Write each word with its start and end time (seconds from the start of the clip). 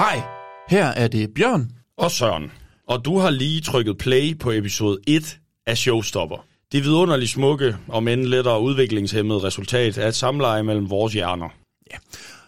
Hej, 0.00 0.22
her 0.68 0.86
er 0.86 1.08
det 1.08 1.34
Bjørn. 1.34 1.70
Og 1.96 2.10
Søren. 2.10 2.50
Og 2.86 3.04
du 3.04 3.18
har 3.18 3.30
lige 3.30 3.60
trykket 3.60 3.98
play 3.98 4.38
på 4.38 4.50
episode 4.50 4.98
1 5.06 5.38
af 5.66 5.78
Showstopper. 5.78 6.46
Det 6.72 6.84
vidunderligt 6.84 7.30
smukke 7.30 7.76
og 7.88 8.02
men 8.02 8.24
lettere 8.24 8.62
udviklingshemmede 8.62 9.38
resultat 9.38 9.98
af 9.98 10.08
et 10.08 10.14
samleje 10.14 10.62
mellem 10.62 10.90
vores 10.90 11.12
hjerner. 11.12 11.48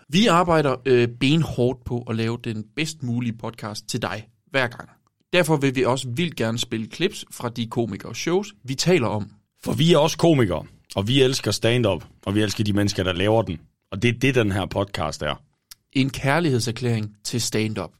Vi 0.09 0.27
arbejder 0.27 0.77
øh, 0.87 1.09
benhårdt 1.21 1.85
på 1.85 2.07
at 2.11 2.17
lave 2.17 2.39
den 2.45 2.65
bedst 2.77 3.03
mulige 3.03 3.37
podcast 3.39 3.89
til 3.89 4.03
dig 4.03 4.29
hver 4.51 4.67
gang. 4.67 4.89
Derfor 5.33 5.57
vil 5.57 5.75
vi 5.75 5.85
også 5.85 6.09
vildt 6.09 6.37
gerne 6.37 6.59
spille 6.59 6.87
clips 6.87 7.25
fra 7.33 7.49
de 7.49 7.67
komikere 7.67 8.15
shows, 8.15 8.55
vi 8.65 8.75
taler 8.75 9.09
om. 9.09 9.31
For 9.65 9.73
vi 9.73 9.93
er 9.93 9.99
også 9.99 10.19
komikere, 10.19 10.65
og 10.97 11.09
vi 11.09 11.23
elsker 11.23 11.51
stand-up, 11.51 12.05
og 12.27 12.35
vi 12.35 12.43
elsker 12.43 12.65
de 12.65 12.73
mennesker, 12.73 13.05
der 13.05 13.13
laver 13.13 13.43
den. 13.43 13.61
Og 13.91 14.03
det 14.03 14.15
er 14.15 14.19
det, 14.19 14.35
den 14.35 14.53
her 14.53 14.67
podcast 14.67 15.23
er. 15.23 15.52
En 15.93 16.11
kærlighedserklæring 16.11 17.17
til 17.25 17.41
stand-up. 17.41 17.91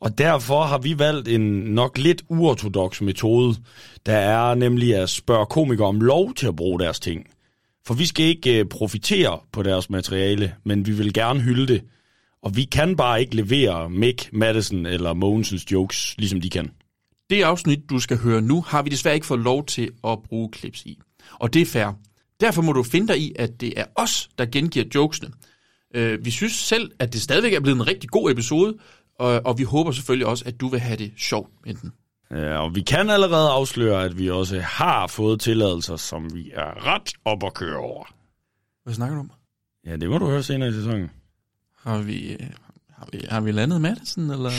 Og 0.00 0.18
derfor 0.18 0.62
har 0.62 0.78
vi 0.78 0.98
valgt 0.98 1.28
en 1.28 1.40
nok 1.50 1.98
lidt 1.98 2.22
uortodox 2.28 3.00
metode, 3.00 3.56
der 4.06 4.16
er 4.16 4.54
nemlig 4.54 4.96
at 4.96 5.10
spørge 5.10 5.46
komikere 5.46 5.86
om 5.86 6.00
lov 6.00 6.34
til 6.34 6.46
at 6.46 6.56
bruge 6.56 6.80
deres 6.80 7.00
ting. 7.00 7.26
For 7.86 7.94
vi 7.94 8.06
skal 8.06 8.24
ikke 8.24 8.58
øh, 8.58 8.64
profitere 8.66 9.40
på 9.52 9.62
deres 9.62 9.90
materiale, 9.90 10.54
men 10.64 10.86
vi 10.86 10.92
vil 10.92 11.12
gerne 11.12 11.40
hylde 11.40 11.66
det. 11.66 11.82
Og 12.42 12.56
vi 12.56 12.64
kan 12.64 12.96
bare 12.96 13.20
ikke 13.20 13.36
levere 13.36 13.90
Mick, 13.90 14.28
Madison 14.32 14.86
eller 14.86 15.14
Mogensens 15.14 15.72
jokes, 15.72 16.14
ligesom 16.18 16.40
de 16.40 16.50
kan. 16.50 16.70
Det 17.30 17.42
afsnit, 17.42 17.90
du 17.90 18.00
skal 18.00 18.16
høre 18.18 18.40
nu, 18.40 18.60
har 18.60 18.82
vi 18.82 18.90
desværre 18.90 19.14
ikke 19.14 19.26
fået 19.26 19.40
lov 19.40 19.66
til 19.66 19.90
at 20.04 20.18
bruge 20.22 20.50
clips 20.56 20.82
i. 20.82 20.98
Og 21.32 21.54
det 21.54 21.62
er 21.62 21.66
fair. 21.66 21.98
Derfor 22.40 22.62
må 22.62 22.72
du 22.72 22.82
finde 22.82 23.08
dig 23.08 23.20
i, 23.20 23.32
at 23.36 23.60
det 23.60 23.72
er 23.76 23.84
os, 23.94 24.28
der 24.38 24.46
gengiver 24.46 24.86
jokesene. 24.94 25.30
Øh, 25.94 26.24
vi 26.24 26.30
synes 26.30 26.52
selv, 26.52 26.92
at 26.98 27.12
det 27.12 27.22
stadigvæk 27.22 27.52
er 27.52 27.60
blevet 27.60 27.76
en 27.76 27.86
rigtig 27.86 28.10
god 28.10 28.30
episode, 28.30 28.78
og, 29.14 29.40
og 29.44 29.58
vi 29.58 29.62
håber 29.62 29.92
selvfølgelig 29.92 30.26
også, 30.26 30.44
at 30.46 30.60
du 30.60 30.68
vil 30.68 30.80
have 30.80 30.96
det 30.96 31.12
sjovt 31.16 31.50
med 31.64 31.74
den. 31.74 31.92
Ja, 32.30 32.56
og 32.56 32.74
vi 32.74 32.80
kan 32.80 33.10
allerede 33.10 33.50
afsløre, 33.50 34.04
at 34.04 34.18
vi 34.18 34.30
også 34.30 34.60
har 34.60 35.06
fået 35.06 35.40
tilladelser, 35.40 35.96
som 35.96 36.34
vi 36.34 36.50
er 36.54 36.86
ret 36.86 37.12
op 37.24 37.44
at 37.44 37.54
køre 37.54 37.76
over. 37.76 38.14
Hvad 38.84 38.94
snakker 38.94 39.16
du 39.16 39.20
om? 39.20 39.30
Ja, 39.86 39.96
det 39.96 40.10
må 40.10 40.18
du 40.18 40.26
høre 40.26 40.42
senere 40.42 40.68
i 40.68 40.72
sæsonen. 40.72 41.10
Har 41.78 41.98
vi, 41.98 42.32
øh, 42.32 42.50
har 42.90 43.08
vi, 43.12 43.26
har 43.28 43.40
vi 43.40 43.52
landet 43.52 43.80
Madison, 43.80 44.30
eller? 44.30 44.50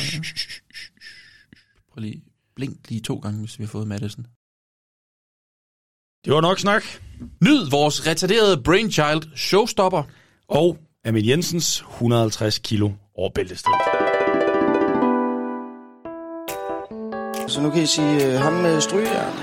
Prøv 1.93 2.01
lige, 2.01 2.23
blink 2.55 2.89
lige 2.89 3.01
to 3.01 3.15
gange, 3.15 3.39
hvis 3.39 3.59
vi 3.59 3.63
har 3.63 3.69
fået 3.69 3.87
Madison. 3.87 4.25
Det 6.25 6.33
var 6.33 6.41
nok 6.41 6.59
snak. 6.59 6.83
Nyd 7.41 7.69
vores 7.69 8.07
retarderede 8.07 8.63
brainchild 8.63 9.35
showstopper. 9.35 10.03
Og 10.47 10.77
Emil 11.05 11.25
Jensens 11.27 11.83
150 11.91 12.57
kilo 12.59 12.89
over 13.17 13.29
bæltestedet. 13.35 13.81
Så 17.47 17.61
nu 17.61 17.69
kan 17.69 17.81
I 17.83 17.85
sige 17.85 18.25
øh, 18.25 18.39
ham 18.41 18.53
med 18.53 18.81
strygejern. 18.81 19.33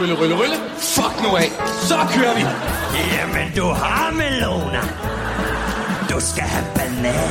Rylle, 0.00 0.14
rylle, 0.20 0.34
rylle. 0.40 0.56
Fuck 0.96 1.14
nu 1.24 1.36
af. 1.36 1.48
Så 1.90 1.98
kører 2.14 2.34
vi. 2.38 2.42
Jamen, 3.16 3.46
du 3.56 3.66
har 3.82 4.10
meloner. 4.22 4.84
Du 6.10 6.20
skal 6.30 6.46
have 6.54 6.66
banan. 6.76 7.30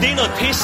Det 0.00 0.08
er 0.12 0.16
noget 0.20 0.32
pis. 0.40 0.60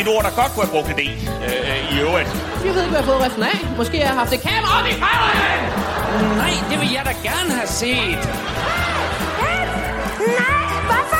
Et 0.00 0.08
ord, 0.14 0.22
der 0.26 0.32
godt 0.40 0.50
kunne 0.52 0.64
have 0.66 0.74
brugt 0.76 0.88
en 0.94 0.98
del 1.04 1.14
øh, 1.48 1.92
i 1.92 1.94
øvrigt. 2.06 2.28
Jeg 2.66 2.72
ved 2.74 2.80
ikke, 2.84 2.94
hvad 2.94 3.00
jeg 3.00 3.06
har 3.06 3.10
fået 3.12 3.20
resten 3.26 3.42
af. 3.52 3.56
Måske 3.80 3.94
jeg 4.04 4.08
har 4.12 4.18
haft 4.22 4.32
et 4.38 4.42
kamera 4.48 4.72
op 4.80 4.86
i 4.92 4.94
røven! 5.04 5.36
Nej, 6.42 6.52
det 6.70 6.76
vil 6.82 6.90
jeg 6.96 7.04
da 7.10 7.14
gerne 7.28 7.50
have 7.60 7.70
set. 7.82 8.22
Nej, 10.40 10.76
hvorfor 10.90 11.15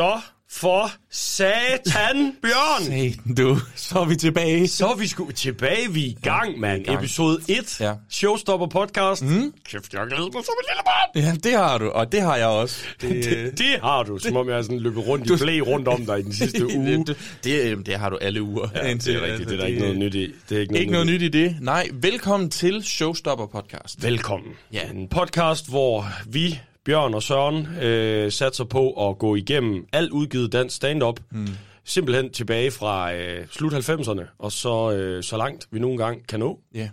Så 0.00 0.20
for 0.50 0.90
satan, 1.10 2.32
Bjørn! 2.42 2.82
Satan, 2.84 3.34
du. 3.34 3.58
Så 3.74 3.98
er 3.98 4.04
vi 4.04 4.16
tilbage. 4.16 4.68
Så 4.68 4.86
er 4.86 4.94
vi 4.96 5.06
sgu 5.06 5.30
tilbage, 5.30 5.92
vi 5.92 6.04
er 6.04 6.08
i 6.08 6.16
gang, 6.22 6.58
mand. 6.60 6.84
gang. 6.84 6.98
Episode 6.98 7.38
1, 7.48 7.80
Ja. 7.80 7.92
Showstopper 8.10 8.66
podcast. 8.66 9.22
Mm. 9.24 9.52
Kæft, 9.70 9.94
jeg 9.94 10.06
glæder 10.06 10.22
mig 10.22 10.44
som 10.44 10.54
en 10.60 10.66
lille 10.70 10.82
barn. 10.84 11.24
Ja, 11.24 11.48
det 11.48 11.58
har 11.58 11.78
du, 11.78 11.88
og 11.90 12.12
det 12.12 12.20
har 12.20 12.36
jeg 12.36 12.46
også. 12.46 12.84
Det, 13.00 13.24
Det, 13.24 13.58
det 13.58 13.80
har 13.82 14.02
du, 14.02 14.18
som 14.18 14.36
om 14.36 14.48
jeg 14.48 14.64
sådan 14.64 14.78
løbet 14.78 15.06
rundt 15.06 15.30
i 15.30 15.36
blæ 15.44 15.60
rundt 15.60 15.88
om 15.88 16.06
dig 16.06 16.18
i 16.18 16.22
den 16.22 16.32
sidste 16.32 16.66
uge. 16.76 17.04
det, 17.06 17.16
det, 17.44 17.86
det 17.86 17.94
har 17.98 18.10
du 18.10 18.16
alle 18.20 18.42
uger. 18.42 18.68
Ja, 18.74 18.94
det 18.94 19.08
er 19.08 19.22
rigtigt, 19.22 19.48
det 19.48 19.54
er 19.54 19.60
der 19.60 19.66
ikke 19.66 19.80
noget 19.80 19.96
nyt 19.98 20.14
i. 20.14 20.32
Det 20.48 20.56
er 20.56 20.60
ikke 20.60 20.72
noget, 20.72 20.80
Ikke 20.80 20.92
noget 20.92 21.06
nyt 21.06 21.22
i 21.22 21.28
det. 21.28 21.56
Nej, 21.60 21.88
velkommen 21.92 22.50
til 22.50 22.82
Showstopper 22.84 23.46
Podcast. 23.46 24.02
Velkommen. 24.02 24.48
Ja. 24.72 24.90
En 24.94 25.08
podcast, 25.08 25.68
hvor 25.68 26.06
vi, 26.26 26.60
Bjørn 26.84 27.14
og 27.14 27.22
Søren, 27.22 27.66
øh, 27.82 28.32
satser 28.32 28.64
på 28.64 29.08
at 29.10 29.18
gå 29.18 29.34
igennem 29.36 29.86
alt 29.92 30.10
udgivet 30.12 30.52
dansk 30.52 30.76
stand-up. 30.76 31.20
Mm. 31.30 31.46
Simpelthen 31.84 32.30
tilbage 32.32 32.70
fra 32.70 33.14
øh, 33.14 33.46
slut 33.50 33.72
90'erne, 33.72 34.22
og 34.38 34.52
så, 34.52 34.92
øh, 34.92 35.22
så 35.22 35.36
langt 35.36 35.68
vi 35.70 35.78
nogle 35.78 35.98
gange 35.98 36.24
kan 36.28 36.40
nå. 36.40 36.60
Ja. 36.74 36.90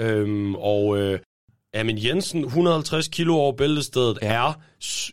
Øhm, 0.00 0.54
og 0.54 0.98
øh, 0.98 1.18
Amin 1.74 2.04
Jensen, 2.04 2.44
150 2.44 3.08
kilo 3.08 3.34
over 3.36 3.52
bæltestedet, 3.52 4.18
ja. 4.22 4.26
er 4.34 4.52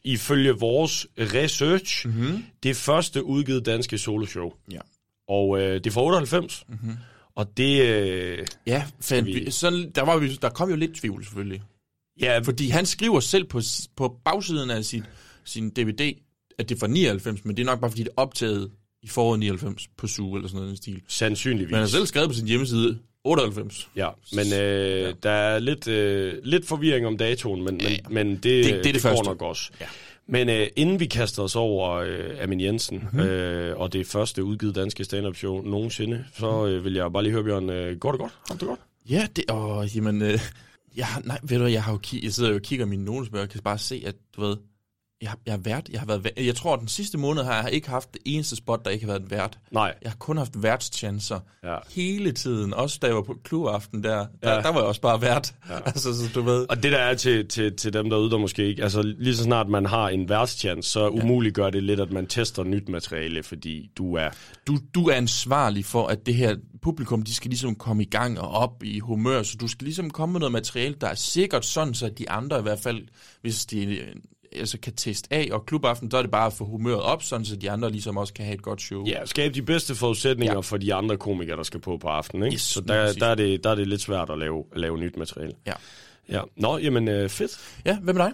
ifølge 0.03 0.51
vores 0.51 1.07
research 1.19 2.07
mm-hmm. 2.07 2.43
det 2.63 2.75
første 2.75 3.23
udgivet 3.23 3.65
danske 3.65 3.97
soloshow. 3.97 4.51
Ja. 4.71 4.79
Og 5.27 5.59
øh, 5.61 5.73
det 5.73 5.87
er 5.87 5.91
fra 5.91 6.03
98. 6.03 6.63
Mm-hmm. 6.69 6.97
Og 7.35 7.57
det... 7.57 7.81
Øh, 7.85 8.47
Ja, 8.67 8.83
fandt 9.01 9.27
vi- 9.27 9.33
vi, 9.39 9.51
så, 9.51 9.89
der, 9.95 10.01
var 10.01 10.17
vi, 10.17 10.35
der 10.35 10.49
kom 10.49 10.69
jo 10.69 10.75
lidt 10.75 10.95
tvivl 10.95 11.23
selvfølgelig. 11.25 11.61
Ja, 12.21 12.39
Fordi 12.39 12.69
han 12.69 12.85
skriver 12.85 13.19
selv 13.19 13.43
på, 13.43 13.61
på 13.95 14.15
bagsiden 14.25 14.69
af 14.69 14.85
sin, 14.85 15.03
sin 15.45 15.69
DVD, 15.69 16.13
at 16.57 16.69
det 16.69 16.75
er 16.75 16.79
fra 16.79 16.87
99, 16.87 17.45
men 17.45 17.57
det 17.57 17.61
er 17.63 17.65
nok 17.65 17.79
bare 17.79 17.91
fordi, 17.91 18.03
det 18.03 18.09
er 18.09 18.21
optaget 18.21 18.71
i 19.03 19.07
foråret 19.07 19.39
99 19.39 19.87
på 19.97 20.07
SUG 20.07 20.35
eller 20.35 20.47
sådan 20.47 20.59
noget 20.61 20.73
i 20.73 20.77
stil. 20.77 21.01
sandsynligvis. 21.07 21.71
Men 21.71 21.73
han 21.75 21.81
har 21.83 21.87
selv 21.87 22.05
skrevet 22.05 22.29
på 22.29 22.35
sin 22.35 22.47
hjemmeside 22.47 22.99
98. 23.23 23.89
Ja, 23.95 24.09
men 24.33 24.45
øh, 24.53 25.01
ja. 25.01 25.11
der 25.23 25.29
er 25.29 25.59
lidt, 25.59 25.87
øh, 25.87 26.33
lidt 26.43 26.67
forvirring 26.67 27.05
om 27.07 27.17
datoen, 27.17 27.63
men, 27.63 27.81
Ja, 27.81 27.89
men, 27.89 27.93
ja. 28.17 28.23
men 28.23 28.27
det, 28.33 28.43
det 28.43 28.63
det, 28.65 28.73
er 28.77 28.81
det, 28.81 28.93
det 28.95 29.03
går 29.03 29.23
nok 29.23 29.41
også. 29.41 29.71
Ja. 29.81 29.85
Men 30.27 30.49
øh, 30.49 30.67
inden 30.75 30.99
vi 30.99 31.05
kaster 31.05 31.43
os 31.43 31.55
over 31.55 31.91
øh, 31.91 32.43
Amin 32.43 32.61
Jensen, 32.61 32.97
Mhm. 32.97 33.05
mm-hmm. 33.13 33.29
øh, 33.29 33.77
og 33.77 33.93
det 33.93 34.07
første 34.07 34.43
udgivet 34.43 34.75
danske 34.75 35.03
stand-up 35.03 35.35
show 35.35 35.61
nogensinde, 35.61 36.25
så 36.37 36.67
øh, 36.67 36.83
vil 36.85 36.93
jeg 36.93 37.11
bare 37.13 37.23
lige 37.23 37.33
høre, 37.33 37.43
Bjørn, 37.43 37.69
øh, 37.69 37.97
går 37.99 38.11
det 38.11 38.19
godt? 38.19 38.31
Har 38.47 38.55
det 38.55 38.67
godt? 38.67 38.79
Ja, 39.09 39.27
det, 39.35 39.43
åh, 39.51 39.95
jamen, 39.95 40.21
øh, 40.21 40.39
jeg, 40.95 41.07
nej, 41.25 41.39
ved 41.43 41.57
du 41.57 41.65
jeg, 41.65 41.83
har 41.83 41.91
jo 41.91 41.99
jeg 42.23 42.33
sidder 42.33 42.49
jo 42.49 42.55
og 42.55 42.61
kigger 42.61 42.85
i 42.85 42.89
mine 42.89 43.05
notesbøger, 43.05 43.43
og 43.43 43.49
kan 43.49 43.61
bare 43.61 43.77
se, 43.77 44.03
at 44.05 44.15
du 44.35 44.41
ved, 44.41 44.57
jeg, 45.21 45.29
har- 45.29 45.39
jeg 45.45 45.53
har 45.53 45.57
vært, 45.59 45.89
jeg 45.89 45.99
har 45.99 46.07
været, 46.07 46.25
væ- 46.25 46.43
jeg 46.45 46.55
tror, 46.55 46.73
at 46.73 46.79
den 46.79 46.87
sidste 46.87 47.17
måned 47.17 47.43
har 47.43 47.61
jeg 47.63 47.71
ikke 47.73 47.89
haft 47.89 48.13
det 48.13 48.21
eneste 48.25 48.55
spot, 48.55 48.85
der 48.85 48.91
ikke 48.91 49.05
har 49.05 49.11
været 49.13 49.21
en 49.23 49.31
vært. 49.31 49.59
Nej. 49.71 49.93
Jeg 50.01 50.11
har 50.11 50.17
kun 50.17 50.37
haft 50.37 50.63
værtschancer 50.63 51.39
Ja. 51.63 51.75
hele 51.95 52.31
tiden. 52.31 52.73
Også 52.73 52.99
da 53.01 53.07
jeg 53.07 53.15
var 53.15 53.21
på 53.21 53.35
klubaften 53.43 54.03
der, 54.03 54.25
der, 54.43 54.51
Ja. 54.51 54.55
der 54.61 54.67
var 54.69 54.79
jeg 54.79 54.83
også 54.87 55.01
bare 55.01 55.21
vært. 55.21 55.53
Ja. 55.69 55.75
altså, 55.85 56.13
så 56.13 56.29
du 56.35 56.41
ved. 56.41 56.65
Og 56.69 56.83
det 56.83 56.91
der 56.91 56.97
er 56.97 57.13
til, 57.15 57.47
til, 57.47 57.75
til 57.75 57.93
dem 57.93 58.09
derude, 58.09 58.31
der 58.31 58.37
måske 58.37 58.65
ikke... 58.67 58.83
Altså 58.83 59.01
lige 59.01 59.35
så 59.35 59.43
snart 59.43 59.69
man 59.69 59.85
har 59.85 60.09
en 60.09 60.29
værtschance, 60.29 60.89
så 60.89 61.07
umuligt 61.09 61.55
gør 61.55 61.69
det 61.69 61.83
lidt, 61.83 61.99
at 61.99 62.11
man 62.11 62.27
tester 62.27 62.63
nyt 62.63 62.89
materiale, 62.89 63.43
fordi 63.43 63.89
du 63.97 64.15
er... 64.15 64.29
Du, 64.67 64.77
du 64.95 65.07
er 65.09 65.13
ansvarlig 65.15 65.85
for, 65.85 66.07
at 66.07 66.25
det 66.25 66.35
her 66.35 66.55
publikum, 66.81 67.21
de 67.23 67.35
skal 67.35 67.49
ligesom 67.49 67.75
komme 67.75 68.03
i 68.03 68.09
gang 68.09 68.39
og 68.39 68.49
op 68.49 68.83
i 68.83 68.99
humør, 68.99 69.43
så 69.43 69.57
du 69.57 69.67
skal 69.67 69.85
ligesom 69.85 70.09
komme 70.09 70.33
med 70.33 70.39
noget 70.39 70.51
materiale, 70.51 70.95
der 71.01 71.07
er 71.07 71.15
sikkert 71.15 71.65
sådan, 71.65 71.93
så 71.93 72.09
de 72.17 72.29
andre 72.29 72.59
i 72.59 72.61
hvert 72.61 72.79
fald, 72.79 73.01
hvis 73.41 73.65
de 73.65 73.99
altså 74.55 74.79
kan 74.79 74.93
teste 74.95 75.33
af, 75.33 75.49
og 75.51 75.65
klubaften, 75.65 76.11
så 76.11 76.17
er 76.17 76.21
det 76.21 76.31
bare 76.31 76.45
at 76.47 76.53
få 76.53 76.65
humøret 76.65 77.01
op, 77.01 77.23
sådan 77.23 77.45
så 77.45 77.55
de 77.55 77.71
andre 77.71 77.91
ligesom 77.91 78.17
også 78.17 78.33
kan 78.33 78.45
have 78.45 78.55
et 78.55 78.61
godt 78.61 78.81
show. 78.81 79.05
Ja, 79.07 79.25
skabe 79.25 79.53
de 79.55 79.61
bedste 79.61 79.95
forudsætninger 79.95 80.53
Ja. 80.53 80.59
for 80.59 80.77
de 80.77 80.93
andre 80.93 81.17
komikere, 81.17 81.57
der 81.57 81.63
skal 81.63 81.79
på 81.79 81.97
på 81.97 82.07
aftenen. 82.07 82.43
Ikke? 82.45 82.53
Yes, 82.55 82.61
så 82.61 82.81
der, 82.81 83.13
der, 83.13 83.25
er 83.27 83.35
det, 83.35 83.63
der 83.63 83.69
er 83.69 83.75
det 83.75 83.87
lidt 83.87 84.01
svært 84.01 84.29
at 84.29 84.39
lave, 84.39 84.63
at 84.73 84.79
lave 84.79 84.97
nyt 84.97 85.17
materiale. 85.17 85.53
Ja. 85.67 85.73
Ja. 86.29 86.41
Nå, 86.57 86.77
jamen 86.77 87.07
øh, 87.07 87.29
fedt. 87.29 87.51
ja 87.85 87.99
hvad 87.99 88.13
med 88.13 88.23
dig? 88.23 88.31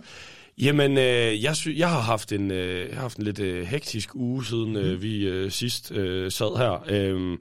Jamen, 0.57 0.97
øh, 0.97 1.43
jeg, 1.43 1.55
sy- 1.55 1.77
jeg 1.77 1.89
har 1.89 1.99
haft 1.99 2.31
en, 2.31 2.51
øh, 2.51 2.79
jeg 2.89 2.95
har 2.95 3.01
haft 3.01 3.17
en 3.17 3.23
lidt 3.23 3.39
øh, 3.39 3.65
hektisk 3.67 4.15
uge, 4.15 4.45
siden 4.45 4.69
Mhm. 4.69 4.77
øh, 4.77 5.01
vi 5.01 5.27
øh, 5.27 5.51
sidst 5.51 5.91
øh, 5.91 6.31
sad 6.31 6.57
her. 6.57 6.83
Øhm, 6.89 7.37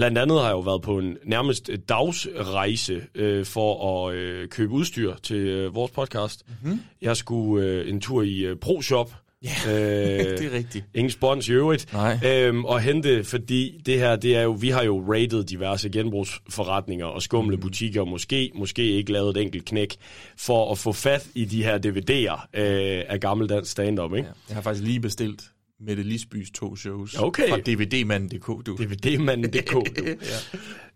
blandt 0.00 0.18
andet 0.18 0.38
har 0.40 0.46
jeg 0.46 0.52
jo 0.52 0.60
været 0.60 0.82
på 0.82 0.98
en 0.98 1.16
nærmest 1.24 1.70
dagsrejse 1.88 3.02
øh, 3.14 3.44
for 3.44 4.06
at 4.08 4.14
øh, 4.14 4.48
købe 4.48 4.72
udstyr 4.72 5.14
til 5.22 5.36
øh, 5.36 5.74
vores 5.74 5.90
podcast. 5.90 6.44
Mhm. 6.46 6.56
Mm-hmm. 6.62 6.80
Jeg 7.02 7.16
skulle 7.16 7.66
øh, 7.66 7.88
en 7.88 8.00
tur 8.00 8.22
i 8.22 8.38
øh, 8.40 8.56
ProShop. 8.56 9.14
Ja, 9.44 9.50
øh, 9.68 10.38
det 10.38 10.46
er 10.46 10.56
rigtigt. 10.56 10.84
Ingen 10.94 11.10
spons 11.10 11.48
i 11.48 11.52
øvrigt. 11.52 11.92
Nej. 11.92 12.18
Øhm, 12.24 12.64
og 12.64 12.80
hente, 12.80 13.24
fordi 13.24 13.80
det 13.86 13.98
her, 13.98 14.16
det 14.16 14.36
er 14.36 14.42
jo, 14.42 14.50
vi 14.50 14.68
har 14.68 14.82
jo 14.82 15.12
rated 15.12 15.44
diverse 15.44 15.90
genbrugsforretninger 15.90 17.06
og 17.06 17.22
skumle 17.22 17.56
mm. 17.56 17.62
butikker, 17.62 18.04
måske, 18.04 18.50
måske 18.54 18.82
ikke 18.82 19.12
lavet 19.12 19.36
et 19.36 19.42
enkelt 19.42 19.64
knæk, 19.64 19.96
for 20.36 20.72
at 20.72 20.78
få 20.78 20.92
fat 20.92 21.28
i 21.34 21.44
de 21.44 21.64
her 21.64 21.78
DVD'er 21.78 22.60
øh, 22.60 23.04
af 23.08 23.20
gammeldansk 23.20 23.70
stand-up, 23.70 24.14
ikke? 24.14 24.28
Ja. 24.28 24.34
Jeg 24.48 24.56
har 24.56 24.62
faktisk 24.62 24.84
lige 24.84 25.00
bestilt 25.00 25.42
Mette 25.80 26.02
Lisbys 26.02 26.50
to 26.50 26.76
shows 26.76 27.14
Okay. 27.18 27.48
fra 27.48 27.58
dvdmanden.dk, 27.58 28.46
du. 28.66 28.76
DVDmanden.dk, 28.76 29.72
du. 29.72 29.84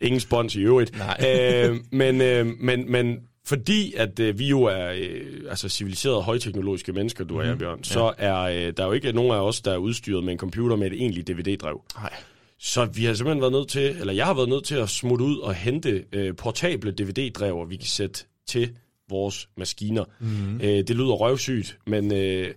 Ingen 0.06 0.20
spons 0.20 0.56
i 0.56 0.60
øvrigt. 0.60 0.98
Nej. 0.98 1.16
øh, 1.28 1.76
men, 1.92 2.20
øh, 2.20 2.46
men, 2.46 2.92
men 2.92 3.18
fordi 3.46 3.94
at 3.96 4.20
øh, 4.20 4.38
vi 4.38 4.48
jo 4.48 4.62
er 4.62 4.92
øh, 4.92 5.20
altså 5.48 5.68
civiliserede, 5.68 6.22
højteknologiske 6.22 6.92
mennesker, 6.92 7.24
du 7.24 7.38
og 7.40 7.46
jeg, 7.46 7.58
Bjørn, 7.58 7.84
så 7.84 8.12
er 8.18 8.36
øh, 8.40 8.72
der 8.76 8.82
er 8.82 8.86
jo 8.86 8.92
ikke 8.92 9.12
nogen 9.12 9.32
af 9.32 9.40
os, 9.40 9.60
der 9.60 9.72
er 9.72 9.76
udstyret 9.76 10.24
med 10.24 10.32
en 10.32 10.38
computer 10.38 10.76
med 10.76 10.86
et 10.86 10.92
egentligt 10.92 11.28
DVD-drev. 11.28 11.82
Nej. 11.96 12.12
Så 12.58 12.84
vi 12.84 13.04
har 13.04 13.14
simpelthen 13.14 13.40
været 13.40 13.52
nødt 13.52 13.68
til, 13.68 13.96
eller 14.00 14.12
jeg 14.12 14.26
har 14.26 14.34
været 14.34 14.48
nødt 14.48 14.64
til 14.64 14.74
at 14.74 14.88
smutte 14.88 15.24
ud 15.24 15.38
og 15.38 15.54
hente 15.54 16.04
øh, 16.12 16.36
portable 16.36 16.90
DVD-drever, 16.90 17.64
vi 17.66 17.76
kan 17.76 17.86
sætte 17.86 18.24
til 18.46 18.70
vores 19.10 19.48
maskiner. 19.56 20.04
Mm-hmm. 20.20 20.60
Øh, 20.62 20.68
det 20.68 20.90
lyder 20.90 21.12
røvsygt, 21.12 21.78
men 21.86 22.12
øh, 22.12 22.54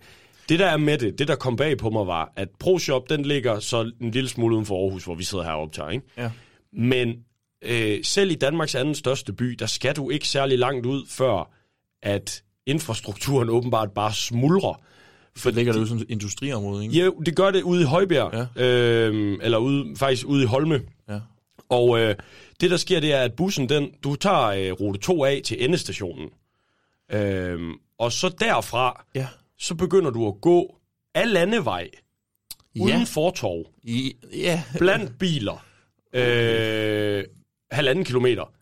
det 0.50 0.60
der 0.60 0.66
er 0.66 0.78
med 0.78 0.98
det, 0.98 1.20
det 1.20 1.28
der 1.28 1.36
kom 1.36 1.56
bag 1.56 1.78
på 1.78 1.90
mig 1.90 2.08
var, 2.08 2.34
at 2.36 2.50
ProShop, 2.60 3.10
den 3.10 3.26
ligger 3.26 3.60
så 3.60 3.92
en 4.02 4.12
lille 4.12 4.30
smule 4.30 4.56
uden 4.56 4.66
for 4.66 4.84
Aarhus, 4.84 5.04
hvor 5.04 5.16
vi 5.16 5.24
sidder 5.24 5.44
her 5.44 5.52
og 5.52 5.62
optager, 5.62 5.90
ikke? 5.90 6.06
Ja. 6.18 6.32
Men 6.74 7.16
øh, 7.62 8.00
selv 8.04 8.32
i 8.32 8.36
Danmarks 8.36 8.76
anden 8.76 8.96
største 8.96 9.34
by, 9.34 9.46
der 9.46 9.66
skal 9.66 9.96
du 9.96 10.10
ikke 10.10 10.28
særlig 10.28 10.60
langt 10.60 10.86
ud, 10.86 11.06
før 11.10 11.52
at 12.04 12.44
infrastrukturen 12.66 13.50
åbenbart 13.50 13.92
bare 13.92 14.14
smuldrer. 14.14 14.82
For 15.36 15.52
ligger 15.52 15.74
det 15.74 15.80
jo 15.80 15.86
sådan 15.86 16.02
et 16.02 16.10
industriområde, 16.10 16.84
ikke? 16.84 17.00
Jo, 17.06 17.12
det 17.12 17.36
gør 17.36 17.52
det 17.52 17.62
ude 17.64 17.82
i 17.82 17.86
Højbjerg, 17.86 18.50
ja. 18.58 18.64
øh, 18.66 19.38
eller 19.42 19.58
ude, 19.58 19.96
faktisk 19.96 20.28
ude 20.28 20.44
i 20.44 20.46
Holme. 20.46 20.82
Ja. 21.10 21.20
Og 21.70 22.00
øh, 22.00 22.16
det, 22.62 22.72
der 22.72 22.78
sker, 22.78 23.00
det 23.00 23.14
er, 23.14 23.22
at 23.22 23.34
bussen, 23.34 23.70
den, 23.70 23.92
du 24.04 24.16
tager 24.16 24.48
øh, 24.48 24.72
rute 24.72 25.12
2A 25.12 25.42
til 25.42 25.66
endestationen. 25.66 26.30
Øh, 27.12 27.60
og 28.00 28.12
så 28.12 28.30
derfra, 28.40 29.06
Ja. 29.16 29.28
Så 29.60 29.76
begynder 29.76 30.12
du 30.12 30.28
at 30.28 30.34
gå 30.42 30.76
af 31.16 31.34
landevej, 31.34 31.90
Ja. 32.76 32.82
uden 32.84 33.06
fortov, 33.06 33.66
I, 33.84 34.16
ja. 34.34 34.64
blandt 34.78 35.18
biler, 35.20 35.66
øh, 36.14 37.24
halvanden 37.72 38.06
kilometer. 38.06 38.54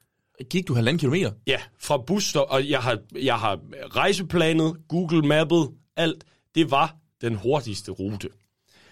Gik 0.49 0.67
du 0.67 0.73
halvanden 0.73 0.99
kilometer? 0.99 1.31
Ja, 1.47 1.57
fra 1.79 1.97
busstop, 1.97 2.47
og 2.49 2.69
jeg 2.69 2.79
har, 2.79 2.97
jeg 3.21 3.35
har 3.35 3.59
rejseplanet, 3.95 4.75
Google 4.87 5.21
Mappet, 5.27 5.69
alt. 5.95 6.23
Det 6.55 6.71
var 6.71 6.95
den 7.21 7.35
hurtigste 7.35 7.91
rute. 7.91 8.29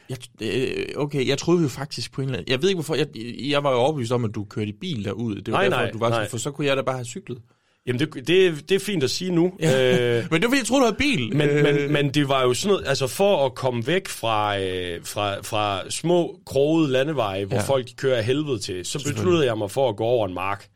Jeg, 0.10 0.18
øh, 0.42 0.86
okay, 0.96 1.28
jeg 1.28 1.38
troede 1.38 1.62
jo 1.64 1.68
faktisk 1.70 2.12
på 2.12 2.22
en 2.22 2.28
eller 2.28 2.38
anden... 2.40 2.52
Jeg 2.52 2.62
ved 2.62 2.70
ikke 2.70 2.78
hvorfor. 2.78 2.96
Jeg, 2.96 3.08
jeg 3.50 3.64
var 3.64 3.72
jo 3.72 3.78
overbevist 3.78 4.12
om, 4.12 4.26
at 4.26 4.36
du 4.36 4.44
kørte 4.44 4.70
i 4.70 4.74
bil 4.82 5.06
derud. 5.06 5.36
Det 5.36 5.52
var 5.52 5.58
Nej, 5.58 5.64
derfor, 5.70 5.82
nej, 5.82 5.92
du 5.92 5.98
var 5.98 6.10
nej. 6.10 6.30
for 6.30 6.38
så 6.38 6.52
kunne 6.52 6.68
jeg 6.68 6.78
da 6.78 6.82
bare 6.82 6.96
have 6.96 7.06
cyklet. 7.06 7.42
Jamen, 7.88 8.00
det, 8.00 8.28
det, 8.28 8.70
det 8.70 8.76
er 8.76 8.80
fint 8.80 9.04
at 9.04 9.10
sige 9.10 9.32
nu. 9.32 9.54
Ja. 9.60 10.20
Øh, 10.20 10.26
Men 10.32 10.42
det 10.42 10.52
var 10.52 10.58
jeg 10.58 10.66
troede, 10.66 10.82
du 10.82 10.86
havde 10.86 10.98
bil. 10.98 11.36
men, 11.36 11.50
Øh, 11.50 11.64
men, 11.64 11.94
men 11.94 12.10
det 12.10 12.30
var 12.30 12.42
jo 12.44 12.54
sådan 12.54 12.74
noget, 12.74 12.88
altså 12.88 13.08
for 13.08 13.46
at 13.46 13.56
komme 13.56 13.88
væk 13.88 14.08
fra, 14.08 14.60
øh, 14.60 15.00
fra, 15.04 15.42
fra 15.42 15.90
små, 15.90 16.40
krogede 16.46 16.92
landeveje, 16.92 17.46
hvor 17.46 17.58
ja. 17.58 17.64
folk 17.64 17.88
de 17.88 17.94
kører 17.94 18.18
af 18.18 18.24
helvede 18.24 18.60
til, 18.60 18.86
så 18.86 19.04
besluttede 19.04 19.46
jeg 19.46 19.58
mig 19.58 19.72
for 19.72 19.90
at 19.90 19.96
gå 19.96 20.04
over 20.04 20.28
en 20.28 20.34
mark. 20.34 20.68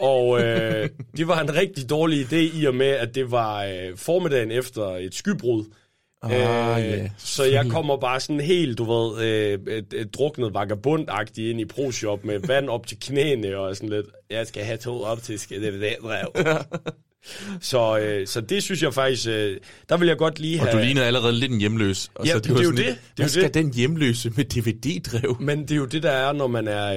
Og 0.00 0.42
øh, 0.42 0.88
det 1.16 1.28
var 1.28 1.40
en 1.40 1.54
rigtig 1.54 1.90
dårlig 1.90 2.32
idé 2.32 2.60
i 2.60 2.64
og 2.64 2.74
med, 2.74 2.86
at 2.86 3.14
det 3.14 3.30
var 3.30 3.64
øh, 3.64 3.96
formiddagen 3.96 4.50
efter 4.50 4.96
et 4.96 5.14
skybrud. 5.14 5.64
Ah, 6.22 6.30
Øh, 6.84 6.90
ja. 6.90 7.08
Så 7.18 7.44
jeg 7.44 7.66
kommer 7.70 7.96
bare 7.96 8.20
sådan 8.20 8.40
helt, 8.40 8.78
du 8.78 8.84
ved, 8.92 9.24
øh, 9.24 9.58
et, 9.74 9.86
et 9.94 10.14
druknet 10.14 10.54
vagabundagtigt 10.54 11.50
ind 11.50 11.60
i 11.60 11.64
ProShop 11.64 12.24
med 12.24 12.38
vand 12.46 12.68
op 12.68 12.86
til 12.86 12.96
knæene 13.00 13.56
og 13.58 13.76
sådan 13.76 13.88
lidt, 13.88 14.06
jeg 14.30 14.46
skal 14.46 14.64
have 14.64 14.76
to 14.78 15.02
optiske 15.02 15.54
DVD-drev. 15.56 16.26
så, 17.60 17.98
øh, 17.98 18.26
så 18.26 18.40
det 18.40 18.62
synes 18.62 18.82
jeg 18.82 18.94
faktisk, 18.94 19.28
øh, 19.28 19.56
der 19.88 19.96
vil 19.96 20.08
jeg 20.08 20.16
godt 20.16 20.38
lige 20.40 20.60
Og 20.60 20.66
have... 20.66 20.78
du 20.80 20.84
lignede 20.84 21.06
allerede 21.06 21.32
lidt 21.32 21.52
en 21.52 21.58
hjemløs. 21.60 22.10
Og 22.14 22.26
Ja, 22.26 22.32
så 22.32 22.38
det 22.38 22.52
var 22.54 22.58
er 22.58 22.62
jo 22.62 22.70
sådan 22.70 22.84
det. 22.84 22.86
Det 22.86 22.92
er 22.92 22.98
Hvad 23.16 23.28
skal 23.28 23.42
det. 23.42 23.54
den 23.54 23.74
hjemløse 23.74 24.30
med 24.36 24.44
DVD-drev? 24.44 25.36
Men 25.40 25.62
det 25.62 25.70
er 25.70 25.76
jo 25.76 25.84
det, 25.84 26.02
der 26.02 26.10
er, 26.10 26.32
når 26.32 26.46
man 26.46 26.68
er, 26.68 26.94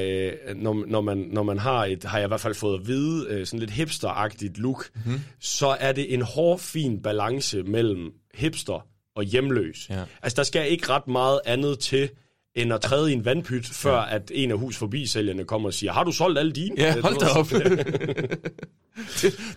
øh, 0.47 0.55
når, 0.55 0.83
når, 0.87 1.01
man, 1.01 1.17
når 1.31 1.43
man 1.43 1.59
har 1.59 1.85
et, 1.85 2.03
har 2.03 2.17
jeg 2.17 2.25
i 2.25 2.27
hvert 2.27 2.41
fald 2.41 2.53
fået 2.53 2.79
at 2.79 2.87
vide, 2.87 3.27
øh, 3.29 3.45
sådan 3.45 3.59
lidt 3.59 3.71
hipsteragtigt 3.71 4.57
look, 4.57 4.89
Mhm. 4.95 5.03
mm-hmm. 5.05 5.21
så 5.39 5.67
er 5.79 5.91
det 5.91 6.13
en 6.13 6.21
hård, 6.21 6.59
fin 6.59 7.01
balance 7.01 7.63
mellem 7.63 8.11
hipster 8.33 8.85
og 9.15 9.23
hjemløs. 9.23 9.87
Ja. 9.89 10.03
Altså, 10.23 10.35
der 10.35 10.43
skal 10.43 10.71
ikke 10.71 10.89
ret 10.89 11.07
meget 11.07 11.39
andet 11.45 11.79
til, 11.79 12.09
end 12.55 12.73
at 12.73 12.81
træde 12.81 13.11
i 13.11 13.13
en 13.13 13.25
vandpyt, 13.25 13.67
før 13.67 13.97
ja. 13.97 14.15
at 14.15 14.31
en 14.33 14.51
af 14.51 14.57
hus 14.57 14.77
forbi 14.77 15.05
sælgerne 15.05 15.43
kommer 15.43 15.69
og 15.69 15.73
siger, 15.73 15.93
har 15.93 16.03
du 16.03 16.11
solgt 16.11 16.39
alle 16.39 16.51
dine? 16.51 16.75
Ja, 16.77 17.01
hold 17.01 17.19
da 17.19 17.27
op. 17.27 17.47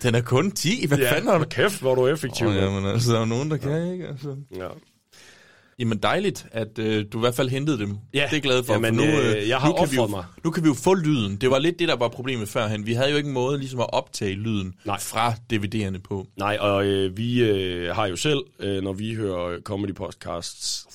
Den 0.02 0.14
er 0.14 0.20
kun 0.20 0.50
10. 0.50 0.86
Hvad 0.86 0.98
Ja, 0.98 1.12
fanden 1.12 1.30
har 1.30 1.38
du? 1.38 1.44
kæft, 1.44 1.80
hvor 1.80 1.90
er 1.90 1.94
du 1.94 2.06
effektiv. 2.06 2.46
Oh, 2.46 2.52
mand. 2.54 2.64
jamen, 2.64 2.90
altså, 2.90 3.10
der 3.10 3.16
er 3.16 3.20
jo 3.20 3.26
nogen, 3.26 3.50
der 3.50 3.56
kan, 3.56 3.92
ikke? 3.92 4.06
Altså. 4.08 4.36
ja. 4.56 4.68
Jamen 5.78 5.98
dejligt, 5.98 6.46
at 6.52 6.78
øh, 6.78 7.04
du 7.12 7.18
i 7.18 7.20
hvert 7.20 7.34
fald 7.34 7.48
hentede 7.48 7.78
dem. 7.78 7.88
Ja. 7.88 8.18
Det 8.18 8.24
er 8.24 8.28
jeg 8.32 8.42
glad 8.42 8.64
for. 8.64 8.72
Jamen, 8.72 8.96
for 8.96 9.04
nu, 9.04 9.10
øh, 9.10 9.48
jeg 9.48 9.58
har 9.58 9.68
nu 9.68 9.74
kan 9.74 9.90
vi 9.90 9.96
jo, 9.96 10.06
mig. 10.06 10.24
Nu 10.44 10.50
kan 10.50 10.62
vi 10.62 10.68
jo 10.68 10.74
få 10.74 10.94
lyden. 10.94 11.36
Det 11.36 11.50
var 11.50 11.58
lidt 11.58 11.78
det, 11.78 11.88
der 11.88 11.96
var 11.96 12.08
problemet 12.08 12.48
førhen. 12.48 12.86
Vi 12.86 12.92
havde 12.92 13.10
jo 13.10 13.16
ikke 13.16 13.26
en 13.26 13.32
måde 13.32 13.58
ligesom 13.58 13.80
at 13.80 13.92
optage 13.92 14.34
lyden 14.34 14.74
Nej. 14.84 14.98
fra 14.98 15.32
DVD'erne 15.52 15.98
på. 15.98 16.26
Nej, 16.36 16.56
og 16.60 16.86
øh, 16.86 17.16
vi 17.16 17.42
øh, 17.42 17.94
har 17.94 18.06
jo 18.06 18.16
selv, 18.16 18.40
øh, 18.60 18.82
når 18.82 18.92
vi 18.92 19.14
hører 19.14 19.60
comedy 19.60 19.94
podcasts, 19.94 20.86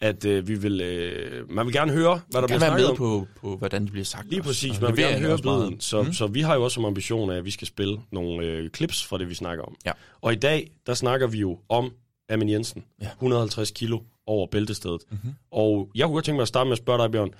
at 0.00 0.24
øh, 0.24 0.48
vi 0.48 0.54
vil, 0.54 0.80
øh, 0.80 1.50
man 1.50 1.66
vil 1.66 1.74
gerne 1.74 1.92
høre, 1.92 2.20
hvad 2.30 2.40
der 2.40 2.48
bliver 2.48 2.58
snakket 2.58 2.80
med 2.80 2.90
om. 2.90 2.96
på, 2.96 3.26
på, 3.40 3.56
hvordan 3.56 3.82
det 3.82 3.92
bliver 3.92 4.04
sagt. 4.04 4.28
Lige 4.28 4.40
også. 4.40 4.48
præcis, 4.48 4.76
Og 4.76 4.82
man 4.82 4.96
vil 4.96 5.04
gerne 5.04 5.18
høre 5.18 5.32
også 5.32 5.44
lyden. 5.44 5.80
Så, 5.80 6.02
mm. 6.02 6.12
så 6.12 6.26
vi 6.26 6.40
har 6.40 6.54
jo 6.54 6.64
også 6.64 6.74
som 6.74 6.84
ambition 6.84 7.30
af, 7.30 7.36
at 7.36 7.44
vi 7.44 7.50
skal 7.50 7.66
spille 7.66 8.00
nogle 8.12 8.46
øh, 8.46 8.70
clips 8.70 9.04
fra 9.04 9.18
det, 9.18 9.28
vi 9.28 9.34
snakker 9.34 9.64
om. 9.64 9.74
Ja. 9.86 9.92
Og 10.20 10.32
i 10.32 10.36
dag, 10.36 10.70
der 10.86 10.94
snakker 10.94 11.26
vi 11.26 11.38
jo 11.38 11.58
om 11.68 11.92
Amin 12.28 12.48
Jensen. 12.48 12.84
Ja. 13.00 13.04
Mhm. 13.06 13.12
150 13.26 13.70
kilo 13.70 14.00
over 14.26 14.46
bæltestedet. 14.46 15.00
Mm-hmm. 15.10 15.34
Og 15.50 15.90
jeg 15.94 16.04
kunne 16.04 16.14
godt 16.14 16.24
tænke 16.24 16.36
mig 16.36 16.42
at 16.42 16.48
starte 16.48 16.64
med 16.68 16.72
at 16.72 16.78
spørge 16.78 17.02
dig, 17.02 17.10
Bjørn. 17.12 17.30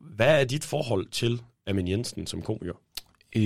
Hvad 0.00 0.40
er 0.40 0.44
dit 0.44 0.64
forhold 0.64 1.06
til 1.06 1.42
Amin 1.66 1.88
Jensen 1.88 2.26
som 2.26 2.42
komiker? 2.42 2.72
Øh, 3.36 3.42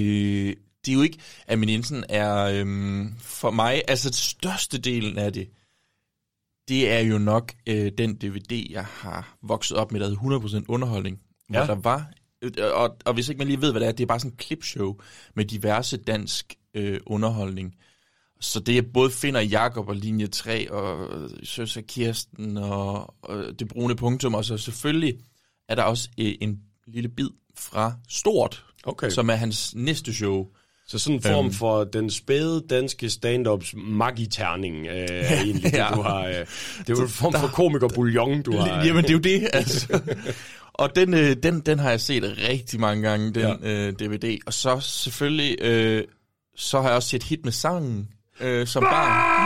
det 0.84 0.92
er 0.92 0.94
jo 0.94 1.02
ikke... 1.02 1.18
Amin 1.48 1.68
Jensen 1.68 2.04
er 2.08 2.44
øhm, 2.44 3.14
for 3.18 3.50
mig... 3.50 3.82
Altså, 3.88 4.10
største 4.12 4.78
delen 4.78 5.18
af 5.18 5.32
det, 5.32 5.48
det 6.68 6.90
er 6.92 7.00
jo 7.00 7.18
nok 7.18 7.52
øh, 7.66 7.92
den 7.98 8.14
DVD, 8.14 8.66
jeg 8.70 8.84
har 8.84 9.36
vokset 9.42 9.76
op 9.76 9.92
med, 9.92 10.00
der 10.00 10.08
hed 10.08 10.16
100% 10.62 10.64
underholdning. 10.68 11.20
Hvor 11.48 11.58
Ja. 11.60 11.66
der 11.66 11.74
var... 11.74 12.10
øh, 12.42 12.50
Og, 12.74 12.96
og 13.04 13.14
hvis 13.14 13.28
ikke 13.28 13.38
man 13.38 13.46
lige 13.48 13.60
ved, 13.60 13.70
hvad 13.70 13.80
det 13.80 13.88
er, 13.88 13.92
det 13.92 14.02
er 14.02 14.06
bare 14.06 14.20
sådan 14.20 14.30
en 14.32 14.38
clipshow 14.38 14.96
med 15.34 15.44
diverse 15.44 15.96
dansk 15.96 16.54
øh, 16.74 17.00
underholdning. 17.06 17.74
Så 18.42 18.60
det 18.60 18.78
er 18.78 18.82
både 18.94 19.10
Finder 19.10 19.40
Jakob 19.40 19.88
og 19.88 19.96
Linje 19.96 20.26
3 20.26 20.72
og 20.72 21.08
Søs 21.44 21.76
og 21.76 21.82
Kirsten 21.88 22.56
og, 22.56 23.14
og 23.22 23.44
Det 23.58 23.68
Brune 23.68 23.96
Punktum. 23.96 24.34
Og 24.34 24.44
så 24.44 24.56
selvfølgelig 24.56 25.14
er 25.68 25.74
der 25.74 25.82
også 25.82 26.08
øh, 26.20 26.32
en 26.40 26.58
lille 26.86 27.08
bid 27.08 27.28
fra 27.58 27.92
Stort, 28.08 28.64
Okay. 28.84 29.10
som 29.10 29.30
er 29.30 29.34
hans 29.34 29.74
næste 29.74 30.14
show. 30.14 30.46
Så 30.86 30.98
sådan 30.98 31.16
en 31.16 31.22
form 31.22 31.44
Øhm. 31.44 31.54
for 31.54 31.84
den 31.84 32.10
spæde 32.10 32.64
danske 32.70 33.06
stand-ups 33.10 33.72
magiterning, 33.76 34.86
øh, 34.86 35.06
er 35.10 35.40
egentlig 35.44 35.72
Ja. 35.74 35.88
du 35.94 36.02
har. 36.02 36.26
Øh, 36.26 36.34
det 36.34 36.90
er 36.90 36.94
jo 36.96 37.02
en 37.02 37.08
form 37.08 37.32
for 37.32 37.46
komiker 37.48 37.88
du 38.42 38.56
har. 38.56 38.84
Jamen, 38.84 39.02
det 39.04 39.10
er 39.10 39.14
jo 39.14 39.18
det, 39.18 39.48
altså. 39.52 40.00
Og 40.74 40.96
den, 40.96 41.14
øh, 41.14 41.36
den, 41.42 41.60
den 41.60 41.78
har 41.78 41.90
jeg 41.90 42.00
set 42.00 42.38
rigtig 42.48 42.80
mange 42.80 43.08
gange, 43.08 43.32
den 43.32 43.42
ja. 43.62 43.86
øh, 43.86 43.92
DVD. 43.92 44.38
Og 44.46 44.54
så 44.54 44.80
selvfølgelig, 44.80 45.56
øh, 45.60 46.04
så 46.56 46.80
har 46.80 46.88
jeg 46.88 46.96
også 46.96 47.08
set 47.08 47.22
hit 47.22 47.44
med 47.44 47.52
sangen 47.52 48.08
øh, 48.40 48.66
som 48.66 48.82
barn. 48.82 49.42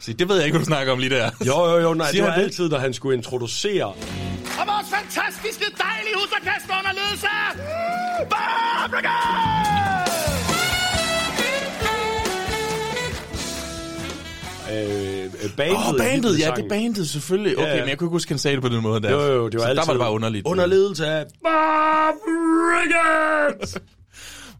Se, 0.00 0.12
det 0.14 0.28
ved 0.28 0.36
jeg 0.36 0.44
ikke, 0.44 0.58
hvad 0.58 0.64
du 0.64 0.68
snakker 0.68 0.92
om 0.92 0.98
lige 0.98 1.10
der. 1.10 1.30
Jo, 1.46 1.64
jo, 1.70 1.78
jo, 1.78 1.94
nej, 1.94 2.10
Siger 2.10 2.22
det 2.22 2.26
var 2.26 2.30
han 2.30 2.40
det? 2.40 2.46
altid, 2.46 2.68
da 2.70 2.76
han 2.78 2.94
skulle 2.94 3.16
introducere. 3.16 3.84
Og 3.84 3.94
vores 4.66 4.86
fantastiske, 4.96 5.64
dejlige 5.78 6.14
husorkester 6.14 6.74
under 6.78 6.92
ledelse 6.92 7.26
af 7.26 7.56
Barbrigade! 8.30 9.62
Øh, 14.72 15.30
bandet. 15.56 15.76
Åh, 15.76 15.88
oh, 15.88 15.98
bandet, 15.98 16.38
ja, 16.38 16.52
det 16.56 16.64
bandet 16.68 17.08
selvfølgelig. 17.08 17.58
Okay, 17.58 17.66
Ja, 17.68 17.74
ja. 17.74 17.80
men 17.80 17.88
jeg 17.88 17.98
kunne 17.98 18.06
ikke 18.06 18.12
huske, 18.14 18.28
han 18.30 18.38
sagde 18.38 18.54
det 18.54 18.62
på 18.62 18.68
den 18.68 18.82
måde 18.82 19.02
der. 19.02 19.10
Jo, 19.10 19.20
jo, 19.20 19.48
det 19.48 19.54
var 19.54 19.60
så 19.64 19.68
altid 19.68 19.80
der 19.80 19.86
var 19.86 19.92
det 19.92 20.00
bare 20.00 20.10
underligt. 20.12 20.46
Under 20.46 20.66
ledelse 20.66 21.06
af 21.06 21.26
Barbrigade! 21.44 22.22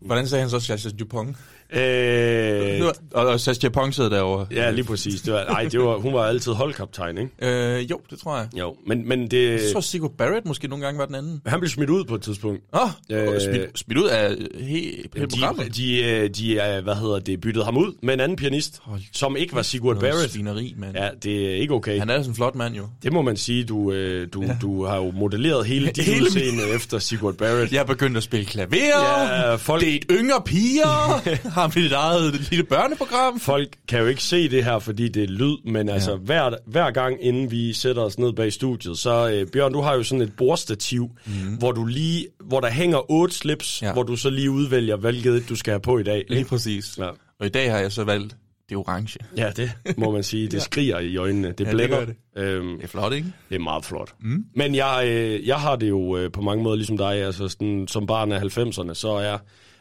Hvordan 0.00 0.28
sagde 0.28 0.42
han 0.42 0.50
så 0.50 0.61
Sasha 0.61 0.90
Dupont? 0.99 1.37
Øh, 1.81 2.83
Og, 3.12 3.26
og 3.26 3.41
Sasha 3.41 3.69
Dupont 3.69 3.95
sidder 3.95 4.11
derovre. 4.11 4.47
ja, 4.50 4.71
lige 4.71 4.85
præcis. 4.85 5.21
Det 5.23 5.33
var, 5.33 5.38
ej, 5.45 5.62
det 5.73 5.81
var, 5.81 5.97
hun 5.97 6.14
var 6.14 6.25
altid 6.25 6.52
holdkaptajn, 6.52 7.19
ikke? 7.19 7.76
Øh, 7.79 7.91
jo, 7.91 8.00
det 8.11 8.19
tror 8.19 8.37
jeg. 8.37 8.49
Jo, 8.59 8.76
men, 8.87 9.09
men 9.09 9.31
det, 9.31 9.50
Jeg 9.50 9.61
tror, 9.73 9.81
Sigurd 9.81 10.12
Barrett 10.19 10.47
måske 10.47 10.69
nogle 10.69 10.85
gange 10.85 10.99
var 10.99 11.07
den 11.07 11.14
anden. 11.14 11.41
han 11.47 11.61
blev 11.61 11.71
smidt 11.71 11.91
ud 11.91 12.05
på 12.05 12.14
et 12.14 12.23
tidspunkt. 12.23 12.61
Åh, 12.75 12.81
Øh, 13.11 13.29
oh, 13.29 13.35
smidt, 13.41 13.79
smidt 13.79 13.99
ud 13.99 14.09
af 14.09 14.31
he, 14.61 14.64
hele 14.64 15.02
De, 15.14 15.26
programmet. 15.29 15.76
de, 15.76 16.02
øh, 16.05 16.31
de, 16.31 16.52
øh, 16.55 16.83
hvad 16.85 16.95
hedder 16.95 17.19
det, 17.19 17.41
byttede 17.41 17.64
ham 17.64 17.76
ud 17.76 17.93
med 18.02 18.14
en 18.14 18.21
anden 18.21 18.37
pianist, 18.37 18.79
Hold 18.83 19.00
som 19.12 19.37
ikke 19.37 19.55
var 19.55 19.62
Sigurd 19.62 20.00
Barrett. 20.00 20.31
Svineri, 20.33 20.75
mand. 20.79 20.97
Ja, 20.97 21.09
det 21.23 21.50
er 21.50 21.55
ikke 21.55 21.75
okay. 21.75 21.99
Han 21.99 22.11
er 22.11 22.19
sådan 22.19 22.31
en 22.31 22.35
flot 22.35 22.55
mand, 22.55 22.75
jo. 22.75 22.87
Det 23.02 23.12
må 23.12 23.23
man 23.23 23.37
sige, 23.37 23.64
du, 23.64 23.93
øh, 23.93 24.29
du, 24.33 24.43
ja. 24.43 24.57
du 24.62 24.85
har 24.85 24.97
jo 24.97 25.11
modelleret 25.11 25.67
hele 25.67 25.87
dit 25.97 26.05
Hele 26.05 26.23
udseende 26.25 26.62
efter 26.75 26.99
Sigurd 26.99 27.35
Barrett. 27.35 27.73
Jeg 27.73 27.81
er 27.81 27.85
begyndt 27.85 28.17
at 28.17 28.23
spille 28.23 28.47
klaver. 28.47 28.69
Ja, 28.76 29.55
folk- 29.55 29.81
Det 29.81 29.93
er 29.93 29.97
et 29.97 30.05
yngre 30.11 30.43
piger. 30.45 31.23
har 31.62 31.69
vi 31.69 31.83
dit 31.83 31.92
eget 31.92 32.50
lille 32.50 32.64
børneprogram. 32.64 33.40
Folk 33.40 33.69
kan 33.88 34.00
jo 34.00 34.07
ikke 34.07 34.23
se 34.23 34.49
det 34.49 34.64
her, 34.64 34.78
fordi 34.78 35.09
det 35.09 35.23
er 35.23 35.26
lyd, 35.28 35.57
men 35.64 35.88
altså 35.88 36.11
Ja. 36.11 36.16
hver, 36.16 36.50
hver 36.66 36.90
gang, 36.90 37.16
inden 37.21 37.50
vi 37.50 37.73
sætter 37.73 38.02
os 38.02 38.19
ned 38.19 38.33
bag 38.33 38.52
studiet, 38.52 38.99
så 38.99 39.31
øh, 39.31 39.47
Bjørn, 39.47 39.73
du 39.73 39.81
har 39.81 39.95
jo 39.95 40.02
sådan 40.02 40.23
et 40.23 40.33
bordstativ, 40.37 41.11
mm. 41.26 41.33
hvor 41.59 41.73
du 41.73 41.85
lige, 41.85 42.26
hvor 42.45 42.61
der 42.61 42.71
hænger 42.71 43.11
otte 43.11 43.35
slips, 43.35 43.83
ja. 43.83 43.92
Hvor 43.92 44.02
du 44.02 44.16
så 44.16 44.31
lige 44.31 44.50
udvælger, 44.50 44.97
hvilket 44.97 45.35
et 45.37 45.49
du 45.49 45.57
skal 45.57 45.71
have 45.73 45.81
på 45.81 45.99
i 45.99 46.02
dag. 46.02 46.25
Lige 46.28 46.38
ikke? 46.38 46.49
præcis. 46.50 46.99
Ja. 46.99 47.09
Og 47.40 47.47
i 47.47 47.49
dag 47.49 47.71
har 47.71 47.78
jeg 47.78 47.92
så 47.92 48.04
valgt 48.04 48.37
det 48.69 48.76
orange. 48.76 49.19
Ja, 49.37 49.50
det 49.57 49.71
må 49.97 50.11
man 50.11 50.23
sige. 50.23 50.49
Det 50.49 50.62
skriger 50.73 50.99
i 50.99 51.16
øjnene. 51.16 51.49
Det 51.49 51.61
Ja, 51.61 51.64
det 51.64 51.75
blænder. 51.75 52.04
det. 52.04 52.14
Øhm, 52.37 52.76
Det 52.76 52.85
er 52.85 52.88
flot, 52.88 53.12
ikke? 53.12 53.33
det 53.49 53.54
er 53.54 53.59
meget 53.59 53.85
flot. 53.85 54.14
Mm. 54.21 54.45
Men 54.57 54.75
jeg, 54.75 55.02
øh, 55.07 55.47
jeg 55.47 55.57
har 55.61 55.76
det 55.76 55.88
jo 55.88 56.16
øh, 56.16 56.33
på 56.33 56.40
mange 56.40 56.62
måder 56.64 56.76
ligesom 56.76 56.97
dig. 56.99 57.14
Altså 57.14 57.49
sådan, 57.49 57.88
som 57.88 58.07
barn 58.07 58.33
af 58.33 58.40
90'erne, 58.40 58.95
så 58.95 59.09
er 59.09 59.38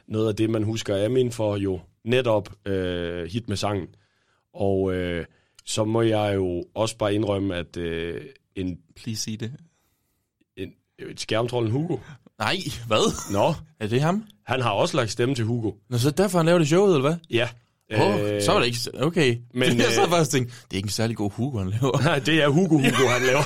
noget 0.07 0.27
af 0.27 0.35
det, 0.35 0.49
man 0.49 0.63
husker 0.63 1.05
Amin 1.05 1.31
for 1.31 1.57
jo 1.57 1.79
netop 2.05 2.49
øh, 2.65 3.25
hit 3.31 3.49
med 3.49 3.57
sangen. 3.57 3.87
Og 4.53 4.93
øh, 4.93 5.25
så 5.65 5.85
må 5.85 6.01
jeg 6.01 6.35
jo 6.35 6.63
også 6.75 6.97
bare 6.97 7.13
indrømme, 7.15 7.55
at 7.55 7.77
øh, 7.77 8.21
en, 8.55 8.77
Please 8.95 9.21
sig 9.21 9.39
det. 9.39 9.51
en, 10.57 10.71
et 10.99 11.19
skærmtrollen 11.19 11.71
Hugo, 11.71 11.97
Nej, 12.39 12.55
hvad? 12.87 13.33
nå, 13.33 13.53
Er 13.79 13.87
det 13.87 14.01
ham? 14.01 14.23
han 14.45 14.61
har 14.61 14.71
også 14.71 14.97
lagt 14.97 15.11
stemme 15.11 15.35
til 15.35 15.45
Hugo. 15.45 15.71
Nå, 15.89 15.97
så 15.97 16.11
derfor 16.11 16.39
han 16.39 16.45
laver 16.45 16.57
det 16.59 16.67
showet, 16.67 16.95
eller 16.95 17.09
hvad? 17.09 17.17
Ja. 17.29 17.49
Oh, 17.93 18.41
så 18.41 18.51
var 18.51 18.59
det 18.59 18.65
ikke... 18.67 18.79
Okay. 19.05 19.35
men, 19.53 19.77
jeg 19.77 19.85
sad 19.91 20.03
øh, 20.03 20.09
faktisk 20.09 20.29
og 20.29 20.29
tænkte, 20.29 20.53
det 20.65 20.73
er 20.73 20.77
ikke 20.77 20.85
en 20.87 20.89
særlig 20.89 21.17
god 21.17 21.31
Hugo, 21.31 21.57
han 21.57 21.69
laver. 21.69 22.03
Nej, 22.03 22.19
det 22.19 22.43
er 22.43 22.47
Hugo 22.47 22.77
Hugo, 22.77 23.07
han 23.17 23.21
laver. 23.27 23.43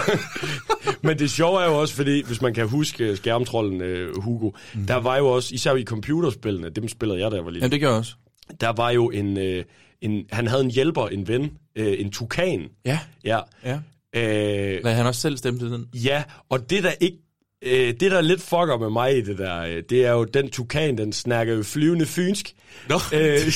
Men 1.06 1.20
det 1.20 1.32
sjove 1.32 1.62
er 1.62 1.66
jo 1.66 1.80
også, 1.82 1.94
fordi 1.94 2.24
hvis 2.26 2.42
man 2.42 2.54
kan 2.54 2.68
huske 2.68 3.16
skærmtrollen 3.16 3.82
uh, 3.82 4.24
Hugo, 4.24 4.52
mm. 4.74 4.86
der 4.88 4.96
var 4.96 5.18
jo 5.18 5.28
også, 5.28 5.56
især 5.56 5.76
i 5.76 5.84
computerspillene, 5.84 6.70
dem 6.70 6.88
spillede 6.88 7.20
jeg, 7.20 7.32
da 7.32 7.36
jeg 7.36 7.46
var 7.46 7.52
lille, 7.52 7.64
Jamen, 7.64 7.72
det 7.72 7.82
gør 7.82 7.88
jeg 7.90 7.98
også. 7.98 8.16
der 8.62 8.70
var 8.70 8.90
jo 8.90 9.10
en, 9.10 9.38
øh, 9.38 9.64
en, 10.02 10.26
han 10.32 10.48
havde 10.48 10.64
en 10.64 10.72
hjælper, 10.72 11.08
en 11.08 11.28
ven, 11.28 11.52
øh, 11.76 11.96
en 12.00 12.12
tukan. 12.12 12.62
Ja, 12.86 13.00
Ja. 13.26 13.40
ja. 13.64 13.80
Øh, 14.16 14.80
Lad 14.84 14.94
han 14.94 15.06
også 15.06 15.22
selv 15.22 15.38
stemme 15.38 15.60
til 15.60 15.72
den. 15.72 15.86
ja, 15.94 16.24
og 16.50 16.70
det 16.70 16.84
der 16.84 16.92
ikke, 17.00 17.18
øh, 17.66 17.94
det 18.00 18.12
der 18.12 18.22
lidt 18.22 18.42
fucker 18.42 18.78
med 18.78 18.90
mig 18.90 19.18
i 19.18 19.22
det 19.22 19.38
der, 19.38 19.62
øh, 19.62 19.84
det 19.90 20.06
er 20.06 20.12
jo, 20.12 20.24
den 20.24 20.50
tukan, 20.50 20.98
den 20.98 21.14
snakker 21.14 21.56
jo 21.56 21.64
flyvende 21.64 22.06
fynsk. 22.06 22.54
Nå, 22.90 22.96
Øh, 23.14 23.40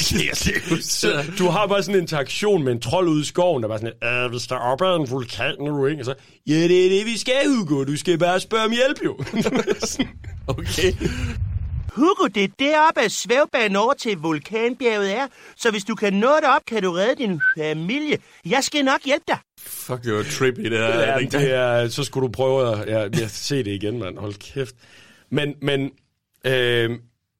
så 0.81 1.23
du 1.37 1.47
har 1.47 1.67
bare 1.67 1.83
sådan 1.83 1.95
en 1.95 2.01
interaktion 2.01 2.63
med 2.63 2.71
en 2.71 2.81
trold 2.81 3.07
ude 3.07 3.21
i 3.21 3.25
skoven, 3.25 3.63
der 3.63 3.69
bare 3.69 3.79
sådan, 3.79 4.23
øh, 4.23 4.29
hvis 4.31 4.47
der 4.47 4.55
er 4.55 4.59
op 4.59 4.81
ad 4.81 4.95
en 4.95 5.09
vulkan 5.11 5.55
nu, 5.59 5.85
ikke? 5.85 6.01
Og 6.01 6.05
så, 6.05 6.13
ja, 6.47 6.53
det 6.53 6.85
er 6.85 6.89
det, 6.89 7.05
vi 7.05 7.17
skal, 7.17 7.47
Hugo. 7.47 7.83
Du 7.83 7.97
skal 7.97 8.17
bare 8.17 8.39
spørge 8.39 8.65
om 8.65 8.71
hjælp, 8.71 9.03
jo. 9.05 9.17
Okay. 10.47 10.93
Hugo, 11.95 12.27
det 12.35 12.43
er 12.43 12.47
deroppe, 12.59 13.01
at 13.01 13.11
svævbanen 13.11 13.75
over 13.75 13.93
til 13.93 14.17
vulkanbjerget 14.17 15.17
er. 15.17 15.27
Så 15.57 15.71
hvis 15.71 15.83
du 15.83 15.95
kan 15.95 16.13
nå 16.13 16.27
det 16.27 16.49
op, 16.55 16.61
kan 16.67 16.83
du 16.83 16.91
redde 16.91 17.15
din 17.15 17.41
familie. 17.57 18.17
Jeg 18.45 18.63
skal 18.63 18.85
nok 18.85 18.99
hjælpe 19.05 19.23
dig. 19.27 19.37
Fuck, 19.65 20.03
det 20.03 20.13
var 20.13 20.23
trippy, 20.23 20.61
det 20.61 20.71
der. 20.71 20.99
Ja, 20.99 21.13
Jeg 21.15 21.31
det 21.31 21.53
er, 21.53 21.87
så 21.87 22.03
skulle 22.03 22.27
du 22.27 22.31
prøve 22.31 22.81
at 22.81 22.87
ja, 22.87 23.21
ja, 23.21 23.27
se 23.27 23.57
det 23.57 23.71
igen, 23.71 23.99
mand. 23.99 24.17
Hold 24.17 24.33
kæft. 24.33 24.75
Men, 25.29 25.55
men 25.61 25.91
øh, 26.45 26.89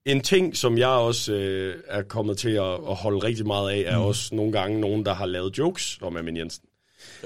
en 0.05 0.21
ting, 0.21 0.57
som 0.57 0.77
jeg 0.77 0.87
også 0.87 1.33
øh, 1.33 1.75
er 1.87 2.01
kommet 2.01 2.37
til 2.37 2.49
at, 2.49 2.73
at 2.73 2.95
holde 2.95 3.19
rigtig 3.19 3.47
meget 3.47 3.71
af, 3.71 3.83
er 3.93 3.97
mm. 3.97 4.03
også 4.03 4.35
nogle 4.35 4.51
gange 4.51 4.79
nogen, 4.81 5.05
der 5.05 5.13
har 5.13 5.25
lavet 5.25 5.57
jokes 5.57 5.99
om 6.01 6.17
Amin 6.17 6.37
Jensen. 6.37 6.63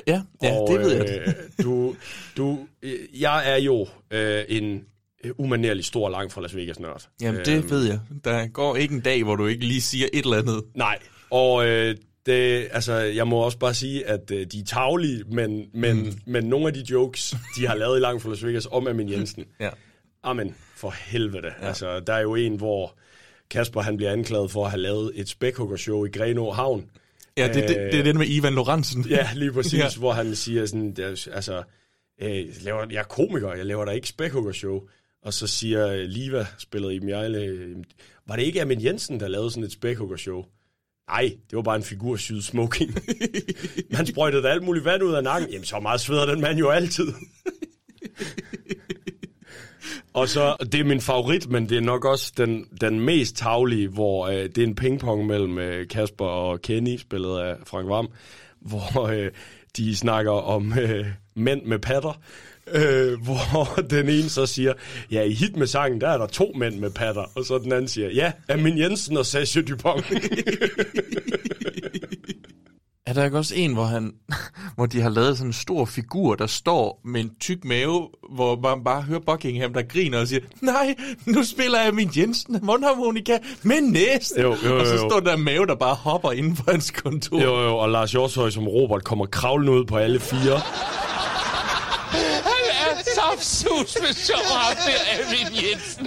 Ja, 0.07 0.21
ja 0.43 0.59
Og, 0.59 0.69
det 0.71 0.79
ved 0.79 0.91
jeg. 0.91 1.23
Øh, 1.27 1.33
du, 1.63 1.95
du, 2.37 2.59
jeg 3.19 3.51
er 3.51 3.57
jo 3.57 3.87
øh, 4.11 4.43
en 4.49 4.83
umanerlig 5.37 5.85
stor 5.85 6.09
langt 6.09 6.33
fra 6.33 6.41
Las 6.41 6.55
Vegas 6.55 6.79
nørd. 6.79 7.09
Jamen, 7.21 7.39
Øh, 7.39 7.45
det 7.45 7.69
ved 7.69 7.85
jeg. 7.85 7.99
Der 8.23 8.47
går 8.47 8.75
ikke 8.75 8.93
en 8.93 9.01
dag, 9.01 9.23
hvor 9.23 9.35
du 9.35 9.47
ikke 9.47 9.65
lige 9.65 9.81
siger 9.81 10.07
et 10.13 10.25
eller 10.25 10.37
andet. 10.37 10.63
Nej, 10.75 10.99
og 11.29 11.67
øh, 11.67 11.95
det, 12.25 12.67
altså, 12.71 12.93
jeg 12.93 13.27
må 13.27 13.37
også 13.37 13.57
bare 13.57 13.73
sige, 13.73 14.07
at 14.07 14.31
øh, 14.31 14.45
de 14.45 14.59
er 14.59 14.63
taglige, 14.65 15.23
men, 15.31 15.65
men, 15.73 16.03
mm. 16.03 16.13
men 16.25 16.43
nogle 16.43 16.67
af 16.67 16.73
de 16.73 16.83
jokes, 16.91 17.35
de 17.57 17.67
har 17.67 17.75
lavet 17.75 17.97
i 17.97 18.01
langt 18.01 18.23
fra 18.23 18.29
Las 18.29 18.45
Vegas 18.45 18.67
om 18.71 18.87
Amin 18.87 19.09
Jensen, 19.09 19.45
Ja. 19.59 19.69
amen, 20.23 20.55
for 20.75 20.89
helvede. 21.05 21.51
Ja. 21.61 21.67
Altså, 21.67 21.99
der 21.99 22.13
er 22.13 22.21
jo 22.21 22.35
en, 22.35 22.55
hvor 22.55 22.95
Kasper 23.49 23.81
han 23.81 23.97
bliver 23.97 24.11
anklaget 24.11 24.51
for 24.51 24.65
at 24.65 24.71
have 24.71 24.81
lavet 24.81 25.11
et 25.15 25.29
spækhuggershow 25.29 26.05
i 26.05 26.09
Grenå 26.09 26.51
Havn. 26.51 26.89
Ja, 27.37 27.47
det, 27.47 27.55
det, 27.55 27.77
det 27.91 27.99
er 27.99 28.03
den 28.03 28.17
med 28.17 28.27
Ivan 28.27 28.53
Lorentzen. 28.53 29.05
Ja, 29.09 29.29
lige 29.35 29.51
præcis, 29.51 29.79
ja. 29.79 29.87
Hvor 29.99 30.11
han 30.11 30.35
siger 30.35 30.65
sådan, 30.65 30.95
altså, 31.31 31.63
øh, 32.21 32.37
jeg, 32.37 32.47
laver, 32.61 32.85
jeg 32.91 32.99
er 32.99 33.03
komiker, 33.03 33.53
jeg 33.53 33.65
laver 33.65 33.85
da 33.85 33.91
ikke 33.91 34.07
spækhuggershow. 34.07 34.81
Og 35.23 35.33
så 35.33 35.47
siger 35.47 35.87
øh, 35.87 35.99
Liva, 35.99 36.45
spillet 36.57 36.93
i 36.93 36.99
Mjejle, 36.99 37.39
øh, 37.39 37.75
var 38.27 38.35
det 38.35 38.43
ikke 38.43 38.61
Amin 38.61 38.83
Jensen, 38.83 39.19
der 39.19 39.27
lavede 39.27 39.51
sådan 39.51 39.63
et 39.63 39.71
spækhuggershow? 39.71 40.45
Nej, 41.07 41.37
det 41.49 41.55
var 41.55 41.61
bare 41.61 41.75
en 41.75 41.83
figur 41.83 42.15
syet 42.15 42.43
smoking. 42.43 42.95
Han 43.97 44.05
sprøjtede 44.05 44.49
alt 44.49 44.63
muligt 44.63 44.85
vand 44.85 45.03
ud 45.03 45.13
af 45.13 45.23
nakken. 45.23 45.49
Jamen, 45.49 45.65
så 45.65 45.79
meget 45.79 46.01
sveder 46.01 46.25
den 46.25 46.41
mand 46.41 46.59
jo 46.59 46.69
altid. 46.69 47.07
Og 50.13 50.29
så, 50.29 50.55
det 50.71 50.75
er 50.79 50.83
min 50.83 51.01
favorit, 51.01 51.49
men 51.49 51.69
det 51.69 51.77
er 51.77 51.81
nok 51.81 52.05
også 52.05 52.33
den, 52.37 52.65
den 52.81 52.99
mest 52.99 53.35
tavlige, 53.35 53.87
hvor 53.87 54.27
øh, 54.27 54.35
det 54.35 54.57
er 54.57 54.63
en 54.63 54.75
pingpong 54.75 55.25
mellem 55.25 55.57
øh, 55.57 55.87
Kasper 55.87 56.25
og 56.25 56.61
Kenny, 56.61 56.97
spillet 56.97 57.39
af 57.39 57.55
Frank 57.65 57.89
Vam, 57.89 58.07
hvor 58.59 59.07
øh, 59.07 59.31
de 59.77 59.95
snakker 59.95 60.31
om 60.31 60.73
øh, 60.79 61.05
mænd 61.35 61.63
med 61.65 61.79
patter, 61.79 62.21
øh, 62.67 63.21
hvor 63.25 63.81
den 63.81 64.09
ene 64.09 64.29
så 64.29 64.45
siger, 64.45 64.73
ja, 65.11 65.21
i 65.21 65.33
hit 65.33 65.57
med 65.57 65.67
sangen, 65.67 66.01
der 66.01 66.09
er 66.09 66.17
der 66.17 66.27
to 66.27 66.51
mænd 66.55 66.79
med 66.79 66.89
patter, 66.89 67.25
og 67.35 67.45
så 67.45 67.57
den 67.57 67.71
anden 67.71 67.87
siger, 67.87 68.09
ja, 68.09 68.31
Amin 68.49 68.77
Jensen 68.77 69.17
og 69.17 69.25
Sasha 69.25 69.61
Dupont. 69.61 70.05
Er 73.05 73.13
der 73.13 73.25
ikke 73.25 73.37
også 73.37 73.55
en, 73.55 73.73
hvor, 73.73 73.83
han, 73.83 74.13
hvor 74.75 74.85
de 74.85 75.01
har 75.01 75.09
lavet 75.09 75.37
sådan 75.37 75.49
en 75.49 75.53
stor 75.53 75.85
figur, 75.85 76.35
der 76.35 76.47
står 76.47 77.01
med 77.05 77.21
en 77.21 77.31
tyk 77.39 77.65
mave, 77.65 78.09
hvor 78.33 78.59
man 78.75 78.83
bare 78.83 79.01
hører 79.01 79.19
Buckingham, 79.19 79.73
der 79.73 79.81
griner 79.81 80.19
og 80.19 80.27
siger, 80.27 80.41
nej, 80.61 80.95
nu 81.25 81.43
spiller 81.43 81.81
jeg 81.81 81.93
min 81.93 82.09
Jensen 82.17 82.59
mundharmonika 82.63 83.37
med 83.63 83.81
næste. 83.81 84.41
Jo, 84.41 84.55
jo, 84.65 84.79
og 84.79 84.85
så 84.85 84.93
jo. 84.93 85.09
står 85.09 85.19
der 85.19 85.33
en 85.33 85.43
mave, 85.43 85.65
der 85.65 85.75
bare 85.75 85.95
hopper 85.95 86.31
inden 86.31 86.55
for 86.55 86.71
hans 86.71 86.91
kontor. 86.91 87.41
jo, 87.41 87.61
jo, 87.61 87.77
og 87.77 87.89
Lars 87.89 88.11
Hjortøj 88.11 88.49
som 88.49 88.67
Robert 88.67 89.03
kommer 89.03 89.25
kravlende 89.25 89.71
ud 89.71 89.85
på 89.85 89.97
alle 89.97 90.19
fire. 90.19 90.61
Saftsus 93.23 93.91
med 94.03 94.13
sjov 94.27 94.45
ham 94.61 94.75
der, 94.87 95.01
Alvin 95.13 95.49
Jensen. 95.61 96.05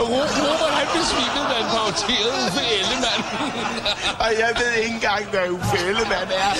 Ro- 0.00 0.30
Robert, 0.44 0.72
han 0.80 0.86
besvimede, 0.96 1.44
da 1.50 1.54
han 1.60 1.68
pauterede 1.76 2.34
Uffe 2.46 2.62
Ellemann. 2.78 3.22
Og 4.24 4.30
jeg 4.42 4.50
ved 4.60 4.70
ikke 4.82 4.94
engang, 4.94 5.22
hvad 5.32 5.44
Uffe 5.56 5.76
Ellemann 5.90 6.28
er. 6.44 6.50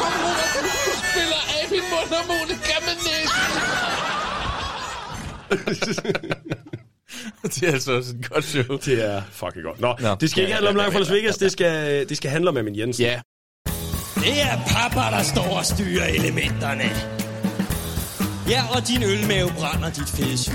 Kom, 0.00 0.12
Robert, 0.24 0.54
du 0.64 0.70
spiller 1.10 1.40
Alvin 1.58 1.84
mundharmonika 1.92 2.76
med 2.86 2.96
næsten. 3.06 3.52
det 7.42 7.62
er 7.68 7.72
altså 7.72 7.92
også 7.92 8.10
et 8.20 8.28
godt 8.30 8.44
show. 8.44 8.76
Det 8.78 9.04
er 9.14 9.22
fucking 9.32 9.64
godt. 9.64 9.80
Nå, 9.80 9.96
Nå. 10.00 10.14
det 10.20 10.30
skal 10.30 10.40
ikke 10.42 10.50
Ja, 10.50 10.54
handle 10.54 10.70
om 10.70 10.76
ja, 10.76 10.82
ja, 10.92 10.98
Las 10.98 11.08
ja, 11.08 11.14
Vegas, 11.14 11.36
det 11.36 11.52
skal, 11.52 12.08
det 12.08 12.16
skal 12.16 12.30
handle 12.30 12.48
om 12.50 12.56
Amin 12.56 12.76
Jensen. 12.78 13.04
Ja, 13.04 13.20
Det 14.14 14.42
er 14.42 14.58
papa, 14.68 15.16
der 15.16 15.22
står 15.22 15.56
og 15.58 15.64
styrer 15.66 16.06
elementerne. 16.06 16.90
Ja, 18.48 18.62
og 18.76 18.88
din 18.88 19.02
ølmave 19.02 19.48
brænder 19.58 19.90
dit 19.90 20.08
fede 20.08 20.38
syg. 20.38 20.52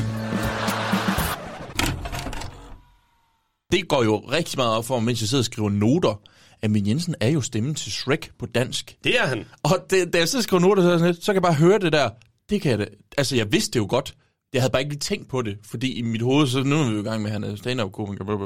det 3.72 3.88
går 3.88 4.04
jo 4.04 4.18
rigtig 4.18 4.58
meget 4.58 4.76
op 4.78 4.86
for 4.86 4.96
mig, 5.00 5.06
mens 5.06 5.22
jeg 5.22 5.28
sidder 5.30 5.42
og 5.42 5.46
skriver 5.46 5.70
noter, 5.70 6.22
at 6.62 6.72
min 6.72 6.88
Jensen 6.88 7.16
er 7.20 7.30
jo 7.30 7.42
stemmen 7.42 7.76
til 7.76 7.92
Shrek 7.92 8.32
på 8.40 8.46
dansk. 8.46 8.98
Det 9.04 9.20
er 9.20 9.26
han. 9.26 9.46
Og 9.64 9.86
det, 9.90 10.14
da 10.14 10.18
jeg 10.18 10.28
så 10.28 10.42
skriver 10.42 10.62
noter, 10.62 10.82
så, 10.82 10.90
jeg 10.90 11.00
sådan 11.00 11.14
lidt, 11.14 11.24
så 11.26 11.34
kan 11.34 11.36
jeg 11.36 11.42
bare 11.42 11.54
høre 11.54 11.80
det 11.80 11.94
der. 11.94 12.10
Det 12.50 12.62
kan 12.62 12.72
jeg 12.72 12.80
da. 12.80 12.86
Altså, 13.18 13.36
jeg 13.36 13.52
vidste 13.52 13.72
det 13.74 13.80
jo 13.80 13.88
godt. 13.90 14.16
Jeg 14.54 14.62
havde 14.62 14.72
bare 14.72 14.82
ikke 14.82 14.92
lige 14.92 15.00
tænkt 15.00 15.30
på 15.30 15.42
det, 15.42 15.58
fordi 15.66 15.94
i 15.94 16.02
mit 16.02 16.22
hoved, 16.22 16.48
så 16.48 16.64
nu 16.64 16.76
er 16.76 16.90
vi 16.90 16.96
jo 16.96 17.02
i 17.02 17.04
gang 17.04 17.22
med, 17.22 17.30
at 17.32 17.34
han 17.34 17.44
er 17.44 17.56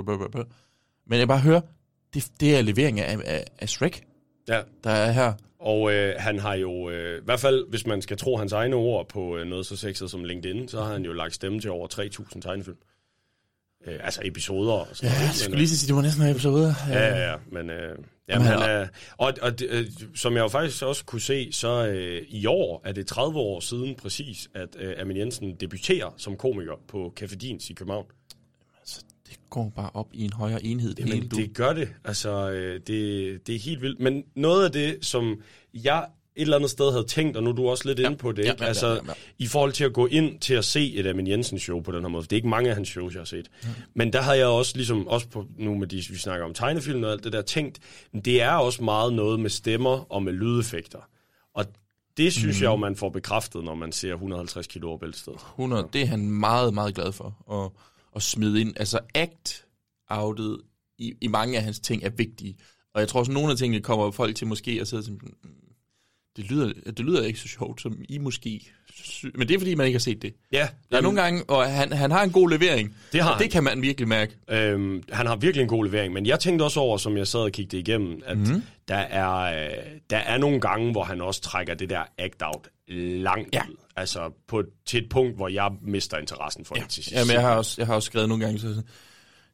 blah, 0.06 0.32
blah. 0.32 0.46
Men 1.08 1.20
jeg 1.20 1.28
bare 1.28 1.40
hører, 1.40 1.62
det, 2.14 2.28
det 2.40 2.56
er 2.56 2.62
levering 2.62 3.00
af, 3.00 3.18
af, 3.26 3.44
af 3.60 3.70
Shrek, 3.70 4.04
Ja. 4.48 4.62
der 4.84 4.90
er 4.90 5.12
her. 5.12 5.34
Og 5.62 5.94
øh, 5.94 6.16
han 6.18 6.40
har 6.40 6.54
jo, 6.54 6.90
øh, 6.90 7.18
i 7.22 7.26
hvert 7.26 7.40
fald 7.40 7.70
hvis 7.70 7.86
man 7.86 8.02
skal 8.02 8.18
tro 8.18 8.38
hans 8.38 8.52
egne 8.54 8.76
ord 8.76 9.10
på 9.10 9.38
øh, 9.38 9.48
noget 9.48 9.66
så 9.66 9.76
sexet 9.76 10.12
som 10.12 10.24
LinkedIn, 10.24 10.68
så 10.68 10.82
har 10.82 10.94
han 10.94 11.06
jo 11.06 11.14
lagt 11.14 11.34
stemme 11.34 11.60
til 11.60 11.70
over 11.72 11.88
3.000 12.34 12.42
tegnefilm. 12.42 12.78
Øh, 13.88 14.00
altså 14.04 14.22
episoder 14.24 14.72
og 14.74 14.88
sådan 14.94 15.10
Ja, 15.10 15.16
noget. 15.16 15.28
jeg 15.28 15.36
skulle 15.36 15.58
lige 15.58 15.70
sige, 15.70 15.88
det 15.88 15.96
var 15.96 16.02
næsten 16.02 16.24
en 16.24 16.30
episode. 16.32 16.76
Ja, 16.90 17.00
ja, 17.00 17.32
ja. 17.32 17.36
Men, 17.52 17.70
øh, 17.70 17.98
jamen, 18.30 18.48
han 18.48 18.60
er, 18.62 18.88
og, 19.18 19.34
og 19.42 19.52
øh, 19.70 19.86
som 20.16 20.34
jeg 20.36 20.42
jo 20.42 20.48
faktisk 20.48 20.84
også 20.84 21.06
kunne 21.06 21.22
se, 21.22 21.52
så 21.52 21.88
øh, 21.88 22.22
i 22.30 22.46
år 22.46 22.82
er 22.86 22.92
det 22.92 23.08
30 23.08 23.40
år 23.40 23.60
siden 23.60 23.96
præcis, 23.96 24.50
at 24.56 24.70
øh, 24.80 24.96
Amin 25.00 25.18
Jensen 25.18 25.56
debuterer 25.56 26.14
som 26.18 26.38
komiker 26.38 26.80
på 26.88 27.14
Café 27.20 27.36
Dins 27.36 27.70
i 27.70 27.74
København. 27.74 28.06
Går 29.52 29.72
bare 29.76 29.90
op 29.94 30.08
i 30.14 30.24
en 30.24 30.34
højere 30.34 30.66
enhed. 30.66 30.90
det 30.90 31.00
Jamen, 31.00 31.14
hele, 31.14 31.30
det 31.30 31.54
gør 31.54 31.74
det. 31.74 31.90
Altså, 32.04 32.52
øh, 32.52 32.80
det, 32.88 33.48
det 33.48 33.56
er 33.56 33.60
helt 33.60 33.82
vildt. 33.82 34.00
Men 34.00 34.24
noget 34.36 34.66
af 34.66 34.72
det, 34.72 35.06
som 35.06 35.42
jeg 35.74 36.06
et 36.36 36.42
eller 36.42 36.56
andet 36.56 36.70
sted 36.70 36.92
havde 36.92 37.06
tænkt, 37.06 37.38
og 37.38 37.44
nu 37.44 37.50
er 37.50 37.54
du 37.54 37.70
også 37.70 37.88
lidt 37.88 38.00
ja. 38.00 38.06
inde 38.06 38.18
på 38.18 38.32
det, 38.32 38.46
Ja, 38.46 38.48
ja, 38.50 38.56
ja, 38.60 38.66
altså 38.66 38.88
ja, 38.88 38.94
ja. 38.94 39.14
i 39.38 39.48
forhold 39.48 39.72
til 39.72 39.84
at 39.84 39.94
gå 39.94 40.08
ind 40.08 40.40
til 40.40 40.54
at 40.54 40.66
se 40.66 40.94
et 40.94 41.08
Amin 41.08 41.28
Jensen 41.28 41.60
show 41.60 41.82
på 41.82 41.92
den 41.92 42.02
her 42.02 42.08
måde, 42.08 42.24
det 42.24 42.32
er 42.32 42.36
ikke 42.36 42.48
mange 42.48 42.70
af 42.70 42.76
hans 42.76 42.90
shows, 42.90 43.14
jeg 43.14 43.20
har 43.20 43.26
set. 43.26 43.50
Mm. 43.64 43.70
Men 43.94 44.14
der 44.14 44.22
havde 44.22 44.38
jeg 44.38 44.48
også, 44.48 44.72
ligesom 44.76 45.08
også 45.08 45.28
på, 45.28 45.46
nu 45.58 45.76
med 45.76 45.88
de, 45.88 45.96
vi 45.96 46.18
snakker 46.18 46.46
om 46.46 46.54
tegnefilm 46.54 47.04
og 47.04 47.12
alt 47.12 47.24
det 47.24 47.34
der, 47.34 47.42
tænkt, 47.42 47.80
men 48.12 48.22
det 48.22 48.42
er 48.42 48.52
også 48.52 48.84
meget 48.84 49.14
noget 49.14 49.40
med 49.40 49.50
stemmer 49.50 50.12
og 50.12 50.24
med 50.24 50.34
lydeffekter. 50.34 51.00
Og 51.54 51.66
det 52.18 52.34
synes 52.34 52.60
mm. 52.60 52.64
jeg 52.64 52.70
jo, 52.70 52.76
man 52.76 52.96
får 52.96 53.10
bekræftet, 53.10 53.64
når 53.64 53.76
man 53.76 53.92
ser 53.92 54.14
150 54.14 54.68
kilo 54.68 54.98
bæltestedet. 54.98 55.40
100, 55.40 55.88
det 55.94 56.02
er 56.02 56.06
han 56.06 56.32
meget, 56.32 56.74
meget 56.74 56.96
glad 56.96 57.12
for 57.12 57.38
at, 57.52 57.72
at 58.16 58.22
smide 58.22 58.62
ind. 58.62 58.74
Altså 58.78 59.00
act-outet 59.18 60.58
i, 60.98 61.14
i 61.22 61.28
mange 61.28 61.58
af 61.58 61.64
hans 61.64 61.80
ting 61.80 62.04
er 62.04 62.10
vigtige. 62.10 62.58
Og 62.94 63.02
jeg 63.02 63.08
tror 63.08 63.20
også, 63.20 63.32
nogle 63.32 63.52
af 63.52 63.58
tingene 63.58 63.82
kommer 63.84 64.12
folk 64.12 64.36
til 64.36 64.48
måske 64.48 64.78
at 64.82 64.88
sidde 64.88 65.04
sådan, 65.04 65.20
"Mm, 65.24 65.52
det 66.38 66.46
lyder, 66.52 66.74
det 66.86 67.00
lyder 67.00 67.24
ikke 67.24 67.40
så 67.40 67.48
sjovt, 67.48 67.82
som 67.82 68.02
I 68.10 68.18
måske 68.18 68.72
sy-" 68.94 69.26
Men 69.36 69.48
det 69.48 69.56
er, 69.56 69.60
fordi 69.60 69.76
man 69.76 69.86
ikke 69.88 69.96
har 69.98 70.02
set 70.02 70.22
det. 70.22 70.34
Ja, 70.52 70.68
Der 70.92 70.98
er 70.98 71.02
nogle 71.02 71.22
gange, 71.22 71.44
og 71.50 71.72
han, 71.72 71.94
han 71.94 72.12
har 72.12 72.24
en 72.24 72.32
god 72.32 72.50
levering. 72.50 72.96
Det 73.14 73.22
har 73.24 73.34
og 73.34 73.40
det 73.40 73.52
kan 73.52 73.64
man 73.64 73.82
virkelig 73.82 74.08
mærke. 74.08 74.36
Øhm, 74.50 75.04
han 75.12 75.26
har 75.28 75.36
virkelig 75.36 75.62
en 75.62 75.68
god 75.70 75.86
levering, 75.86 76.14
men 76.14 76.26
jeg 76.26 76.40
tænkte 76.40 76.64
også 76.64 76.80
over, 76.80 76.98
som 76.98 77.18
jeg 77.18 77.28
sad 77.28 77.40
og 77.40 77.52
kiggede 77.52 77.80
igennem, 77.80 78.22
at 78.26 78.38
mm. 78.38 78.64
der, 78.88 78.96
er, 78.96 79.66
øh, 79.66 79.74
der 80.10 80.18
er 80.18 80.38
nogle 80.38 80.62
gange, 80.62 80.92
hvor 80.92 81.04
han 81.04 81.22
også 81.22 81.42
trækker 81.42 81.74
det 81.74 81.90
der 81.90 82.04
act-out 82.18 82.68
langt 82.98 83.50
Ja. 83.54 83.62
Altså 83.96 84.32
på, 84.48 84.64
til 84.86 85.04
et 85.04 85.10
punkt, 85.10 85.36
hvor 85.36 85.48
jeg 85.48 85.72
mister 85.82 86.18
interessen 86.18 86.66
for 86.66 86.76
ja. 86.78 86.82
det 86.82 86.90
til 86.90 87.04
sidst. 87.04 87.16
Jamen, 87.16 87.34
jeg 87.34 87.42
har 87.42 87.56
også, 87.56 87.76
jeg 87.78 87.88
har 87.88 87.96
også 87.96 88.06
skrevet 88.06 88.30
nogle 88.30 88.46
gange, 88.46 88.60
så 88.60 88.68
sådan, 88.68 88.84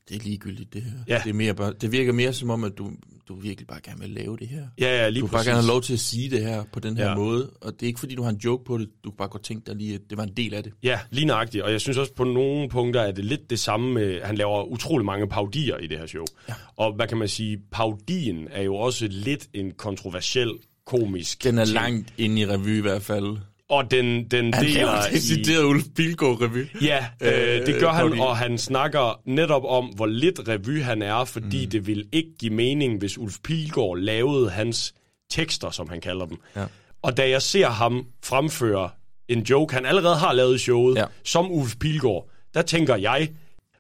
det 0.09 0.15
er 0.15 0.23
ligegyldigt 0.23 0.73
det 0.73 0.81
her. 0.83 0.91
Ja. 1.07 1.21
Det, 1.23 1.29
er 1.29 1.33
mere 1.33 1.53
bare, 1.53 1.73
det 1.81 1.91
virker 1.91 2.13
mere 2.13 2.33
som 2.33 2.49
om, 2.49 2.63
at 2.63 2.77
du, 2.77 2.91
du 3.27 3.35
virkelig 3.35 3.67
bare 3.67 3.79
gerne 3.83 3.99
vil 3.99 4.09
lave 4.09 4.37
det 4.37 4.47
her. 4.47 4.67
Ja, 4.79 4.97
ja, 4.97 5.09
lige 5.09 5.21
du 5.21 5.25
vil 5.25 5.31
bare 5.31 5.43
gerne 5.45 5.57
have 5.59 5.67
lov 5.67 5.81
til 5.81 5.93
at 5.93 5.99
sige 5.99 6.29
det 6.29 6.41
her 6.45 6.63
på 6.73 6.79
den 6.79 6.97
her 6.97 7.09
Ja. 7.09 7.15
måde. 7.15 7.49
Og 7.61 7.71
det 7.73 7.83
er 7.83 7.87
ikke 7.87 7.99
fordi, 7.99 8.15
du 8.15 8.23
har 8.23 8.29
en 8.29 8.37
joke 8.37 8.63
på 8.65 8.77
det. 8.77 8.89
Du 9.03 9.09
kan 9.09 9.17
bare 9.17 9.27
godt 9.27 9.43
tænke 9.43 9.65
dig 9.65 9.75
lige, 9.75 9.95
at 9.95 10.01
det 10.09 10.17
var 10.17 10.23
en 10.23 10.33
del 10.37 10.53
af 10.53 10.63
det. 10.63 10.73
Ja, 10.83 10.99
lige 11.11 11.25
nøjagtigt. 11.25 11.63
Og 11.63 11.71
jeg 11.71 11.81
synes 11.81 11.97
også, 11.97 12.13
på 12.13 12.23
nogle 12.23 12.69
punkter 12.69 13.01
er 13.01 13.11
det 13.11 13.25
lidt 13.25 13.49
det 13.49 13.59
samme 13.59 13.93
med, 13.93 14.21
han 14.21 14.35
laver 14.35 14.63
utrolig 14.63 15.05
mange 15.05 15.27
paudier 15.27 15.77
i 15.77 15.87
det 15.87 15.97
her 15.97 16.05
show. 16.05 16.25
Ja. 16.49 16.53
Og 16.75 16.93
hvad 16.95 17.07
kan 17.07 17.17
man 17.17 17.27
sige, 17.27 17.57
paudien 17.71 18.47
er 18.51 18.61
jo 18.61 18.75
også 18.75 19.07
lidt 19.09 19.47
en 19.53 19.71
kontroversiel 19.71 20.51
komisk 20.87 21.43
Den 21.43 21.57
er 21.57 21.65
ting. 21.65 21.73
langt 21.73 22.13
inde 22.17 22.41
i 22.41 22.45
revy 22.45 22.77
i 22.77 22.81
hvert 22.81 23.01
fald. 23.01 23.37
Og 23.69 23.91
den, 23.91 24.23
den 24.23 24.53
Han 24.53 24.65
deler 24.65 25.01
decideret 25.11 25.63
Ulf 25.63 25.83
Pilgaard 25.95 26.41
revy. 26.41 26.65
Ja, 26.81 27.05
øh, 27.21 27.65
det 27.65 27.79
gør 27.79 27.87
Øh, 27.89 27.95
han, 27.95 28.19
og 28.19 28.37
han 28.37 28.57
snakker 28.57 29.21
netop 29.25 29.63
om, 29.65 29.85
hvor 29.85 30.05
lidt 30.05 30.39
revy 30.47 30.81
han 30.81 31.01
er, 31.01 31.25
fordi 31.25 31.65
mm. 31.65 31.71
det 31.71 31.87
ville 31.87 32.03
ikke 32.11 32.29
give 32.39 32.53
mening, 32.53 32.99
hvis 32.99 33.17
Ulf 33.17 33.35
Pilgaard 33.43 33.97
lavede 33.97 34.49
hans 34.49 34.93
tekster, 35.31 35.69
som 35.69 35.89
han 35.89 36.01
kalder 36.01 36.25
dem. 36.25 36.37
Ja. 36.55 36.65
Og 37.01 37.17
da 37.17 37.29
jeg 37.29 37.41
ser 37.41 37.67
ham 37.69 38.05
fremføre 38.23 38.89
en 39.29 39.41
joke, 39.41 39.73
han 39.73 39.85
allerede 39.85 40.15
har 40.15 40.33
lavet 40.33 40.55
i 40.55 40.57
showet. 40.57 40.95
Ja. 40.97 41.05
som 41.23 41.51
Ulf 41.51 41.75
Pilgaard, 41.79 42.29
der 42.53 42.61
tænker 42.61 42.95
jeg, 42.95 43.29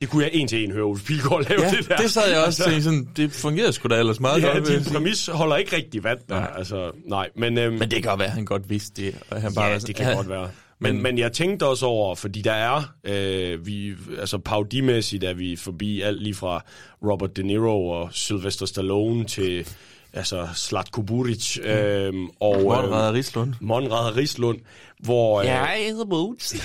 det 0.01 0.09
kunne 0.09 0.23
jeg 0.23 0.31
en 0.33 0.47
til 0.47 0.63
en 0.63 0.71
høre 0.71 0.85
Ulf 0.85 1.05
Pilgaard 1.05 1.49
lave 1.49 1.61
Ja, 1.61 1.69
det 1.71 1.87
der. 1.89 1.95
det 1.97 2.11
sad 2.11 2.31
jeg 2.31 2.43
også 2.43 2.63
til 2.63 2.83
sådan, 2.83 3.07
det 3.17 3.31
fungerede 3.31 3.73
sgu 3.73 3.87
da 3.87 3.95
ellers 3.99 4.19
meget 4.19 4.41
Ja, 4.41 4.47
godt. 4.47 4.69
jeg 4.69 4.79
din 4.79 4.93
præmis 4.93 5.27
holder 5.27 5.55
ikke 5.55 5.75
rigtig 5.75 6.03
vand 6.03 6.19
der. 6.29 6.39
Nej. 6.39 6.51
Altså, 6.57 6.91
nej, 7.05 7.29
men, 7.35 7.57
øhm, 7.57 7.73
Men 7.73 7.81
det 7.81 7.91
kan 7.91 8.01
godt 8.01 8.19
være, 8.19 8.27
at 8.27 8.33
han 8.33 8.45
godt 8.45 8.69
vidste 8.69 9.01
det. 9.01 9.15
Og 9.29 9.41
han 9.41 9.53
bare 9.53 9.65
ja, 9.65 9.71
var 9.71 9.79
det 9.79 9.95
kan 9.95 10.07
"Ja, 10.07 10.13
godt 10.15 10.29
være. 10.29 10.49
Men, 10.79 10.93
Men- 10.93 11.03
men 11.03 11.17
jeg 11.17 11.31
tænkte 11.31 11.65
også 11.65 11.85
over, 11.85 12.15
fordi 12.15 12.41
der 12.41 12.51
er, 12.53 12.81
øh, 13.03 13.65
vi, 13.65 13.93
altså 14.19 14.37
paudimæssigt 14.37 15.23
er 15.23 15.33
vi 15.33 15.55
forbi 15.55 16.01
alt 16.01 16.23
lige 16.23 16.33
fra 16.35 16.63
Robert 17.03 17.37
De 17.37 17.43
Niro 17.43 17.89
og 17.89 18.09
Sylvester 18.11 18.65
Stallone 18.65 19.25
til 19.25 19.67
altså 20.13 20.47
Slatko 20.55 21.01
Buric 21.01 21.57
øh, 21.63 22.13
og 22.39 22.61
Monrad 22.63 23.13
Rislund. 23.13 23.53
Monrad 23.61 24.15
Rislund, 24.15 24.57
hvor... 24.99 25.39
Øh, 25.39 25.45
Jeg 25.45 25.77
hedder 25.89 26.05
Boots. 26.05 26.55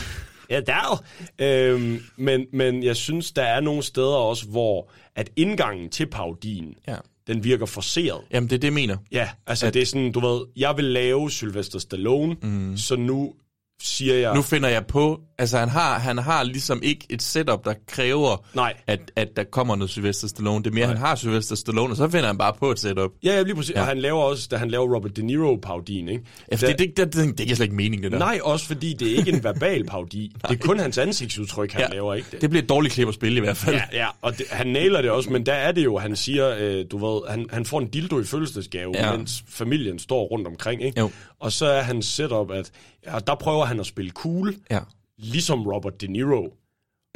Ja, 0.53 0.61
der 0.61 1.05
øhm, 1.39 2.01
men, 2.17 2.47
men 2.53 2.83
jeg 2.83 2.97
synes, 2.97 3.33
der 3.33 3.43
er 3.43 3.61
nogle 3.61 3.83
steder 3.83 4.15
også, 4.15 4.47
hvor 4.49 4.91
at 5.17 5.31
indgangen 5.37 5.89
til 5.91 6.07
paudien, 6.07 6.75
Ja. 6.89 6.97
den 7.27 7.45
virker 7.45 7.67
forceret. 7.67 8.21
Jamen, 8.31 8.51
det 8.51 8.57
er 8.57 8.61
det, 8.61 8.67
jeg 8.69 8.73
mener. 8.73 8.97
Ja, 9.13 9.29
altså 9.47 9.67
at, 9.67 9.75
det 9.75 9.83
er 9.83 9.87
sådan, 9.87 10.13
du 10.13 10.21
ved, 10.21 10.41
jeg 10.57 10.77
vil 10.77 10.85
lave 10.85 11.31
Sylvester 11.31 11.79
Stallone, 11.79 12.37
mm. 12.43 12.77
så 12.77 12.97
nu 12.97 13.35
siger 13.83 14.15
jeg... 14.15 14.35
Nu 14.35 14.43
finder 14.43 14.69
jeg 14.69 14.87
på, 14.87 15.21
altså 15.39 15.59
han 15.59 15.69
har, 15.69 15.99
han 15.99 16.19
har 16.19 16.43
ligesom 16.43 16.81
ikke 16.83 17.07
et 17.11 17.23
setup, 17.23 17.65
der 17.65 17.75
kræver, 17.89 18.45
Nej. 18.55 18.75
at, 18.87 19.01
at 19.17 19.29
der 19.37 19.45
kommer 19.45 19.77
noget 19.77 19.91
Sylvester 19.91 20.29
Stallone. 20.29 20.65
Det 20.65 20.71
er 20.71 20.75
mere, 20.75 20.87
han 20.87 20.97
har 20.97 21.15
Sylvester 21.15 21.57
Stallone, 21.57 21.93
og 21.93 21.97
så 21.97 22.09
finder 22.09 22.27
han 22.27 22.39
bare 22.39 22.53
på 22.59 22.71
et 22.71 22.79
setup. 22.79 23.11
Ja, 23.25 23.37
ja, 23.37 23.43
lige 23.43 23.55
præcis. 23.55 23.75
Ja. 23.75 23.81
Og 23.81 23.87
han 23.87 23.99
laver 23.99 24.23
også, 24.23 24.49
da 24.51 24.57
han 24.57 24.71
laver 24.71 24.95
Robert 24.95 25.17
De 25.17 25.23
Niro 25.23 25.59
paudien, 25.63 26.09
ikke? 26.09 26.25
Ja, 26.51 26.57
for 26.57 26.67
det, 26.67 26.79
det, 26.79 26.97
det, 26.97 27.15
det, 27.15 27.39
det 27.39 27.47
giver 27.47 27.57
slet 27.57 27.65
ikke 27.65 27.77
mening, 27.77 28.03
det 28.03 28.13
der. 28.13 28.19
Nej, 28.19 28.39
også 28.43 28.67
fordi 28.67 28.95
det 28.95 29.13
er 29.13 29.17
ikke 29.17 29.33
en 29.33 29.45
verbal 29.45 29.85
paudi. 29.85 30.33
det 30.49 30.61
er 30.61 30.67
kun 30.67 30.79
hans 30.79 30.99
ansigtsudtryk, 30.99 31.73
han 31.73 31.81
ja. 31.81 31.95
laver, 31.95 32.15
ikke? 32.15 32.29
Det 32.41 32.51
bliver 32.51 32.63
et 32.63 32.69
dårligt 32.69 32.95
klip 32.95 33.09
at 33.09 33.15
spille 33.15 33.37
i 33.39 33.41
hvert 33.41 33.57
fald. 33.57 33.77
Ja, 33.77 33.83
ja, 33.93 34.07
og 34.23 34.39
det, 34.39 34.47
han 34.51 34.67
nailer 34.67 35.03
det 35.03 35.11
også, 35.11 35.31
men 35.31 35.47
der 35.47 35.55
er 35.55 35.73
det 35.73 35.85
jo, 35.85 35.99
han 35.99 36.17
siger, 36.17 36.57
øh, 36.59 36.85
du 36.91 36.99
ved, 37.07 37.21
han, 37.31 37.47
han 37.51 37.65
får 37.65 37.81
en 37.81 37.87
dildo 37.87 38.21
i 38.21 38.25
fødselsdagsgave. 38.25 38.93
Ja. 38.95 39.17
mens 39.17 39.45
familien 39.49 39.99
står 39.99 40.25
rundt 40.25 40.47
omkring, 40.47 40.83
ikke? 40.83 41.01
Jo. 41.01 41.11
Og 41.43 41.53
så 41.53 41.67
er 41.67 41.83
hans 41.83 42.07
setup, 42.07 42.51
at 42.51 42.71
ja, 43.07 43.19
der 43.27 43.35
prøver 43.35 43.65
han 43.65 43.81
at 43.81 43.87
spille 43.87 44.11
cool, 44.11 44.55
Ja. 44.71 44.79
ligesom 45.19 45.67
Robert 45.67 46.01
De 46.01 46.07
Niro. 46.07 46.49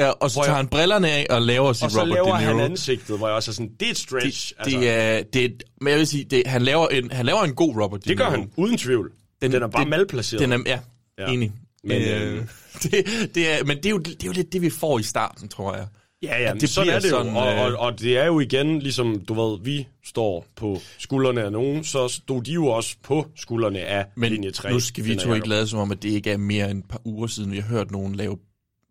ja 0.00 0.08
og 0.10 0.30
så 0.30 0.34
tager 0.34 0.46
jeg- 0.46 0.56
han 0.56 0.68
brillerne 0.68 1.10
af 1.10 1.26
og 1.30 1.42
laver 1.42 1.72
sit 1.72 1.84
Og 1.84 1.90
så 1.90 2.00
Robert 2.00 2.14
laver 2.14 2.36
De 2.36 2.40
Niro. 2.44 2.56
han 2.58 2.70
ansigtet, 2.70 3.18
hvor 3.18 3.26
jeg 3.26 3.36
også 3.36 3.50
er 3.50 3.52
sådan, 3.52 3.72
det 3.80 3.86
er 3.86 3.90
et 3.90 3.96
stretch. 3.98 4.52
det, 4.64 4.72
det, 4.72 4.90
er, 4.90 5.22
det 5.22 5.44
er, 5.44 5.48
men 5.80 5.90
jeg 5.90 5.98
vil 5.98 6.06
sige, 6.06 6.24
det, 6.24 6.46
han, 6.46 6.62
laver 6.62 6.88
en, 6.88 7.10
han 7.10 7.26
laver 7.26 7.42
en 7.42 7.54
god 7.54 7.76
Robert 7.82 8.04
De 8.04 8.08
det 8.08 8.18
gør 8.18 8.28
Niro. 8.30 8.40
han, 8.40 8.50
uden 8.56 8.78
tvivl. 8.78 9.12
Den, 9.42 9.52
den 9.52 9.62
er 9.62 9.66
bare 9.66 9.82
det- 9.82 9.90
malplaceret. 9.90 10.40
Den 10.40 10.52
er, 10.52 10.58
ja, 10.66 10.78
Ja. 11.18 11.32
enig. 11.32 11.52
Men, 11.84 12.02
Men, 12.02 12.08
øh, 12.08 12.36
øh, 12.36 12.44
det, 12.82 13.30
det 13.34 13.52
er, 13.60 13.64
men 13.64 13.76
det 13.76 13.86
er, 13.86 13.90
jo, 13.90 13.98
det 13.98 14.22
er 14.22 14.26
jo 14.26 14.32
lidt 14.32 14.52
det, 14.52 14.62
vi 14.62 14.70
får 14.70 14.98
i 14.98 15.02
starten, 15.02 15.48
tror 15.48 15.74
jeg. 15.74 15.86
Ja, 16.22 16.42
ja, 16.42 16.54
det 16.54 16.70
sådan 16.70 16.92
er 16.92 17.00
det 17.00 17.10
sådan, 17.10 17.32
jo. 17.32 17.38
Og, 17.38 17.46
og, 17.46 17.70
øh, 17.70 17.80
og 17.80 18.00
det 18.00 18.18
er 18.18 18.26
jo 18.26 18.40
igen, 18.40 18.78
ligesom 18.78 19.20
du 19.20 19.34
ved, 19.34 19.58
vi 19.62 19.86
står 20.04 20.46
på 20.56 20.80
skuldrene 20.98 21.42
af 21.42 21.52
nogen, 21.52 21.84
så 21.84 22.08
stod 22.08 22.42
de 22.42 22.52
jo 22.52 22.66
også 22.66 22.96
på 23.02 23.26
skuldrene 23.36 23.80
af 23.80 24.06
Men 24.16 24.32
linje 24.32 24.50
3. 24.50 24.72
nu 24.72 24.80
skal 24.80 25.04
vi 25.04 25.16
to 25.16 25.34
ikke 25.34 25.48
lade 25.48 25.66
som 25.66 25.78
om, 25.78 25.92
at 25.92 26.02
det 26.02 26.08
ikke 26.08 26.30
er 26.30 26.36
mere 26.36 26.70
end 26.70 26.78
et 26.78 26.88
par 26.88 27.00
uger 27.04 27.26
siden, 27.26 27.52
vi 27.52 27.58
har 27.58 27.68
hørt 27.68 27.90
nogen 27.90 28.14
lave 28.14 28.38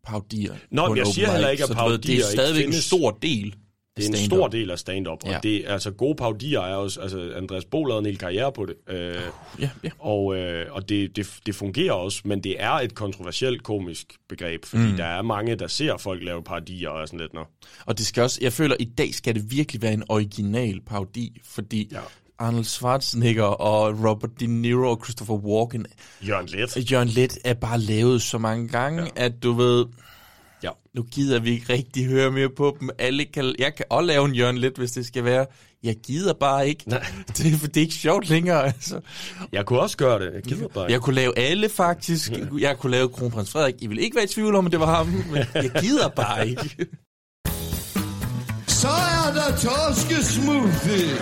parodier. 0.08 0.54
Nå, 0.72 0.84
men 0.84 0.92
en 0.92 0.98
jeg 0.98 1.08
siger 1.08 1.32
heller 1.32 1.48
mic, 1.48 1.60
ikke, 1.60 1.64
at 1.64 1.92
ved, 1.92 1.98
Det 1.98 2.18
er 2.18 2.24
stadigvæk 2.24 2.66
en 2.66 2.74
stor 2.74 3.12
del 3.22 3.56
Det 3.98 4.06
er 4.06 4.10
en 4.10 4.26
stor 4.26 4.48
del 4.48 4.72
af 4.72 4.80
stand-up, 4.80 5.24
og 5.24 5.30
Ja. 5.30 5.40
det 5.44 5.64
altså 5.68 5.92
gode 5.92 6.16
paudier 6.16 6.60
er 6.62 6.76
også, 6.76 7.02
altså 7.02 7.34
Andreas 7.36 7.66
Bo 7.66 7.84
lavede 7.86 8.00
en 8.00 8.06
hel 8.06 8.18
karriere 8.18 8.52
på 8.52 8.66
det, 8.66 8.76
øh, 8.96 9.16
Ja, 9.60 9.70
ja. 9.84 9.90
og, 10.00 10.36
øh, 10.36 10.66
og 10.72 10.90
det, 10.90 11.16
det, 11.16 11.28
det 11.46 11.56
fungerer 11.56 11.94
også, 11.94 12.22
men 12.26 12.44
det 12.44 12.56
er 12.60 12.72
et 12.72 12.96
kontroversielt 12.96 13.64
komisk 13.64 14.06
begreb, 14.30 14.66
fordi 14.66 14.84
mm. 14.92 14.98
der 14.98 15.06
er 15.06 15.22
mange, 15.22 15.56
der 15.56 15.68
ser 15.68 15.98
folk 15.98 16.24
lave 16.24 16.44
parodier 16.44 16.90
og 16.90 17.02
er 17.02 17.06
sådan 17.06 17.20
lidt, 17.20 17.34
nå. 17.34 17.44
Og 17.86 17.98
det 17.98 18.06
skal 18.06 18.24
også, 18.24 18.40
jeg 18.42 18.54
føler, 18.54 18.76
i 18.80 18.86
dag 18.86 19.14
skal 19.14 19.36
det 19.36 19.52
virkelig 19.52 19.82
være 19.82 19.94
en 19.94 20.04
original 20.10 20.82
parodi, 20.82 21.42
fordi 21.44 21.90
Ja. 21.92 22.00
Arnold 22.40 22.64
Schwarzenegger 22.66 23.44
og 23.44 24.10
Robert 24.10 24.40
De 24.40 24.48
Niro 24.48 24.90
og 24.92 25.02
Christopher 25.04 25.36
Walken, 25.36 25.86
Jørgen 26.28 26.48
Let. 26.48 26.78
og 26.78 26.82
Jørgen 26.92 27.08
Let 27.08 27.38
er 27.46 27.54
bare 27.54 27.80
lavet 27.80 28.22
så 28.22 28.38
mange 28.38 28.68
gange, 28.68 29.04
ja. 29.04 29.10
at 29.26 29.44
du 29.44 29.54
ved, 29.54 29.86
Ja. 30.66 30.72
nu 30.96 31.04
gider 31.04 31.40
vi 31.40 31.52
ikke 31.52 31.74
rigtig 31.74 32.06
høre 32.06 32.32
mere 32.32 32.50
på 32.50 32.78
dem. 32.80 32.90
Alle 33.00 33.26
kan, 33.26 33.56
jeg 33.60 33.76
kan 33.76 33.86
også 33.90 34.06
lave 34.08 34.26
en 34.26 34.36
Jørgen 34.36 34.58
Let, 34.58 34.74
hvis 34.78 34.92
det 34.92 35.06
skal 35.06 35.24
være. 35.24 35.46
Jeg 35.84 35.96
gider 36.04 36.34
bare 36.34 36.68
ikke. 36.68 36.90
Nej. 36.90 37.06
Det, 37.38 37.54
er- 37.54 37.68
det 37.68 37.78
er 37.78 37.82
ikke 37.82 37.94
sjovt 37.94 38.30
længere, 38.30 38.66
altså. 38.66 39.00
Jeg 39.52 39.66
kunne 39.66 39.80
også 39.80 39.98
gøre 39.98 40.20
det, 40.26 40.34
jeg 40.34 40.44
gider 40.44 40.68
bare 40.68 40.84
ikke. 40.86 40.94
Jeg 40.94 41.02
kunne 41.02 41.16
lave 41.16 41.38
alle 41.40 41.70
faktisk. 41.70 42.32
Jeg 42.60 42.78
kunne 42.78 42.92
lave 42.92 43.10
Kronprins 43.10 43.52
Frederik. 43.52 43.76
I 43.80 43.88
vil 43.88 44.00
ikke 44.00 44.16
være 44.16 44.26
i 44.26 44.28
tvivl 44.28 44.56
om, 44.56 44.66
at 44.66 44.72
det 44.72 44.80
var 44.80 44.96
ham, 44.96 45.08
men 45.08 45.38
jeg 45.64 45.72
gider 45.82 46.08
bare 46.08 46.48
ikke. 46.50 46.76
Så 48.68 48.88
er 48.88 49.34
der 49.34 49.58
torskesmoothie. 49.58 51.16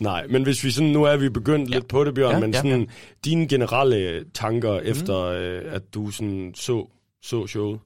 Nej, 0.00 0.26
men 0.26 0.42
hvis 0.42 0.64
vi 0.64 0.70
sådan, 0.70 0.90
nu 0.90 1.04
er 1.04 1.16
vi 1.16 1.28
begyndt 1.28 1.70
ja. 1.70 1.74
lidt 1.74 1.88
på 1.88 2.04
det, 2.04 2.14
Bjørn, 2.14 2.30
ja, 2.30 2.34
Ja, 2.34 2.40
men 2.40 2.50
ja, 2.50 2.56
sådan, 2.56 2.88
dine 3.24 3.48
generelle 3.48 4.24
tanker 4.34 4.80
mm. 4.80 4.86
efter, 4.86 5.16
øh, 5.16 5.62
at 5.74 5.94
du 5.94 6.10
sådan 6.10 6.52
så, 6.54 6.86
så 7.22 7.46
showet? 7.46 7.80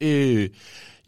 Øh, 0.00 0.48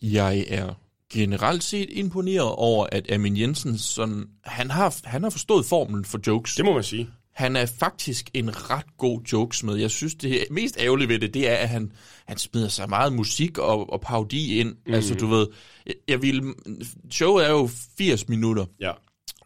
jeg 0.03 0.45
er 0.49 0.75
generelt 1.13 1.65
set 1.65 1.89
imponeret 1.91 2.53
over, 2.53 2.87
at 2.93 3.13
Amin 3.13 3.37
Jensen, 3.37 3.79
sådan, 3.79 4.29
han, 4.45 4.71
har, 4.71 4.97
han 5.05 5.23
har 5.23 5.31
forstået 5.31 5.67
formlen 5.67 6.05
for 6.05 6.21
jokes. 6.27 6.55
Det 6.55 6.65
må 6.65 6.75
man 6.75 6.83
sige. 6.83 7.09
Han 7.33 7.57
er 7.57 7.67
faktisk 7.67 8.31
en 8.35 8.71
ret 8.71 8.97
god 8.99 9.21
jokesmed. 9.33 9.77
Jeg 9.77 9.91
synes, 9.91 10.15
det 10.15 10.47
mest 10.51 10.77
ærgerlige 10.81 11.09
ved 11.09 11.19
det, 11.19 11.35
det 11.35 11.51
er, 11.51 11.55
at 11.55 11.69
han, 11.69 11.93
han 12.27 12.39
smider 12.39 12.69
sig 12.69 12.89
meget 12.89 13.13
musik 13.13 13.59
og, 13.59 13.93
og 13.93 14.01
parodi 14.01 14.59
ind. 14.59 14.77
Mm. 14.87 14.95
Altså, 14.95 15.15
du 15.15 15.27
ved, 15.27 15.47
jeg, 15.87 15.95
jeg 16.09 16.23
ville, 16.23 16.55
showet 17.11 17.47
er 17.47 17.51
jo 17.51 17.69
80 17.99 18.29
minutter, 18.29 18.65
Ja. 18.81 18.93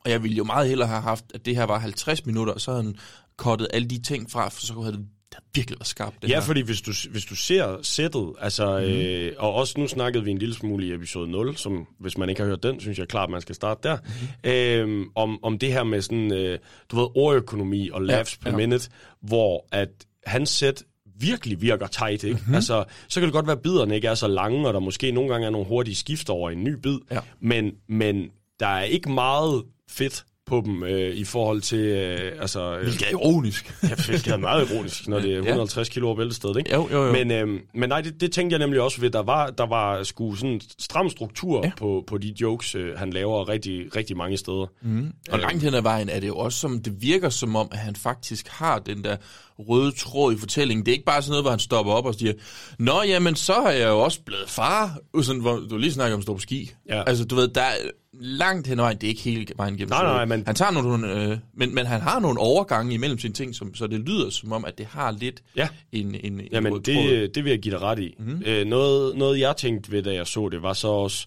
Og 0.04 0.10
jeg 0.10 0.22
ville 0.22 0.36
jo 0.36 0.44
meget 0.44 0.68
hellere 0.68 0.88
have 0.88 1.02
haft, 1.02 1.24
at 1.34 1.46
det 1.46 1.56
her 1.56 1.64
var 1.64 1.78
50 1.78 2.26
minutter, 2.26 2.52
og 2.52 2.60
så 2.60 2.70
havde 2.70 2.84
han 2.84 2.96
kottet 3.36 3.68
alle 3.72 3.88
de 3.88 4.02
ting 4.02 4.30
fra, 4.30 4.48
for 4.48 4.60
så 4.60 4.72
havde 4.80 4.92
det 4.96 5.06
virkelig 5.54 5.78
været 5.78 5.86
skarpt, 5.86 6.22
det 6.22 6.28
Ja, 6.28 6.34
her. 6.34 6.40
fordi 6.40 6.60
hvis 6.60 6.80
du, 6.80 6.92
hvis 7.10 7.24
du 7.24 7.34
ser 7.36 7.78
sættet, 7.82 8.32
altså, 8.40 8.78
mm. 8.78 8.84
øh, 8.84 9.32
og 9.38 9.54
også 9.54 9.74
nu 9.80 9.88
snakkede 9.88 10.24
vi 10.24 10.30
en 10.30 10.38
lille 10.38 10.54
smule 10.54 10.86
i 10.86 10.92
episode 10.92 11.30
0, 11.30 11.56
som 11.56 11.86
hvis 12.00 12.18
man 12.18 12.28
ikke 12.28 12.40
har 12.40 12.48
hørt 12.48 12.62
den, 12.62 12.80
synes 12.80 12.98
jeg 12.98 13.08
klart, 13.08 13.30
man 13.30 13.40
skal 13.40 13.54
starte 13.54 13.88
der, 13.88 13.96
mm. 14.44 14.50
øh, 14.50 15.06
om, 15.14 15.44
om 15.44 15.58
det 15.58 15.72
her 15.72 15.84
med 15.84 16.02
sådan, 16.02 16.32
øh, 16.32 16.58
du 16.90 16.96
ved, 16.96 17.06
ordøkonomi 17.14 17.88
og 17.92 18.02
laughs 18.02 18.38
ja, 18.40 18.44
per 18.44 18.50
ja. 18.50 18.56
minute, 18.66 18.90
hvor 19.20 19.66
at 19.72 19.88
hans 20.26 20.50
sæt 20.50 20.82
virkelig 21.20 21.60
virker 21.62 21.86
tight, 21.86 22.24
ikke? 22.24 22.36
Mm-hmm. 22.36 22.54
Altså, 22.54 22.84
så 23.08 23.20
kan 23.20 23.26
det 23.26 23.32
godt 23.32 23.46
være, 23.46 23.56
at 23.56 23.62
biderne 23.62 23.94
ikke 23.94 24.08
er 24.08 24.14
så 24.14 24.28
lange, 24.28 24.68
og 24.68 24.74
der 24.74 24.80
måske 24.80 25.12
nogle 25.12 25.30
gange 25.32 25.46
er 25.46 25.50
nogle 25.50 25.66
hurtige 25.66 25.94
skift 25.94 26.30
over 26.30 26.50
i 26.50 26.52
en 26.52 26.64
ny 26.64 26.72
bid, 26.72 26.98
Ja. 27.10 27.20
men, 27.40 27.72
men 27.88 28.30
der 28.60 28.66
er 28.66 28.82
ikke 28.82 29.10
meget 29.10 29.62
fedt 29.90 30.24
på 30.46 30.62
dem 30.64 30.82
øh, 30.82 31.16
i 31.16 31.24
forhold 31.24 31.60
til, 31.60 31.78
øh, 31.78 32.32
altså... 32.40 32.76
Øh, 32.76 32.82
Hvilket 32.82 33.06
er 33.06 33.10
ironisk. 33.10 33.74
Ja, 33.82 33.88
hvilket 34.08 34.32
er 34.32 34.36
meget 34.36 34.70
ironisk, 34.70 35.08
når 35.08 35.20
det 35.20 35.30
er 35.30 35.36
Ja. 35.36 35.38
150 35.38 35.88
kilo 35.88 36.06
over 36.06 36.16
bæltestedet, 36.16 36.56
ikke? 36.56 36.74
Jo, 36.74 36.88
jo, 36.92 37.06
jo. 37.06 37.12
Men, 37.12 37.30
øhm, 37.30 37.60
men 37.74 37.88
nej, 37.88 38.00
det, 38.00 38.20
det 38.20 38.32
tænkte 38.32 38.54
jeg 38.54 38.58
nemlig 38.58 38.80
også 38.80 39.00
ved, 39.00 39.10
der 39.10 39.22
var, 39.22 39.50
der 39.50 39.66
var 39.66 40.02
sgu 40.02 40.34
sådan 40.34 40.50
en 40.50 40.60
stram 40.78 41.10
struktur 41.10 41.60
ja. 41.64 41.70
På, 41.76 42.04
på 42.06 42.18
de 42.18 42.34
jokes, 42.40 42.74
øh, 42.74 42.98
han 42.98 43.10
laver 43.10 43.48
rigtig, 43.48 43.96
rigtig 43.96 44.16
mange 44.16 44.36
steder. 44.36 44.66
Mm. 44.82 45.12
Og 45.30 45.38
langt 45.38 45.62
hen 45.62 45.74
ad 45.74 45.82
vejen 45.82 46.08
er 46.08 46.20
det 46.20 46.28
jo 46.28 46.36
også 46.36 46.58
som, 46.58 46.82
det 46.82 47.02
virker 47.02 47.28
som 47.28 47.56
om, 47.56 47.68
at 47.72 47.78
han 47.78 47.96
faktisk 47.96 48.48
har 48.48 48.78
den 48.78 49.04
der 49.04 49.16
røde 49.58 49.92
tråd 49.92 50.34
i 50.34 50.36
fortællingen. 50.36 50.86
Det 50.86 50.92
er 50.92 50.94
ikke 50.94 51.04
bare 51.04 51.22
sådan 51.22 51.30
noget, 51.30 51.44
hvor 51.44 51.50
han 51.50 51.60
stopper 51.60 51.92
op 51.92 52.06
og 52.06 52.14
siger, 52.14 52.32
Nå, 52.78 53.02
jamen, 53.02 53.34
så 53.36 53.54
er 53.54 53.72
jeg 53.72 53.88
jo 53.88 53.98
også 53.98 54.20
blevet 54.26 54.50
far. 54.50 54.98
Sådan, 55.22 55.40
hvor 55.40 55.56
du 55.70 55.76
lige 55.76 55.92
snakker 55.92 56.14
om 56.14 56.20
at 56.20 56.22
stå 56.22 56.34
på 56.34 56.40
ski. 56.40 56.70
Ja. 56.88 57.02
Altså, 57.06 57.24
du 57.24 57.34
ved, 57.34 57.48
der 57.48 57.62
er 57.62 57.74
langt 58.20 58.66
hen 58.66 58.78
ad 58.78 58.84
vejen, 58.84 58.96
det 58.98 59.04
er 59.06 59.08
ikke 59.08 59.22
hele 59.22 59.46
vejen 59.56 59.74
gennem 59.76 59.88
Nej, 59.90 60.02
nej, 60.02 60.24
men- 60.24 60.42
Han 60.46 60.54
tager 60.54 60.70
nogle, 60.70 61.12
øh, 61.32 61.38
men, 61.54 61.74
men 61.74 61.86
han 61.86 62.00
har 62.00 62.20
nogle 62.20 62.40
overgange 62.40 62.94
imellem 62.94 63.18
sine 63.18 63.34
ting, 63.34 63.54
som, 63.54 63.74
så 63.74 63.86
det 63.86 64.00
lyder 64.00 64.30
som 64.30 64.52
om, 64.52 64.64
at 64.64 64.78
det 64.78 64.86
har 64.86 65.10
lidt 65.10 65.42
Ja. 65.56 65.68
en, 65.92 66.14
en, 66.14 66.40
en 66.40 66.48
Jamen, 66.52 66.72
tråd. 66.72 66.80
det, 66.80 67.34
det 67.34 67.44
vil 67.44 67.50
jeg 67.50 67.58
give 67.60 67.74
dig 67.74 67.82
ret 67.82 67.98
i. 67.98 68.14
Mm. 68.18 68.42
Øh, 68.46 68.66
noget, 68.66 69.16
noget, 69.16 69.40
jeg 69.40 69.56
tænkte 69.56 69.92
ved, 69.92 70.02
da 70.02 70.14
jeg 70.14 70.26
så 70.26 70.48
det, 70.48 70.62
var 70.62 70.72
så 70.72 70.88
også, 70.88 71.26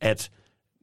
at 0.00 0.30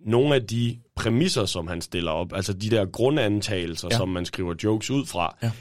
nogle 0.05 0.35
af 0.35 0.43
de 0.47 0.77
præmisser, 0.95 1.45
som 1.45 1.67
han 1.67 1.81
stiller 1.81 2.11
op, 2.11 2.33
altså 2.33 2.53
de 2.53 2.69
der 2.69 2.85
grundantagelser, 2.85 3.87
ja. 3.91 3.97
Som 3.97 4.09
man 4.09 4.25
skriver 4.25 4.53
jokes 4.63 4.91
ud 4.91 5.05
fra, 5.05 5.35
Ja. 5.43 5.51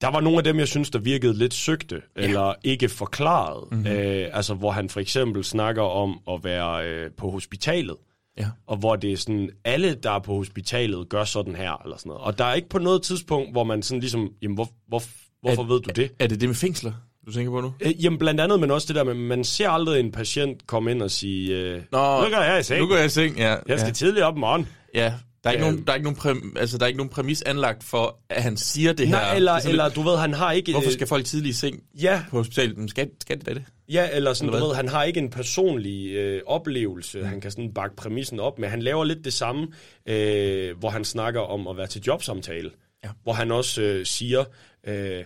der 0.00 0.08
var 0.10 0.20
nogle 0.20 0.38
af 0.38 0.44
dem, 0.44 0.58
jeg 0.58 0.68
synes, 0.68 0.90
der 0.90 0.98
virkede 0.98 1.38
lidt 1.38 1.54
søgte, 1.54 2.02
ja. 2.16 2.22
eller 2.22 2.54
ikke 2.64 2.88
forklaret. 2.88 3.64
Mhm. 3.70 3.80
Mm-hmm. 3.80 3.96
Øh, 3.96 4.28
altså, 4.32 4.54
hvor 4.54 4.70
han 4.70 4.88
for 4.88 5.00
eksempel 5.00 5.44
snakker 5.44 5.82
om 5.82 6.18
at 6.30 6.44
være 6.44 6.86
øh, 6.88 7.10
på 7.18 7.30
hospitalet, 7.30 7.96
Ja. 8.38 8.46
og 8.66 8.76
hvor 8.76 8.96
det 8.96 9.12
er 9.12 9.16
sådan, 9.16 9.50
alle, 9.64 9.94
der 9.94 10.10
er 10.10 10.18
på 10.18 10.34
hospitalet, 10.34 11.08
gør 11.08 11.24
sådan 11.24 11.56
her, 11.56 11.82
eller 11.84 11.96
sådan 11.96 12.10
noget. 12.10 12.22
Og 12.24 12.38
der 12.38 12.44
er 12.44 12.54
ikke 12.54 12.68
på 12.68 12.78
noget 12.78 13.02
tidspunkt, 13.02 13.52
hvor 13.52 13.64
man 13.64 13.82
sådan 13.82 14.00
ligesom, 14.00 14.28
jamen, 14.42 14.54
hvor, 14.54 14.68
hvor, 14.88 15.02
hvorfor 15.42 15.62
Er- 15.62 15.66
ved 15.66 15.80
du 15.80 15.90
det? 15.96 16.10
Er 16.18 16.26
det 16.26 16.40
det 16.40 16.48
med 16.48 16.56
fængsler, 16.56 16.92
du 17.26 17.32
tænker 17.32 17.50
på 17.50 17.60
nu? 17.60 17.72
Øh, 17.80 18.04
Jamen 18.04 18.18
blandt 18.18 18.40
andet, 18.40 18.60
men 18.60 18.70
også 18.70 18.86
det 18.86 18.96
der 18.96 19.04
med, 19.04 19.14
man 19.14 19.44
ser 19.44 19.68
aldrig 19.70 20.00
en 20.00 20.12
patient 20.12 20.66
komme 20.66 20.90
ind 20.90 21.02
og 21.02 21.10
sige, 21.10 21.58
øh, 21.58 21.74
Nå, 21.92 21.98
nu 21.98 22.28
går 22.34 22.42
jeg 22.42 22.60
i 22.60 22.62
seng, 22.62 22.80
Nu 22.80 22.86
går 22.86 22.96
jeg 22.96 23.06
i 23.06 23.08
seng, 23.08 23.36
ja. 23.36 23.56
jeg 23.68 23.78
skal 23.78 23.86
ja. 23.88 23.92
tidligt 23.92 24.24
op 24.24 24.36
i 24.36 24.40
morgen. 24.40 24.68
Ja, 24.94 25.14
der 25.44 25.50
er, 25.50 25.52
ikke 25.52 25.64
Øh. 25.66 25.70
nogen, 25.70 25.86
der, 25.86 25.92
er 25.92 25.96
ikke 25.96 26.04
nogen 26.04 26.16
præm, 26.16 26.56
altså, 26.56 26.78
der 26.78 26.84
er 26.84 26.86
ikke 26.86 26.96
nogen 26.96 27.10
præmis 27.10 27.42
anlagt 27.42 27.84
for, 27.84 28.18
at 28.30 28.42
han 28.42 28.56
siger 28.56 28.92
det 28.92 29.08
her. 29.08 29.14
Nej, 29.14 29.34
eller, 29.36 29.52
er 29.52 29.58
eller 29.68 29.88
du 29.88 30.02
ved, 30.02 30.16
han 30.18 30.34
har 30.34 30.52
ikke... 30.52 30.72
Hvorfor 30.72 30.88
øh, 30.88 30.92
skal 30.92 31.06
folk 31.06 31.24
tidligt 31.24 31.56
i 31.56 31.58
seng 31.58 31.80
Ja, 32.00 32.22
på 32.30 32.36
hospitalet? 32.36 32.78
Men 32.78 32.88
Skal, 32.88 33.10
skal 33.20 33.38
det 33.38 33.46
da 33.46 33.54
det? 33.54 33.62
Ja, 33.92 34.08
eller 34.12 34.32
sådan, 34.32 34.48
Eller 34.48 34.60
du 34.60 34.66
ved, 34.66 34.74
han 34.76 34.88
har 34.88 35.04
ikke 35.04 35.20
en 35.20 35.30
personlig 35.30 36.12
øh, 36.12 36.42
oplevelse, 36.46 37.18
mm. 37.18 37.24
han 37.24 37.40
kan 37.40 37.50
sådan 37.50 37.74
bakke 37.74 37.96
præmissen 37.96 38.40
op 38.40 38.58
med. 38.58 38.68
Han 38.68 38.82
laver 38.82 39.04
lidt 39.04 39.24
det 39.24 39.32
samme, 39.32 39.68
øh, 40.06 40.78
hvor 40.78 40.90
han 40.90 41.04
snakker 41.04 41.40
om 41.40 41.68
at 41.68 41.76
være 41.76 41.86
til 41.86 42.02
jobsamtale. 42.02 42.70
Ja. 43.04 43.08
Hvor 43.22 43.32
han 43.32 43.50
også 43.52 43.82
øh, 43.82 44.06
siger, 44.06 44.44
øh, 44.86 45.24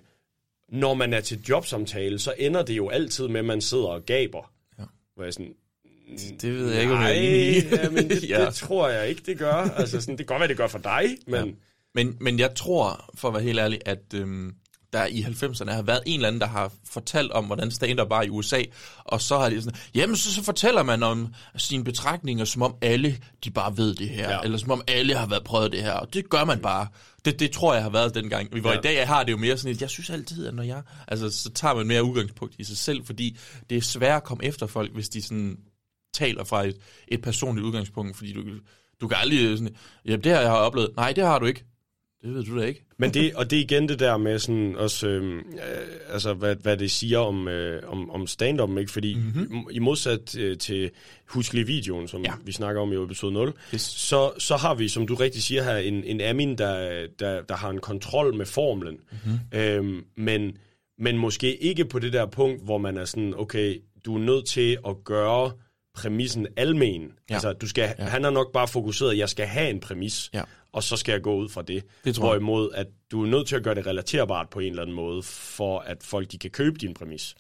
når 0.69 0.95
man 0.95 1.13
er 1.13 1.21
til 1.21 1.41
jobsamtale, 1.49 2.19
så 2.19 2.35
ender 2.39 2.63
det 2.63 2.77
jo 2.77 2.89
altid 2.89 3.29
med, 3.29 3.41
at 3.41 3.45
man 3.47 3.61
sidder 3.61 3.87
og 3.87 4.03
gaber. 4.07 4.53
Ja. 4.79 4.85
Hvor 5.15 5.25
jeg 5.25 5.33
sådan, 5.33 5.53
Det 6.41 6.55
ved 6.55 6.73
jeg 6.73 6.81
ikke, 6.83 6.95
om 6.95 7.01
jeg 7.03 7.17
er 7.17 7.83
ja, 7.83 7.91
men 7.91 8.09
det, 8.11 8.29
Ja. 8.29 8.47
det 8.47 8.55
tror 8.55 8.89
jeg 8.89 9.09
ikke, 9.09 9.23
det 9.27 9.39
gør. 9.39 9.53
Altså, 9.55 10.01
sådan, 10.01 10.19
det 10.19 10.27
kan 10.27 10.35
godt 10.35 10.41
være, 10.41 10.49
det 10.49 10.57
gør 10.57 10.67
for 10.67 10.79
dig, 10.79 11.05
men... 11.27 11.47
Ja. 11.47 11.53
Men, 11.95 12.17
men 12.21 12.39
jeg 12.39 12.55
tror, 12.55 13.11
for 13.15 13.29
at 13.29 13.35
være 13.35 13.43
helt 13.43 13.59
ærlig, 13.59 13.81
at 13.87 14.15
øhm, 14.15 14.55
der 14.97 15.07
i 15.07 15.21
90'erne 15.23 15.71
har 15.71 15.83
været 15.83 16.01
en 16.07 16.15
eller 16.15 16.29
anden, 16.29 16.41
der 16.41 16.47
har 16.47 16.73
fortalt 16.91 17.33
om, 17.33 17.45
hvordan 17.45 17.71
stand-up 17.71 18.11
var 18.11 18.23
i 18.23 18.29
USA, 18.29 18.63
og 19.05 19.21
så 19.21 19.39
har 19.39 19.49
de 19.51 19.63
sådan, 19.63 19.79
jamen 19.95 20.17
så, 20.17 20.35
så 20.35 20.43
fortæller 20.43 20.83
man 20.83 21.03
om 21.03 21.35
sine 21.57 21.85
betragtninger, 21.85 22.45
som 22.45 22.63
om 22.63 22.75
alle, 22.83 23.19
de 23.45 23.51
bare 23.51 23.77
ved 23.77 23.95
det 23.95 24.09
her, 24.09 24.31
Ja. 24.31 24.41
eller 24.45 24.59
som 24.59 24.71
om 24.71 24.83
alle 24.89 25.15
har 25.15 25.27
været 25.27 25.45
prøvet 25.45 25.73
det 25.73 25.83
her, 25.83 25.93
og 25.93 26.15
det 26.15 26.29
gør 26.31 26.45
man 26.45 26.59
bare. 26.59 26.87
Det, 27.25 27.41
det 27.41 27.51
tror 27.51 27.75
jeg 27.75 27.83
har 27.83 27.91
været 27.91 28.15
dengang. 28.15 28.61
Hvor 28.61 28.73
Ja. 28.73 28.79
i 28.79 28.81
dag 28.83 29.07
har 29.07 29.23
det 29.23 29.33
jo 29.33 29.37
mere 29.37 29.59
sådan 29.59 29.75
et, 29.75 29.81
jeg 29.81 29.91
synes 29.91 30.11
altid, 30.11 30.47
at 30.47 30.55
når 30.55 30.63
jeg, 30.63 30.83
altså 31.09 31.31
så 31.31 31.51
tager 31.51 31.75
man 31.75 31.87
mere 31.87 32.05
udgangspunkt 32.05 32.55
i 32.59 32.65
sig 32.65 32.77
selv, 32.77 33.05
fordi 33.07 33.39
det 33.71 33.79
er 33.79 33.83
svært 33.83 34.17
at 34.17 34.25
komme 34.25 34.45
efter 34.45 34.67
folk, 34.67 34.95
hvis 34.95 35.09
de 35.09 35.23
sådan 35.23 35.57
taler 36.15 36.45
fra 36.45 36.65
et, 36.65 36.77
et 37.09 37.23
personligt 37.23 37.65
udgangspunkt, 37.67 38.17
fordi 38.17 38.33
du, 38.33 38.41
du 39.01 39.09
kan 39.09 39.17
aldrig 39.21 39.59
sådan, 39.59 39.75
ja, 40.09 40.17
det 40.17 40.33
har 40.33 40.41
jeg 40.41 40.51
oplevet. 40.51 40.91
Nej, 40.97 41.13
det 41.13 41.25
har 41.25 41.39
du 41.39 41.47
ikke. 41.47 41.65
Det 42.27 42.35
ved 42.35 42.45
du 42.45 42.59
da 42.59 42.65
ikke. 42.65 42.85
Men 42.99 43.15
det, 43.15 43.35
og 43.35 43.51
det 43.51 43.59
er 43.59 43.63
igen 43.63 43.89
det 43.89 43.99
der 43.99 44.17
med 44.17 44.39
sådan 44.39 44.77
også, 44.77 45.09
øh, 45.09 45.43
altså 46.13 46.35
hvad, 46.35 46.57
hvad 46.57 46.77
det 46.77 46.91
siger 46.91 47.19
om, 47.19 47.49
øh, 47.49 47.83
om, 47.87 48.11
om 48.11 48.27
stand-up, 48.27 48.79
ikke? 48.79 48.93
Fordi 48.93 49.15
mm-hmm. 49.15 49.67
i 49.71 49.79
modsat 49.79 50.39
øh, 50.39 50.59
til 50.59 50.91
Husk 51.29 51.53
lige 51.53 51.67
videoen, 51.67 52.09
som 52.09 52.25
ja. 52.25 52.33
Vi 52.45 52.53
snakker 52.53 52.83
om 52.83 52.93
i 52.93 52.97
episode 53.05 53.33
0, 53.33 53.53
Yes. 53.75 53.81
så, 53.81 54.33
så 54.39 54.57
har 54.57 54.75
vi, 54.75 54.89
som 54.89 55.07
du 55.07 55.15
rigtig 55.15 55.43
siger 55.43 55.63
her, 55.63 55.77
en, 55.77 56.05
en 56.05 56.21
Amin, 56.21 56.59
der, 56.59 57.07
der, 57.19 57.43
der 57.43 57.57
har 57.57 57.71
en 57.71 57.81
kontrol 57.81 58.35
med 58.35 58.47
formlen. 58.47 58.97
Mm-hmm. 59.11 59.59
Øhm, 59.59 60.05
men, 60.17 60.57
men 60.99 61.19
måske 61.19 61.57
ikke 61.57 61.85
på 61.85 61.99
det 61.99 62.13
der 62.13 62.27
punkt, 62.27 62.65
hvor 62.65 62.79
man 62.79 62.97
er 62.97 63.05
sådan, 63.05 63.35
okay, 63.37 63.83
du 64.05 64.15
er 64.15 64.21
nødt 64.21 64.47
til 64.47 64.79
at 64.89 64.97
gøre 65.05 65.53
præmissen 65.97 66.47
almen. 66.57 67.13
Ja. 67.31 67.35
Altså, 67.35 67.53
du 67.53 67.69
skal, 67.69 67.95
ja. 67.99 68.05
han 68.05 68.25
har 68.25 68.31
nok 68.31 68.53
bare 68.53 68.69
fokuseret, 68.69 69.11
at 69.11 69.19
jeg 69.19 69.29
skal 69.29 69.47
have 69.47 69.71
en 69.71 69.81
præmis, 69.81 70.31
Ja. 70.35 70.43
Og 70.77 70.83
så 70.83 70.97
skal 70.97 71.13
jeg 71.13 71.23
gå 71.23 71.35
ud 71.37 71.49
fra 71.49 71.63
det. 71.63 71.85
Det 72.05 72.15
tror 72.15 72.25
jeg. 72.25 72.29
Hvorimod, 72.31 72.71
at 72.75 72.87
du 73.11 73.23
er 73.23 73.27
nødt 73.27 73.49
til 73.49 73.57
at 73.57 73.63
gøre 73.63 73.75
det 73.75 73.87
relaterbart 73.87 74.49
på 74.51 74.61
en 74.61 74.71
eller 74.71 74.83
anden 74.83 74.97
måde, 74.97 75.23
for 75.23 75.79
at 75.79 75.97
folk 76.03 76.33
de 76.33 76.39
kan 76.39 76.51
købe 76.51 76.79
din 76.79 76.95
præmis. 76.95 77.35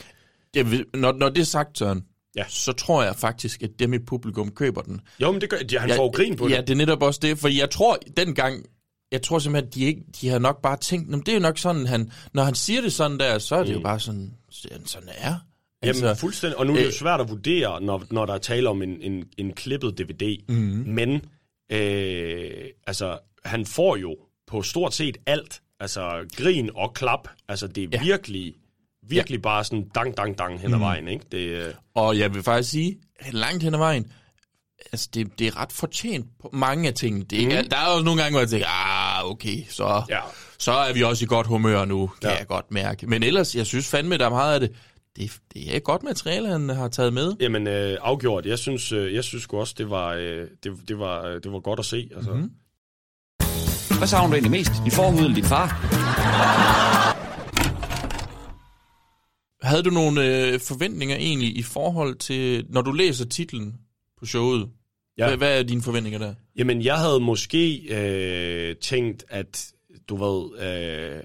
Vil, 0.55 0.85
når, 0.95 1.13
når 1.13 1.29
det 1.29 1.41
er 1.41 1.45
sagt, 1.45 1.79
Søren, 1.79 2.05
Ja. 2.37 2.45
så 2.49 2.73
tror 2.73 3.03
jeg 3.03 3.17
faktisk, 3.17 3.63
at 3.63 3.71
dem 3.79 3.95
i 3.95 3.99
publikum 3.99 4.51
køber 4.51 4.81
den. 4.83 5.01
Jo, 5.21 5.33
men 5.33 5.41
det 5.41 5.51
gør, 5.51 5.57
ja, 5.73 5.79
han 5.79 5.89
jeg, 5.89 5.97
får 5.97 6.11
grin 6.11 6.37
på 6.37 6.49
ja, 6.49 6.57
det. 6.57 6.67
det 6.67 6.73
er 6.75 6.77
netop 6.77 7.03
også 7.03 7.21
det, 7.23 7.39
for 7.39 7.49
jeg 7.49 7.71
tror 7.71 7.99
dengang, 8.17 8.65
jeg 9.13 9.23
tror 9.23 9.39
simpelthen, 9.39 9.69
at 9.69 9.75
de, 9.75 9.85
ikke, 9.85 10.03
de 10.21 10.29
har 10.29 10.39
nok 10.39 10.63
bare 10.63 10.77
tænkt, 10.77 11.09
"Nå, 11.11 11.17
men 11.17 11.27
det 11.27 11.33
er 11.33 11.37
jo 11.37 11.43
nok 11.43 11.59
sådan, 11.59 11.87
han, 11.87 12.11
når 12.33 12.43
han 12.43 12.55
siger 12.55 12.81
det 12.81 12.93
sådan 12.93 13.19
der, 13.19 13.39
så 13.39 13.55
er 13.57 13.59
det 13.65 13.69
mm. 13.69 13.75
jo 13.77 13.81
bare 13.83 14.01
sådan, 14.01 14.35
sådan 14.85 15.09
er. 15.19 15.35
Jamen, 15.83 16.05
altså, 16.05 16.15
fuldstændig. 16.15 16.59
Og 16.59 16.67
nu 16.67 16.73
er 16.73 16.77
det 16.77 16.85
jo 16.85 16.89
øh, 16.89 16.93
svært 16.95 17.21
at 17.21 17.29
vurdere, 17.29 17.81
når, 17.81 18.05
når 18.11 18.27
der 18.27 18.35
er 18.35 18.39
tale 18.39 18.69
om 18.69 18.83
en, 18.83 19.03
en, 19.03 19.25
en 19.39 19.53
klippet 19.53 19.99
DVD. 19.99 20.37
Mm-hmm. 20.49 20.95
Men, 20.95 21.21
øh, 21.71 22.65
altså, 22.87 23.19
han 23.45 23.67
får 23.67 23.97
jo 23.97 24.17
på 24.47 24.63
stort 24.63 24.95
set 24.95 25.17
alt. 25.27 25.61
Altså, 25.81 26.25
grin 26.37 26.71
og 26.75 26.95
klap. 26.95 27.29
Altså, 27.49 27.67
det 27.67 27.85
er 27.85 27.89
ja. 27.93 28.03
Virkelig, 28.03 28.55
virkelig 29.03 29.39
ja. 29.39 29.43
bare 29.43 29.65
sådan 29.65 29.89
dang, 29.95 30.17
dang, 30.17 30.39
dang 30.39 30.61
hen 30.61 30.71
ad 30.73 30.77
Mhm. 30.79 30.81
vejen, 30.81 31.09
ikke? 31.09 31.25
Det, 31.33 31.39
øh, 31.39 31.75
Og 31.95 32.19
jeg 32.19 32.35
vil 32.35 32.43
faktisk 32.43 32.71
sige, 32.71 32.97
langt 33.33 33.63
hen 33.63 33.75
ad 33.75 33.79
vejen, 33.79 34.13
altså 34.93 35.09
det, 35.15 35.39
det 35.39 35.47
er 35.47 35.57
ret 35.61 35.73
fortjent 35.73 36.27
på 36.41 36.51
mange 36.53 36.89
af 36.89 36.95
tingene. 36.95 37.25
Det 37.25 37.45
mm. 37.45 37.69
Der 37.71 37.77
er 37.77 37.87
også 37.87 38.05
nogle 38.05 38.23
gange, 38.23 38.33
hvor 38.33 38.41
jeg 38.41 38.49
tænker, 38.49 38.67
ah, 38.69 39.31
okay, 39.31 39.65
så, 39.69 40.03
Ja. 40.09 40.21
så 40.59 40.73
er 40.73 40.93
vi 40.93 41.03
også 41.03 41.25
i 41.25 41.29
godt 41.29 41.47
humør 41.47 41.85
nu, 41.85 42.07
kan 42.07 42.31
ja. 42.31 42.37
jeg 42.39 42.47
godt 42.47 42.71
mærke. 42.71 43.07
Men 43.07 43.23
ellers, 43.23 43.55
jeg 43.57 43.67
synes 43.67 43.89
fandme, 43.89 44.19
der 44.19 44.27
er 44.27 44.31
meget 44.31 44.55
af 44.55 44.61
det, 44.61 44.73
det, 45.17 45.39
det 45.55 45.73
er 45.73 45.77
et 45.77 45.85
godt 45.85 46.03
materiale, 46.03 46.49
han 46.49 46.69
har 46.69 46.89
taget 46.89 47.13
med. 47.13 47.35
jamen, 47.41 47.67
øh, 47.67 47.99
afgjort. 48.01 48.47
Jeg 48.47 48.59
synes, 48.59 48.93
øh, 48.93 49.15
jeg 49.15 49.25
synes 49.25 49.47
også, 49.53 49.75
det 49.79 49.91
var, 49.91 50.15
øh, 50.15 50.49
det, 50.65 50.73
det, 50.89 50.99
var, 50.99 51.25
øh, 51.25 51.43
det 51.43 51.53
var 51.53 51.61
godt 51.61 51.79
at 51.79 51.85
se. 51.85 52.09
Altså. 52.17 52.31
Mm-hmm. 52.31 52.51
Hvad 53.99 54.09
savner 54.09 54.29
du 54.29 54.33
egentlig 54.33 54.51
mest? 54.51 54.73
Din 54.85 54.93
forhud 54.93 55.19
eller 55.19 55.35
din 55.35 55.45
far? 55.45 55.67
Havde 59.63 59.83
du 59.83 59.91
nogle 59.91 60.25
øh, 60.27 60.61
forventninger 60.61 61.17
egentlig 61.17 61.57
i 61.57 61.63
forhold 61.63 62.15
til, 62.15 62.67
når 62.69 62.83
du 62.83 62.93
læser 62.93 63.27
titlen 63.27 63.75
på 64.19 64.27
showet? 64.27 64.69
Ja. 65.19 65.25
Ja. 65.25 65.29
Hvad, 65.29 65.37
hvad 65.37 65.59
er 65.59 65.63
dine 65.63 65.83
forventninger 65.83 66.19
der? 66.19 66.35
Jamen, 66.57 66.83
jeg 66.83 66.97
havde 66.97 67.21
måske 67.21 67.79
øh, 67.91 68.77
tænkt, 68.77 69.25
at 69.29 69.67
du 70.09 70.17
ved, 70.17 70.61
øh, 70.61 71.21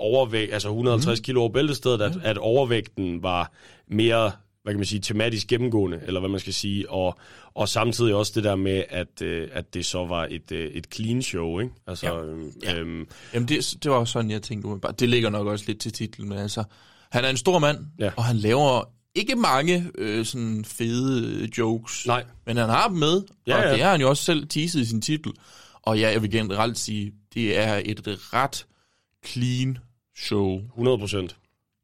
overvægt, 0.00 0.52
altså 0.52 0.68
150 0.68 1.20
mm. 1.20 1.22
kilo 1.24 1.40
over 1.40 1.50
bæltestedet, 1.52 2.00
at, 2.02 2.12
at 2.22 2.38
overvægten 2.38 3.22
var 3.22 3.52
mere, 3.88 4.32
hvad 4.62 4.72
kan 4.72 4.78
man 4.78 4.86
sige, 4.86 5.00
tematisk 5.00 5.46
gennemgående, 5.46 6.00
eller 6.06 6.20
hvad 6.20 6.30
man 6.30 6.40
skal 6.40 6.54
sige, 6.54 6.90
og, 6.90 7.18
og 7.54 7.68
samtidig 7.68 8.14
også 8.14 8.32
det 8.34 8.44
der 8.44 8.56
med, 8.56 8.84
at, 8.88 9.22
øh, 9.22 9.48
at 9.52 9.74
det 9.74 9.86
så 9.86 10.06
var 10.06 10.26
et, 10.30 10.52
øh, 10.52 10.70
et 10.70 10.86
clean 10.94 11.22
show, 11.22 11.58
ikke? 11.60 11.72
Altså, 11.86 12.06
Ja. 12.06 12.22
øhm, 12.22 12.52
Ja. 12.62 12.74
Øhm, 12.78 13.06
Jamen, 13.34 13.48
det, 13.48 13.74
det 13.82 13.90
var 13.90 13.96
også 13.96 14.12
sådan, 14.12 14.30
jeg 14.30 14.42
tænkte 14.42 14.66
umiddelbart. 14.66 15.00
Det 15.00 15.08
ligger 15.08 15.30
nok 15.30 15.46
også 15.46 15.64
lidt 15.68 15.80
til 15.80 15.92
titlen, 15.92 16.28
men 16.28 16.38
altså, 16.38 16.64
han 17.10 17.24
er 17.24 17.28
en 17.28 17.36
stor 17.36 17.58
mand, 17.58 17.78
Ja. 17.98 18.10
og 18.16 18.24
han 18.24 18.36
laver 18.36 18.84
ikke 19.14 19.36
mange 19.36 19.90
øh, 19.98 20.24
sådan 20.24 20.64
fede 20.64 21.26
øh, 21.42 21.48
jokes, 21.58 22.06
Nej. 22.06 22.24
men 22.46 22.56
han 22.56 22.68
har 22.68 22.88
dem 22.88 22.96
med, 22.96 23.22
Ja, 23.46 23.56
og 23.56 23.62
ja. 23.64 23.72
det 23.72 23.82
har 23.82 23.90
han 23.90 24.00
jo 24.00 24.08
også 24.08 24.24
selv 24.24 24.48
teaset 24.48 24.80
i 24.80 24.84
sin 24.84 25.00
titel. 25.02 25.32
Og 25.82 25.98
ja, 25.98 26.10
jeg 26.10 26.22
vil 26.22 26.30
generelt 26.30 26.78
sige, 26.78 27.12
det 27.34 27.58
er 27.58 27.82
et 27.84 28.02
ret 28.32 28.66
clean 29.26 29.78
show. 30.16 30.58
100 30.58 30.98
procent. 30.98 31.36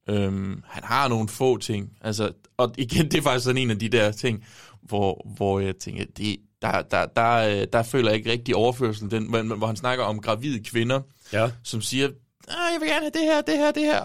Øhm, 0.09 0.62
han 0.66 0.85
har 0.85 1.09
nogle 1.09 1.29
få 1.29 1.59
ting. 1.59 1.92
Altså, 2.01 2.33
og 2.57 2.75
igen, 2.79 3.05
det 3.11 3.18
er 3.18 3.23
faktisk 3.23 3.45
sådan 3.45 3.62
en 3.62 3.71
af 3.71 3.79
de 3.79 3.88
der 3.88 4.12
ting, 4.12 4.45
hvor, 4.83 5.27
hvor 5.37 5.61
jeg 5.61 5.77
tænker, 5.77 6.05
det, 6.16 6.37
der, 6.62 6.83
der, 6.83 7.07
der, 7.07 7.61
øh, 7.61 7.66
der 7.73 7.83
føler 7.83 8.09
jeg 8.11 8.18
ikke 8.18 8.31
rigtig 8.31 8.57
overførsel, 8.57 9.11
den, 9.11 9.31
men- 9.31 9.49
men 9.49 9.59
hvor 9.59 9.66
han 9.66 9.77
snakker 9.77 10.05
om 10.05 10.21
gravide 10.21 10.64
kvinder, 10.64 11.01
Ja. 11.33 11.51
som 11.64 11.81
siger, 11.81 12.11
ah, 12.53 12.73
jeg 12.73 12.81
vil 12.81 12.88
gerne 12.88 13.01
have 13.01 13.11
det 13.15 13.23
her, 13.35 13.41
det 13.41 13.59
her, 13.59 13.71
det 13.71 13.83
her. 13.83 14.01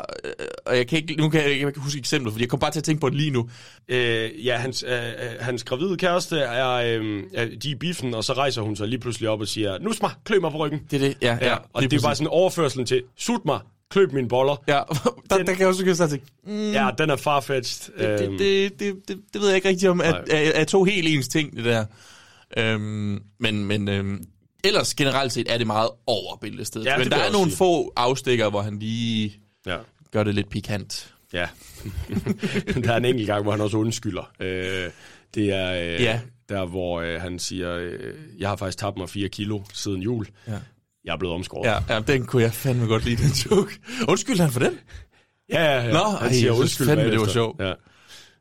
Og 0.66 0.78
jeg 0.78 0.88
kan 0.88 0.98
ikke, 0.98 1.16
nu 1.16 1.30
kan 1.30 1.42
jeg, 1.42 1.50
jeg 1.50 1.60
kan 1.60 1.68
ikke 1.68 1.80
huske 1.80 2.00
eksemplet, 2.00 2.34
fordi 2.34 2.44
jeg 2.44 2.50
kom 2.50 2.60
bare 2.60 2.72
til 2.72 2.80
at 2.80 2.84
tænke 2.84 3.02
på 3.02 3.10
det 3.10 3.18
lige 3.18 3.32
nu. 3.32 3.50
Øh, 3.90 4.46
ja, 4.46 4.58
hans, 4.58 4.84
øh, 4.88 4.92
øh, 4.94 5.10
hans 5.40 5.64
gravide 5.64 5.98
kæreste 5.98 6.38
er, 6.40 6.70
øh, 6.72 7.24
er- 7.34 7.48
de 7.64 7.72
er 7.72 7.76
biffen, 7.76 8.14
og 8.14 8.24
så 8.24 8.34
rejser 8.34 8.62
hun 8.62 8.76
sig 8.76 8.88
lige 8.88 9.00
pludselig 9.00 9.30
op 9.30 9.42
og 9.42 9.48
siger, 9.48 9.78
nu 9.80 9.94
mig, 10.02 10.12
klø 10.24 10.40
mig 10.40 10.52
på 10.52 10.58
ryggen. 10.58 10.82
Det 10.92 11.04
er 11.04 11.08
det, 11.08 11.18
ja. 11.22 11.38
Ja, 11.42 11.56
og 11.74 11.82
det 11.84 11.94
er 11.94 12.02
bare 12.02 12.16
sådan 12.16 12.28
overførselen 12.28 12.86
til, 12.86 13.04
sut 13.18 13.46
mig, 13.46 13.60
kløb 13.90 14.12
mine 14.14 14.28
boller. 14.28 14.64
Ja, 14.68 14.74
der, 15.30 15.38
der 15.38 15.44
kan 15.44 15.60
jeg 15.60 15.68
også 15.68 15.80
sige, 15.96 16.04
at 16.04 16.20
mm, 16.48 16.72
Ja, 16.72 16.90
den 16.98 17.10
er 17.10 17.16
farfetched. 17.16 17.94
det, 18.18 18.22
Øhm, 18.28 18.38
det, 18.38 18.80
det, 18.80 18.96
det, 19.08 19.18
det 19.34 19.42
ved 19.42 19.48
jeg 19.48 19.56
ikke 19.56 19.70
rigtig 19.70 19.90
om, 19.90 20.02
at, 20.02 20.16
at, 20.30 20.52
at 20.52 20.68
to 20.68 20.84
helt 20.84 21.08
ens 21.08 21.28
ting, 21.28 21.56
det 21.56 21.66
der. 21.66 21.86
Øhm, 22.58 23.22
men 23.40 23.66
men 23.66 23.88
øhm, 23.90 24.26
ellers 24.68 24.94
generelt 24.96 25.32
set 25.34 25.54
er 25.54 25.58
det 25.58 25.68
meget 25.68 25.90
over 26.08 26.38
billedstedet. 26.42 26.86
Ja, 26.86 26.98
men 26.98 27.10
der 27.12 27.18
er 27.18 27.32
nogle 27.32 27.50
sige. 27.52 27.58
få 27.58 27.94
afstikker, 27.96 28.50
hvor 28.50 28.62
han 28.62 28.80
lige 28.80 29.34
Ja. 29.66 29.78
gør 30.12 30.24
det 30.24 30.36
lidt 30.36 30.50
pikant. 30.50 31.14
Ja. 31.34 31.48
der 32.84 32.92
er 32.94 32.98
en 32.98 33.06
enkelt 33.06 33.28
gang, 33.28 33.44
hvor 33.44 33.52
han 33.52 33.62
også 33.62 33.78
undskylder. 33.78 34.32
Øh, 34.40 34.90
det 35.36 35.54
er 35.54 35.72
øh, 35.74 36.02
Ja. 36.02 36.20
der, 36.50 36.66
hvor 36.66 37.02
øh, 37.02 37.22
han 37.22 37.40
siger, 37.40 37.76
øh, 37.76 38.14
jeg 38.40 38.50
har 38.50 38.56
faktisk 38.56 38.78
tabt 38.78 38.98
mig 38.98 39.10
4 39.10 39.30
kilo 39.30 39.60
siden 39.74 40.02
jul. 40.02 40.28
Ja. 40.48 40.52
Jeg 41.06 41.14
er 41.14 41.18
blevet 41.18 41.36
omskåret. 41.36 41.68
Ja, 41.70 41.94
ja, 41.96 42.00
den 42.00 42.26
kunne 42.26 42.44
jeg 42.44 42.54
fandme 42.54 42.86
godt 42.88 43.06
lide, 43.06 43.24
den 43.24 43.32
joke. 43.32 43.74
Undskyld 44.08 44.40
han 44.40 44.52
for 44.52 44.60
den? 44.60 44.80
ja, 45.52 45.64
ja. 45.64 45.84
ja. 45.86 45.92
Nå, 45.94 46.04
han 46.04 46.28
ej, 46.28 46.34
siger 46.34 46.52
undskyld 46.52 46.88
fandme, 46.88 47.12
det 47.12 47.20
var 47.20 47.28
sjovt. 47.28 47.62
Ja. 47.62 47.74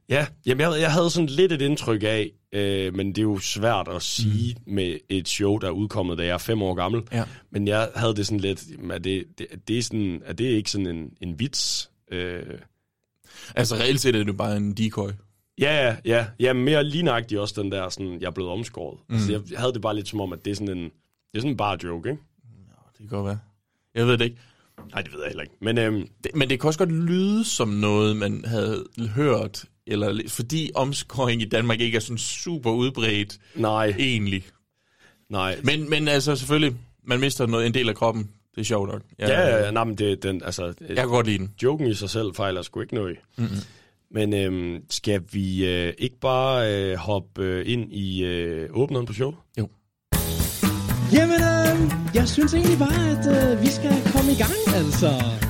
Ja, 0.08 0.26
jamen 0.46 0.60
jeg, 0.60 0.80
jeg 0.80 0.92
havde 0.92 1.10
sådan 1.10 1.26
lidt 1.26 1.52
et 1.52 1.62
indtryk 1.62 2.02
af, 2.02 2.30
øh, 2.52 2.94
men 2.94 3.08
det 3.08 3.18
er 3.18 3.22
jo 3.22 3.38
svært 3.38 3.88
at 3.88 4.02
sige 4.02 4.56
mm. 4.66 4.74
med 4.74 4.98
et 5.08 5.28
show, 5.28 5.58
der 5.58 5.66
er 5.66 5.70
udkommet, 5.70 6.18
da 6.18 6.24
jeg 6.24 6.34
er 6.34 6.38
fem 6.38 6.62
år 6.62 6.74
gammel. 6.74 7.02
Ja. 7.12 7.24
Men 7.50 7.68
jeg 7.68 7.90
havde 7.94 8.16
det 8.16 8.26
sådan 8.26 8.40
lidt, 8.40 8.64
er 8.90 8.98
det, 8.98 9.24
det, 9.38 9.46
det 9.68 9.78
er, 9.78 9.82
sådan, 9.82 10.22
er 10.24 10.32
det 10.32 10.44
ikke 10.44 10.70
sådan 10.70 10.86
en, 10.86 11.10
en 11.20 11.38
vits? 11.38 11.90
Øh, 12.12 12.42
Altså 13.54 13.74
reelt 13.74 14.00
set 14.00 14.14
er 14.14 14.18
det 14.18 14.28
jo 14.28 14.32
bare 14.32 14.56
en 14.56 14.72
decoy. 14.72 15.10
Ja, 15.58 15.86
ja, 15.86 15.96
ja. 16.04 16.26
Ja, 16.40 16.52
mere 16.52 16.84
lignagtigt 16.84 17.40
også 17.40 17.62
den 17.62 17.72
der, 17.72 17.88
sådan, 17.88 18.20
jeg 18.20 18.26
er 18.26 18.30
blevet 18.30 18.50
omskåret. 18.52 18.98
Mm. 19.08 19.14
Altså, 19.14 19.32
jeg, 19.32 19.58
havde 19.58 19.72
det 19.72 19.82
bare 19.82 19.94
lidt 19.94 20.08
som 20.08 20.20
om, 20.20 20.32
at 20.32 20.44
det 20.44 20.50
er 20.50 20.54
sådan 20.54 20.78
en, 20.78 20.84
det 20.84 20.90
er 21.34 21.38
sådan 21.38 21.50
en 21.50 21.56
bare 21.56 21.78
joke, 21.84 22.10
ikke? 22.10 22.22
Det 22.92 22.98
kan 22.98 23.06
godt 23.06 23.26
være. 23.26 23.38
Jeg 23.94 24.06
ved 24.06 24.18
det 24.18 24.24
ikke. 24.24 24.36
Nej, 24.92 25.02
det 25.02 25.12
ved 25.12 25.20
jeg 25.20 25.28
heller 25.28 25.42
ikke. 25.42 25.54
Men 25.60 25.78
øhm, 25.78 26.08
Det, 26.24 26.34
men 26.34 26.48
det 26.50 26.60
kan 26.60 26.68
også 26.68 26.78
godt 26.78 26.92
lyde 26.92 27.44
som 27.44 27.68
noget, 27.68 28.16
man 28.16 28.44
havde 28.44 28.84
hørt, 29.14 29.64
eller 29.86 30.22
fordi 30.28 30.70
omskåring 30.74 31.42
i 31.42 31.44
Danmark 31.44 31.80
ikke 31.80 31.96
er 31.96 32.00
sådan 32.00 32.18
super 32.18 32.70
udbredt 32.70 33.38
nej, 33.54 33.86
egentlig. 33.98 34.44
nej. 35.30 35.56
Men, 35.62 35.90
men 35.90 36.08
altså 36.08 36.36
selvfølgelig, 36.36 36.74
man 37.04 37.20
mister 37.20 37.46
noget, 37.46 37.66
en 37.66 37.74
del 37.74 37.88
af 37.88 37.94
kroppen. 37.94 38.30
Det 38.54 38.60
er 38.60 38.64
sjovt 38.64 38.88
nok. 38.92 39.02
Jeg, 39.18 39.28
Ja, 39.28 39.40
ja, 39.40 39.64
ja, 39.64 39.70
nej, 39.70 39.84
men 39.84 39.94
det, 39.98 40.22
den, 40.22 40.42
altså, 40.44 40.74
Jeg 40.88 40.96
kan 40.96 41.08
godt 41.08 41.26
lide 41.26 41.38
den. 41.38 41.50
joken 41.62 41.86
i 41.86 41.94
sig 41.94 42.10
selv 42.10 42.34
fejler 42.34 42.62
sgu 42.62 42.80
ikke 42.80 42.94
noget. 42.94 43.16
Mm-hmm. 43.38 43.56
Men 44.10 44.34
øhm, 44.34 44.82
skal 44.90 45.20
vi 45.32 45.66
øh, 45.66 45.92
ikke 45.98 46.20
bare 46.20 46.74
øh, 46.74 46.96
hoppe 46.96 47.42
øh, 47.42 47.62
ind 47.72 47.92
i 47.92 48.24
øh, 48.24 48.68
åbneren 48.72 49.06
på 49.06 49.12
showet? 49.12 49.36
Jo. 49.58 49.68
Jamen, 51.12 51.34
øh, 51.34 51.90
jeg 52.14 52.28
synes 52.28 52.54
egentlig 52.54 52.78
bare, 52.78 53.10
at 53.10 53.52
øh, 53.52 53.62
vi 53.62 53.66
skal 53.66 53.92
komme 54.12 54.32
i 54.32 54.36
gang, 54.36 54.76
altså. 54.84 55.45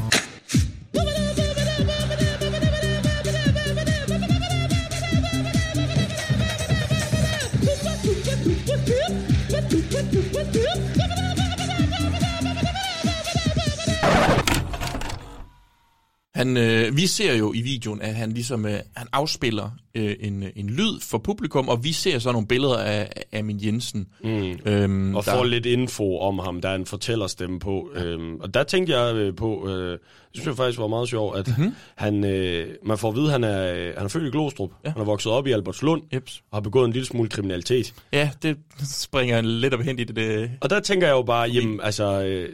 Han, 16.36 16.56
øh, 16.56 16.96
vi 16.96 17.06
ser 17.06 17.34
jo 17.34 17.52
i 17.52 17.60
videoen, 17.60 18.02
at 18.02 18.14
han 18.14 18.32
ligesom 18.32 18.66
øh, 18.66 18.78
han 18.96 19.08
afspiller 19.12 19.70
øh, 19.94 20.16
en, 20.20 20.44
en 20.56 20.70
lyd 20.70 21.00
for 21.00 21.18
publikum, 21.18 21.68
og 21.68 21.84
vi 21.84 21.92
ser 21.92 22.18
så 22.18 22.32
nogle 22.32 22.46
billeder 22.46 22.78
af, 22.78 23.08
af 23.32 23.44
min 23.44 23.64
Jensen. 23.64 24.06
Mm. 24.24 24.58
Øhm, 24.66 25.16
Og 25.16 25.24
får 25.24 25.44
lidt 25.44 25.66
info 25.66 26.18
om 26.18 26.38
ham, 26.38 26.60
der 26.60 26.68
er 26.68 26.74
en 26.74 26.86
fortællerstemme 26.86 27.58
på. 27.58 27.90
Ja. 27.94 28.04
Øhm, 28.04 28.36
og 28.40 28.54
der 28.54 28.64
tænkte 28.64 28.98
jeg 28.98 29.14
øh, 29.14 29.36
på, 29.36 29.68
øh, 29.68 29.92
det 29.92 29.98
synes 30.32 30.46
jeg 30.46 30.56
faktisk 30.56 30.78
var 30.78 30.86
meget 30.86 31.08
sjovt, 31.08 31.38
at 31.38 31.48
mm-hmm. 31.48 31.74
han, 31.96 32.24
øh, 32.24 32.68
man 32.82 32.98
får 32.98 33.08
at 33.08 33.14
vide, 33.16 33.26
at 33.26 33.32
han 33.32 33.44
er, 33.44 33.74
øh, 33.74 33.94
han 33.96 34.04
er 34.04 34.08
født 34.08 34.26
i 34.26 34.30
Glostrup. 34.30 34.70
Ja. 34.84 34.90
Han 34.90 35.00
er 35.00 35.04
vokset 35.04 35.32
op 35.32 35.46
i 35.46 35.52
Albertslund 35.52 36.02
Jeps. 36.14 36.42
og 36.50 36.56
har 36.56 36.60
begået 36.60 36.86
en 36.86 36.92
lille 36.92 37.06
smule 37.06 37.28
kriminalitet. 37.28 37.94
Ja, 38.12 38.30
det 38.42 38.56
springer 38.84 39.40
lidt 39.40 39.74
op 39.74 39.80
hen 39.80 39.98
i 39.98 40.04
det. 40.04 40.16
det 40.16 40.50
Og 40.60 40.70
der 40.70 40.80
tænker 40.80 41.06
jeg 41.06 41.14
jo 41.14 41.22
bare, 41.22 41.48
jamen 41.48 41.80
altså, 41.82 42.22
øh, 42.24 42.48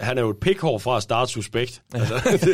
han 0.00 0.18
er 0.18 0.22
jo 0.22 0.30
et 0.30 0.36
pikhår 0.36 0.78
fra 0.78 0.96
at 0.96 1.02
starte 1.02 1.32
suspekt. 1.32 1.82
Ja. 1.94 1.98
Altså, 1.98 2.48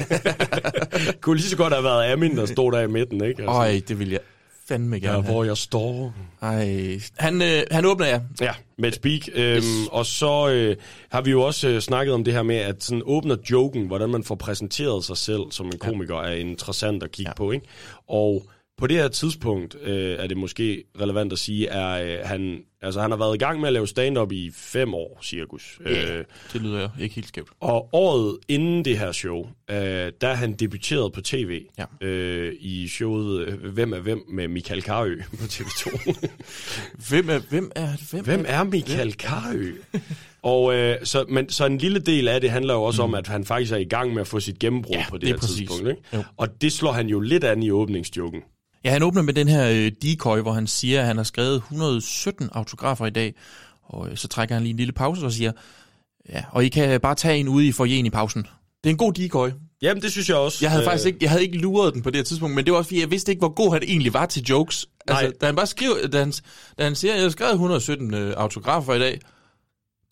det 1.07 1.21
kunne 1.21 1.37
lige 1.37 1.49
så 1.49 1.57
godt 1.57 1.73
have 1.73 1.85
været 1.85 2.13
Amin, 2.13 2.37
der 2.37 2.47
stod 2.47 2.73
der 2.73 2.81
i 2.81 2.87
midten, 2.87 3.25
ikke? 3.25 3.43
Altså, 3.43 3.57
Øj, 3.57 3.81
det 3.89 3.99
vil 3.99 4.11
jeg 4.11 4.21
fandme 4.69 4.97
gerne 5.01 5.07
ja, 5.07 5.21
have. 5.21 5.33
hvor 5.33 5.45
jeg 5.45 5.57
står. 5.57 6.15
Ej. 6.43 7.01
Han, 7.19 7.43
øh, 7.43 7.63
han 7.71 7.85
åbner, 7.85 8.07
ja. 8.07 8.21
Ja, 8.41 8.53
med 8.79 8.89
et 8.89 8.95
speak. 8.95 9.21
Øhm, 9.35 9.57
Yes. 9.57 9.65
Og 9.91 10.07
så 10.07 10.49
øh, 10.49 10.77
har 11.11 11.21
vi 11.21 11.31
jo 11.31 11.43
også 11.43 11.69
øh, 11.69 11.81
snakket 11.81 12.15
om 12.15 12.25
det 12.25 12.35
her 12.35 12.43
med, 12.43 12.57
at 12.57 12.85
sådan 12.85 13.03
åbner 13.05 13.37
joken, 13.51 13.87
hvordan 13.87 14.09
man 14.11 14.25
får 14.25 14.35
præsenteret 14.35 15.05
sig 15.05 15.17
selv 15.17 15.43
som 15.51 15.67
en 15.67 15.79
komiker, 15.79 16.17
er 16.19 16.35
interessant 16.35 17.03
at 17.03 17.13
kigge 17.13 17.31
ja. 17.31 17.35
på. 17.35 17.51
Ikke? 17.51 17.67
Og 18.09 18.47
på 18.79 18.87
det 18.87 18.97
her 18.97 19.09
tidspunkt 19.09 19.77
øh, 19.83 20.17
er 20.19 20.27
det 20.27 20.37
måske 20.37 20.85
relevant 21.01 21.33
at 21.33 21.39
sige, 21.39 21.71
at 21.71 22.07
øh, 22.07 22.19
han, 22.25 22.59
altså, 22.85 23.01
han 23.01 23.11
har 23.11 23.19
været 23.19 23.35
i 23.35 23.39
gang 23.39 23.61
med 23.61 23.67
at 23.67 23.73
lave 23.73 23.87
stand-up 23.89 24.33
i 24.33 24.51
fem 24.55 24.95
år, 24.95 25.19
cirkus. 25.23 25.79
Yeah. 25.89 26.19
Øh, 26.19 26.25
Det 26.53 26.61
lyder 26.63 26.89
ikke 27.01 27.15
helt 27.15 27.29
skævt. 27.29 27.49
og 27.61 27.89
året 27.93 28.39
inden 28.49 28.85
det 28.85 28.99
her 28.99 29.13
show, 29.13 29.47
øh, 29.71 29.77
der 29.77 30.13
er 30.29 30.35
han 30.35 30.53
debuteret 30.53 31.13
på 31.13 31.21
tv 31.21 31.63
Ja. 31.79 32.07
øh, 32.07 32.53
i 32.61 32.89
showet 32.89 33.41
øh, 33.47 33.65
Hvem 33.73 33.93
er 33.93 33.99
hvem 33.99 34.25
med 34.29 34.49
Michael 34.49 34.83
Karø 34.83 35.17
på 35.41 35.45
TV2. 35.45 36.15
Hvem 37.09 37.31
er, 37.31 37.39
hvem 37.51 37.71
er, 37.77 37.89
hvem, 38.11 38.25
Hvem 38.25 38.45
er 38.49 38.65
Michael 38.65 39.15
Karø? 39.17 39.73
og 40.43 40.75
øh, 40.75 40.97
så, 41.05 41.25
men, 41.29 41.49
så 41.49 41.67
en 41.67 41.79
lille 41.79 41.99
del 41.99 42.29
af 42.29 42.41
det 42.41 42.51
handler 42.51 42.75
jo 42.75 42.83
også 42.83 43.03
mm. 43.03 43.09
om, 43.11 43.15
at 43.15 43.27
han 43.27 43.45
faktisk 43.45 43.73
er 43.73 43.77
i 43.77 43.85
gang 43.85 44.13
med 44.15 44.21
at 44.21 44.27
få 44.27 44.41
sit 44.41 44.59
gennembrud 44.59 44.95
Ja, 44.97 45.05
på 45.09 45.17
det, 45.17 45.23
det 45.23 45.29
er 45.29 45.33
her 45.35 45.41
præcis. 45.41 45.57
tidspunkt. 45.57 45.89
Ikke? 45.89 46.03
Jo. 46.15 46.23
Og 46.37 46.61
det 46.63 46.73
slår 46.73 46.93
han 46.93 47.07
jo 47.09 47.21
lidt 47.21 47.45
an 47.45 47.63
i 47.63 47.71
åbningsjoken. 47.71 48.41
Ja, 48.85 48.91
han 48.91 49.03
åbner 49.03 49.23
med 49.23 49.35
den 49.35 49.49
her 49.49 49.69
øh, 49.71 49.93
decoy, 50.03 50.39
hvor 50.39 50.53
han 50.53 50.67
siger, 50.67 51.01
at 51.01 51.07
han 51.07 51.17
har 51.17 51.25
skrevet 51.25 51.57
117 51.57 52.49
autografer 52.53 53.07
i 53.07 53.11
dag. 53.11 53.35
Og 53.85 54.09
øh, 54.11 54.17
så 54.17 54.29
trækker 54.29 54.55
han 54.55 54.63
lige 54.63 54.71
en 54.71 54.77
lille 54.77 54.93
pause 54.93 55.27
og 55.27 55.33
siger, 55.33 55.53
ja, 56.29 56.43
og 56.51 56.65
I 56.65 56.69
kan 56.69 57.01
bare 57.01 57.15
tage 57.15 57.39
en 57.39 57.49
ude 57.49 57.67
i 57.67 57.73
forjen 57.73 58.07
i 58.07 58.11
pausen. 58.11 58.43
Det 58.85 58.91
er 58.91 58.95
en 58.95 58.97
god 58.97 59.13
decoy. 59.13 59.49
Jamen, 59.83 60.03
det 60.03 60.13
synes 60.13 60.29
jeg 60.29 60.37
også. 60.37 60.59
Jeg 60.63 60.71
havde 60.71 60.83
Øh, 60.83 60.87
faktisk 60.87 61.07
ikke, 61.07 61.19
jeg 61.23 61.31
havde 61.31 61.43
ikke 61.45 61.59
luret 61.59 61.95
den 61.95 62.03
på 62.03 62.11
det 62.11 62.17
her 62.17 62.25
tidspunkt, 62.25 62.55
men 62.55 62.65
det 62.65 62.73
var 62.73 62.79
også 62.79 62.89
fordi, 62.89 63.01
jeg 63.01 63.11
vidste 63.11 63.33
ikke, 63.33 63.41
hvor 63.41 63.55
god 63.55 63.73
han 63.73 63.83
egentlig 63.83 64.13
var 64.15 64.27
til 64.27 64.43
jokes. 64.43 64.87
Altså, 65.09 65.25
Nej. 65.25 65.33
da 65.41 65.47
han 65.47 65.57
bare 65.57 65.67
skriver, 65.67 65.95
da 66.13 66.19
han, 66.19 66.33
da 66.79 66.85
han 66.85 66.95
siger, 66.95 67.13
at 67.13 67.19
jeg 67.19 67.25
har 67.25 67.31
skrevet 67.31 67.53
117 67.53 68.15
øh, 68.15 68.35
autografer 68.37 68.95
i 68.95 68.99
dag, 68.99 69.21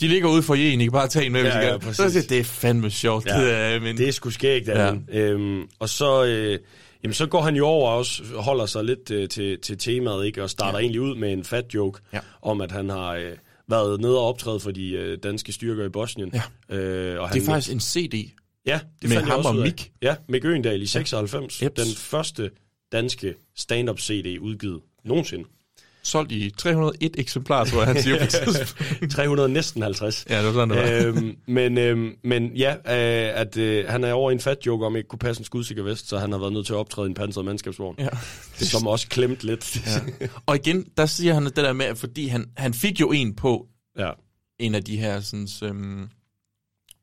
de 0.00 0.08
ligger 0.08 0.28
ude 0.28 0.42
for 0.42 0.54
en, 0.54 0.80
I 0.80 0.84
kan 0.84 0.92
bare 0.92 1.08
tage 1.08 1.26
en 1.26 1.32
med, 1.32 1.40
hvis 1.42 1.52
Ja, 1.54 1.66
ja, 1.72 1.78
præcis. 1.78 1.96
Så 1.96 2.10
siger 2.10 2.22
det 2.28 2.38
er 2.38 2.44
fandme 2.44 2.90
sjovt. 2.90 3.26
Ja, 3.26 3.40
det 3.40 3.54
er, 3.54 3.80
men, 3.80 3.96
Det 3.96 4.08
er 4.08 4.12
sgu 4.12 4.30
skægt, 4.30 4.68
ja. 4.68 4.92
øhm, 5.12 5.62
Og 5.78 5.88
så, 5.88 6.24
øh, 6.24 6.58
jamen, 7.02 7.14
så 7.14 7.26
går 7.26 7.40
han 7.40 7.56
jo 7.56 7.66
over 7.66 7.90
og 7.90 7.96
også 7.96 8.22
holder 8.36 8.66
sig 8.66 8.84
lidt 8.84 9.10
øh, 9.10 9.28
til, 9.28 9.60
til 9.60 9.78
temaet, 9.78 10.26
ikke? 10.26 10.42
og 10.42 10.50
starter 10.50 10.78
ja. 10.78 10.82
egentlig 10.82 11.00
ud 11.00 11.14
med 11.16 11.32
en 11.32 11.44
fat 11.44 11.74
joke 11.74 12.00
Ja. 12.12 12.18
om, 12.42 12.60
at 12.60 12.72
han 12.72 12.88
har 12.88 13.14
øh, 13.14 13.32
været 13.68 14.00
nede 14.00 14.18
og 14.18 14.26
optræde 14.26 14.60
for 14.60 14.70
de 14.70 14.90
øh, 14.90 15.18
danske 15.22 15.52
styrker 15.52 15.84
i 15.84 15.88
Bosnien. 15.88 16.32
Ja. 16.70 16.76
Øh, 16.76 17.20
og 17.20 17.28
det 17.28 17.34
han, 17.34 17.42
er 17.42 17.46
faktisk 17.46 17.72
en 17.72 17.80
CD. 17.80 18.14
Ja, 18.66 18.80
det 19.02 19.08
Med 19.08 19.10
fandt 19.10 19.12
jeg 19.12 19.24
ham 19.26 19.38
også 19.38 19.48
og. 19.48 19.54
Mick. 19.54 19.90
Ja, 20.02 20.16
Mick 20.28 20.44
Øgendal 20.44 20.82
i 20.82 20.86
96. 20.86 21.62
Jeps. 21.62 21.74
Den 21.74 21.94
første 21.96 22.50
danske 22.92 23.34
stand-up 23.56 24.00
CD 24.00 24.38
udgivet 24.40 24.80
nogensinde. 25.04 25.44
Solgt 26.04 26.32
i 26.32 26.50
301 26.50 27.14
eksemplarer, 27.18 27.64
tror 27.64 27.78
jeg, 27.78 27.86
han 27.86 28.02
siger 28.02 28.18
på 28.18 28.26
tidspunkt. 28.54 29.12
300 29.12 29.48
næsten 29.48 29.82
50. 29.82 30.26
Ja, 30.30 30.38
det 30.38 30.46
var 30.46 30.52
sådan, 30.52 30.70
det 30.70 31.04
var. 31.06 31.06
øhm, 31.06 31.36
men, 31.46 31.78
øhm, 31.78 32.14
men 32.24 32.56
ja, 32.56 32.74
øh, 32.74 33.40
at 33.40 33.56
øh, 33.56 33.88
han 33.88 34.04
er 34.04 34.12
over 34.12 34.30
i 34.30 34.34
en 34.34 34.40
fat 34.40 34.58
joke 34.66 34.86
om 34.86 34.96
ikke 34.96 35.08
kunne 35.08 35.18
passe 35.18 35.40
en 35.40 35.44
skudsikker 35.44 35.82
vest, 35.82 36.08
så 36.08 36.18
han 36.18 36.32
har 36.32 36.38
været 36.38 36.52
nødt 36.52 36.66
til 36.66 36.72
at 36.72 36.76
optræde 36.78 37.06
i 37.06 37.08
en 37.08 37.14
pansret 37.14 37.44
mandskabsvogn. 37.44 37.94
Ja. 37.98 38.08
Det 38.58 38.68
som 38.68 38.86
også 38.86 39.08
klemt 39.08 39.44
lidt. 39.44 39.86
Ja. 39.86 40.28
Og 40.46 40.56
igen, 40.56 40.86
der 40.96 41.06
siger 41.06 41.34
han 41.34 41.44
det 41.44 41.56
der 41.56 41.72
med, 41.72 41.86
at 41.86 41.98
fordi 41.98 42.26
han, 42.26 42.46
han 42.56 42.74
fik 42.74 43.00
jo 43.00 43.12
en 43.12 43.34
på 43.34 43.66
ja. 43.98 44.10
en 44.58 44.74
af 44.74 44.84
de 44.84 44.96
her, 44.96 45.20
sådan, 45.20 45.48
øhm, 45.62 46.08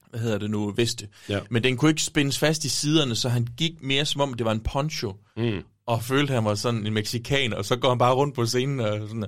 hvad 0.10 0.20
hedder 0.20 0.38
det 0.38 0.52
nu, 0.52 0.72
veste. 0.72 1.08
Ja. 1.30 1.40
Men 1.50 1.64
den 1.64 1.78
kunne 1.78 1.92
ikke 1.92 2.04
spændes 2.04 2.40
fast 2.40 2.66
i 2.66 2.70
siderne, 2.70 3.16
så 3.16 3.30
han 3.30 3.48
gik 3.58 3.82
mere 3.82 4.06
som 4.06 4.22
om, 4.22 4.34
det 4.34 4.46
var 4.46 4.52
en 4.52 4.60
poncho. 4.60 5.16
Mm. 5.38 5.62
Og 5.90 6.04
følte, 6.04 6.34
han 6.34 6.46
var 6.46 6.56
sådan 6.56 6.88
en 6.88 6.94
meksikaner, 6.94 7.56
og 7.56 7.66
så 7.66 7.76
går 7.76 7.90
han 7.90 7.98
bare 7.98 8.14
rundt 8.14 8.36
på 8.36 8.46
scenen 8.46 8.80
og 8.80 9.00
sådan, 9.08 9.26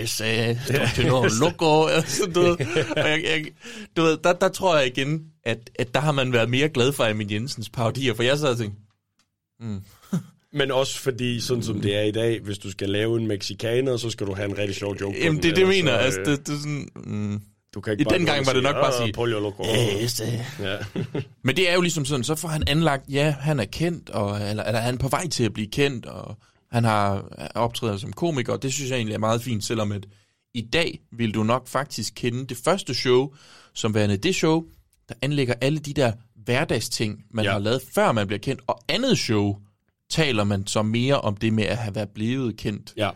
yes, 0.00 0.20
eh, 0.20 0.56
loco, 1.42 1.66
og 1.66 1.90
sådan, 2.06 2.34
du 2.34 2.40
ved. 2.40 2.56
Og 2.96 3.08
jeg, 3.10 3.22
jeg, 3.24 3.44
du 3.96 4.02
ved, 4.02 4.18
der, 4.24 4.32
der 4.32 4.48
tror 4.48 4.78
jeg 4.78 4.86
igen, 4.86 5.22
at, 5.44 5.70
at 5.74 5.94
der 5.94 6.00
har 6.00 6.12
man 6.12 6.32
været 6.32 6.50
mere 6.50 6.68
glad 6.68 6.92
for 6.92 7.04
Amin 7.04 7.30
Jensens 7.30 7.70
parodier, 7.70 8.14
for 8.14 8.22
jeg 8.22 8.38
sad 8.38 8.48
og 8.48 8.58
tænkte, 8.58 8.78
Mm. 9.60 9.80
Men 10.58 10.70
også 10.70 10.98
fordi, 10.98 11.40
sådan 11.40 11.62
som 11.62 11.80
det 11.80 11.96
er 11.96 12.02
i 12.02 12.10
dag, 12.10 12.40
hvis 12.40 12.58
du 12.58 12.70
skal 12.70 12.88
lave 12.88 13.20
en 13.20 13.26
mexikaner, 13.26 13.96
så 13.96 14.10
skal 14.10 14.26
du 14.26 14.34
have 14.34 14.48
en 14.48 14.58
rigtig 14.58 14.76
sjov 14.76 14.96
joke. 15.00 15.18
Jamen, 15.24 15.34
den, 15.34 15.42
det 15.42 15.50
er 15.50 15.54
det, 15.54 15.60
jeg 15.60 15.68
mener. 15.68 15.92
så, 15.92 15.98
Altså, 15.98 16.20
øh, 16.20 16.26
det, 16.26 16.46
det 16.46 16.54
er 16.54 16.58
sådan... 16.58 16.88
Mm. 16.94 17.40
Du 17.74 17.80
kan 17.80 17.92
ikke 17.92 18.02
I 18.02 18.18
den 18.18 18.26
gang 18.26 18.46
var 18.46 18.52
det 18.52 18.62
nok 18.62 18.74
bare 18.74 18.88
at 18.88 18.94
"Ah, 19.00 19.02
sige, 19.06 19.12
pollo 19.12 19.40
loco. 19.40 19.64
Ja. 20.60 20.76
Men 21.44 21.56
det 21.56 21.70
er 21.70 21.74
jo 21.74 21.80
ligesom 21.80 22.04
sådan, 22.04 22.24
så 22.24 22.34
får 22.34 22.48
han 22.48 22.62
anlagt, 22.66 23.04
ja, 23.08 23.34
han 23.40 23.60
er 23.60 23.64
kendt, 23.64 24.10
og, 24.10 24.40
eller, 24.50 24.64
eller 24.64 24.80
han 24.80 24.94
er 24.94 24.98
på 24.98 25.08
vej 25.08 25.28
til 25.28 25.44
at 25.44 25.52
blive 25.52 25.66
kendt, 25.70 26.06
og 26.06 26.36
han 26.72 26.84
har 26.84 27.28
optrædet 27.54 28.00
som 28.00 28.12
komiker, 28.12 28.52
og 28.52 28.62
det 28.62 28.72
synes 28.72 28.90
jeg 28.90 28.96
egentlig 28.96 29.14
er 29.14 29.18
meget 29.18 29.42
fint, 29.42 29.64
selvom 29.64 29.92
at 29.92 30.06
i 30.54 30.60
dag 30.60 31.00
vil 31.12 31.34
du 31.34 31.42
nok 31.42 31.68
faktisk 31.68 32.12
kende 32.16 32.46
det 32.46 32.56
første 32.64 32.94
show, 32.94 33.32
som 33.74 33.94
værende 33.94 34.16
det 34.16 34.34
show, 34.34 34.64
der 35.08 35.14
anlægger 35.22 35.54
alle 35.60 35.78
de 35.78 35.92
der 35.92 36.12
hverdagsting, 36.44 37.24
man 37.30 37.44
ja. 37.44 37.52
har 37.52 37.58
lavet, 37.58 37.82
før 37.94 38.12
man 38.12 38.26
bliver 38.26 38.40
kendt, 38.40 38.62
og 38.66 38.82
andet 38.88 39.18
show 39.18 39.56
taler 40.10 40.44
man 40.44 40.66
så 40.66 40.82
mere 40.82 41.20
om 41.20 41.36
det 41.36 41.52
med 41.52 41.64
at 41.64 41.76
have 41.76 41.94
været 41.94 42.08
blevet 42.14 42.56
kendt. 42.56 42.92
Ja. 42.96 43.10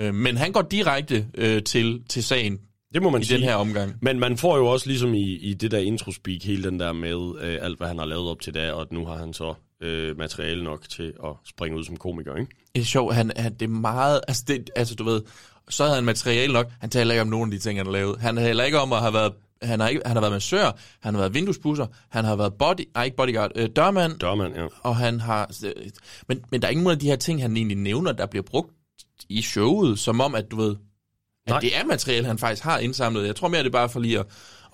Øh, 0.00 0.14
men 0.14 0.36
han 0.36 0.52
går 0.52 0.62
direkte 0.62 1.26
øh, 1.34 1.62
til, 1.62 2.02
til 2.08 2.24
sagen 2.24 2.58
Det 2.94 3.02
må 3.02 3.10
man 3.10 3.20
i 3.20 3.24
sige. 3.24 3.36
den 3.38 3.44
her 3.44 3.54
omgang. 3.54 3.94
Men 4.02 4.18
man 4.18 4.36
får 4.36 4.56
jo 4.56 4.66
også 4.66 4.86
ligesom 4.86 5.14
i, 5.14 5.36
i 5.36 5.54
det 5.54 5.70
der 5.70 5.78
introspeak, 5.78 6.42
hele 6.42 6.62
den 6.70 6.80
der 6.80 6.92
med 6.92 7.40
øh, 7.40 7.58
alt, 7.60 7.78
hvad 7.78 7.88
han 7.88 7.98
har 7.98 8.06
lavet 8.06 8.30
op 8.30 8.40
til 8.40 8.54
da, 8.54 8.72
og 8.72 8.80
at 8.80 8.92
nu 8.92 9.06
har 9.06 9.16
han 9.16 9.32
så 9.32 9.54
øh, 9.80 10.18
materiale 10.18 10.64
nok 10.64 10.88
til 10.88 11.12
at 11.24 11.30
springe 11.44 11.78
ud 11.78 11.84
som 11.84 11.96
komiker, 11.96 12.36
ikke? 12.36 12.52
Det 12.74 12.80
er 12.80 12.84
sjovt, 12.84 13.14
han, 13.14 13.32
han, 13.36 13.54
det 13.54 13.62
er 13.62 13.68
meget, 13.68 14.20
altså, 14.28 14.44
det, 14.48 14.70
altså 14.76 14.94
du 14.94 15.04
ved, 15.04 15.22
så 15.68 15.82
havde 15.82 15.94
han 15.94 16.04
materiale 16.04 16.52
nok, 16.52 16.66
han 16.80 16.90
taler 16.90 17.14
ikke 17.14 17.22
om 17.22 17.28
nogen 17.28 17.52
af 17.52 17.58
de 17.58 17.62
ting, 17.62 17.78
han 17.78 17.86
har 17.86 17.92
lavet. 17.92 18.20
Han 18.20 18.36
taler 18.36 18.64
ikke 18.64 18.78
om 18.78 18.92
at 18.92 19.00
have 19.00 19.12
været, 19.12 19.32
han 19.62 19.80
har, 19.80 19.88
ikke, 19.88 20.02
han 20.06 20.16
har 20.16 20.20
været 20.20 20.32
massør, 20.32 20.78
han 21.00 21.14
har 21.14 21.20
været 21.20 21.34
vinduespusser, 21.34 21.86
han 22.08 22.24
har 22.24 22.36
været 22.36 22.54
body, 22.54 22.88
nej 22.94 23.04
ikke 23.04 23.16
bodyguard, 23.16 23.50
øh, 23.54 23.68
dørmand, 23.76 24.18
Dørmand, 24.18 24.54
ja. 24.54 24.66
og 24.82 24.96
han 24.96 25.20
har, 25.20 25.50
øh, 25.64 25.72
men, 26.28 26.44
men 26.50 26.62
der 26.62 26.68
er 26.68 26.72
ingen 26.72 26.86
af 26.86 26.98
de 26.98 27.06
her 27.06 27.16
ting, 27.16 27.42
han 27.42 27.56
egentlig 27.56 27.78
nævner, 27.78 28.12
der 28.12 28.26
bliver 28.26 28.42
brugt 28.42 28.70
i 29.28 29.42
showet, 29.42 29.98
som 29.98 30.20
om, 30.20 30.34
at 30.34 30.50
du 30.50 30.56
ved, 30.56 30.76
at 31.48 31.52
Nej. 31.52 31.60
det 31.60 31.76
er 31.76 31.84
materiale, 31.84 32.26
han 32.26 32.38
faktisk 32.38 32.62
har 32.62 32.78
indsamlet. 32.78 33.26
Jeg 33.26 33.36
tror 33.36 33.48
mere, 33.48 33.60
det 33.60 33.66
er 33.66 33.72
bare 33.72 33.88
for 33.88 34.00
lige 34.00 34.18
at, 34.18 34.26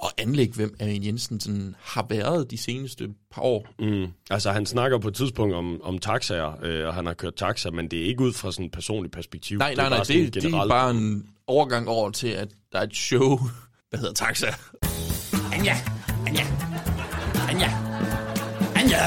at 0.05 0.13
anlægge, 0.19 0.55
hvem 0.55 0.77
Amin 0.81 1.05
Jensen 1.05 1.41
sådan 1.41 1.75
har 1.81 2.07
været 2.09 2.51
de 2.51 2.59
seneste 2.59 3.09
par 3.33 3.43
år. 3.43 3.67
Mm. 3.79 4.07
Altså, 4.31 4.53
han 4.53 4.67
snakker 4.67 4.99
på 4.99 5.09
et 5.09 5.15
tidspunkt 5.15 5.55
om, 5.55 5.83
om 5.83 5.99
taxaer, 5.99 6.53
øh, 6.63 6.87
og 6.87 6.95
han 6.95 7.07
har 7.07 7.15
kørt 7.15 7.35
taxa, 7.35 7.71
men 7.71 7.89
det 7.89 8.03
er 8.03 8.05
ikke 8.07 8.21
ud 8.21 8.33
fra 8.33 8.53
sådan 8.53 8.67
et 8.67 8.73
personligt 8.73 9.15
perspektiv. 9.15 9.59
Nej, 9.59 9.75
nej, 9.75 9.85
er 9.85 9.89
nej, 9.89 10.05
sådan 10.05 10.25
det, 10.25 10.35
det 10.35 10.45
er 10.45 10.69
bare 10.69 10.91
en 10.91 11.27
overgang 11.47 11.89
over 11.89 12.11
til, 12.11 12.29
at 12.29 12.49
der 12.73 12.79
er 12.79 12.83
et 12.83 12.97
show, 12.97 13.39
der 13.91 13.97
hedder 13.99 14.13
Taxa. 14.13 14.47
Anja, 15.53 15.77
Anja, 16.27 16.45
Anja, 17.49 17.71
Anja. 18.77 18.99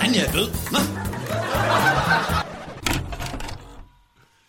Anja 0.00 0.26
er 0.26 0.32
død. 0.32 0.48
Nå. 0.72 0.91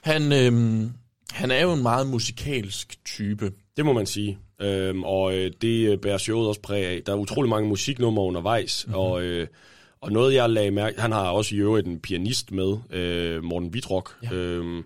Han, 0.04 0.32
øhm, 0.32 0.92
han 1.32 1.52
er 1.52 1.62
jo 1.62 1.74
en 1.74 1.82
meget 1.82 2.08
musikalsk 2.08 3.06
type. 3.06 3.52
Det 3.78 3.86
må 3.86 3.94
man 3.94 4.06
sige. 4.06 4.38
Øhm, 4.62 5.04
og 5.04 5.36
øh, 5.36 5.52
det 5.62 5.90
øh, 5.92 5.98
bærer 5.98 6.18
showet 6.18 6.48
også 6.48 6.62
præg 6.62 6.86
af. 6.86 7.02
Der 7.06 7.12
er 7.14 7.18
utrolig 7.18 7.50
mange 7.50 7.70
musiknumre 7.70 8.24
undervejs, 8.24 8.86
Mhm. 8.88 8.92
mm-hmm. 8.96 9.02
og, 9.12 9.24
øh, 9.24 9.48
og 10.02 10.12
noget 10.12 10.34
jeg 10.34 10.50
lagde 10.50 10.72
mærke... 10.72 11.02
Han 11.02 11.12
har 11.12 11.30
også 11.30 11.56
i 11.56 11.58
øvrigt 11.58 11.88
en 11.88 12.00
pianist 12.00 12.52
med, 12.52 12.78
øh, 12.92 13.44
Morten 13.44 13.74
Vitrok, 13.74 14.16
ja. 14.24 14.34
øhm, 14.34 14.84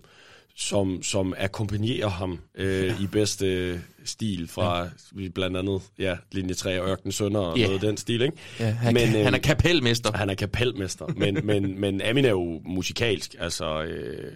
som, 0.56 1.02
som 1.02 1.34
akkompagnerer 1.38 2.08
ham 2.08 2.38
øh, 2.54 2.84
ja. 2.86 2.94
i 3.00 3.06
bedste 3.12 3.80
stil 4.04 4.48
fra 4.48 4.88
ja. 5.20 5.28
blandt 5.34 5.56
andet 5.56 5.80
ja, 5.98 6.16
linje 6.32 6.54
3 6.54 6.82
og 6.82 6.88
Ørken 6.88 7.12
Sønder 7.12 7.40
og 7.40 7.58
Ja. 7.58 7.62
noget 7.66 7.74
af 7.82 7.86
den 7.88 7.96
stil, 7.96 8.22
ikke? 8.22 8.36
Ja, 8.60 8.64
han, 8.70 8.94
men, 8.94 9.08
han 9.08 9.34
er 9.34 9.38
kapelmester. 9.38 10.12
Han 10.12 10.30
er 10.30 10.34
kapelmester, 10.34 11.06
men, 11.16 11.38
men, 11.46 11.80
men 11.80 12.02
Amin 12.02 12.24
er 12.24 12.30
jo 12.30 12.60
musikalsk, 12.64 13.34
altså... 13.38 13.82
Øh, 13.82 14.32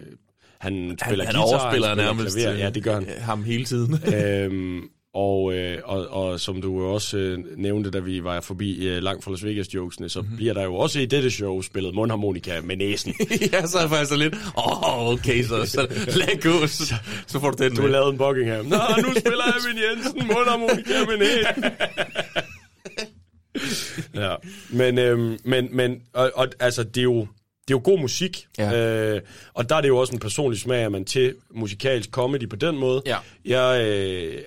han 0.63 0.97
spiller 1.07 1.25
han 1.25 1.35
guitar, 1.35 1.41
overspiller 1.41 1.87
han 1.87 1.97
spiller 1.97 2.13
nærmest 2.13 2.35
klaver. 2.37 2.53
øh, 2.53 2.59
Ja, 2.59 2.69
det 2.69 2.83
gør 2.83 2.93
han. 2.95 3.07
ham 3.21 3.43
hele 3.43 3.65
tiden. 3.65 3.99
øhm, 4.15 4.81
og, 5.15 5.53
øh, 5.53 5.77
og, 5.83 6.07
og 6.07 6.39
som 6.39 6.61
du 6.61 6.83
også 6.85 7.17
øh, 7.17 7.39
nævnte, 7.57 7.91
da 7.91 7.99
vi 7.99 8.23
var 8.23 8.41
forbi 8.41 8.87
øh, 8.87 9.03
langt 9.03 9.23
fra 9.23 9.31
Las 9.31 9.43
Vegas-jokesene, 9.45 10.09
så 10.09 10.19
Mhm. 10.19 10.25
mm-hmm. 10.25 10.37
bliver 10.37 10.53
der 10.53 10.63
jo 10.63 10.75
også 10.75 10.99
i 10.99 11.05
dette 11.05 11.31
show 11.31 11.61
spillet 11.61 11.95
mundharmonika 11.95 12.61
med 12.61 12.77
næsen. 12.77 13.13
ja, 13.53 13.65
så 13.65 13.77
er 13.77 13.81
jeg 13.81 13.89
faktisk 13.89 14.09
så 14.09 14.17
lidt, 14.17 14.35
åh, 14.57 14.99
oh, 14.99 15.13
okay, 15.13 15.43
så, 15.43 15.65
så 15.65 15.87
lad 16.15 16.41
gå, 16.61 16.67
så, 16.67 16.95
så 17.27 17.39
får 17.39 17.51
du 17.51 17.63
den 17.63 17.75
Du 17.75 17.81
har 17.81 17.89
lavet 17.89 18.11
en 18.11 18.17
Buckingham. 18.17 18.65
Nå, 18.65 18.77
nu 19.07 19.13
spiller 19.19 19.43
Amin 19.43 19.83
Jensen 19.83 20.27
mundharmonika 20.27 21.05
med 21.07 21.17
næsen. 21.17 21.63
ja, 24.15 24.35
men, 24.69 24.97
øhm, 24.97 25.37
men, 25.45 25.69
men 25.71 26.01
og, 26.13 26.31
og, 26.35 26.47
altså, 26.59 26.83
det 26.83 26.97
er 26.97 27.03
jo, 27.03 27.27
det 27.67 27.73
er 27.73 27.77
jo 27.77 27.81
god 27.83 27.99
musik, 27.99 28.47
ja. 28.57 29.13
øh, 29.15 29.21
og 29.53 29.69
der 29.69 29.75
er 29.75 29.81
det 29.81 29.87
jo 29.87 29.97
også 29.97 30.13
en 30.13 30.19
personlig 30.19 30.59
smag, 30.59 30.83
at 30.85 30.91
man 30.91 31.05
til 31.05 31.35
musikalsk 31.51 32.09
comedy 32.09 32.49
på 32.49 32.55
den 32.55 32.77
måde. 32.77 33.01
Ja. 33.05 33.17
Jeg 33.45 33.87
øh, 33.87 34.41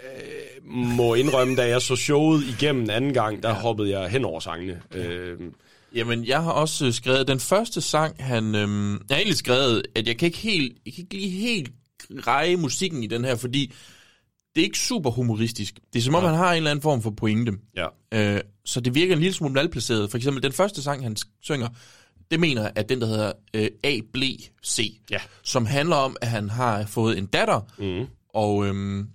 må 0.64 1.14
indrømme, 1.14 1.56
da 1.56 1.68
jeg 1.68 1.82
så 1.82 1.96
showet 1.96 2.42
igennem 2.44 2.90
anden 2.90 3.14
gang, 3.14 3.42
der 3.42 3.48
ja. 3.48 3.54
hoppede 3.54 3.98
jeg 3.98 4.08
hen 4.08 4.24
over 4.24 4.40
sangene. 4.40 4.80
Øh, 4.94 5.38
Jamen, 5.94 6.24
jeg 6.24 6.42
har 6.42 6.52
også 6.52 6.86
øh, 6.86 6.92
skrevet 6.92 7.28
den 7.28 7.40
første 7.40 7.80
sang, 7.80 8.24
han... 8.24 8.54
Øhm, 8.54 8.92
jeg 8.92 9.00
har 9.10 9.16
egentlig 9.16 9.36
skrevet, 9.36 9.82
at 9.94 10.08
jeg 10.08 10.16
kan 10.16 10.26
ikke 10.26 10.38
helt, 10.38 10.76
jeg 10.86 10.94
kan 10.94 11.02
ikke 11.02 11.14
lige 11.14 11.30
helt 11.30 11.70
greje 12.22 12.56
musikken 12.56 13.02
i 13.02 13.06
den 13.06 13.24
her, 13.24 13.36
fordi 13.36 13.72
det 14.54 14.60
er 14.60 14.64
ikke 14.64 14.78
super 14.78 15.10
humoristisk. 15.10 15.74
Det 15.92 15.98
er 15.98 16.02
som 16.02 16.14
om, 16.14 16.22
ja. 16.22 16.28
han 16.28 16.38
har 16.38 16.50
en 16.50 16.56
eller 16.56 16.70
anden 16.70 16.82
form 16.82 17.02
for 17.02 17.10
pointe. 17.10 17.52
Ja. 17.76 17.86
Øh, 18.14 18.40
så 18.64 18.80
det 18.80 18.94
virker 18.94 19.14
en 19.14 19.20
lille 19.20 19.34
smule 19.34 19.54
malplaceret. 19.54 20.10
For 20.10 20.16
eksempel 20.18 20.42
den 20.42 20.52
første 20.52 20.82
sang, 20.82 21.02
han 21.02 21.16
synger, 21.42 21.68
det 22.30 22.40
mener 22.40 22.70
at 22.74 22.88
den, 22.88 23.00
der 23.00 23.06
hedder 23.06 23.32
øh, 23.54 23.68
A, 23.84 23.98
B, 24.14 24.16
C, 24.66 25.00
ja. 25.10 25.18
som 25.42 25.66
handler 25.66 25.96
om, 25.96 26.16
at 26.20 26.28
han 26.28 26.50
har 26.50 26.86
fået 26.86 27.18
en 27.18 27.26
datter, 27.26 27.60
mm. 27.78 28.06
og, 28.34 28.66
øhm, 28.66 29.06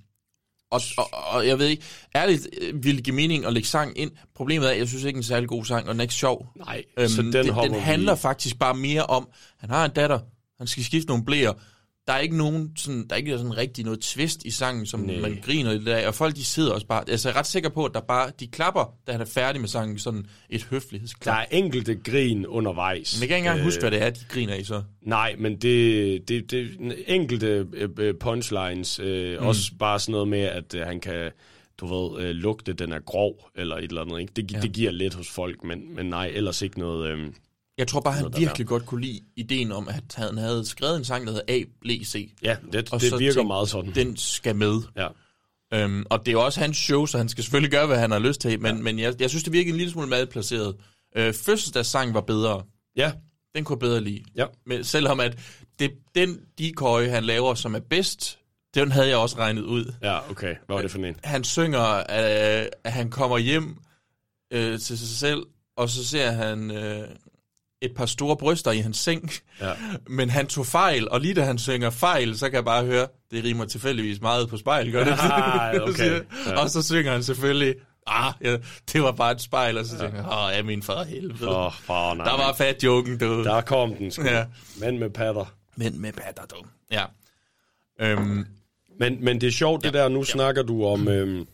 og, 0.72 0.82
og, 0.98 1.06
og 1.14 1.48
jeg 1.48 1.60
ved 1.60 1.68
ikke, 1.68 1.84
ærligt 2.16 2.48
øh, 2.62 2.84
ville 2.84 2.98
det 2.98 3.04
give 3.06 3.16
mening 3.16 3.46
at 3.46 3.54
lægge 3.54 3.68
sang 3.70 3.98
ind. 3.98 4.12
Problemet 4.36 4.68
er, 4.68 4.72
at 4.72 4.78
jeg 4.78 4.88
synes 4.88 5.04
ikke, 5.04 5.18
en 5.18 5.24
særlig 5.24 5.50
god 5.50 5.66
sang, 5.66 5.88
og 5.88 5.94
den 5.94 6.00
er 6.00 6.04
ikke 6.04 6.14
sjov. 6.14 6.48
Nej, 6.56 6.84
øhm, 6.98 7.10
så 7.10 7.22
den 7.22 7.34
den, 7.34 7.46
den 7.46 7.74
vi- 7.74 7.78
handler 7.80 8.16
faktisk 8.16 8.60
bare 8.60 8.74
mere 8.74 9.06
om, 9.06 9.28
han 9.60 9.70
har 9.70 9.86
en 9.86 9.92
datter, 9.92 10.20
han 10.58 10.68
skal 10.68 10.84
skifte 10.84 11.08
nogle 11.08 11.26
blæer, 11.26 11.54
der 12.08 12.14
er 12.14 12.20
ikke 12.20 12.38
nogen 12.38 12.72
sådan, 12.78 13.08
der 13.08 13.16
er 13.16 13.18
ikke 13.18 13.38
sådan 13.38 13.58
rigtig 13.58 13.86
noget 13.86 14.00
twist 14.00 14.46
i 14.46 14.52
sangen, 14.52 14.86
som 14.86 15.00
Nej. 15.00 15.20
Man 15.20 15.40
griner 15.46 15.74
lidt 15.74 15.88
af, 15.88 16.08
og 16.08 16.16
folk 16.16 16.36
de 16.36 16.46
sidder 16.46 16.74
også 16.74 16.88
bare, 16.88 17.04
altså 17.10 17.30
jeg 17.30 17.36
er 17.36 17.40
ret 17.40 17.48
sikker 17.48 17.70
på, 17.70 17.86
at 17.86 17.92
der 17.94 18.00
bare, 18.02 18.32
de 18.40 18.48
klapper, 18.48 18.94
da 19.08 19.12
han 19.12 19.22
er 19.22 19.26
færdig 19.26 19.62
med 19.62 19.70
sangen, 19.70 20.00
sådan 20.00 20.26
et 20.50 20.64
høflighedsklap. 20.64 21.34
Der 21.36 21.40
er 21.42 21.46
enkelte 21.52 21.96
grin 21.96 22.46
undervejs. 22.48 23.16
Men 23.18 23.22
jeg 23.22 23.28
kan 23.28 23.38
ikke 23.38 23.46
engang 23.48 23.60
Øh, 23.60 23.66
huske, 23.66 23.80
hvad 23.82 23.92
det 23.92 24.02
er, 24.02 24.10
de 24.10 24.20
griner 24.30 24.56
i 24.56 24.64
så. 24.64 24.84
Nej, 25.02 25.36
men 25.40 25.56
det, 25.58 26.28
det, 26.28 26.52
det 26.52 26.70
enkelte 27.08 27.68
øh, 27.74 27.90
øh, 27.98 28.14
punchlines, 28.20 29.00
øh, 29.00 29.40
mm. 29.40 29.46
også 29.48 29.72
bare 29.80 30.00
sådan 30.00 30.12
noget 30.12 30.28
med, 30.28 30.40
at 30.42 30.74
øh, 30.76 30.82
han 30.82 31.00
kan, 31.00 31.32
du 31.78 31.86
ved, 31.86 32.24
øh, 32.24 32.30
lugte, 32.30 32.74
den 32.74 32.92
er 32.92 33.00
grov, 33.00 33.50
eller 33.56 33.76
et 33.76 33.84
eller 33.84 34.02
andet. 34.02 34.20
Ikke? 34.20 34.34
Det, 34.36 34.52
Ja. 34.52 34.60
det 34.62 34.72
giver 34.74 34.92
lidt 34.92 35.14
hos 35.14 35.30
folk, 35.30 35.64
men, 35.64 35.96
men 35.96 36.06
nej, 36.06 36.28
ellers 36.34 36.62
ikke 36.62 36.80
noget... 36.80 37.12
Øh, 37.12 37.28
Jeg 37.82 37.88
tror 37.88 38.00
bare, 38.00 38.14
han 38.14 38.24
Noget, 38.24 38.40
virkelig 38.40 38.68
godt 38.68 38.86
kunne 38.86 39.02
lide 39.02 39.20
ideen 39.36 39.72
om, 39.72 39.88
at 39.88 40.04
han 40.16 40.38
havde 40.38 40.66
skrevet 40.66 40.98
en 40.98 41.06
sang, 41.06 41.28
der 41.28 41.32
hedder 41.32 41.54
A, 41.54 41.64
B, 41.82 41.86
C. 42.06 42.34
Ja, 42.44 42.56
det, 42.74 42.94
Og 42.94 43.02
det 43.02 43.12
virker 43.12 43.34
tænkte, 43.34 43.44
meget 43.44 43.70
sådan. 43.70 43.96
Den 43.96 44.18
skal 44.18 44.56
med. 44.56 44.82
Ja. 44.98 45.08
Øhm, 45.74 46.06
og 46.10 46.20
det 46.20 46.28
er 46.28 46.32
jo 46.32 46.46
også 46.46 46.60
hans 46.60 46.78
show, 46.78 47.06
så 47.06 47.18
han 47.18 47.30
skal 47.30 47.44
selvfølgelig 47.44 47.72
gøre, 47.72 47.88
hvad 47.88 47.98
han 47.98 48.12
har 48.12 48.20
lyst 48.20 48.42
til. 48.42 48.60
Men, 48.60 48.76
ja. 48.76 48.82
men 48.82 49.00
jeg, 49.00 49.22
jeg 49.22 49.30
synes, 49.30 49.44
det 49.44 49.54
virker 49.54 49.72
en 49.72 49.78
lille 49.78 49.92
smule 49.92 50.08
malplaceret. 50.08 50.76
Øh, 51.16 51.34
fødselsdagssang 51.34 52.14
var 52.14 52.22
bedre. 52.22 52.64
Ja. 52.96 53.12
Den 53.56 53.64
kunne 53.64 53.76
jeg 53.76 53.80
bedre 53.80 54.02
lide. 54.02 54.24
Ja. 54.36 54.46
Men 54.66 54.84
selvom 54.84 55.20
at 55.20 55.40
det, 55.80 55.92
den 56.16 56.40
decoy, 56.60 57.08
han 57.08 57.24
laver, 57.24 57.54
som 57.54 57.76
er 57.76 57.80
bedst, 57.90 58.40
den 58.76 58.92
havde 58.92 59.08
jeg 59.08 59.18
også 59.18 59.38
regnet 59.38 59.62
ud. 59.62 59.94
Ja, 60.02 60.32
okay. 60.32 60.56
Hvad 60.66 60.76
var 60.76 60.82
det 60.82 60.92
for 60.92 61.00
en? 61.00 61.16
Han 61.24 61.44
synger, 61.44 61.98
øh, 61.98 62.68
at 62.84 62.92
han 62.92 63.10
kommer 63.10 63.38
hjem 63.38 63.78
øh, 64.54 64.80
til 64.80 64.98
sig 64.98 65.08
selv, 65.08 65.44
og 65.78 65.90
så 65.90 66.08
ser 66.08 66.32
han 66.32 66.72
øh, 66.72 67.08
et 67.82 67.92
par 67.96 68.06
store 68.06 68.38
bryster 68.38 68.72
i 68.72 68.78
hans 68.80 68.98
seng. 68.98 69.32
Ja. 69.62 69.72
Men 70.18 70.30
han 70.30 70.48
tog 70.48 70.66
fejl, 70.66 71.10
og 71.10 71.22
lige 71.22 71.34
da 71.34 71.42
han 71.44 71.58
synger 71.58 71.90
fejl, 71.90 72.38
så 72.38 72.46
kan 72.46 72.56
jeg 72.56 72.66
bare 72.66 72.86
høre, 72.86 73.08
det 73.32 73.44
rimer 73.44 73.66
tilfældigvis 73.66 74.22
meget 74.22 74.50
på 74.50 74.58
spejl, 74.58 74.92
gør 74.92 75.04
det? 75.04 75.14
Ah, 75.22 75.76
okay. 75.82 76.22
Ja. 76.48 76.62
og 76.62 76.70
så 76.70 76.84
synger 76.84 77.12
han 77.12 77.24
selvfølgelig, 77.24 77.76
ah, 78.08 78.34
ja, 78.44 78.58
det 78.94 79.04
var 79.04 79.12
bare 79.12 79.32
et 79.32 79.42
spejl, 79.42 79.78
og 79.78 79.86
så 79.86 79.98
tænker 79.98 80.18
jeg, 80.18 80.26
åh, 80.26 80.52
ja, 80.58 80.64
min 80.64 80.84
far 80.84 81.04
helvede. 81.04 81.66
Oh, 81.66 81.72
far, 81.74 82.14
nej. 82.14 82.26
Der 82.26 82.38
var 82.38 82.54
fat 82.54 82.84
joken, 82.84 83.18
du. 83.18 83.44
Der 83.44 83.62
kom 83.62 83.94
den, 83.96 84.12
sgu. 84.12 84.24
Ja. 84.24 84.46
Men 84.80 85.00
med 85.00 85.10
patter. 85.10 85.54
Men 85.76 86.02
med 86.02 86.14
patter, 86.14 86.44
du. 86.46 86.56
Ja. 86.92 87.06
Øhm, 88.02 88.46
Men, 89.00 89.24
men 89.24 89.42
det 89.42 89.48
er 89.48 89.52
sjovt, 89.52 89.84
det 89.84 89.94
der, 89.94 90.10
nu 90.10 90.24
snakker 90.24 90.64
du 90.64 90.86
om, 90.86 91.08
øhm, 91.08 91.46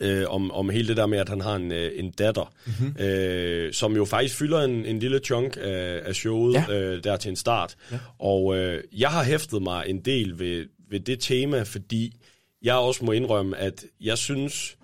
øh, 0.00 0.24
om, 0.28 0.50
om 0.50 0.70
hele 0.70 0.88
det 0.88 0.96
der 0.96 1.06
med, 1.06 1.18
at 1.18 1.28
han 1.28 1.40
har 1.40 1.56
en, 1.56 1.72
øh, 1.72 1.92
en 1.94 2.10
datter, 2.10 2.52
Mhm. 2.66 2.74
mm-hmm. 2.86 3.02
øh, 3.02 3.72
som 3.72 3.96
jo 3.96 4.04
faktisk 4.04 4.36
fylder 4.36 4.60
en, 4.62 4.86
en 4.86 4.98
lille 4.98 5.18
chunk 5.18 5.56
af, 5.60 6.00
af 6.04 6.14
showet 6.14 6.54
Ja. 6.54 6.74
øh, 6.74 7.04
der 7.04 7.16
til 7.16 7.28
en 7.28 7.36
start. 7.36 7.76
Ja. 7.92 7.98
Og 8.18 8.56
øh, 8.56 8.82
jeg 8.98 9.10
har 9.10 9.24
hæftet 9.24 9.62
mig 9.62 9.84
en 9.88 10.00
del 10.00 10.38
ved, 10.38 10.66
ved 10.90 11.00
det 11.00 11.20
tema, 11.20 11.62
fordi 11.62 12.14
jeg 12.62 12.74
også 12.74 13.04
må 13.04 13.12
indrømme, 13.12 13.56
at 13.56 13.84
jeg 14.00 14.18
synes, 14.18 14.76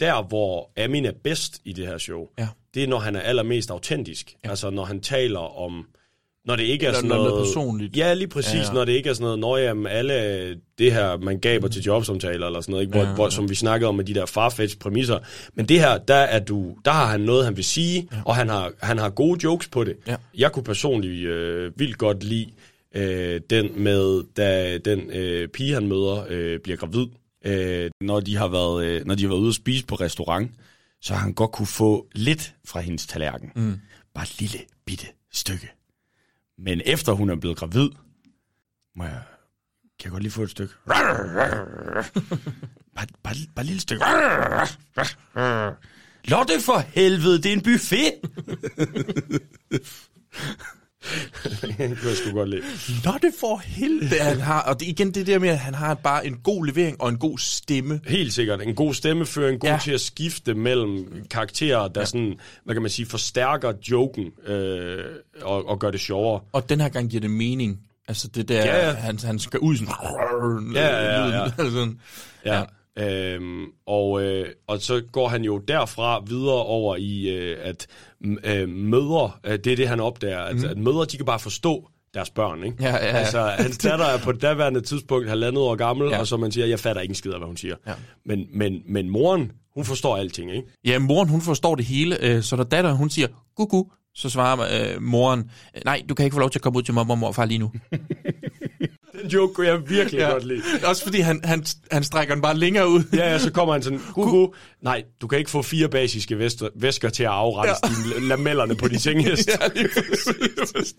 der, 0.00 0.22
hvor 0.22 0.70
Amin 0.76 1.04
er 1.04 1.12
bedst 1.24 1.60
i 1.64 1.72
det 1.72 1.86
her 1.86 1.98
show, 1.98 2.26
Ja. 2.38 2.48
det 2.74 2.82
er, 2.82 2.86
når 2.86 2.98
han 2.98 3.16
er 3.16 3.20
allermest 3.20 3.70
autentisk. 3.70 4.36
Ja. 4.44 4.50
Altså, 4.50 4.70
når 4.70 4.84
han 4.84 5.00
taler 5.00 5.58
om... 5.58 5.86
Når 6.48 6.56
det 6.56 6.64
ikke 6.64 6.86
er 6.86 6.92
sådan 6.92 7.08
noget 7.08 7.30
noget... 7.30 7.44
personligt. 7.46 7.96
Ja, 7.96 8.14
lige 8.14 8.28
præcis. 8.28 8.54
Ja, 8.54 8.58
Ja. 8.58 8.72
Når 8.72 8.84
det 8.84 8.92
ikke 8.92 9.08
er 9.08 9.14
sådan 9.14 9.24
noget, 9.24 9.38
når 9.38 9.56
jamen, 9.56 9.86
alle 9.86 10.14
det 10.78 10.92
her, 10.92 11.16
man 11.16 11.38
gaber 11.38 11.68
til 11.68 11.82
jobsamtaler 11.82 12.46
eller 12.46 12.60
sådan 12.60 12.72
noget, 12.72 12.82
ikke? 12.82 12.92
Hvor, 12.92 13.02
Ja, 13.02 13.08
ja, 13.08 13.14
Hvor, 13.14 13.28
som 13.28 13.50
vi 13.50 13.54
snakkede 13.54 13.88
om 13.88 13.94
med 13.94 14.04
de 14.04 14.14
der 14.14 14.26
farfetch 14.26 14.78
præmisser. 14.78 15.18
Men 15.54 15.66
det 15.66 15.80
her, 15.80 15.98
der, 15.98 16.14
er 16.14 16.38
du, 16.38 16.76
der 16.84 16.90
har 16.90 17.06
han 17.06 17.20
noget, 17.20 17.44
han 17.44 17.56
vil 17.56 17.64
sige, 17.64 18.08
ja. 18.12 18.16
og 18.24 18.36
han 18.36 18.48
har, 18.48 18.72
han 18.82 18.98
har 18.98 19.10
gode 19.10 19.40
jokes 19.44 19.68
på 19.68 19.84
det. 19.84 19.96
Ja. 20.06 20.16
Jeg 20.34 20.52
kunne 20.52 20.62
personligt 20.62 21.28
øh, 21.28 21.72
vildt 21.76 21.98
godt 21.98 22.24
lide 22.24 22.50
øh, 22.94 23.40
den 23.50 23.70
med, 23.76 24.22
da 24.36 24.78
den 24.78 25.10
øh, 25.10 25.48
pige, 25.48 25.74
han 25.74 25.86
møder, 25.86 26.24
øh, 26.28 26.60
bliver 26.60 26.76
gravid. 26.76 27.06
Øh, 27.44 27.90
når, 28.00 28.20
de 28.20 28.36
har 28.36 28.48
været, 28.48 28.84
øh, 28.84 29.06
når 29.06 29.14
de 29.14 29.22
har 29.22 29.28
været 29.28 29.40
ude 29.40 29.48
at 29.48 29.54
spise 29.54 29.86
på 29.86 29.94
restaurant, 29.94 30.50
så 31.02 31.14
har 31.14 31.20
han 31.20 31.32
godt 31.32 31.52
kunne 31.52 31.66
få 31.66 32.06
lidt 32.14 32.54
fra 32.66 32.80
hendes 32.80 33.06
tallerken. 33.06 33.50
Mm. 33.56 33.74
Bare 34.14 34.24
et 34.24 34.40
lille 34.40 34.58
bitte 34.86 35.06
stykke. 35.32 35.77
Men 36.58 36.80
efter 36.84 37.12
hun 37.12 37.30
er 37.30 37.36
blevet 37.36 37.56
gravid, 37.56 37.88
må 38.96 39.04
jeg, 39.04 39.22
kan 39.98 40.04
jeg 40.04 40.10
godt 40.10 40.22
lige 40.22 40.32
få 40.32 40.42
et 40.42 40.50
stykke. 40.50 40.74
Bare, 42.96 43.06
bare, 43.22 43.34
bare 43.54 43.62
et 43.62 43.66
lille 43.66 43.80
stykke. 43.80 44.04
Lotte 46.24 46.60
for 46.60 46.78
helvede, 46.78 47.42
det 47.42 47.46
er 47.46 47.52
en 47.52 47.62
buffet. 47.62 48.12
det 51.60 51.76
kunne 51.76 51.88
jeg 52.08 52.16
sgu 52.16 52.30
godt 52.34 52.48
lide. 52.48 52.62
Lotte 53.04 53.32
for 53.40 53.56
helvede, 53.64 54.20
han 54.20 54.40
har. 54.40 54.62
Og 54.62 54.80
det, 54.80 54.88
igen 54.88 55.10
det 55.14 55.26
der 55.26 55.38
med, 55.38 55.48
at 55.48 55.58
han 55.58 55.74
har 55.74 55.94
bare 55.94 56.26
en 56.26 56.36
god 56.44 56.66
levering 56.66 57.00
og 57.00 57.08
en 57.08 57.18
god 57.18 57.38
stemme. 57.38 58.00
Helt 58.06 58.32
sikkert. 58.32 58.62
En 58.62 58.74
god 58.74 58.94
stemmeføring, 58.94 59.60
god 59.60 59.68
Ja. 59.68 59.74
ja. 59.74 59.80
til 59.80 59.92
at 59.92 60.00
skifte 60.00 60.54
mellem 60.54 61.22
karakterer, 61.30 61.88
der 61.88 62.00
ja. 62.00 62.04
sådan, 62.04 62.34
hvad 62.64 62.74
kan 62.74 62.82
man 62.82 62.90
sige, 62.90 63.06
forstærker 63.06 63.72
joken 63.90 64.26
øh, 64.46 65.04
og, 65.42 65.68
og 65.68 65.78
gør 65.78 65.90
det 65.90 66.00
sjovere. 66.00 66.40
Og 66.52 66.68
den 66.68 66.80
her 66.80 66.88
gang 66.88 67.10
giver 67.10 67.20
det 67.20 67.30
mening. 67.30 67.78
Altså 68.08 68.28
det 68.28 68.48
der, 68.48 68.64
Ja, 68.64 68.86
ja. 68.88 68.92
Han, 68.94 69.18
han 69.24 69.38
skal 69.38 69.60
ud 69.60 69.76
sådan... 69.76 69.94
Ja, 70.74 70.86
ja, 70.86 71.28
ja, 71.28 71.42
ja. 71.42 71.50
sådan. 71.70 72.00
Ja. 72.44 72.62
Øhm, 73.00 73.64
og, 73.86 74.22
øh, 74.22 74.46
og 74.66 74.80
så 74.80 75.02
går 75.12 75.28
han 75.28 75.42
jo 75.42 75.58
derfra 75.58 76.22
videre 76.26 76.62
over 76.64 76.96
i, 76.96 77.28
øh, 77.28 77.56
at 77.62 77.86
øh, 78.44 78.68
mødre, 78.68 79.30
øh, 79.44 79.58
det 79.64 79.72
er 79.72 79.76
det, 79.76 79.88
han 79.88 80.00
opdager, 80.00 80.38
at, 80.40 80.56
mm. 80.56 80.64
at 80.64 80.78
mødre, 80.78 81.04
de 81.04 81.16
kan 81.16 81.26
bare 81.26 81.38
forstå 81.38 81.88
deres 82.14 82.30
børn, 82.30 82.64
ikke? 82.64 82.76
Ja, 82.80 82.88
ja, 82.96 83.04
ja. 83.06 83.10
Altså, 83.18 83.40
hans 83.58 83.78
datter 83.78 84.04
er 84.04 84.18
på 84.18 84.32
daværende 84.32 84.80
tidspunkt 84.80 85.28
halvandet 85.28 85.62
år 85.62 85.74
gammel, 85.74 86.08
Ja. 86.10 86.18
og 86.18 86.26
så 86.26 86.36
man 86.36 86.52
siger, 86.52 86.66
jeg 86.66 86.80
fatter 86.80 87.02
ikke 87.02 87.12
en 87.12 87.14
skid 87.16 87.30
af, 87.32 87.38
hvad 87.38 87.46
hun 87.46 87.56
siger. 87.56 87.74
Ja. 87.86 87.92
Men, 88.26 88.46
men, 88.54 88.82
men 88.88 89.10
moren, 89.10 89.52
hun 89.74 89.84
forstår 89.84 90.16
alting, 90.16 90.50
ikke? 90.50 90.68
Ja, 90.84 90.98
moren 90.98 91.28
hun 91.28 91.40
forstår 91.40 91.74
det 91.74 91.84
hele, 91.84 92.24
øh, 92.24 92.42
så 92.42 92.56
når 92.56 92.64
datteren 92.64 92.96
hun 92.96 93.10
siger, 93.10 93.28
gugu, 93.56 93.90
så 94.14 94.30
svarer 94.30 94.60
øh, 94.94 95.02
moren, 95.02 95.50
nej, 95.84 96.02
du 96.08 96.14
kan 96.14 96.24
ikke 96.24 96.34
få 96.34 96.40
lov 96.40 96.50
til 96.50 96.58
at 96.58 96.62
komme 96.62 96.76
ud 96.78 96.82
til 96.82 96.94
mormor 96.94 97.14
og 97.14 97.18
morfar 97.18 97.44
lige 97.44 97.58
nu. 97.58 97.72
Den 99.22 99.30
joke 99.30 99.54
kunne 99.54 99.66
jeg 99.66 99.90
virkelig 99.90 100.18
ja. 100.18 100.30
godt 100.30 100.44
lide. 100.44 100.62
Også 100.84 101.02
fordi 101.02 101.20
han, 101.20 101.40
han, 101.44 101.64
han 101.90 102.04
strækker 102.04 102.34
den 102.34 102.42
bare 102.42 102.56
længere 102.56 102.88
ud. 102.88 103.02
Ja, 103.12 103.30
ja, 103.30 103.38
så 103.38 103.52
kommer 103.52 103.74
han 103.74 103.82
sådan, 103.82 104.00
gugu, 104.14 104.54
nej, 104.82 105.04
du 105.20 105.26
kan 105.26 105.38
ikke 105.38 105.50
få 105.50 105.62
fire 105.62 105.88
basiske 105.88 106.38
væsker, 106.38 106.68
væsker 106.76 107.08
til 107.08 107.22
at 107.22 107.30
afrette 107.30 107.74
ja. 107.82 107.88
dine 107.88 108.28
lamellerne 108.28 108.74
på 108.74 108.88
de 108.88 108.98
senghest. 109.08 109.48
Ja, 109.48 109.68
lige 109.74 109.88
præcis. 109.88 110.94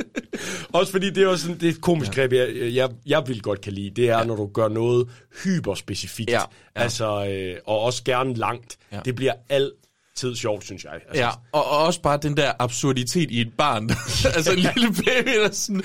Også 0.73 0.91
fordi 0.91 1.09
det 1.09 1.23
er 1.23 1.27
også 1.27 1.45
sådan, 1.45 1.59
det 1.59 1.67
er 1.67 1.71
et 1.71 1.81
komisk 1.81 2.11
greb, 2.11 2.33
jeg, 2.33 2.49
jeg, 2.75 2.89
jeg 3.05 3.23
vil 3.27 3.41
godt 3.41 3.61
kan 3.61 3.73
lide. 3.73 3.91
Det 3.95 4.09
er, 4.09 4.17
ja. 4.17 4.23
når 4.23 4.35
du 4.35 4.49
gør 4.53 4.67
noget 4.67 5.09
hyperspecifikt. 5.43 6.29
Ja, 6.29 6.39
ja. 6.39 6.45
Altså, 6.75 7.25
øh, 7.25 7.55
og 7.65 7.79
også 7.79 8.03
gerne 8.03 8.33
langt. 8.33 8.77
Ja. 8.91 8.95
Ja. 8.97 9.01
Det 9.05 9.15
bliver 9.15 9.33
altid 10.23 10.35
sjovt, 10.35 10.65
synes 10.65 10.83
jeg. 10.83 10.93
Altså, 10.93 11.21
Ja, 11.21 11.29
og, 11.51 11.65
og 11.65 11.77
også 11.77 12.01
bare 12.01 12.19
den 12.21 12.37
der 12.37 12.51
absurditet 12.59 13.31
i 13.31 13.41
et 13.41 13.53
barn. 13.57 13.89
altså 14.35 14.51
en 14.51 14.59
lille 14.59 14.93
baby, 15.05 15.39
der 15.43 15.51
sådan, 15.51 15.81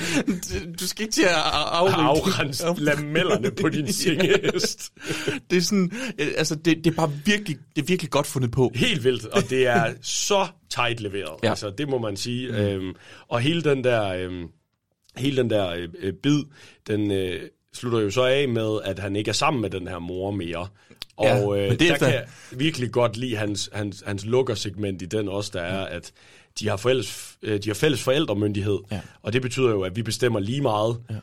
du 0.80 0.87
skal 0.87 1.03
ikke 1.03 1.12
til 1.14 1.22
at 1.22 1.35
afrense. 1.35 2.64
Afrense 2.64 2.85
lamellerne 2.85 3.51
på 3.51 3.68
din 3.68 3.93
sengehest. 4.03 4.93
Det 5.51 5.57
er 5.57 5.61
sådan, 5.61 5.93
øh, 6.18 6.28
altså 6.37 6.55
det, 6.55 6.76
det 6.85 6.87
er 6.87 6.95
bare 6.95 7.12
virkelig, 7.24 7.59
det 7.76 7.82
er 7.82 7.87
virkelig 7.87 8.11
godt 8.11 8.26
fundet 8.26 8.51
på. 8.51 8.72
Helt 8.74 9.05
vildt, 9.05 9.26
og 9.26 9.43
det 9.51 9.66
er 9.66 9.93
så 10.03 10.47
tight 10.70 11.01
leveret. 11.01 11.35
Ja. 11.43 11.49
Altså, 11.49 11.70
det 11.70 11.89
må 11.89 11.99
man 11.99 12.16
sige. 12.16 12.49
Mm. 12.49 12.55
Øhm, 12.55 12.95
og 13.28 13.41
hele 13.41 13.62
den 13.62 13.85
der, 13.85 14.09
øhm, 14.09 14.47
hele 15.16 15.37
den 15.37 15.51
der 15.51 15.87
øh, 15.99 16.12
bid, 16.12 16.43
den 16.87 17.11
øh, 17.11 17.41
slutter 17.74 18.01
jo 18.01 18.11
så 18.11 18.24
af 18.24 18.49
med, 18.49 18.78
at 18.85 18.99
han 18.99 19.16
ikke 19.16 19.28
er 19.28 19.32
sammen 19.32 19.61
med 19.62 19.70
den 19.70 19.89
her 19.89 19.99
mor 19.99 20.30
mere. 20.30 20.68
Ja, 21.23 21.45
Og 21.45 21.59
øh, 21.59 21.69
men 21.69 21.79
det 21.79 21.87
er 21.91 21.93
der 21.97 21.99
kan 21.99 22.15
jeg 22.15 22.25
virkelig 22.51 22.91
godt 22.93 23.17
lide 23.17 23.37
hans, 23.37 23.71
hans, 23.73 24.03
hans 24.07 24.25
lukkersegment 24.25 25.03
i 25.03 25.05
den 25.07 25.29
også, 25.29 25.51
der 25.55 25.61
er, 25.61 25.85
at 25.85 26.12
de 26.61 26.69
har, 26.69 26.77
fælles, 26.77 27.37
øh, 27.43 27.62
de 27.62 27.69
har 27.69 27.75
fælles 27.75 28.03
forældremyndighed, 28.03 28.79
Ja. 28.93 29.01
og 29.23 29.33
det 29.33 29.43
betyder 29.43 29.71
jo, 29.71 29.83
at 29.83 29.97
vi 29.97 30.03
bestemmer 30.03 30.41
lige 30.41 30.61
meget, 30.61 30.97
ja. 31.11 31.15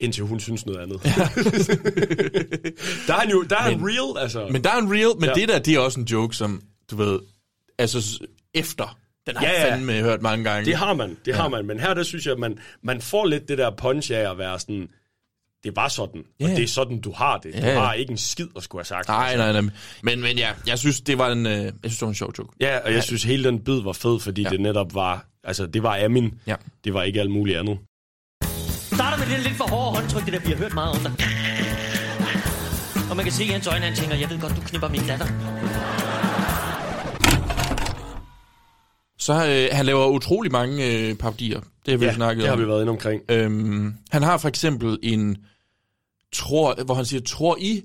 indtil 0.00 0.24
hun 0.24 0.40
synes 0.40 0.66
noget 0.66 0.78
andet. 0.80 1.00
Ja. 1.04 1.10
der 3.06 3.14
er 3.14 3.20
han 3.20 3.30
jo 3.30 3.42
der 3.42 3.56
er 3.56 3.60
han 3.60 3.80
real, 3.82 4.22
altså. 4.22 4.48
Men 4.50 4.64
der 4.64 4.70
er 4.70 4.76
en 4.78 4.92
real, 4.92 5.14
men 5.14 5.24
ja. 5.24 5.28
Ja. 5.28 5.34
det 5.34 5.48
der, 5.48 5.58
det 5.58 5.74
er 5.74 5.78
også 5.78 6.00
en 6.00 6.06
joke, 6.06 6.36
som, 6.36 6.62
du 6.90 6.96
ved, 6.96 7.18
altså 7.78 8.20
efter, 8.54 8.98
den 9.26 9.36
har 9.36 9.46
Ja, 9.46 9.52
jeg 9.52 9.66
ja. 9.68 9.74
fandme 9.74 9.92
hørt 9.92 10.22
mange 10.22 10.44
gange. 10.44 10.64
Det 10.66 10.74
har 10.76 10.94
man, 10.94 11.08
det 11.24 11.30
ja. 11.32 11.36
har 11.36 11.48
man. 11.48 11.66
Men 11.66 11.80
her, 11.80 11.94
der 11.94 12.02
synes 12.02 12.24
jeg, 12.26 12.32
at 12.32 12.38
man, 12.38 12.58
man 12.82 13.00
får 13.00 13.26
lidt 13.26 13.48
det 13.48 13.58
der 13.58 13.70
punch 13.70 14.12
af 14.12 14.30
at 14.30 14.38
være 14.38 14.58
sådan, 14.60 14.88
det 15.64 15.74
bare 15.74 15.90
sådan, 15.90 16.22
Ja. 16.40 16.44
og 16.44 16.50
det 16.50 16.62
er 16.64 16.68
sådan, 16.68 17.00
du 17.00 17.12
har 17.12 17.38
det. 17.38 17.52
Du 17.54 17.58
Ja, 17.58 17.72
ja. 17.72 17.78
har 17.80 17.92
ikke 17.92 18.10
en 18.10 18.18
skid 18.18 18.46
at 18.56 18.62
skulle 18.62 18.80
have 18.80 18.84
sagt. 18.84 19.08
Nej, 19.08 19.36
nej, 19.36 19.52
nej. 19.52 19.70
Men, 20.02 20.20
men 20.20 20.38
ja, 20.38 20.50
jeg 20.66 20.78
synes, 20.78 21.00
det 21.00 21.18
var 21.18 21.28
en, 21.32 21.46
øh, 21.46 21.52
jeg 21.52 21.72
synes, 21.84 21.96
det 21.98 22.02
var 22.02 22.08
en 22.08 22.14
sjov 22.14 22.32
joke. 22.38 22.50
Ja, 22.60 22.78
og 22.84 22.92
jeg 22.92 23.02
synes, 23.02 23.22
hele 23.22 23.44
den 23.44 23.58
bid 23.64 23.80
var 23.82 23.92
fed, 23.92 24.20
fordi 24.20 24.42
Ja. 24.42 24.48
ja. 24.48 24.52
det 24.52 24.60
netop 24.60 24.94
var, 24.94 25.26
altså 25.44 25.66
det 25.66 25.82
var 25.82 26.04
Amin, 26.04 26.34
Ja. 26.46 26.54
det 26.84 26.94
var 26.94 27.02
ikke 27.02 27.20
alt 27.20 27.30
muligt 27.30 27.58
andet. 27.58 27.78
starter 28.92 29.18
med 29.18 29.26
det 29.36 29.44
lidt 29.44 29.56
for 29.56 29.64
hårde 29.70 29.96
håndtryk, 29.96 30.24
det 30.24 30.32
der 30.32 30.40
vi 30.40 30.46
har 30.46 30.56
hørt 30.56 30.74
meget 30.74 30.90
om 30.92 31.00
dig. 31.02 31.12
Og 33.10 33.16
man 33.16 33.24
kan 33.24 33.32
se 33.32 33.44
i 33.44 33.48
hans 33.48 33.66
øjne, 33.66 33.84
han 33.84 33.94
tænker, 33.96 34.16
jeg 34.16 34.30
ved 34.30 34.40
godt, 34.40 34.56
du 34.56 34.60
knipper 34.60 34.88
min 34.88 35.00
datter. 35.06 35.26
Så 39.20 39.32
øh, 39.32 39.68
han 39.76 39.86
laver 39.86 40.06
utrolig 40.06 40.52
mange 40.52 40.86
øh, 41.08 41.14
parodier. 41.14 41.60
Det 41.86 41.92
har 41.92 41.96
vi 41.98 42.04
Ja, 42.04 42.14
snakket 42.14 42.42
det 42.42 42.48
har 42.48 42.56
om. 42.56 42.62
vi 42.62 42.68
været 42.68 42.80
inde 42.80 42.90
omkring. 42.90 43.22
Øhm, 43.28 43.94
han 44.10 44.22
har 44.22 44.38
for 44.38 44.48
eksempel 44.48 44.98
en, 45.02 45.36
tror, 46.32 46.84
hvor 46.84 46.94
han 46.94 47.04
siger, 47.04 47.20
tror 47.20 47.56
I, 47.60 47.82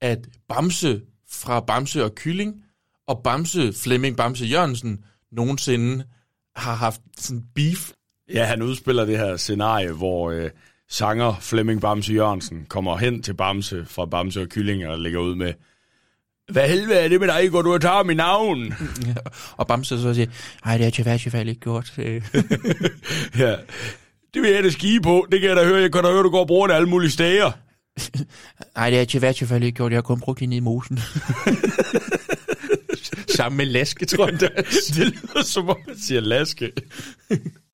at 0.00 0.18
Bamse 0.48 1.00
fra 1.30 1.60
Bamse 1.60 2.04
og 2.04 2.14
Kylling 2.14 2.64
og 3.06 3.20
Bamse, 3.24 3.72
Flemming 3.72 4.16
Bamse 4.16 4.44
Jørgensen, 4.44 5.04
nogensinde 5.32 6.04
har 6.56 6.74
haft 6.74 7.00
sådan 7.18 7.44
beef? 7.54 7.90
Ja, 8.34 8.44
han 8.44 8.62
udspiller 8.62 9.04
det 9.04 9.18
her 9.18 9.36
scenarie, 9.36 9.92
hvor 9.92 10.30
øh, 10.30 10.50
sanger 10.88 11.34
Flemming 11.40 11.80
Bamse 11.80 12.12
Jørgensen 12.12 12.66
kommer 12.68 12.96
hen 12.96 13.22
til 13.22 13.34
Bamse 13.34 13.84
fra 13.86 14.06
Bamse 14.06 14.40
og 14.42 14.48
Kylling 14.48 14.86
og 14.86 14.98
lægger 14.98 15.20
ud 15.20 15.34
med, 15.34 15.52
hvad 16.48 16.68
helvede 16.68 16.98
er 16.98 17.08
det 17.08 17.20
med 17.20 17.28
dig, 17.28 17.50
går 17.50 17.62
du 17.62 17.72
og 17.72 17.80
tager 17.80 18.02
mit 18.02 18.16
navn? 18.16 18.74
Og 19.56 19.66
Bamse 19.66 20.02
så 20.02 20.14
siger, 20.14 20.26
nej, 20.64 20.76
det 20.76 20.96
har 20.96 21.10
jeg 21.10 21.26
i 21.26 21.30
hvert 21.30 21.46
ikke 21.46 21.60
gjort. 21.60 21.92
Ja, 23.38 23.54
det 24.34 24.42
vil 24.42 24.50
jeg 24.50 24.64
da 24.64 24.70
skige 24.70 25.00
på. 25.00 25.26
Det 25.32 25.40
kan 25.40 25.48
jeg 25.48 25.56
da 25.56 25.64
høre. 25.64 25.80
Jeg 25.80 25.92
kan 25.92 26.04
da 26.04 26.10
høre, 26.10 26.22
du 26.22 26.30
går 26.30 26.40
og 26.40 26.46
bruger 26.46 26.66
det 26.66 26.74
alle 26.74 26.88
mulige 26.88 27.10
steder. 27.10 27.52
Nej, 28.76 28.90
det 28.90 28.98
har 28.98 29.06
jeg 29.12 29.14
i 29.14 29.18
hvert 29.18 29.62
ikke 29.62 29.76
gjort. 29.76 29.92
Jeg 29.92 29.96
har 29.96 30.02
kun 30.02 30.20
brugt 30.20 30.40
det 30.40 30.48
nede 30.48 30.56
i 30.56 30.60
mosen. 30.60 30.98
Sammen 33.36 33.56
med 33.56 33.66
Laske, 33.66 34.06
tror 34.06 34.26
jeg. 34.26 34.40
det 34.40 34.96
lyder 34.96 35.42
som 35.44 35.68
om, 35.68 35.76
man 35.86 35.98
siger 35.98 36.20
laske. 36.20 36.72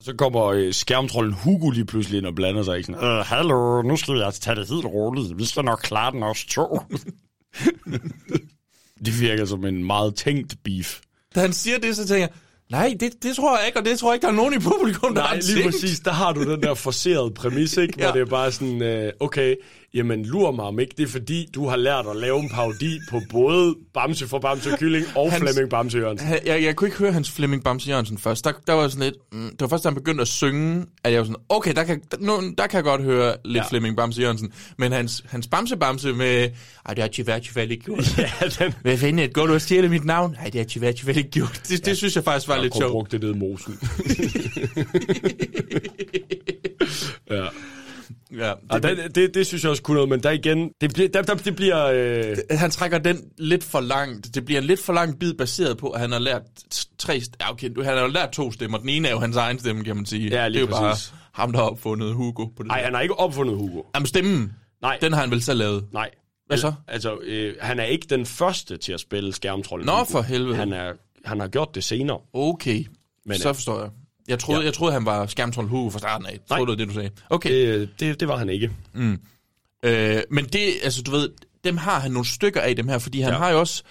Så 0.01 0.13
kommer 0.17 0.45
øh, 0.45 0.73
skærmtrollen 0.73 1.33
Hugo 1.33 1.69
lige 1.69 1.85
pludselig 1.85 2.17
ind 2.17 2.25
og 2.25 2.35
blander 2.35 2.63
sig. 2.63 2.77
Ikke? 2.77 2.85
Sådan, 2.85 3.03
øh, 3.09 3.25
hallo, 3.25 3.81
nu 3.81 3.97
skal 3.97 4.15
jeg 4.15 4.33
tage 4.33 4.55
det 4.55 4.69
helt 4.69 4.85
roligt. 4.85 5.37
Vi 5.37 5.45
skal 5.45 5.63
nok 5.63 5.79
klare 5.83 6.11
den 6.11 6.23
også 6.23 6.47
to. 6.47 6.79
Det 9.05 9.21
virker 9.21 9.45
som 9.45 9.65
en 9.65 9.83
meget 9.83 10.15
tænkt 10.15 10.55
beef. 10.63 10.99
Da 11.35 11.39
han 11.39 11.53
siger 11.53 11.77
det, 11.79 11.95
så 11.95 12.07
tænker 12.07 12.19
jeg, 12.21 12.29
nej, 12.71 12.95
det, 12.99 13.23
det 13.23 13.35
tror 13.35 13.57
jeg 13.57 13.67
ikke, 13.67 13.79
og 13.79 13.85
det 13.85 13.99
tror 13.99 14.11
jeg 14.11 14.15
ikke, 14.15 14.23
der 14.25 14.31
er 14.31 14.35
nogen 14.35 14.53
i 14.53 14.59
publikum, 14.59 15.15
der 15.15 15.21
Nej, 15.21 15.27
har 15.27 15.35
lige 15.35 15.55
tænkt. 15.55 15.65
præcis. 15.71 15.99
Der 15.99 16.11
har 16.11 16.33
du 16.33 16.51
den 16.51 16.63
der 16.63 16.73
forcerede 16.73 17.31
præmis, 17.31 17.77
ikke? 17.77 17.93
Hvor 17.97 18.05
Ja. 18.05 18.11
det 18.11 18.21
er 18.21 18.25
bare 18.25 18.51
sådan, 18.51 18.81
øh, 18.81 19.13
okay, 19.19 19.55
jamen 19.95 20.25
lur 20.25 20.51
mig 20.51 20.65
om 20.65 20.79
ikke. 20.79 20.93
Det 20.97 21.03
er 21.03 21.07
fordi, 21.07 21.47
du 21.55 21.67
har 21.67 21.75
lært 21.75 22.05
at 22.07 22.15
lave 22.15 22.39
en 22.39 22.49
parodi 22.49 22.99
på 23.09 23.21
både 23.31 23.75
Bamse 23.93 24.27
for 24.27 24.39
Bamse 24.39 24.71
og 24.73 24.79
Kylling 24.79 25.05
og 25.15 25.31
Hans- 25.31 25.39
Flemming 25.43 25.69
Bamse 25.69 25.97
Jørgensen. 25.97 26.27
Han- 26.27 26.39
Jeg, 26.45 26.63
jeg 26.63 26.75
kunne 26.75 26.87
ikke 26.87 26.97
høre 26.97 27.11
hans 27.11 27.31
Flemming 27.31 27.63
Bamse 27.63 27.89
Jørgensen 27.89 28.17
først. 28.17 28.45
Der, 28.45 28.51
der 28.67 28.73
var 28.73 28.87
sådan 28.87 29.03
lidt, 29.03 29.15
mm, 29.31 29.49
det 29.49 29.61
var 29.61 29.67
først, 29.67 29.83
da 29.83 29.89
han 29.89 29.95
begyndte 29.95 30.21
at 30.21 30.27
synge, 30.27 30.85
at 31.03 31.11
jeg 31.11 31.19
var 31.19 31.25
sådan, 31.25 31.41
okay, 31.49 31.73
der 31.73 31.83
kan, 31.83 32.01
der, 32.11 32.17
nu, 32.19 32.41
der 32.57 32.67
kan 32.67 32.77
jeg 32.77 32.83
godt 32.83 33.01
høre 33.03 33.35
lidt 33.45 33.55
ja. 33.55 33.61
Ja. 33.61 33.69
Flemming 33.69 33.97
Bamse 33.97 34.21
Jørgensen. 34.21 34.53
Men 34.77 34.91
hans, 34.91 35.23
hans 35.27 35.47
Bamse 35.47 35.77
Bamse 35.77 36.13
med, 36.13 36.49
ej, 36.85 36.93
det 36.93 37.03
har 37.03 37.09
Chivachi 37.09 37.59
ikke 37.61 37.83
gjort. 37.85 38.17
Ja, 38.17 38.31
den 38.59 38.73
Hvad 38.81 38.97
fanden, 38.97 39.29
går 39.33 39.45
du 39.47 39.53
og 39.53 39.61
stjæler 39.61 39.89
mit 39.89 40.05
navn? 40.05 40.31
Nej, 40.31 40.43
det 40.49 40.55
har 40.61 40.65
Chivachi 40.65 41.09
ikke 41.09 41.29
gjort. 41.31 41.61
Det, 41.69 41.85
det 41.85 41.97
synes 41.97 42.15
jeg 42.15 42.23
faktisk 42.23 42.47
var 42.47 42.55
har 42.55 42.61
lidt 42.63 42.75
sjovt. 42.77 42.91
brugt 42.91 43.11
det 43.11 43.21
nede 43.21 43.31
i 43.35 43.37
mosen. 43.39 43.79
ja. 47.31 47.45
Ja, 48.41 48.53
det, 48.73 49.15
det, 49.15 49.33
det 49.33 49.47
synes 49.47 49.63
jeg 49.63 49.71
også 49.71 49.83
kunne 49.83 49.95
noget, 49.95 50.09
men 50.09 50.23
der 50.23 50.31
igen, 50.31 50.71
det 50.81 50.93
bliver, 50.93 51.09
der, 51.09 51.21
der, 51.21 51.35
det 51.35 51.55
bliver 51.55 51.85
øh, 51.85 52.37
han 52.51 52.71
trækker 52.71 52.97
den 52.97 53.21
lidt 53.37 53.63
for 53.63 53.79
langt. 53.81 54.35
Det 54.35 54.45
bliver 54.45 54.61
en 54.61 54.67
lidt 54.67 54.79
for 54.79 54.93
lang 54.93 55.19
bid 55.19 55.33
baseret 55.33 55.77
på, 55.77 55.89
at 55.89 56.01
han 56.01 56.11
har 56.11 56.19
lært 56.19 56.41
tre... 56.97 57.21
Ja, 57.41 57.51
okay, 57.51 57.69
han 57.75 57.85
har 57.97 58.01
jo 58.01 58.07
lært 58.07 58.31
to 58.31 58.51
stemmer. 58.51 58.77
Den 58.77 58.89
ene 58.89 59.07
er 59.07 59.11
jo 59.11 59.19
hans 59.19 59.35
egen 59.35 59.59
stemme, 59.59 59.83
kan 59.83 59.95
man 59.95 60.05
sige. 60.05 60.29
Ja, 60.29 60.47
lige 60.47 60.61
det 60.61 60.73
er 60.73 60.77
jo 60.77 60.81
præcis. 60.89 61.09
bare 61.11 61.19
ham, 61.33 61.51
der 61.51 61.59
har 61.59 61.65
opfundet 61.69 62.13
Hugo. 62.13 62.45
På 62.57 62.63
det 62.63 62.69
Ej, 62.71 62.77
der. 62.77 62.83
han 62.83 62.93
har 62.93 63.01
ikke 63.01 63.19
opfundet 63.19 63.55
Hugo. 63.57 63.81
Jamen, 63.95 64.05
stemmen, 64.07 64.53
Nej, 64.81 64.97
den 65.01 65.13
har 65.13 65.21
han 65.21 65.31
vel 65.31 65.41
selv 65.41 65.59
lavet. 65.59 65.85
nej. 65.93 66.09
Hvad 66.47 66.57
så? 66.57 66.73
Altså, 66.87 67.17
øh, 67.23 67.55
han 67.61 67.79
er 67.79 67.83
ikke 67.83 68.07
den 68.09 68.25
første 68.25 68.77
til 68.77 68.93
at 68.93 68.99
spille 68.99 69.33
skærmtrollen. 69.33 69.85
Nå, 69.85 69.91
Hugo. 69.91 70.03
for 70.05 70.21
helvede. 70.21 70.55
Han, 70.55 70.73
er, 70.73 70.93
han 71.25 71.39
har 71.39 71.47
gjort 71.47 71.75
det 71.75 71.83
senere. 71.83 72.19
Okay, 72.33 72.77
Men, 72.77 72.87
Men, 73.25 73.37
så 73.37 73.49
øh, 73.49 73.55
forstår 73.55 73.81
jeg. 73.81 73.89
Jeg 74.27 74.39
troede, 74.39 74.59
ja. 74.59 74.65
jeg 74.65 74.73
troede 74.73 74.93
han 74.93 75.05
var 75.05 75.25
skærmtrold 75.25 75.67
Hugo 75.69 75.89
fra 75.89 75.99
starten 75.99 76.27
af. 76.27 76.39
Troede, 76.49 76.61
det 76.61 76.69
var 76.69 76.75
det, 76.75 76.87
du 76.87 76.93
sagde. 76.93 77.09
Okay. 77.29 77.79
Det, 77.79 77.89
det, 77.99 78.19
det 78.19 78.27
var 78.27 78.37
han 78.37 78.49
ikke. 78.49 78.71
Øh, 79.83 80.21
men 80.31 80.45
det, 80.45 80.73
altså 80.83 81.01
du 81.01 81.11
ved, 81.11 81.29
dem 81.63 81.77
har 81.77 81.99
han 81.99 82.11
nogle 82.11 82.27
stykker 82.27 82.61
af 82.61 82.75
dem 82.75 82.87
her, 82.87 82.97
fordi 82.99 83.21
han 83.21 83.33
Ja. 83.33 83.37
har 83.37 83.49
jo 83.51 83.59
også, 83.59 83.83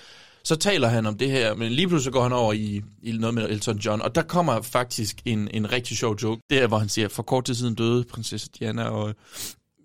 så 0.45 0.57
taler 0.57 0.89
han 0.89 1.07
om 1.07 1.19
det 1.19 1.31
her, 1.31 1.55
men 1.55 1.73
lige 1.73 1.89
pludselig 1.89 2.13
går 2.13 2.23
han 2.23 2.33
over 2.33 2.53
i, 2.53 2.83
i 3.03 3.13
noget 3.13 3.35
med 3.35 3.49
Elton 3.51 3.79
John, 3.79 4.03
og 4.03 4.15
der 4.15 4.23
kommer 4.23 4.63
faktisk 4.63 5.17
en, 5.25 5.49
en 5.55 5.73
rigtig 5.73 5.97
sjov 5.97 6.17
joke. 6.23 6.43
Det 6.51 6.59
er, 6.63 6.67
hvor 6.67 6.79
han 6.79 6.89
siger, 6.89 7.09
for 7.09 7.23
kort 7.23 7.45
tid 7.45 7.55
siden 7.55 7.75
døde 7.75 8.05
prinsesse 8.05 8.49
Diana, 8.59 8.85
og 8.85 9.15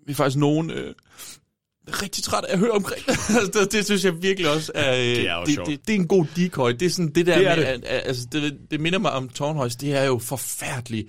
vi 0.06 0.12
er 0.12 0.16
faktisk 0.16 0.36
nogen 0.38 0.70
øh, 0.70 0.94
rigtig 2.02 2.24
træt 2.24 2.44
af 2.44 2.52
at 2.52 2.58
høre 2.58 2.70
omkring. 2.70 3.04
Altså, 3.08 3.60
det, 3.60 3.72
det, 3.72 3.84
synes 3.84 4.04
jeg 4.04 4.22
virkelig 4.22 4.50
også 4.50 4.72
er, 4.74 4.92
øh, 4.94 4.98
Det 4.98 5.28
er 5.28 5.34
jo 5.36 5.44
det, 5.44 5.58
det, 5.66 5.86
det, 5.86 5.94
er 5.94 5.98
en 5.98 6.08
god 6.08 6.26
decoy. 6.36 6.70
Det 6.70 6.82
er 6.82 6.90
sådan 6.90 7.12
det 7.14 7.26
der 7.26 7.38
Det 7.38 7.46
er 7.46 7.56
med, 7.56 7.64
det. 7.64 7.84
At, 7.84 8.02
altså 8.06 8.26
det, 8.32 8.58
det 8.70 8.80
minder 8.80 8.98
mig 8.98 9.12
om 9.12 9.28
Tornhøjs, 9.28 9.76
det 9.76 9.92
er 9.92 10.04
jo 10.04 10.18
forfærdeligt 10.18 11.08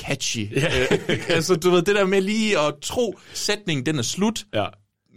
catchy. 0.00 0.56
Ja. 0.56 0.82
Øh, 1.08 1.18
altså, 1.36 1.56
du 1.56 1.70
ved, 1.70 1.82
det 1.82 1.94
der 1.94 2.04
med 2.06 2.20
lige 2.20 2.58
at 2.60 2.74
tro, 2.82 3.18
sætningen 3.34 3.86
den 3.86 3.98
er 3.98 4.02
slut, 4.02 4.44
Ja. 4.54 4.64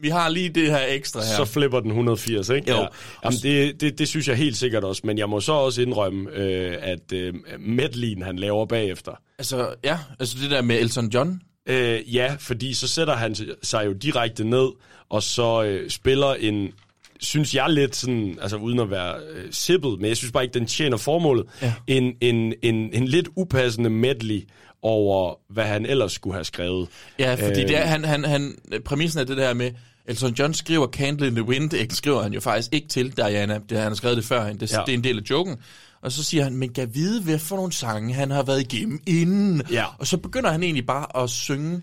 vi 0.02 0.10
har 0.10 0.30
lige 0.30 0.50
det 0.50 0.68
her 0.72 0.86
ekstra 0.88 1.20
her. 1.20 1.36
Så 1.36 1.46
flipper 1.46 1.80
den 1.80 1.90
180, 1.90 2.50
ikke? 2.50 2.72
Jo. 2.72 2.78
Ja. 2.78 2.86
Jamen, 3.24 3.40
det, 3.44 3.82
det, 3.82 4.00
det 4.00 4.08
synes 4.08 4.28
jeg 4.28 4.36
helt 4.36 4.58
sikkert 4.58 4.84
også, 4.84 5.02
men 5.06 5.18
jeg 5.18 5.30
må 5.30 5.40
så 5.42 5.52
også 5.52 5.82
indrømme, 5.82 6.30
øh, 6.34 6.76
at 6.82 7.14
øh, 7.14 7.34
medleyen, 7.60 8.22
han 8.22 8.40
laver 8.40 8.66
bagefter, 8.66 9.12
Altså, 9.40 9.74
ja, 9.84 9.98
altså 10.20 10.38
det 10.42 10.52
der 10.52 10.62
med 10.62 10.80
Elton 10.80 11.08
John. 11.10 11.42
Øh, 11.68 12.16
ja, 12.16 12.36
fordi 12.40 12.74
så 12.74 12.88
sætter 12.88 13.16
han 13.16 13.36
sig 13.64 13.86
jo 13.86 13.94
direkte 13.94 14.44
ned, 14.44 14.68
og 15.10 15.24
så 15.24 15.64
øh, 15.64 15.90
spiller 15.90 16.34
en, 16.34 16.72
synes 17.20 17.56
jeg 17.56 17.70
lidt 17.70 17.96
sådan, 17.96 18.38
altså 18.42 18.58
uden 18.58 18.80
at 18.80 18.90
være 18.92 19.16
øh, 19.34 19.48
sippet, 19.52 20.00
men 20.00 20.08
jeg 20.10 20.18
synes 20.18 20.32
bare 20.32 20.44
ikke, 20.44 20.54
den 20.60 20.66
tjener 20.66 20.98
formålet, 20.98 21.46
Ja. 21.62 21.74
en, 21.88 22.14
en, 22.22 22.54
en, 22.62 22.76
en 22.94 23.08
lidt 23.08 23.28
upassende 23.36 23.90
medley 23.90 24.48
over, 24.82 25.36
hvad 25.54 25.64
han 25.66 25.86
ellers 25.86 26.12
skulle 26.12 26.34
have 26.34 26.44
skrevet. 26.46 26.88
Ja, 27.20 27.34
fordi 27.34 27.62
Øh. 27.62 27.68
det 27.68 27.78
er, 27.78 27.86
han, 27.86 28.04
han, 28.06 28.26
han, 28.26 28.56
præmissen 28.86 29.20
er 29.20 29.24
det 29.24 29.38
der 29.38 29.54
med, 29.54 29.72
Elton 30.06 30.34
John 30.34 30.54
skriver 30.54 30.88
Candle 30.88 31.28
in 31.28 31.36
the 31.36 31.44
Wind, 31.44 31.74
ikke 31.74 31.96
skriver 31.96 32.22
han 32.22 32.34
jo 32.34 32.40
faktisk 32.40 32.74
ikke 32.74 32.88
til 32.88 33.18
Diana, 33.18 33.60
det, 33.70 33.78
han 33.78 33.88
har 33.88 33.96
skrevet 33.96 34.18
det 34.18 34.26
før, 34.26 34.54
det, 34.54 34.72
Ja. 34.72 34.78
ja. 34.80 34.84
det 34.86 34.94
er 34.94 34.98
en 34.98 35.04
del 35.04 35.18
af 35.18 35.24
joken. 35.30 35.58
Og 36.02 36.12
så 36.12 36.24
siger 36.24 36.44
han, 36.44 36.56
men 36.56 36.74
kan 36.74 36.90
vide, 36.96 37.22
hvad 37.24 37.40
for 37.40 37.56
nogle 37.56 37.72
sange 37.74 38.14
han 38.14 38.32
har 38.32 38.44
været 38.44 38.74
igennem 38.74 39.00
inden. 39.08 39.62
Ja. 39.72 39.86
Og 39.98 40.08
så 40.08 40.18
begynder 40.18 40.52
han 40.52 40.64
egentlig 40.64 40.86
bare 40.86 41.24
at 41.24 41.30
synge 41.30 41.82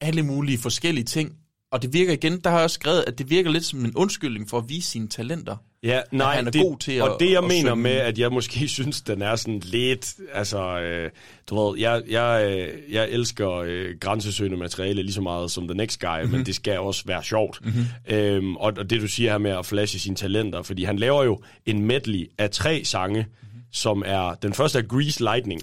alle 0.00 0.22
mulige 0.22 0.58
forskellige 0.58 1.04
ting. 1.04 1.32
Og 1.72 1.82
det 1.82 1.92
virker 1.92 2.12
igen, 2.12 2.40
der 2.44 2.50
har 2.50 2.56
jeg 2.56 2.64
også 2.64 2.74
skrevet, 2.74 3.04
at 3.06 3.18
det 3.18 3.30
virker 3.30 3.50
lidt 3.50 3.64
som 3.64 3.84
en 3.84 3.92
undskyldning 3.96 4.48
for 4.50 4.58
at 4.58 4.68
vise 4.68 4.90
sine 4.90 5.08
talenter. 5.08 5.56
Ja, 5.82 6.00
nej, 6.12 6.34
han 6.36 6.46
er 6.46 6.50
det, 6.50 6.62
god 6.62 6.78
til 6.78 6.92
at- 6.92 7.02
Og 7.02 7.16
det, 7.20 7.30
jeg 7.30 7.38
at 7.38 7.44
mener 7.44 7.60
synge. 7.70 7.76
med, 7.76 7.90
at 7.90 8.18
jeg 8.18 8.32
måske 8.32 8.68
synes, 8.78 9.00
den 9.00 9.22
er 9.22 9.36
sådan 9.36 9.60
lidt... 9.64 10.14
Altså, 10.32 10.80
øh, 10.80 11.10
du 11.50 11.60
ved, 11.70 11.78
jeg, 11.78 12.02
jeg, 12.10 12.46
øh, 12.58 12.92
jeg 12.94 13.08
elsker 13.10 13.50
øh, 13.50 13.86
grænsesøgende 14.00 14.56
materiale 14.58 15.02
lige 15.02 15.12
så 15.12 15.20
meget 15.20 15.50
som 15.50 15.68
The 15.68 15.74
Next 15.76 16.00
Guy, 16.00 16.08
Mhm. 16.08 16.20
mm-hmm. 16.22 16.36
men 16.36 16.46
det 16.46 16.54
skal 16.54 16.78
også 16.78 17.02
være 17.06 17.22
sjovt. 17.24 17.60
Mm-hmm. 17.64 18.16
Øhm, 18.16 18.56
og, 18.56 18.72
og 18.78 18.90
det, 18.90 19.00
du 19.00 19.08
siger 19.08 19.30
her 19.30 19.38
med 19.38 19.50
at 19.50 19.66
flashe 19.66 19.98
sine 19.98 20.16
talenter, 20.16 20.62
fordi 20.62 20.84
han 20.84 20.98
laver 20.98 21.24
jo 21.24 21.40
en 21.66 21.82
medley 21.82 22.26
af 22.38 22.50
tre 22.50 22.84
sange, 22.84 23.20
Mhm. 23.42 23.47
Som 23.72 24.02
er... 24.06 24.34
Den 24.34 24.54
første 24.54 24.78
er 24.78 24.82
Grease 24.82 25.22
Lightning, 25.22 25.62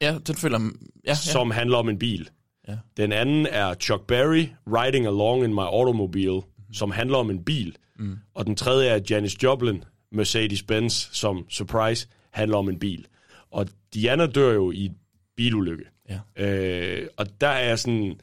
Ja, 0.00 0.18
den 0.26 0.34
føler 0.34 0.60
ja, 0.60 0.70
ja. 1.06 1.14
som 1.14 1.50
handler 1.50 1.76
om 1.76 1.88
en 1.88 1.98
bil. 1.98 2.28
Ja. 2.68 2.76
Den 2.96 3.12
anden 3.12 3.46
er 3.46 3.74
Chuck 3.74 4.06
Berry, 4.06 4.46
Riding 4.66 5.06
Along 5.06 5.44
in 5.44 5.54
My 5.54 5.60
Automobile, 5.60 6.40
mm-hmm. 6.40 6.74
som 6.74 6.90
handler 6.90 7.18
om 7.18 7.30
en 7.30 7.44
bil. 7.44 7.76
Mm. 7.98 8.18
Og 8.34 8.46
den 8.46 8.56
tredje 8.56 8.88
er 8.88 9.00
Janis 9.10 9.42
Joplin, 9.42 9.84
Mercedes-Benz, 10.14 11.08
som, 11.12 11.46
surprise, 11.48 12.08
handler 12.30 12.56
om 12.56 12.68
en 12.68 12.78
bil. 12.78 13.06
Og 13.50 13.68
Diana 13.94 14.26
dør 14.26 14.52
jo 14.52 14.70
i 14.70 14.90
bilulykke. 15.36 15.84
Ja. 16.08 16.44
Øh, 16.44 17.08
og 17.16 17.26
der 17.40 17.48
er 17.48 17.76
sådan... 17.76 18.20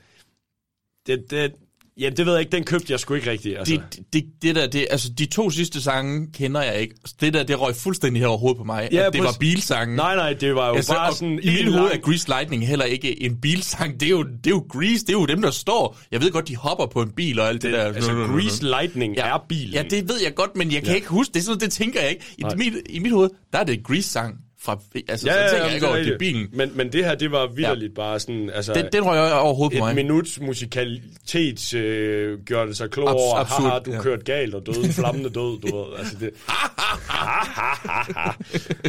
Det, 1.08 1.32
det, 1.32 1.56
ja, 2.00 2.10
det 2.10 2.26
ved 2.26 2.34
jeg 2.34 2.40
ikke, 2.40 2.52
den 2.52 2.64
købte 2.64 2.92
jeg 2.92 3.00
sgu 3.00 3.14
ikke 3.14 3.32
rigtigt. 3.32 3.58
Altså. 3.58 3.74
Det, 3.74 4.00
det, 4.14 4.24
det 4.42 4.56
der, 4.56 4.68
det, 4.68 4.88
altså 4.92 5.10
de 5.18 5.26
to 5.26 5.50
sidste 5.50 5.82
sange 5.82 6.28
kender 6.34 6.62
jeg 6.62 6.82
ikke. 6.82 6.96
Det 7.22 7.34
der, 7.34 7.44
det 7.44 7.62
røg 7.62 7.76
fuldstændig 7.76 8.22
her 8.22 8.28
over 8.28 8.38
hovedet 8.38 8.58
på 8.58 8.64
mig. 8.64 8.90
Ja, 8.92 9.08
at 9.08 9.14
det 9.14 9.24
var 9.24 9.36
bilsangen. 9.40 9.96
Nej, 9.96 10.16
nej, 10.16 10.34
det 10.34 10.56
var 10.56 10.70
jo 10.70 10.76
Altså, 10.76 10.94
bare 10.94 11.14
sådan... 11.14 11.40
I 11.44 11.50
mit 11.64 11.74
hoved 11.74 11.92
er 11.92 11.98
Grease 11.98 12.28
Lightning 12.28 12.68
heller 12.68 12.86
ikke 12.86 13.24
en 13.24 13.42
bilsang. 13.42 14.00
Det 14.00 14.06
er, 14.06 14.10
jo, 14.10 14.24
det 14.24 14.48
er 14.48 14.50
jo 14.52 14.66
Grease, 14.70 15.06
det 15.06 15.10
er 15.10 15.14
jo 15.14 15.26
dem, 15.26 15.42
der 15.42 15.52
står. 15.52 15.98
Jeg 16.12 16.22
ved 16.22 16.32
godt, 16.32 16.48
de 16.48 16.56
hopper 16.56 16.86
på 16.86 17.02
en 17.02 17.12
bil 17.12 17.40
og 17.40 17.48
alt 17.48 17.62
det, 17.62 17.72
det, 17.72 17.80
der. 17.80 17.86
altså, 17.86 18.12
Grease 18.12 18.64
Lightning 18.64 19.16
ja. 19.16 19.28
er 19.28 19.46
bilen. 19.50 19.74
Ja, 19.74 19.84
det 19.90 20.10
ved 20.10 20.16
jeg 20.24 20.36
godt, 20.36 20.56
men 20.56 20.72
jeg 20.72 20.82
kan 20.82 20.90
Ja. 20.90 20.96
ikke 20.96 21.08
huske 21.08 21.34
det. 21.34 21.44
Sådan, 21.44 21.60
det 21.60 21.72
tænker 21.72 22.02
jeg 22.02 22.10
ikke. 22.10 22.24
I, 22.38 22.42
Nej. 22.42 22.56
mit, 22.56 22.74
I 22.90 23.00
mit 23.00 23.12
hoved, 23.12 23.30
der 23.54 23.60
er 23.60 23.64
det 23.64 23.84
Grease-sang. 23.84 24.36
Fra, 24.64 24.80
altså, 25.08 25.28
Ja, 25.28 25.34
så 25.34 25.50
tænker 25.50 25.58
ja, 25.58 25.66
jeg 25.66 25.74
ikke 25.76 25.88
over, 25.88 25.96
er 25.98 26.04
det 26.04 26.14
er 26.14 26.18
bilen. 26.18 26.48
Men, 26.54 26.72
men 26.78 26.92
det 26.92 27.06
her, 27.06 27.16
det 27.16 27.32
var 27.32 27.48
vidderligt 27.48 27.92
ja. 27.92 27.96
bare 27.96 28.20
sådan... 28.20 28.50
Altså, 28.50 28.74
Den, 28.74 28.86
den 28.94 29.04
røg 29.04 29.34
over 29.34 29.54
hovedet 29.54 29.80
på 29.80 29.86
et 29.86 29.96
mig. 29.96 29.96
minuts 30.06 30.40
musikalitet 30.40 31.74
øh, 31.74 32.40
gjorde 32.40 32.68
det 32.68 32.78
så 32.78 32.88
klog 32.88 33.10
Abs- 33.10 33.14
over, 33.14 33.36
absurd, 33.36 33.62
haha, 33.62 33.80
du 33.80 33.92
ja. 33.92 34.02
kørte 34.02 34.24
galt 34.24 34.56
og 34.56 34.66
døde 34.66 34.86
en 34.86 34.94
flammende 34.94 35.30
død, 35.30 35.62
du 35.62 35.76
ved. 35.78 35.86
Altså 36.00 36.16
det, 36.20 36.30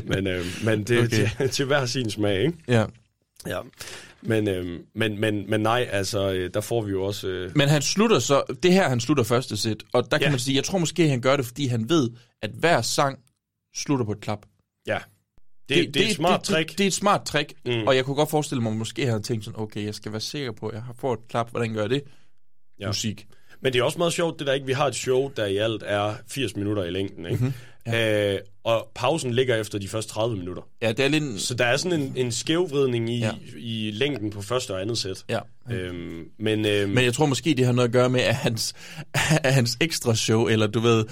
men 0.11 0.27
øh, 0.27 0.45
men 0.65 0.85
det 0.85 0.99
er 0.99 1.05
Okay. 1.05 1.29
til, 1.39 1.49
til 1.57 1.65
hver 1.65 1.87
sin 1.87 2.11
smag, 2.11 2.41
ikke? 2.41 2.53
Ja. 2.69 2.85
Ja. 3.47 3.59
Men, 4.23 4.49
øh, 4.49 4.81
men, 4.95 5.21
men, 5.21 5.51
men 5.51 5.61
nej, 5.61 5.89
altså, 5.93 6.33
øh, 6.33 6.51
der 6.55 6.61
får 6.61 6.83
vi 6.83 6.91
jo 6.91 7.03
også... 7.05 7.29
Øh, 7.29 7.51
Men 7.57 7.69
han 7.69 7.83
slutter 7.83 8.19
så, 8.19 8.43
det 8.63 8.73
her 8.73 8.89
han 8.89 9.01
slutter 9.01 9.25
første 9.25 9.57
sæt, 9.57 9.77
og 9.93 10.11
der 10.11 10.19
kan 10.19 10.25
Ja. 10.25 10.31
man 10.31 10.39
sige, 10.39 10.57
jeg 10.57 10.65
tror 10.65 10.79
måske 10.79 11.09
han 11.09 11.21
gør 11.21 11.37
det, 11.37 11.47
fordi 11.47 11.67
han 11.67 11.89
ved, 11.89 12.11
at 12.43 12.51
hver 12.59 12.81
sang 12.83 13.19
slutter 13.77 14.05
på 14.05 14.13
et 14.13 14.21
klap. 14.21 14.39
ja. 14.87 14.99
Det, 15.69 15.77
det, 15.77 15.95
det 15.95 16.03
er 16.05 16.09
et 16.11 16.17
smart 16.17 16.41
det, 16.41 16.49
trick. 16.49 16.69
Det, 16.71 16.79
det 16.79 16.85
er 16.85 16.89
et 16.89 16.93
smart 16.95 17.25
trick, 17.25 17.53
Mm. 17.67 17.73
og 17.87 17.97
jeg 17.97 18.05
kunne 18.05 18.17
godt 18.17 18.31
forestille 18.31 18.63
mig, 18.63 18.71
at 18.73 18.77
måske 18.77 19.07
havde 19.07 19.21
tænkt 19.23 19.45
sådan, 19.45 19.61
okay, 19.61 19.85
jeg 19.85 19.95
skal 19.95 20.13
være 20.13 20.21
sikker 20.21 20.53
på, 20.53 20.69
at 20.69 20.75
jeg 20.75 20.83
har 20.83 20.95
fået 21.01 21.19
et 21.19 21.29
klap, 21.29 21.51
hvordan 21.51 21.75
gør 21.75 21.81
jeg 21.81 21.91
det? 21.91 22.03
Ja. 22.81 22.87
Musik. 22.87 23.27
Men 23.63 23.73
det 23.73 23.79
er 23.79 23.83
også 23.83 23.99
meget 23.99 24.13
sjovt, 24.13 24.39
det 24.39 24.47
der 24.47 24.53
ikke, 24.53 24.67
vi 24.67 24.73
har 24.73 24.87
et 24.87 24.95
show, 24.95 25.31
der 25.37 25.47
i 25.47 25.57
alt 25.57 25.83
er 25.87 26.15
80 26.29 26.57
minutter 26.57 26.85
i 26.85 26.91
længden, 26.91 27.27
ikke? 27.27 27.45
Mhm. 27.45 27.53
Ja. 27.87 28.35
Øh, 28.35 28.41
og 28.65 28.91
pausen 28.95 29.35
ligger 29.35 29.57
efter 29.57 29.79
de 29.79 29.89
første 29.89 30.13
30 30.13 30.37
minutter. 30.37 30.63
Ja, 30.83 30.93
det 30.93 31.05
er 31.05 31.09
lidt... 31.09 31.41
Så 31.41 31.55
der 31.55 31.65
er 31.65 31.77
sådan 31.77 32.01
en, 32.01 32.13
en 32.17 32.33
skævvridning 32.33 33.11
i. 33.11 33.19
Ja. 33.19 33.31
i 33.57 33.91
længden 33.95 34.31
på 34.31 34.43
første 34.43 34.71
og 34.75 34.81
andet 34.83 34.99
sæt. 34.99 35.25
Ja. 35.29 35.39
Øhm, 35.71 36.25
men, 36.39 36.67
øhm, 36.67 36.91
Men 36.91 37.05
jeg 37.05 37.15
tror 37.15 37.27
måske, 37.27 37.55
det 37.55 37.67
har 37.67 37.73
noget 37.73 37.89
at 37.89 37.93
gøre 37.93 38.11
med, 38.11 38.21
at 38.21 38.35
hans, 38.35 38.75
at 39.45 39.55
hans 39.55 39.77
ekstra 39.81 40.15
show, 40.15 40.47
eller 40.47 40.67
du 40.67 40.81
ved, 40.81 41.05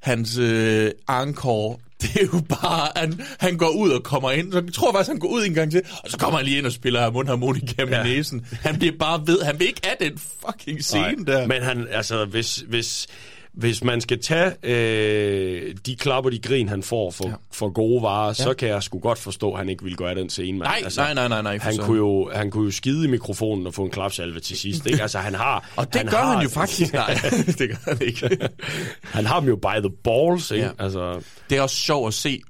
hans 0.00 0.38
øh, 0.38 0.90
encore, 1.08 1.78
det 2.02 2.16
er 2.22 2.26
jo 2.34 2.40
bare, 2.48 2.88
han, 2.96 3.20
han 3.38 3.56
går 3.56 3.68
ud 3.68 3.90
og 3.90 4.02
kommer 4.02 4.30
ind. 4.30 4.52
Så 4.52 4.62
jeg 4.66 4.72
tror 4.74 4.92
faktisk, 4.92 5.08
han 5.10 5.18
går 5.18 5.28
ud 5.28 5.44
en 5.44 5.54
gang 5.54 5.70
til, 5.70 5.82
og 6.04 6.10
så 6.10 6.18
kommer 6.18 6.36
han 6.38 6.46
lige 6.46 6.58
ind 6.58 6.66
og 6.66 6.72
spiller 6.72 7.10
mundharmonika 7.10 7.84
med 7.84 7.92
Ja. 7.92 8.02
næsen. 8.02 8.46
Han 8.62 8.78
bliver 8.78 8.94
bare 8.98 9.22
ved, 9.26 9.42
han 9.42 9.58
vil 9.58 9.66
ikke 9.66 9.80
have 9.84 10.10
den 10.10 10.18
fucking 10.46 10.84
scene 10.84 11.26
der. 11.26 11.46
Men 11.46 11.62
han, 11.62 11.86
altså, 11.90 12.24
hvis, 12.24 12.56
hvis, 12.68 13.06
hvis 13.52 13.84
man 13.84 14.00
skal 14.00 14.22
tage 14.22 14.52
øh, 14.62 15.74
de 15.86 15.96
klapper, 15.96 16.30
de 16.30 16.38
grin, 16.38 16.68
han 16.68 16.82
får 16.82 17.10
for, 17.10 17.28
ja. 17.28 17.34
For 17.52 17.68
gode 17.68 18.02
varer, 18.02 18.26
ja. 18.26 18.32
så 18.34 18.54
kan 18.54 18.68
jeg 18.68 18.82
sgu 18.82 18.98
godt 18.98 19.18
forstå, 19.18 19.52
at 19.52 19.58
han 19.58 19.68
ikke 19.68 19.84
vil 19.84 19.96
gå 19.96 20.04
af 20.04 20.14
den 20.14 20.30
scene. 20.30 20.58
mand. 20.58 20.70
Nej, 20.96 21.14
nej, 21.14 21.14
nej, 21.14 21.28
nej, 21.28 21.42
nej, 21.42 21.58
for 21.58 21.64
Han 21.64 21.76
kunne, 21.78 21.96
jo, 21.96 22.30
han 22.34 22.50
kunne 22.50 22.64
jo 22.64 22.70
skide 22.70 23.04
i 23.04 23.10
mikrofonen 23.10 23.66
og 23.66 23.74
få 23.74 23.84
en 23.84 23.90
klapsalve 23.90 24.40
til 24.40 24.56
sidst. 24.58 24.86
Ikke? 24.86 25.02
Altså, 25.02 25.18
han 25.18 25.34
har... 25.34 25.70
Og 25.76 25.86
det 25.86 25.96
han 25.96 26.06
gør 26.06 26.16
har, 26.16 26.32
han 26.34 26.42
jo 26.42 26.48
faktisk. 26.48 26.92
Nej, 26.92 27.14
det 27.58 27.68
gør 27.68 27.76
han 27.84 27.98
ikke. 28.00 28.38
han 29.16 29.26
har 29.26 29.40
dem 29.40 29.48
jo 29.48 29.56
by 29.56 29.80
the 29.80 29.90
balls, 30.04 30.50
ikke? 30.50 30.64
Ja. 30.64 30.70
Altså, 30.78 31.20
Det 31.50 31.58
er 31.58 31.62
også 31.62 31.76
sjovt 31.76 32.08
at 32.08 32.14
se, 32.14 32.40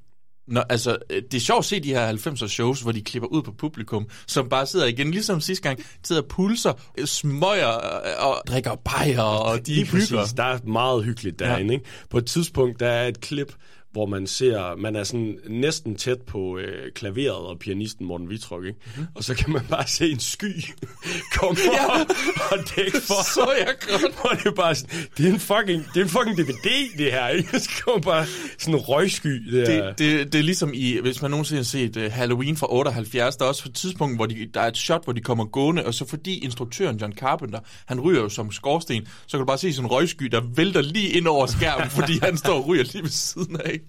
når, 0.50 0.64
altså, 0.68 0.96
øh, 1.10 1.22
det 1.22 1.34
er 1.34 1.40
sjovt 1.40 1.58
at 1.58 1.64
se 1.64 1.80
de 1.80 1.88
her 1.88 2.12
90'er 2.12 2.48
shows, 2.48 2.80
hvor 2.80 2.92
de 2.92 3.02
klipper 3.02 3.28
ud 3.28 3.42
på 3.42 3.52
publikum, 3.58 4.06
som 4.26 4.48
bare 4.48 4.66
sidder 4.66 4.86
igen, 4.86 5.10
ligesom 5.10 5.40
sidste 5.40 5.62
gang, 5.68 5.78
sidder 6.04 6.22
og 6.22 6.28
pulser, 6.28 6.72
øh, 6.98 7.06
smøger 7.06 7.74
øh, 7.76 8.26
og 8.26 8.42
drikker 8.48 8.74
bajer, 8.74 9.20
og 9.22 9.66
de 9.66 9.74
Lige 9.74 9.86
hygger. 9.86 10.16
præcis. 10.18 10.32
Der 10.32 10.44
er 10.44 10.58
meget 10.64 11.04
hyggeligt 11.04 11.38
derinde. 11.38 11.72
Ja. 11.74 11.78
Ikke? 11.78 11.90
På 12.10 12.18
et 12.18 12.26
tidspunkt, 12.26 12.80
der 12.80 12.88
er 12.88 13.08
et 13.08 13.20
klip, 13.20 13.52
hvor 13.92 14.06
man 14.06 14.26
ser, 14.26 14.76
man 14.76 14.96
er 14.96 15.04
sådan 15.04 15.38
næsten 15.48 15.94
tæt 15.94 16.20
på 16.26 16.58
øh, 16.58 16.92
klaveret 16.92 17.36
og 17.36 17.58
pianisten 17.58 18.06
Morten 18.06 18.30
Vitrok, 18.30 18.64
ikke? 18.64 18.78
Mm-hmm. 18.86 19.06
Og 19.14 19.24
så 19.24 19.34
kan 19.34 19.52
man 19.52 19.62
bare 19.70 19.86
se 19.86 20.10
en 20.10 20.20
sky 20.20 20.64
komme 21.38 21.60
ja. 21.74 22.00
og, 22.00 22.06
og 22.50 22.58
dække 22.76 23.00
for. 23.08 23.34
Så 23.34 23.52
jeg 23.58 23.74
godt. 23.88 24.14
Og 24.30 24.36
det 24.38 24.46
er 24.46 24.54
bare 24.54 24.74
sådan, 24.74 25.00
det 25.16 25.28
er 25.28 25.32
en 25.32 25.40
fucking, 25.40 25.84
det 25.94 26.00
er 26.00 26.04
en 26.04 26.10
fucking 26.10 26.36
DVD, 26.36 26.98
det 26.98 27.12
her, 27.12 27.28
ikke? 27.28 27.48
Det 27.70 27.82
kommer 27.84 28.00
bare 28.00 28.26
sådan 28.58 28.74
en 28.74 28.80
røgsky, 28.80 29.28
det. 29.28 29.66
Det, 29.66 29.98
det, 29.98 30.32
det 30.32 30.38
er 30.38 30.42
ligesom 30.42 30.70
i, 30.74 30.98
hvis 31.02 31.22
man 31.22 31.30
nogensinde 31.30 31.58
har 31.58 31.64
set 31.64 31.96
uh, 31.96 32.02
Halloween 32.02 32.56
fra 32.56 32.66
78, 32.74 33.36
der 33.36 33.44
er 33.44 33.48
også 33.48 33.62
et 33.66 33.74
tidspunkt, 33.74 34.18
hvor 34.18 34.26
de, 34.26 34.48
der 34.54 34.60
er 34.60 34.68
et 34.68 34.76
shot, 34.76 35.04
hvor 35.04 35.12
de 35.12 35.20
kommer 35.20 35.44
gående, 35.44 35.86
og 35.86 35.94
så 35.94 36.08
fordi 36.08 36.38
instruktøren 36.38 36.96
John 36.96 37.12
Carpenter, 37.12 37.58
han 37.86 38.00
ryger 38.00 38.20
jo 38.20 38.28
som 38.28 38.52
skorsten, 38.52 39.06
så 39.26 39.36
kan 39.36 39.40
du 39.40 39.46
bare 39.46 39.58
se 39.58 39.72
sådan 39.72 39.86
en 39.86 39.90
røgsky, 39.90 40.24
der 40.24 40.40
vælter 40.54 40.80
lige 40.80 41.08
ind 41.08 41.26
over 41.26 41.46
skærmen, 41.46 41.90
fordi 41.90 42.18
han 42.22 42.36
står 42.36 42.54
og 42.54 42.66
ryger 42.66 42.84
lige 42.84 43.02
ved 43.02 43.10
siden 43.10 43.60
af. 43.64 43.79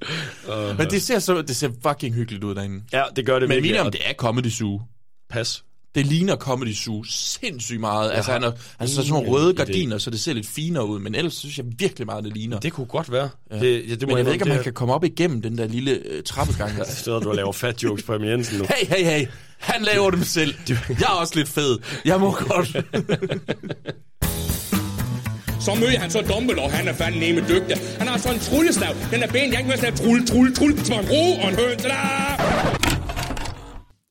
Uh, 0.48 0.78
Men 0.78 0.89
det 0.89 1.02
ser, 1.02 1.20
så, 1.20 1.42
det 1.42 1.56
ser 1.56 1.70
fucking 1.88 2.16
hyggeligt 2.16 2.44
ud 2.44 2.56
derinde. 2.56 2.84
Ja, 2.94 3.04
det 3.16 3.26
gør 3.26 3.39
det 3.39 3.50
Men 3.50 3.56
virkelig. 3.56 3.72
mener 3.72 3.86
om 3.86 3.92
det 3.92 4.02
er 4.06 4.14
Comedy 4.14 4.50
Zoo. 4.50 4.82
Pas. 5.30 5.64
Det 5.96 6.06
ligner 6.06 6.36
Comedy 6.36 6.74
Zoo 6.74 7.04
sindssygt 7.04 7.80
meget. 7.80 8.12
Altså, 8.12 8.32
har 8.32 8.39
han 8.39 8.44
har, 8.44 8.54
har 8.80 8.86
sådan 8.88 9.12
nogle 9.12 9.30
røde 9.30 9.54
gardiner, 9.54 9.98
så 9.98 10.10
det 10.10 10.20
ser 10.20 10.34
lidt 10.34 10.48
finere 10.48 10.88
ud, 10.88 11.00
men 11.00 11.16
ellers 11.16 11.34
synes 11.34 11.58
jeg 11.58 11.66
virkelig 11.78 12.06
meget, 12.06 12.24
det 12.24 12.34
ligner. 12.34 12.60
Det 12.60 12.74
kunne 12.74 12.86
godt 12.86 13.12
være. 13.12 13.30
Ja. 13.52 13.60
Det, 13.60 13.89
ja, 13.89 13.96
det 13.96 14.02
må 14.02 14.08
men 14.08 14.18
jeg 14.18 14.26
ved 14.26 14.34
ikke, 14.34 14.46
om 14.46 14.52
han 14.52 14.64
kan 14.64 14.74
komme 14.74 14.94
op 14.94 15.04
igennem 15.04 15.42
den 15.42 15.58
der 15.58 15.68
lille 15.68 15.92
øh, 15.92 16.24
trappegang. 16.24 16.78
der. 16.78 16.84
Sidder 16.84 17.20
du 17.20 17.30
og 17.30 17.36
laver 17.36 17.52
fat 17.52 17.84
jokes 17.84 18.04
på 18.04 18.14
Emil 18.14 18.30
Jensen 18.30 18.58
nu? 18.58 18.66
Hey, 18.70 18.96
hey, 18.96 19.04
hey. 19.06 19.28
Han 19.58 19.82
laver 19.82 20.12
dem 20.12 20.24
selv. 20.24 20.56
Jeg 20.89 21.02
er 21.02 21.20
også 21.20 21.36
lidt 21.36 21.50
fed. 21.50 21.80
Jeg 22.06 22.20
må 22.20 22.32
godt. 22.32 22.78
Så 25.66 25.76
møder 25.76 25.99
han 25.99 26.12
så 26.12 26.22
Dumbledore, 26.22 26.70
han 26.70 26.88
er 26.88 26.93
fandme 26.93 27.20
nemme 27.20 27.41
dygtig. 27.41 27.76
Han 27.99 28.07
har 28.07 28.18
sådan 28.18 28.36
en 28.38 28.41
trullestav. 28.41 28.93
Den 29.12 29.24
er 29.24 29.28
ben, 29.28 29.53
jeg 29.53 29.64
kan 29.64 29.74
ikke 29.74 29.97
trulle, 29.97 30.26
trulle, 30.26 30.55
trulle, 30.55 30.86
som 30.86 30.99
en 30.99 31.05
ro 31.09 31.41
og 31.43 31.49
en 31.49 31.55
høn. 31.55 31.78
Tada! 31.78 31.95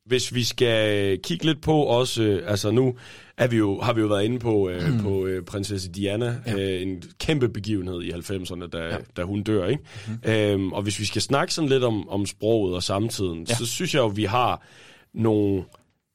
Hvis 0.06 0.34
vi 0.34 0.44
skal 0.44 1.18
kigge 1.22 1.44
lidt 1.44 1.62
på 1.62 1.82
også, 1.82 2.22
øh, 2.22 2.50
altså 2.50 2.70
nu 2.70 2.94
er 3.38 3.46
vi 3.46 3.56
jo, 3.56 3.80
har 3.80 3.92
vi 3.92 4.00
jo 4.00 4.06
været 4.06 4.24
inde 4.24 4.38
på, 4.38 4.68
øh, 4.68 4.92
Mm. 4.92 5.02
på 5.02 5.26
øh, 5.26 5.44
prinsesse 5.44 5.90
Diana, 5.92 6.36
ja. 6.46 6.54
øh, 6.54 6.82
en 6.82 7.02
kæmpe 7.20 7.48
begivenhed 7.48 8.02
i 8.02 8.10
90'erne, 8.10 8.68
da, 8.68 8.78
ja. 8.78 8.96
da 9.16 9.22
hun 9.22 9.42
dør, 9.42 9.66
ikke? 9.66 9.82
Mm. 10.24 10.30
Øhm, 10.30 10.72
og 10.72 10.82
hvis 10.82 11.00
vi 11.00 11.04
skal 11.04 11.22
snakke 11.22 11.54
sådan 11.54 11.70
lidt 11.70 11.84
om, 11.84 12.08
om 12.08 12.26
sproget 12.26 12.74
og 12.74 12.82
samtiden, 12.82 13.46
ja. 13.48 13.54
så 13.54 13.66
synes 13.66 13.94
jeg 13.94 14.00
jo, 14.00 14.06
vi 14.06 14.24
har 14.24 14.62
nogle 15.14 15.62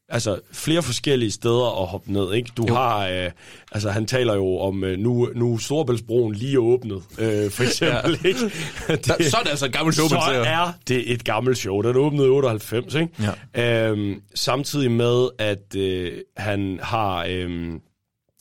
altså 0.09 0.39
flere 0.51 0.83
forskellige 0.83 1.31
steder 1.31 1.81
at 1.81 1.87
hoppe 1.87 2.13
ned, 2.13 2.33
ikke? 2.33 2.51
Du 2.57 2.65
jo. 2.67 2.73
har, 2.75 3.07
øh, 3.07 3.31
altså 3.71 3.89
han 3.89 4.05
taler 4.05 4.35
jo 4.35 4.57
om, 4.59 4.83
øh, 4.83 4.99
nu, 4.99 5.29
nu 5.35 5.57
Storebæltsbroen 5.57 6.33
lige 6.33 6.59
åbnet, 6.59 7.03
øh, 7.19 7.51
for 7.51 7.63
eksempel, 7.69 8.19
Ja. 8.23 8.27
ikke? 8.27 8.39
Der- 9.07 9.29
så 9.29 9.37
er 9.37 9.41
det 9.43 9.49
altså 9.49 9.65
et 9.65 9.73
gammelt 9.73 9.95
show, 9.95 10.07
Så 10.07 10.15
er 10.45 10.71
det 10.87 11.11
et 11.11 11.23
gammelt 11.23 11.57
show. 11.57 11.81
Den 11.81 11.95
åbnede 11.95 12.27
i 12.27 12.31
98, 12.31 12.95
ikke? 12.95 13.09
Ja. 13.55 13.89
Øhm, 13.89 14.21
samtidig 14.35 14.91
med, 14.91 15.29
at 15.39 15.75
øh, 15.77 16.11
han 16.37 16.79
har, 16.83 17.25
øh, 17.29 17.71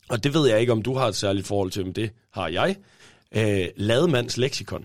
og 0.08 0.24
det 0.24 0.34
ved 0.34 0.48
jeg 0.48 0.60
ikke, 0.60 0.72
om 0.72 0.82
du 0.82 0.94
har 0.94 1.06
et 1.08 1.16
særligt 1.16 1.46
forhold 1.46 1.70
til, 1.70 1.84
men 1.84 1.92
det 1.94 2.10
har 2.34 2.48
jeg, 2.48 2.76
øh, 3.36 3.66
Lademands 3.76 4.36
leksikon. 4.36 4.84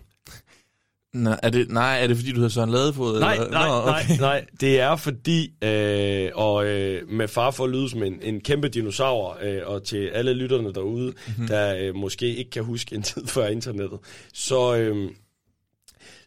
Nej, 1.14 1.40
er 1.44 1.50
det, 1.50 1.70
nej, 1.72 2.04
er 2.04 2.08
det 2.08 2.16
fordi, 2.18 2.30
du 2.30 2.36
hedder 2.36 2.50
Søren 2.50 2.70
Ladefod? 2.70 3.20
Nej, 3.20 3.34
eller? 3.34 3.50
nej, 3.50 3.68
Nå, 3.68 3.86
nej, 3.86 4.04
nej. 4.20 4.46
Det 4.62 4.80
er 4.80 4.96
fordi, 4.96 5.54
øh, 5.64 6.32
og 6.36 6.66
øh, 6.66 7.10
med 7.10 7.28
far 7.28 7.52
for 7.52 7.64
at 7.64 7.70
lyde 7.70 7.90
som 7.90 8.04
en, 8.04 8.20
en 8.22 8.42
kæmpe 8.42 8.70
dinosaur, 8.70 9.38
øh, 9.42 9.62
og 9.66 9.84
til 9.84 10.08
alle 10.08 10.34
lytterne 10.34 10.74
derude, 10.74 11.06
Mhm. 11.08 11.16
mm-hmm. 11.28 11.48
der 11.48 11.76
øh, 11.80 11.96
måske 11.96 12.36
ikke 12.36 12.52
kan 12.52 12.64
huske 12.64 12.96
en 12.96 13.02
tid 13.12 13.28
før 13.28 13.48
internettet, 13.48 14.00
så, 14.34 14.76
øh, 14.76 15.12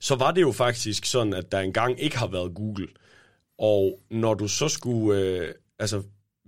så 0.01 0.14
var 0.14 0.30
det 0.30 0.41
jo 0.41 0.53
faktisk 0.53 1.05
sådan, 1.05 1.35
at 1.35 1.53
der 1.53 1.61
engang 1.61 2.01
ikke 2.03 2.18
har 2.18 2.26
været 2.26 2.55
Google. 2.55 2.87
Og 3.59 3.99
når 4.11 4.35
du 4.35 4.49
så 4.49 4.68
skulle 4.68 5.20
øh, 5.20 5.49
altså, 5.78 6.03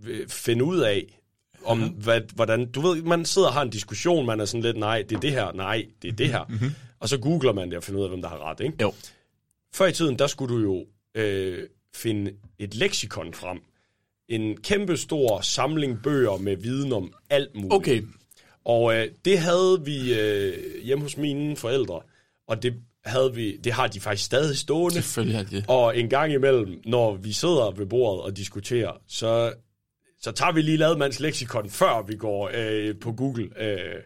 øh, 0.06 0.28
finde 0.28 0.64
ud 0.64 0.78
af, 0.78 1.20
om 1.64 1.78
Mhm. 1.78 1.88
hvad, 1.88 2.20
hvordan, 2.34 2.70
du 2.70 2.80
ved, 2.80 3.02
man 3.02 3.24
sidder 3.24 3.48
og 3.48 3.54
har 3.54 3.62
en 3.62 3.70
diskussion, 3.70 4.26
man 4.26 4.40
er 4.40 4.44
sådan 4.44 4.62
lidt, 4.62 4.76
nej, 4.76 5.04
det 5.08 5.16
er 5.16 5.20
det 5.20 5.30
her, 5.32 5.52
nej, 5.52 5.86
det 6.02 6.08
er 6.08 6.12
det 6.16 6.28
her. 6.28 6.44
Mhm. 6.48 6.70
Og 7.04 7.08
så 7.08 7.18
googler 7.18 7.52
man 7.52 7.68
det 7.68 7.76
og 7.76 7.84
finder 7.84 8.00
ud 8.00 8.04
af, 8.04 8.10
hvem 8.10 8.22
der 8.22 8.28
har 8.28 8.50
ret, 8.50 8.60
ikke? 8.60 8.76
Jo. 8.80 8.92
Før 9.74 9.86
i 9.86 9.92
tiden, 9.92 10.18
der 10.18 10.26
skulle 10.26 10.54
du 10.54 10.60
jo 10.60 10.86
øh, 11.22 11.68
finde 11.94 12.32
et 12.58 12.74
leksikon 12.74 13.34
frem. 13.34 13.58
En 14.28 14.56
kæmpe 14.56 14.96
stor 14.96 15.40
samling 15.40 16.02
bøger 16.02 16.36
med 16.36 16.56
viden 16.56 16.92
om 16.92 17.14
alt 17.30 17.54
muligt. 17.54 17.72
Okay. 17.72 18.02
Og 18.64 18.96
øh, 18.96 19.08
det 19.24 19.38
havde 19.38 19.80
vi 19.84 20.20
øh, 20.20 20.82
hjemme 20.82 21.02
hos 21.02 21.16
mine 21.16 21.56
forældre, 21.56 22.00
og 22.48 22.62
det 22.62 22.74
havde 23.04 23.34
vi, 23.34 23.56
det 23.56 23.72
har 23.72 23.86
de 23.86 24.00
faktisk 24.00 24.24
stadig 24.24 24.56
stående. 24.56 24.94
Selvfølgelig 24.94 25.36
har 25.36 25.44
de. 25.44 25.64
Og 25.68 25.98
en 25.98 26.08
gang 26.08 26.32
imellem, 26.32 26.80
når 26.84 27.14
vi 27.14 27.32
sidder 27.32 27.70
ved 27.70 27.86
bordet 27.86 28.22
og 28.22 28.36
diskuterer, 28.36 28.92
så, 29.08 29.52
så 30.20 30.32
tager 30.32 30.52
vi 30.52 30.62
lige 30.62 30.76
Lademands 30.76 31.20
leksikon, 31.20 31.70
før 31.70 32.02
vi 32.06 32.16
går 32.16 32.50
øh, 32.54 32.94
på 33.00 33.12
Google. 33.12 33.62
Øh, 33.62 34.02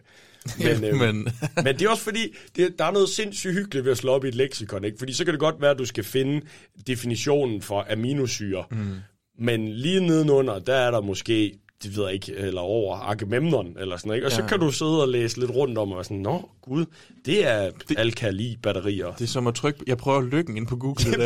men, 0.65 0.83
øh, 0.83 0.95
Men- 0.95 1.27
men... 1.63 1.65
det 1.65 1.81
er 1.81 1.89
også 1.89 2.03
fordi, 2.03 2.35
det, 2.55 2.79
der 2.79 2.85
er 2.85 2.91
noget 2.91 3.09
sindssygt 3.09 3.53
hyggeligt 3.53 3.85
ved 3.85 3.91
at 3.91 3.97
slå 3.97 4.11
op 4.11 4.25
i 4.25 4.27
et 4.27 4.35
leksikon, 4.35 4.83
ikke? 4.85 4.97
Fordi 4.97 5.13
så 5.13 5.25
kan 5.25 5.33
det 5.33 5.39
godt 5.39 5.61
være, 5.61 5.71
at 5.71 5.77
du 5.77 5.85
skal 5.85 6.03
finde 6.03 6.41
definitionen 6.87 7.61
for 7.61 7.87
aminosyre. 7.91 8.63
Mm. 8.71 8.95
Men 9.39 9.67
lige 9.67 9.99
nedenunder, 10.07 10.59
der 10.59 10.75
er 10.75 10.91
der 10.91 11.01
måske, 11.01 11.59
det 11.83 11.97
ved 11.97 12.05
jeg 12.05 12.13
ikke, 12.13 12.35
eller 12.35 12.61
over 12.61 12.97
Agamemnon, 12.97 13.75
eller 13.79 13.97
sådan 13.97 14.13
ikke? 14.13 14.27
Og 14.27 14.31
ja. 14.31 14.35
så 14.35 14.43
kan 14.43 14.59
du 14.59 14.71
sidde 14.71 15.01
og 15.01 15.09
læse 15.09 15.39
lidt 15.39 15.51
rundt 15.51 15.77
om, 15.77 15.91
og 15.91 16.05
sådan, 16.05 16.17
nå, 16.17 16.49
gud, 16.61 16.85
det 17.25 17.47
er 17.47 17.71
det, 17.89 17.99
alkali-batterier. 17.99 19.11
Det 19.11 19.23
er 19.23 19.27
som 19.27 19.47
at 19.47 19.55
trykke, 19.55 19.83
jeg 19.87 19.97
prøver 19.97 20.21
lykken 20.21 20.57
ind 20.57 20.67
på 20.67 20.75
Google. 20.75 21.11
Det 21.11 21.19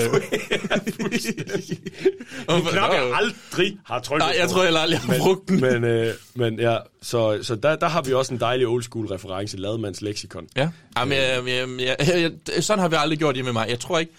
En 2.49 2.61
knap, 2.61 2.91
jeg 2.93 3.11
aldrig 3.13 3.77
har 3.85 3.99
trykket 3.99 4.27
Nej, 4.27 4.35
jeg 4.39 4.49
tror 4.49 4.63
heller 4.63 4.79
aldrig, 4.79 4.95
jeg 4.95 5.01
har 5.01 5.11
men, 5.11 5.21
brugt 5.21 5.49
den. 5.49 5.61
Men, 5.61 5.83
øh, 5.83 6.13
men 6.35 6.59
ja, 6.59 6.77
så, 7.01 7.39
så 7.41 7.55
der, 7.55 7.75
der 7.75 7.87
har 7.87 8.01
vi 8.01 8.13
også 8.13 8.33
en 8.33 8.39
dejlig 8.39 8.67
old 8.67 8.83
school 8.83 9.05
reference, 9.05 9.57
Lademands 9.57 10.01
leksikon. 10.01 10.47
Ja, 10.55 10.69
Jamen, 10.97 11.17
jeg, 11.17 11.43
jeg, 11.47 11.67
jeg, 11.79 11.95
jeg, 11.99 12.31
jeg, 12.55 12.63
sådan 12.63 12.79
har 12.79 12.87
vi 12.87 12.95
aldrig 12.99 13.19
gjort 13.19 13.35
det 13.35 13.45
med 13.45 13.53
mig. 13.53 13.69
Jeg 13.69 13.79
tror 13.79 13.99
ikke, 13.99 14.11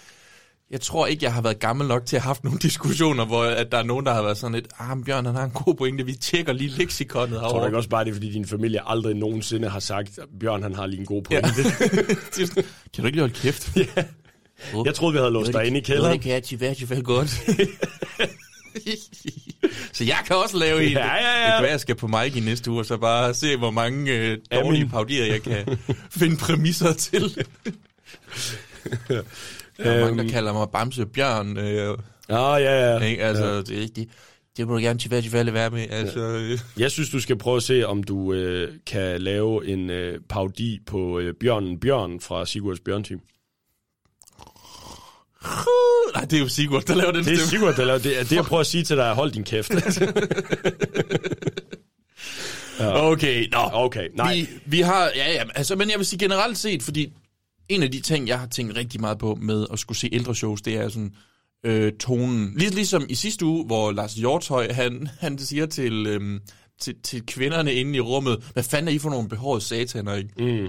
jeg 0.70 0.80
tror 0.80 1.06
ikke, 1.06 1.24
jeg 1.24 1.32
har 1.34 1.42
været 1.42 1.58
gammel 1.60 1.88
nok 1.88 2.06
til 2.06 2.16
at 2.16 2.22
have 2.22 2.26
haft 2.28 2.44
nogle 2.44 2.58
diskussioner, 2.58 3.24
hvor 3.24 3.44
at 3.44 3.72
der 3.72 3.78
er 3.78 3.82
nogen, 3.82 4.06
der 4.06 4.14
har 4.14 4.22
været 4.22 4.36
sådan 4.38 4.54
lidt, 4.54 4.68
ah, 4.78 4.96
Bjørn, 5.06 5.26
han 5.26 5.34
har 5.34 5.44
en 5.44 5.50
god 5.50 5.74
pointe, 5.74 6.06
vi 6.06 6.12
tjekker 6.14 6.52
lige 6.52 6.70
leksikonet 6.70 7.30
Jeg 7.30 7.34
tror 7.38 7.40
herovre. 7.40 7.60
du 7.60 7.66
ikke 7.66 7.76
også 7.76 7.88
bare, 7.88 8.04
det 8.04 8.10
er, 8.10 8.14
fordi 8.14 8.32
din 8.32 8.46
familie 8.46 8.80
aldrig 8.88 9.14
nogensinde 9.16 9.68
har 9.68 9.80
sagt, 9.80 10.18
Bjørn 10.40 10.62
han 10.62 10.74
har 10.74 10.86
lige 10.86 11.00
en 11.00 11.06
god 11.06 11.22
pointe. 11.22 11.48
kan 12.94 13.02
du 13.02 13.06
ikke 13.06 13.16
lige 13.16 13.20
holde 13.20 13.34
kæft? 13.34 13.76
ja. 13.76 14.04
Jeg 14.84 14.94
troede, 14.94 15.12
vi 15.12 15.18
havde 15.18 15.30
låst 15.30 15.52
dig 15.52 15.66
inde 15.66 15.78
i 15.78 15.82
kælderen. 15.82 16.12
Det 16.12 16.20
kan 16.20 16.32
jeg 16.32 16.52
i 16.52 16.56
hvert 16.56 16.76
fald 16.88 17.02
godt. 17.02 17.30
så 19.92 20.04
jeg 20.04 20.18
kan 20.26 20.36
også 20.36 20.56
lave 20.56 20.84
en. 20.84 20.92
Ja, 20.92 21.14
ja, 21.14 21.40
ja. 21.40 21.46
Det 21.46 21.52
kan 21.54 21.62
være, 21.62 21.70
jeg 21.70 21.80
skal 21.80 21.94
på 21.94 22.06
Mike 22.06 22.38
i 22.38 22.40
næste 22.40 22.70
uge, 22.70 22.80
og 22.80 22.86
så 22.86 22.96
bare 22.96 23.34
se, 23.34 23.56
hvor 23.56 23.70
mange 23.70 24.12
øh, 24.12 24.38
dårlige 24.52 24.80
Amen. 24.80 24.90
paudier, 24.90 25.26
jeg 25.26 25.42
kan 25.42 25.78
finde 26.10 26.36
præmisser 26.36 26.92
til. 26.92 27.46
Der 29.76 29.84
er 29.90 30.00
mange, 30.00 30.16
der 30.16 30.24
Øhm. 30.24 30.32
kalder 30.32 30.52
mig 30.52 30.68
Bamse 30.72 31.06
Bjørn. 31.06 31.56
Øh, 31.58 31.98
Ja, 32.28 32.54
ja, 32.54 32.92
ja. 32.92 32.98
ikke? 32.98 33.24
Altså, 33.24 33.44
Ja. 33.46 33.58
det 33.58 33.70
er 33.70 33.80
ikke 33.80 33.94
det. 33.94 34.08
Det 34.56 34.68
må 34.68 34.74
du 34.76 34.80
gerne 34.82 34.98
til 34.98 35.08
hvert 35.08 35.24
fald 35.24 35.50
være 35.50 35.70
med. 35.70 35.86
Altså, 35.90 36.20
øh. 36.20 36.58
Jeg 36.76 36.90
synes, 36.90 37.10
du 37.10 37.20
skal 37.20 37.36
prøve 37.38 37.56
at 37.56 37.62
se, 37.62 37.86
om 37.86 38.02
du 38.02 38.32
øh, 38.32 38.72
kan 38.86 39.20
lave 39.22 39.66
en 39.66 39.90
øh, 39.90 40.20
parodi 40.28 40.78
på 40.86 41.18
øh, 41.18 41.34
Bjørnen 41.40 41.80
Bjørn 41.80 42.20
fra 42.20 42.46
Sigurds 42.46 42.80
Bjørnteam. 42.80 43.20
Nej, 46.14 46.24
det 46.24 46.36
er 46.36 46.40
jo 46.40 46.48
Sigurd, 46.48 46.82
der 46.82 46.94
laver 46.94 47.12
den 47.12 47.24
Det 47.24 47.32
er 47.32 47.36
stemme. 47.36 47.50
Sigurd, 47.50 47.74
der 47.76 47.84
laver 47.84 47.98
det. 47.98 48.30
Det, 48.30 48.36
jeg 48.36 48.44
prøver 48.44 48.60
at 48.60 48.66
sige 48.66 48.84
til 48.84 48.96
dig, 48.96 49.12
hold 49.14 49.32
din 49.32 49.44
kæft. 49.44 49.70
Okay, 52.80 53.48
nå. 53.52 53.58
Okay, 53.72 54.08
nej. 54.14 54.34
Vi, 54.34 54.48
vi 54.66 54.80
har, 54.80 55.10
ja, 55.16 55.32
ja, 55.32 55.42
altså, 55.54 55.76
men 55.76 55.90
jeg 55.90 55.98
vil 55.98 56.06
sige 56.06 56.18
generelt 56.18 56.58
set, 56.58 56.82
fordi 56.82 57.12
en 57.68 57.82
af 57.82 57.90
de 57.90 58.00
ting, 58.00 58.28
jeg 58.28 58.38
har 58.40 58.46
tænkt 58.46 58.76
rigtig 58.76 59.00
meget 59.00 59.18
på 59.18 59.34
med 59.40 59.66
at 59.72 59.78
skulle 59.78 59.98
se 59.98 60.08
ældre 60.12 60.34
shows, 60.34 60.62
det 60.62 60.74
er 60.76 60.88
sådan 60.88 61.12
øh, 61.64 61.92
tonen. 61.92 62.54
Lig, 62.56 62.74
ligesom 62.74 63.06
i 63.08 63.14
sidste 63.14 63.44
uge, 63.44 63.66
hvor 63.66 63.92
Lars 63.92 64.14
Hjortøj, 64.14 64.72
han, 64.72 65.08
han 65.20 65.38
siger 65.38 65.66
til, 65.66 66.06
øhm, 66.06 66.40
til, 66.80 66.94
til 67.02 67.26
kvinderne 67.26 67.74
inde 67.74 67.96
i 67.96 68.00
rummet, 68.00 68.44
hvad 68.52 68.62
fanden 68.62 68.88
er 68.88 68.92
I 68.92 68.98
for 68.98 69.10
nogle 69.10 69.28
behårede 69.28 69.60
sataner, 69.60 70.14
ikke? 70.14 70.62
Mm. 70.62 70.68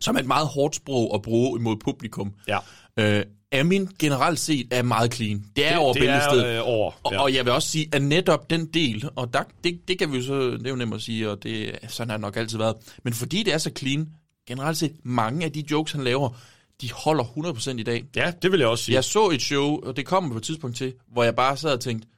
Som 0.00 0.16
er 0.16 0.20
et 0.20 0.26
meget 0.26 0.46
hårdt 0.46 0.76
sprog 0.76 1.14
at 1.14 1.22
bruge 1.22 1.60
imod 1.60 1.76
publikum. 1.84 2.32
Ja. 2.48 2.58
Øh, 2.98 3.24
Amin 3.52 3.88
generelt 3.98 4.38
set 4.38 4.66
er 4.70 4.82
meget 4.82 5.14
clean. 5.14 5.44
Det 5.56 5.66
er 5.66 5.70
Det- 5.70 5.78
over 5.78 5.92
det 5.92 6.08
er, 6.08 6.58
øh, 6.60 6.68
over, 6.68 6.92
Og, 7.02 7.12
ja. 7.12 7.20
og 7.22 7.34
jeg 7.34 7.44
vil 7.44 7.52
også 7.52 7.68
sige, 7.68 7.88
at 7.92 8.02
netop 8.02 8.50
den 8.50 8.66
del, 8.66 9.08
og 9.16 9.32
der, 9.32 9.42
det, 9.64 9.80
det 9.88 9.98
kan 9.98 10.12
vi 10.12 10.16
jo 10.16 10.22
så, 10.24 10.50
det 10.50 10.66
er 10.66 10.70
jo 10.70 10.76
nemt 10.76 10.94
at 10.94 11.02
sige, 11.02 11.30
og 11.30 11.42
det, 11.42 11.78
sådan 11.88 12.10
har 12.10 12.16
det 12.16 12.20
nok 12.22 12.36
altid 12.36 12.58
været. 12.58 12.74
Men 13.04 13.12
fordi 13.12 13.42
det 13.42 13.54
er 13.54 13.58
så 13.58 13.70
clean, 13.78 14.08
generelt 14.48 14.78
set, 14.78 14.96
mange 15.02 15.44
af 15.44 15.52
de 15.52 15.64
jokes, 15.70 15.92
han 15.92 16.04
laver, 16.04 16.30
de 16.80 16.92
holder 16.92 17.24
100% 17.24 17.78
i 17.78 17.82
dag. 17.82 18.04
Ja, 18.16 18.32
det 18.42 18.52
vil 18.52 18.60
jeg 18.60 18.68
også 18.68 18.84
sige. 18.84 18.94
Jeg 18.94 19.04
så 19.04 19.30
et 19.30 19.42
show, 19.42 19.80
og 19.80 19.96
det 19.96 20.06
kom 20.06 20.30
på 20.30 20.36
et 20.36 20.42
tidspunkt 20.42 20.76
til, 20.76 20.94
hvor 21.06 21.24
jeg 21.24 21.36
bare 21.36 21.56
sad 21.56 21.72
og 21.72 21.80
tænkte, 21.80 22.08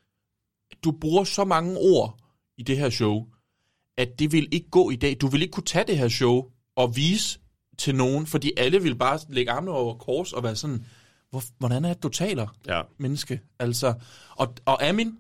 du 0.85 0.93
bruger 0.93 1.25
så 1.25 1.45
mange 1.45 1.79
ord 1.79 2.19
i 2.59 2.63
det 2.63 2.79
her 2.79 2.91
show, 2.91 3.27
at 3.99 4.19
det 4.19 4.33
vil 4.33 4.49
ikke 4.53 4.71
gå 4.71 4.91
i 4.91 4.97
dag. 4.97 5.17
Du 5.21 5.27
vil 5.27 5.43
ikke 5.43 5.53
kunne 5.53 5.65
tage 5.65 5.85
det 5.87 5.99
her 5.99 6.09
show 6.09 6.45
og 6.77 6.97
vise 6.97 7.39
til 7.79 7.95
nogen, 7.95 8.27
fordi 8.27 8.53
alle 8.57 8.83
vil 8.83 8.95
bare 8.95 9.19
lægge 9.29 9.51
armene 9.51 9.73
over 9.73 9.95
kors 9.95 10.33
og 10.33 10.43
være 10.43 10.57
sådan, 10.57 10.85
hvor, 11.31 11.43
hvordan 11.59 11.85
er 11.85 11.93
det, 11.93 12.03
du 12.03 12.09
taler, 12.09 12.57
ja. 12.67 12.83
menneske? 12.99 13.41
Altså, 13.59 13.95
og, 14.31 14.55
og 14.65 14.89
Amin, 14.89 15.19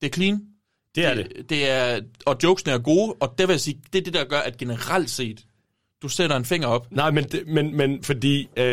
det 0.00 0.06
er 0.06 0.12
clean. 0.12 0.46
Det 0.94 1.04
er 1.04 1.14
det. 1.14 1.50
det 1.50 1.70
er, 1.70 2.00
og 2.26 2.36
jokesene 2.42 2.72
er 2.72 2.78
gode, 2.78 3.14
og 3.20 3.38
det 3.38 3.48
vil 3.48 3.52
jeg 3.52 3.60
sige, 3.60 3.80
det 3.92 3.98
er 3.98 4.02
det, 4.02 4.14
der 4.14 4.24
gør, 4.24 4.38
at 4.38 4.56
generelt 4.56 5.10
set, 5.10 5.46
du 6.02 6.08
sætter 6.08 6.36
en 6.36 6.44
finger 6.44 6.68
op. 6.68 6.86
Nej, 6.90 7.10
men, 7.10 7.26
men, 7.46 7.76
men 7.76 8.02
fordi, 8.02 8.48
øh, 8.56 8.64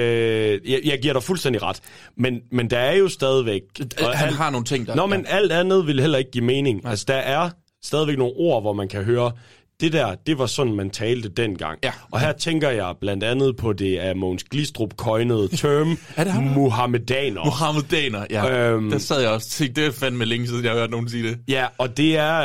jeg, 0.72 0.80
jeg 0.86 1.00
giver 1.02 1.14
dig 1.14 1.24
fuldstændig 1.24 1.64
ret, 1.64 1.80
men, 2.18 2.40
men 2.52 2.70
der 2.70 2.78
er 2.80 2.96
jo 2.96 3.08
stadigvæk... 3.10 3.62
og 4.02 4.18
Han 4.18 4.28
alt- 4.28 4.38
har 4.38 4.50
nogle 4.50 4.66
ting, 4.66 4.88
der... 4.88 4.96
Nå, 4.96 5.06
men 5.06 5.26
alt 5.30 5.52
andet 5.52 5.88
vil 5.88 6.00
heller 6.02 6.18
ikke 6.18 6.32
give 6.32 6.44
mening. 6.46 6.82
Nej. 6.84 6.90
Altså, 6.92 7.06
der 7.08 7.14
er 7.16 7.50
stadigvæk 7.84 8.18
nogle 8.18 8.34
ord, 8.36 8.62
hvor 8.64 8.74
man 8.74 8.88
kan 8.88 9.04
høre, 9.04 9.32
det 9.80 9.94
der, 9.94 10.16
det 10.28 10.38
var 10.38 10.46
sådan, 10.46 10.74
man 10.74 10.90
talte 10.90 11.30
dengang. 11.30 11.80
Ja. 11.84 11.92
Og 12.12 12.20
her 12.20 12.32
tænker 12.32 12.70
jeg 12.70 12.94
blandt 13.02 13.24
andet 13.24 13.58
på 13.58 13.74
det 13.74 13.98
af 13.98 14.16
Mogens 14.16 14.44
Glistrup 14.44 14.94
coinede 14.96 15.48
term, 15.58 15.98
Er 16.18 16.24
det 16.24 16.34
ham? 16.34 16.44
Muhammedaner. 16.44 17.46
Mohammedaner, 17.46 18.26
ja. 18.30 18.70
Øhm. 18.72 18.90
der 18.92 18.98
sad 18.98 19.22
jeg 19.22 19.30
også 19.30 19.48
og 19.48 19.52
tænkte, 19.52 19.82
det 19.82 19.88
er 19.88 19.92
fandme 19.92 20.26
længe 20.26 20.48
siden, 20.48 20.64
jeg 20.64 20.72
har 20.72 20.80
hørt 20.80 20.90
nogen 20.92 21.10
sige 21.10 21.30
det. 21.30 21.38
Ja, 21.48 21.68
og 21.78 21.98
det 21.98 22.18
er, 22.18 22.40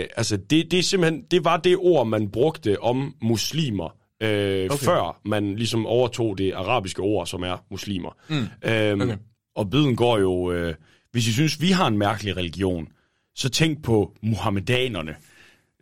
øh, 0.00 0.04
altså, 0.16 0.36
det, 0.36 0.70
det 0.70 0.78
er 0.78 0.82
simpelthen, 0.82 1.22
det 1.30 1.44
var 1.44 1.56
det 1.56 1.76
ord, 1.78 2.06
man 2.06 2.30
brugte 2.30 2.82
om 2.82 3.14
muslimer, 3.22 3.94
øh, 4.22 4.64
Okay. 4.70 4.84
før 4.84 5.20
man 5.24 5.56
ligesom 5.56 5.86
overtog 5.86 6.38
det 6.38 6.52
arabiske 6.52 7.02
ord, 7.02 7.26
som 7.26 7.42
er 7.42 7.64
muslimer. 7.70 8.16
Mm. 8.28 8.36
Øhm, 8.70 9.00
Okay. 9.00 9.16
Og 9.56 9.70
biden 9.70 9.96
går 9.96 10.18
jo, 10.18 10.52
øh, 10.52 10.74
hvis 11.12 11.28
I 11.28 11.32
synes, 11.32 11.60
vi 11.60 11.70
har 11.70 11.86
en 11.86 11.98
mærkelig 11.98 12.36
religion, 12.36 12.88
så 13.34 13.48
tænk 13.48 13.82
på 13.82 14.16
muhammedanerne. 14.22 15.14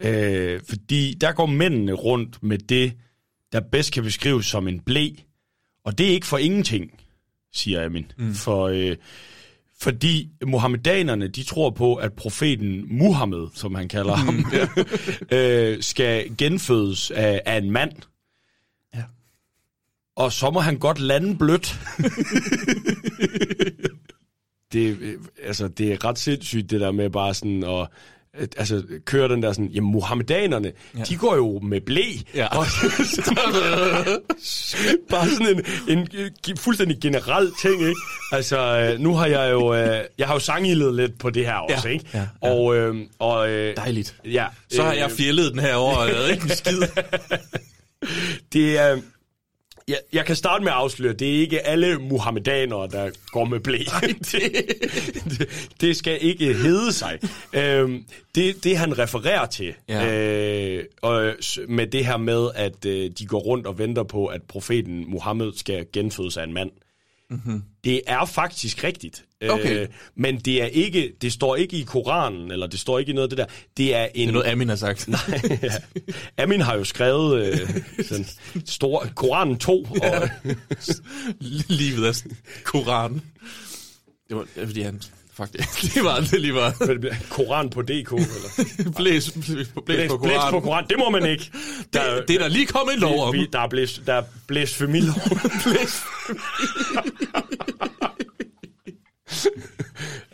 Øh, 0.01 0.61
fordi 0.68 1.14
der 1.20 1.33
går 1.33 1.47
mændene 1.47 1.93
rundt 1.93 2.43
med 2.43 2.59
det, 2.59 2.93
der 3.53 3.61
bedst 3.61 3.93
kan 3.93 4.03
beskrives 4.03 4.47
som 4.47 4.68
en 4.68 4.80
blæ. 4.80 5.09
Og 5.85 5.99
det 5.99 6.07
er 6.09 6.11
ikke 6.11 6.26
for 6.26 6.39
ingenting, 6.39 6.91
siger 7.53 7.85
Amin. 7.85 8.12
Mm. 8.18 8.35
For, 8.35 8.64
øh, 8.66 8.97
fordi 9.80 10.28
muhammedanerne, 10.47 11.28
de 11.28 11.43
tror 11.43 11.70
på, 11.70 11.95
at 11.95 12.12
profeten 12.12 12.99
Muhammed, 12.99 13.47
som 13.55 13.74
han 13.74 13.89
kalder 13.89 14.14
ham, 14.14 14.45
øh, 15.39 15.83
skal 15.83 16.37
genfødes 16.39 17.11
af, 17.11 17.43
af 17.47 17.59
en 17.59 17.70
mand. 17.70 17.93
Og 20.17 20.33
så 20.33 20.51
må 20.51 20.61
han 20.61 20.79
godt 20.79 20.99
lande 21.01 21.37
blødt. 21.39 21.79
det, 24.73 24.97
øh, 25.01 25.15
altså, 25.47 25.69
det 25.69 25.93
er 25.93 26.05
ret 26.05 26.19
sindssygt, 26.19 26.71
det 26.71 26.81
der 26.81 26.93
med 26.93 27.11
bare 27.11 27.35
sådan 27.35 27.65
at 27.65 27.87
øh, 28.41 28.49
altså, 28.57 28.83
køre 29.05 29.29
den 29.29 29.43
der 29.43 29.53
sådan, 29.53 29.67
jamen 29.69 29.91
muhammedanerne, 29.93 30.73
Ja. 30.99 31.03
de 31.03 31.17
går 31.17 31.37
jo 31.37 31.61
med 31.63 31.81
blæ. 31.81 32.03
Ja. 32.35 32.47
Og, 32.47 32.57
bare 35.11 35.29
sådan 35.29 35.49
en, 35.49 35.65
en, 35.99 36.09
en 36.49 36.57
fuldstændig 36.57 36.99
generel 37.01 37.53
ting, 37.63 37.81
ikke? 37.81 38.01
Altså, 38.33 38.59
øh, 38.59 39.01
nu 39.01 39.15
har 39.15 39.27
jeg 39.27 39.53
jo, 39.53 39.75
øh, 39.75 40.01
jeg 40.19 40.27
har 40.27 40.35
jo 40.35 40.41
sangildet 40.41 40.95
lidt 40.95 41.19
på 41.19 41.31
det 41.31 41.47
her 41.47 41.55
også, 41.55 41.89
Ja, 41.89 41.93
ikke? 41.95 42.05
ja, 42.15 42.27
ja. 42.43 42.51
Og, 42.51 42.77
øh, 42.77 42.97
og 43.19 43.51
øh, 43.51 43.77
Dejligt. 43.77 44.17
ja. 44.25 44.47
Så 44.73 44.83
har 44.83 44.93
jeg 44.93 45.11
fjellet 45.11 45.53
den 45.53 45.61
her 45.61 45.75
over, 45.75 45.97
og 45.97 46.07
lavet 46.07 46.31
ikke 46.31 46.43
en 46.45 46.51
skid. 46.51 46.83
Det 48.53 48.79
er... 48.79 49.01
Jeg, 49.89 49.97
jeg 50.12 50.26
kan 50.26 50.37
starte 50.37 50.64
med 50.64 50.72
at 50.72 50.78
afsløre, 50.78 51.12
det 51.12 51.37
er 51.37 51.41
ikke 51.41 51.66
alle 51.66 51.99
muhammedanere, 51.99 52.89
der 52.89 53.11
går 53.26 53.45
med 53.45 53.61
blæ. 53.61 53.78
det, 54.09 54.53
det, 55.39 55.49
det 55.80 55.97
skal 55.97 56.18
ikke 56.20 56.55
hedde 56.55 56.93
sig. 56.93 57.18
Øhm, 57.53 58.05
det, 58.35 58.64
det 58.64 58.76
han 58.76 58.99
refererer 58.99 59.47
til, 59.47 59.74
Ja. 59.89 60.18
øh, 60.18 60.85
og, 61.03 61.35
med 61.68 61.87
det 61.87 62.07
her 62.07 62.16
med, 62.16 62.49
at 62.55 62.85
øh, 62.87 63.11
de 63.18 63.26
går 63.26 63.39
rundt 63.39 63.66
og 63.66 63.78
venter 63.78 64.03
på, 64.03 64.26
at 64.26 64.43
profeten 64.43 65.11
Muhammed 65.11 65.53
skal 65.57 65.87
genfødes 65.93 66.37
af 66.37 66.45
en 66.45 66.53
mand, 66.53 66.70
Mm-hmm. 67.33 67.62
det 67.85 68.01
er 68.07 68.24
faktisk 68.24 68.85
rigtigt. 68.85 69.24
Okay. 69.51 69.83
Øh, 69.83 69.89
men 70.14 70.39
det 70.39 70.62
er 70.62 70.66
ikke, 70.66 71.12
det 71.22 71.33
står 71.33 71.57
ikke 71.57 71.76
i 71.76 71.83
Koranen, 71.83 72.51
eller 72.51 72.66
det 72.66 72.80
står 72.80 72.99
ikke 72.99 73.11
i 73.11 73.14
noget 73.14 73.33
af 73.33 73.37
det 73.37 73.39
der. 73.39 73.47
Det 73.76 73.95
er 73.95 74.05
en... 74.05 74.11
Det 74.14 74.28
er 74.28 74.33
noget, 74.33 74.47
Amin 74.47 74.68
har 74.68 74.76
sagt. 74.76 75.09
Nej, 75.09 75.59
ja. 75.62 75.72
Amin 76.43 76.61
har 76.61 76.76
jo 76.76 76.85
skrevet 76.85 77.47
øh, 77.47 77.83
sådan 78.05 78.26
stor, 78.66 79.07
Koranen 79.14 79.59
2, 79.59 79.83
og 79.83 80.28
Livet 81.68 82.09
er 82.09 82.35
Koran. 82.64 83.12
Det 84.28 84.37
var, 84.37 84.43
det 84.43 84.51
var 84.57 84.66
fordi 84.66 84.83
han... 84.83 85.03
Fuck 85.35 85.53
det. 85.95 86.05
Var 86.05 86.20
det 86.20 86.41
lige 86.41 86.55
var. 86.55 86.74
Koran 87.30 87.70
på 87.70 87.83
DK, 87.83 88.12
eller? 88.12 88.93
Blæs, 88.97 89.30
blæs, 89.30 89.68
på 89.68 89.80
Blæs, 89.80 90.09
Koran. 90.09 90.22
blæs 90.22 90.41
på 90.51 90.61
Koran, 90.61 90.85
det 90.89 90.99
må 90.99 91.11
man 91.11 91.26
ikke. 91.26 91.51
Det, 91.93 92.01
det 92.28 92.35
er 92.35 92.39
der 92.39 92.49
lige 92.49 92.66
kommet 92.66 92.95
en 92.95 93.01
lov 93.01 93.20
om. 93.22 93.33
Vi, 93.33 93.49
der 93.53 93.61
er 93.61 93.68
blæs, 93.68 94.03
der 94.07 94.14
er 94.14 94.22
blasfemilov. 94.47 95.14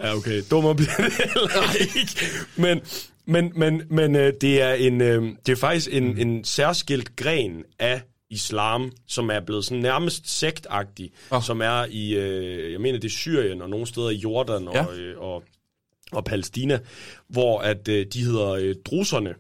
ja, 0.01 0.15
okay. 0.17 0.43
Dummer 0.51 0.75
bliver 0.75 0.97
det 0.97 1.13
heller 1.13 1.73
ikke. 1.81 2.27
Men, 2.57 2.81
men, 3.27 3.53
men, 3.57 3.83
men 3.91 4.17
øh, 4.17 4.33
det 4.41 4.63
er 4.63 4.73
en, 4.73 5.01
øh, 5.01 5.23
det 5.47 5.53
er 5.53 5.57
faktisk 5.57 5.89
en, 5.93 6.19
en 6.19 6.45
særskilt 6.45 7.17
gren 7.17 7.63
af 7.79 8.03
islam, 8.31 8.93
som 9.07 9.31
er 9.31 9.41
blevet 9.41 9.65
sådan 9.65 9.83
nærmest 9.83 10.39
sektagtig, 10.39 11.11
oh. 11.31 11.43
som 11.43 11.61
er 11.63 11.87
i, 11.91 12.15
øh, 12.15 12.73
jeg 12.73 12.81
mener 12.81 12.99
det 12.99 13.09
er 13.09 13.13
Syrien 13.13 13.63
og 13.63 13.71
nogle 13.71 13.87
steder 13.87 14.11
i 14.11 14.17
Jordan 14.17 14.69
og, 14.69 14.75
Ja. 14.75 14.85
øh, 14.95 15.19
og, 15.21 15.43
og 16.13 16.25
Palæstina, 16.25 16.79
hvor 17.29 17.59
at 17.61 17.89
øh, 17.89 18.07
de 18.13 18.25
hedder 18.25 18.49
øh, 18.51 18.75
druserne. 18.85 19.35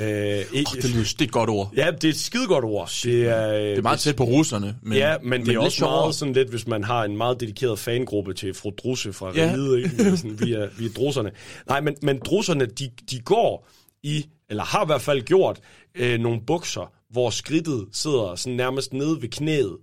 Øh, 0.00 0.06
Oh, 0.06 0.06
det, 0.06 0.90
lyder, 0.90 1.04
det 1.04 1.20
er 1.20 1.24
et 1.24 1.32
godt 1.32 1.50
ord. 1.50 1.72
Ja, 1.76 1.90
det 1.90 2.04
er 2.04 2.08
et 2.08 2.16
skidegodt 2.16 2.64
ord. 2.64 2.90
Det 3.04 3.28
er, 3.28 3.48
øh, 3.54 3.60
Det 3.60 3.78
er 3.78 3.82
meget 3.82 4.00
tæt 4.00 4.16
på 4.16 4.24
russerne. 4.24 4.76
Men, 4.82 4.98
ja, 4.98 5.18
men, 5.18 5.30
men 5.30 5.46
det 5.46 5.54
er 5.54 5.58
også 5.58 5.76
sjovere. 5.76 5.96
meget 6.00 6.14
sådan 6.14 6.34
lidt, 6.34 6.48
hvis 6.50 6.66
man 6.66 6.84
har 6.84 7.04
en 7.04 7.16
meget 7.16 7.40
dedikeret 7.40 7.78
fangruppe 7.78 8.34
til 8.34 8.54
fru 8.54 8.70
Drusse 8.70 9.12
fra 9.12 9.32
Ja. 9.34 9.52
Riget, 9.54 9.76
ikke? 9.78 10.16
Sådan, 10.16 10.40
vi, 10.40 10.52
er, 10.52 10.68
vi 10.78 10.84
er 10.86 10.90
drusserne. 10.96 11.30
Nej, 11.68 11.80
men, 11.80 11.96
men 12.02 12.18
drusserne, 12.24 12.66
de, 12.66 12.90
de 13.10 13.20
går 13.20 13.68
i, 14.02 14.26
eller 14.50 14.64
har 14.64 14.82
i 14.82 14.86
hvert 14.86 15.00
fald 15.02 15.22
gjort, 15.22 15.60
øh, 15.94 16.20
nogle 16.20 16.40
bukser, 16.46 16.92
hvor 17.10 17.30
skridtet 17.30 17.86
sidder 17.92 18.34
sådan 18.34 18.56
nærmest 18.56 18.92
nede 18.92 19.22
ved 19.22 19.28
knæet. 19.28 19.76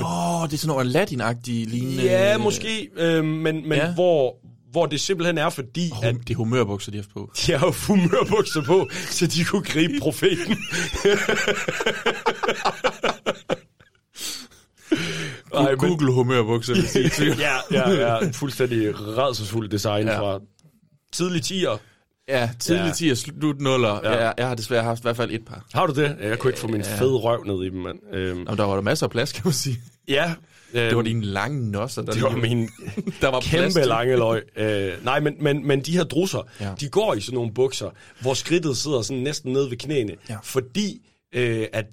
Åh, 0.00 0.42
oh, 0.42 0.48
det 0.48 0.54
er 0.54 0.58
sådan 0.58 0.74
noget 0.74 0.84
Aladdin-agtige 0.96 1.66
lignende... 1.70 2.02
Ja, 2.02 2.38
måske, 2.38 2.88
øh, 2.96 3.24
men, 3.24 3.68
men 3.68 3.78
Ja. 3.78 3.94
hvor, 3.94 4.36
hvor 4.70 4.86
det 4.86 5.00
simpelthen 5.00 5.38
er 5.38 5.50
fordi, 5.50 5.90
Hum, 5.90 6.04
at 6.04 6.14
det 6.14 6.30
er 6.30 6.34
humørbukser, 6.36 6.92
de 6.92 6.98
har 6.98 7.06
på. 7.14 7.30
de 7.46 7.52
har 7.52 7.66
jo 7.66 7.72
humørbukser 7.86 8.62
på, 8.62 8.88
så 9.10 9.26
de 9.26 9.44
kunne 9.44 9.62
gribe 9.64 9.92
profeten. 10.00 10.56
Ej, 15.54 15.74
Google 15.74 16.12
humørbukser, 16.12 16.74
vil 16.74 16.88
sige 16.88 17.08
til. 17.08 17.36
ja, 17.38 17.56
ja, 17.72 17.90
ja. 17.90 18.30
Fuldstændig 18.30 18.94
redselsfuld 18.98 19.68
design 19.68 20.06
ja. 20.06 20.20
fra 20.20 20.40
tidlig 21.12 21.42
10'er. 21.44 21.78
Ja, 22.28 22.50
tidlig 22.58 22.86
Ja. 22.86 22.92
10 22.92 23.08
og 23.10 23.16
slut 23.16 23.56
0'er. 23.56 23.66
Ja. 23.86 24.12
Ja. 24.12 24.24
Jeg, 24.24 24.34
jeg 24.38 24.48
har 24.48 24.54
desværre 24.54 24.82
haft 24.82 25.00
i 25.00 25.02
hvert 25.02 25.16
fald 25.16 25.30
et 25.30 25.44
par. 25.46 25.64
Har 25.74 25.86
du 25.86 25.92
det? 25.94 26.16
Jeg 26.20 26.38
kunne 26.38 26.50
ikke 26.50 26.60
få 26.60 26.68
min 26.68 26.80
Ja. 26.80 26.96
fede 26.98 27.14
røv 27.16 27.44
ned 27.44 27.62
i 27.62 27.70
dem, 27.70 27.78
mand. 27.80 27.98
Øhm, 28.12 28.46
Og 28.46 28.56
der 28.58 28.64
var 28.64 28.74
der 28.74 28.82
masser 28.82 29.06
af 29.06 29.10
plads, 29.10 29.32
kan 29.32 29.42
man 29.44 29.52
sige. 29.54 29.78
ja. 30.08 30.34
Øhm, 30.74 30.88
Det 30.88 30.96
var 30.96 31.02
dine 31.02 31.24
lange 31.24 31.70
nosser, 31.70 32.02
der 32.02 32.12
det 32.12 32.22
var 32.22 32.36
min 32.36 32.68
der 33.20 33.28
var 33.28 33.40
plads 33.40 33.50
kæmpe 33.74 33.80
til. 33.80 33.88
lange 33.88 34.16
løg. 34.16 34.42
Øh, 34.56 35.04
nej, 35.04 35.20
men, 35.20 35.34
men, 35.40 35.66
men 35.66 35.80
de 35.80 35.92
her 35.96 36.04
drusser, 36.04 36.48
ja. 36.60 36.70
de 36.80 36.88
går 36.88 37.14
i 37.14 37.20
sådan 37.20 37.34
nogle 37.34 37.52
bukser, 37.54 37.90
hvor 38.20 38.34
skridtet 38.34 38.76
sidder 38.76 39.02
sådan 39.02 39.22
næsten 39.22 39.52
ned 39.52 39.68
ved 39.68 39.76
knæene. 39.76 40.12
Ja. 40.28 40.36
Fordi 40.42 41.00
øh, 41.34 41.66
at 41.72 41.86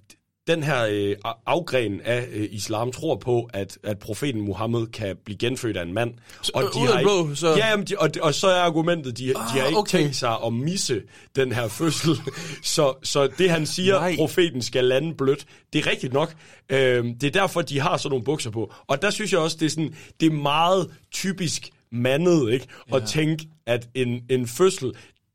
den 0.56 0.64
her 0.64 0.86
øh, 0.92 1.16
afgren 1.46 2.02
af 2.02 2.28
øh, 2.34 2.48
islam 2.52 2.92
tror 2.92 3.16
på, 3.16 3.50
at, 3.54 3.78
at 3.84 4.00
profeten 4.00 4.42
Muhammed 4.42 4.88
kan 4.88 5.16
blive 5.26 5.38
genfødt 5.38 5.78
af 5.78 5.84
en 5.84 5.94
mand. 5.94 6.14
øh, 6.58 6.64
ud 6.64 6.88
af 6.88 6.94
det 6.94 7.02
blå, 7.04 7.36
så- 7.36 7.50
Ja, 7.58 7.68
jamen, 7.70 7.86
de, 7.88 7.96
og, 8.00 8.10
og 8.22 8.34
så 8.34 8.48
er 8.48 8.60
argumentet, 8.62 9.18
de, 9.18 9.28
de 9.28 9.34
har 9.36 9.62
Ah, 9.62 9.68
ikke 9.68 9.80
okay. 9.80 10.00
tænkt 10.00 10.16
sig 10.16 10.36
at 10.46 10.54
misse 10.54 11.02
den 11.36 11.52
her 11.52 11.68
fødsel. 11.68 12.16
så, 12.64 12.94
så 13.04 13.28
det 13.38 13.50
han 13.50 13.66
siger, 13.66 13.94
Nej. 14.00 14.16
profeten 14.16 14.62
skal 14.62 14.84
lande 14.84 15.14
blødt, 15.14 15.46
det 15.74 15.86
er 15.86 15.92
rigtigt 15.92 16.14
nok. 16.14 16.34
Øh, 16.70 17.06
det 17.06 17.24
er 17.24 17.32
derfor, 17.32 17.62
de 17.62 17.80
har 17.80 17.98
sådan 17.98 18.10
nogle 18.10 18.26
bukser 18.26 18.50
på. 18.52 18.74
Og 18.88 19.02
der 19.02 19.10
synes 19.10 19.32
jeg 19.32 19.40
også, 19.40 19.58
det 19.60 19.66
er, 19.66 19.70
sådan, 19.70 19.96
det 20.20 20.26
er 20.26 20.32
meget 20.32 20.90
typisk 21.12 21.70
mandet, 21.92 22.54
ikke? 22.54 22.66
Ja. 22.92 22.96
At 22.96 23.04
tænke, 23.08 23.48
at 23.66 23.88
en, 23.96 24.22
en 24.30 24.48
fødsel, 24.48 24.92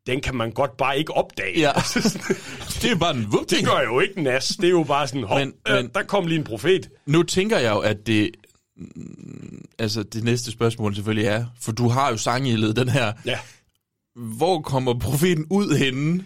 den 0.06 0.20
kan 0.20 0.34
man 0.34 0.50
godt 0.52 0.76
bare 0.76 0.98
ikke 0.98 1.12
opdage. 1.14 1.60
Ja. 1.60 1.72
det 2.82 2.90
er 2.90 2.96
bare 3.00 3.16
en 3.16 3.26
vup 3.32 3.50
Det 3.50 3.64
gør 3.66 3.80
jo 3.84 4.00
ikke 4.00 4.22
nas. 4.22 4.48
Det 4.48 4.64
er 4.64 4.70
jo 4.70 4.82
bare 4.82 5.08
sådan, 5.08 5.22
hov, 5.22 5.38
Men- 5.38 5.48
men, 5.66 5.74
men- 5.76 5.84
øh, 5.84 5.90
der 5.94 6.02
kom 6.02 6.26
lige 6.26 6.38
en 6.38 6.44
profet. 6.44 6.88
Nu 7.06 7.22
tænker 7.22 7.58
jeg 7.58 7.70
jo, 7.72 7.78
at 7.78 8.06
det... 8.06 8.30
mm, 8.76 9.64
Altså, 9.78 10.02
det 10.02 10.24
næste 10.24 10.50
spørgsmål 10.52 10.94
selvfølgelig 10.94 11.26
er, 11.28 11.44
for 11.60 11.72
du 11.72 11.88
har 11.88 12.10
jo 12.10 12.16
sangildet 12.16 12.76
den 12.76 12.88
her. 12.88 13.12
Ja. 13.24 13.38
Hvor 14.36 14.60
kommer 14.60 14.98
profeten 14.98 15.46
ud 15.50 15.76
henne? 15.78 16.24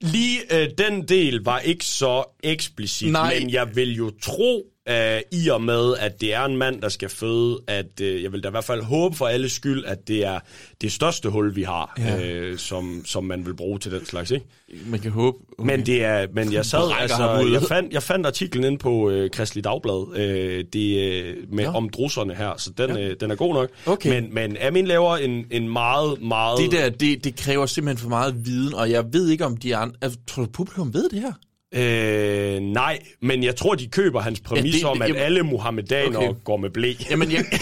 Lige 0.00 0.56
øh, 0.62 0.68
den 0.78 1.08
del 1.08 1.42
var 1.44 1.58
ikke 1.58 1.84
så 1.84 2.24
eksplicit, 2.42 3.12
Nej. 3.12 3.38
men 3.38 3.50
jeg 3.50 3.76
vil 3.76 3.96
jo 3.96 4.10
tro, 4.22 4.66
øh, 4.88 5.20
i 5.32 5.48
og 5.48 5.62
med, 5.62 5.94
at 6.00 6.20
det 6.20 6.34
er 6.34 6.44
en 6.44 6.56
mand, 6.56 6.82
der 6.82 6.88
skal 6.88 7.08
føde, 7.08 7.58
at 7.66 8.00
øh, 8.02 8.22
jeg 8.22 8.32
vil 8.32 8.42
da 8.42 8.48
i 8.48 8.50
hvert 8.50 8.64
fald 8.64 8.82
håbe 8.82 9.16
for 9.16 9.26
alle 9.26 9.48
skyld, 9.48 9.84
at 9.84 10.08
det 10.08 10.24
er 10.24 10.38
det 10.80 10.92
største 10.92 11.28
hul, 11.28 11.56
vi 11.56 11.62
har, 11.62 11.94
Ja. 11.98 12.26
øh, 12.30 12.58
som, 12.58 13.02
som 13.06 13.24
man 13.24 13.46
vil 13.46 13.54
bruge 13.54 13.78
til 13.78 13.92
den 13.92 14.06
slags, 14.06 14.30
ikke? 14.30 14.46
Man 14.86 15.00
kan 15.00 15.10
håbe. 15.10 15.38
Okay. 15.58 15.76
Men 15.76 15.86
det 15.86 16.04
er, 16.04 16.26
men 16.34 16.52
jeg 16.52 16.66
sad, 16.66 16.92
altså, 17.00 17.48
jeg 17.52 17.62
fandt, 17.62 17.92
jeg 17.92 18.02
fandt 18.02 18.26
artiklen 18.26 18.64
inde 18.64 18.78
på 18.78 19.10
øh, 19.10 19.30
Kristelig 19.30 19.64
Dagblad, 19.64 20.16
øh, 20.16 20.64
det, 20.72 20.98
øh, 21.12 21.36
med, 21.52 21.64
Nå. 21.64 21.70
om 21.70 21.88
drusserne 21.88 22.34
her, 22.34 22.52
så 22.58 22.70
den, 22.78 22.90
Ja. 22.96 23.08
øh, 23.08 23.16
den 23.20 23.30
er 23.30 23.34
god 23.34 23.54
nok. 23.54 23.70
Okay. 23.86 24.20
Men, 24.20 24.34
men 24.34 24.56
Amin 24.60 24.86
laver 24.86 25.16
en, 25.16 25.44
en 25.50 25.68
meget, 25.68 26.22
meget... 26.22 26.58
Det 26.58 26.72
der, 26.72 26.88
det, 26.90 27.24
det 27.24 27.36
kræver 27.36 27.66
simpelthen 27.66 28.02
for 28.02 28.08
meget 28.08 28.46
viden, 28.46 28.74
og 28.74 28.90
jeg 28.90 29.04
ved 29.12 29.28
ikke, 29.28 29.44
om 29.44 29.56
de 29.56 29.76
andre... 29.76 29.96
Altså, 30.02 30.18
tror 30.26 30.42
du, 30.44 30.50
publikum 30.50 30.94
ved 30.94 31.08
det 31.08 31.20
her? 31.20 31.32
Øh, 31.74 32.60
nej, 32.60 32.98
men 33.22 33.42
jeg 33.42 33.56
tror, 33.56 33.74
de 33.74 33.86
køber 33.88 34.20
hans 34.20 34.40
præmis 34.40 34.74
Ja, 34.74 34.78
det- 34.78 34.84
om, 34.86 35.02
at 35.02 35.08
jamen- 35.08 35.22
alle 35.22 35.42
muhammedanere 35.42 36.16
Okay. 36.16 36.28
okay. 36.28 36.40
går 36.44 36.56
med 36.56 36.70
blæ. 36.70 36.92
Jamen, 37.10 37.32
jeg... 37.32 37.44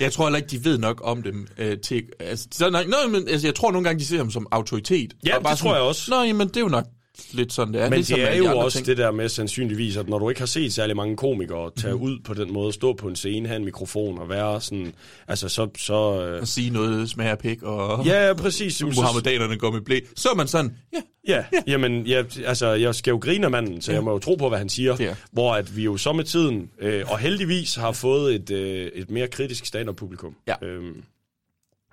jeg 0.00 0.12
tror 0.12 0.24
heller 0.26 0.36
ikke, 0.36 0.48
de 0.48 0.64
ved 0.64 0.78
nok 0.78 1.00
om 1.04 1.22
dem 1.22 1.46
øh, 1.58 1.78
til... 1.78 2.02
Altså, 2.20 2.48
så, 2.52 2.70
nej, 2.70 2.84
nej, 2.84 3.06
men, 3.06 3.28
altså, 3.28 3.46
jeg 3.46 3.54
tror 3.54 3.70
nogle 3.72 3.84
gange, 3.84 4.00
de 4.00 4.04
ser 4.06 4.16
ham 4.16 4.30
som 4.30 4.46
autoritet. 4.50 5.14
Ja, 5.26 5.36
Og 5.36 5.42
bare 5.42 5.52
det 5.52 5.60
tror 5.60 5.74
jeg 5.74 5.82
også. 5.82 6.10
Nå, 6.10 6.22
jamen, 6.22 6.48
det 6.48 6.56
er 6.56 6.60
jo 6.60 6.68
nok 6.68 6.84
lidt 7.32 7.52
sådan, 7.52 7.74
det 7.74 7.82
er. 7.82 7.90
Men 7.90 7.96
Ligesom 7.96 8.18
det 8.18 8.30
er 8.32 8.36
jo 8.36 8.58
også 8.58 8.78
ting. 8.78 8.86
det 8.86 8.96
der 8.96 9.10
med 9.10 9.28
sandsynligvis, 9.28 9.96
at 9.96 10.08
når 10.08 10.18
du 10.18 10.28
ikke 10.28 10.40
har 10.40 10.46
set 10.46 10.72
særlig 10.72 10.96
mange 10.96 11.16
komikere 11.16 11.70
tage 11.76 11.92
mm-hmm. 11.94 12.08
ud 12.08 12.18
på 12.24 12.34
den 12.34 12.52
måde, 12.52 12.72
stå 12.72 12.92
på 12.92 13.08
en 13.08 13.16
scene, 13.16 13.48
have 13.48 13.56
en 13.58 13.64
mikrofon 13.64 14.18
og 14.18 14.28
være 14.28 14.60
sådan, 14.60 14.92
altså 15.28 15.48
så... 15.48 15.68
så 15.78 16.22
øh, 16.22 16.42
At 16.42 16.48
sige 16.48 16.70
noget 16.70 17.10
smager 17.10 17.34
pik, 17.34 17.62
og 17.62 18.06
Ja, 18.06 18.26
ja, 18.26 18.34
præcis. 18.34 18.80
Jamen, 18.80 18.94
så- 18.94 19.00
muhammedanerne 19.00 19.56
går 19.56 19.70
med 19.70 19.80
blæ. 19.80 20.00
Så 20.16 20.28
er 20.28 20.34
man 20.34 20.46
sådan, 20.48 20.76
ja, 20.94 21.00
Ja, 21.28 21.44
jamen, 21.66 22.06
jeg, 22.06 22.24
altså, 22.46 22.66
jeg 22.66 22.94
skal 22.94 23.10
jo 23.10 23.16
grine 23.18 23.44
af 23.44 23.50
manden, 23.50 23.80
så 23.80 23.92
jeg 23.92 24.04
må 24.04 24.10
jo 24.12 24.18
tro 24.18 24.34
på, 24.34 24.48
hvad 24.48 24.58
han 24.58 24.68
siger. 24.68 24.96
Ja. 25.00 25.14
Hvor 25.32 25.54
at 25.54 25.76
vi 25.76 25.84
jo 25.84 25.96
så 25.96 26.12
med 26.12 26.24
tiden, 26.24 26.70
øh, 26.80 27.04
og 27.10 27.18
heldigvis 27.18 27.74
har 27.74 27.92
fået 27.92 28.34
et, 28.34 28.50
øh, 28.50 28.86
et 28.94 29.10
mere 29.10 29.28
kritisk 29.28 29.66
stand-up-publikum. 29.66 30.36
Ja. 30.48 30.54
Øhm, 30.62 31.02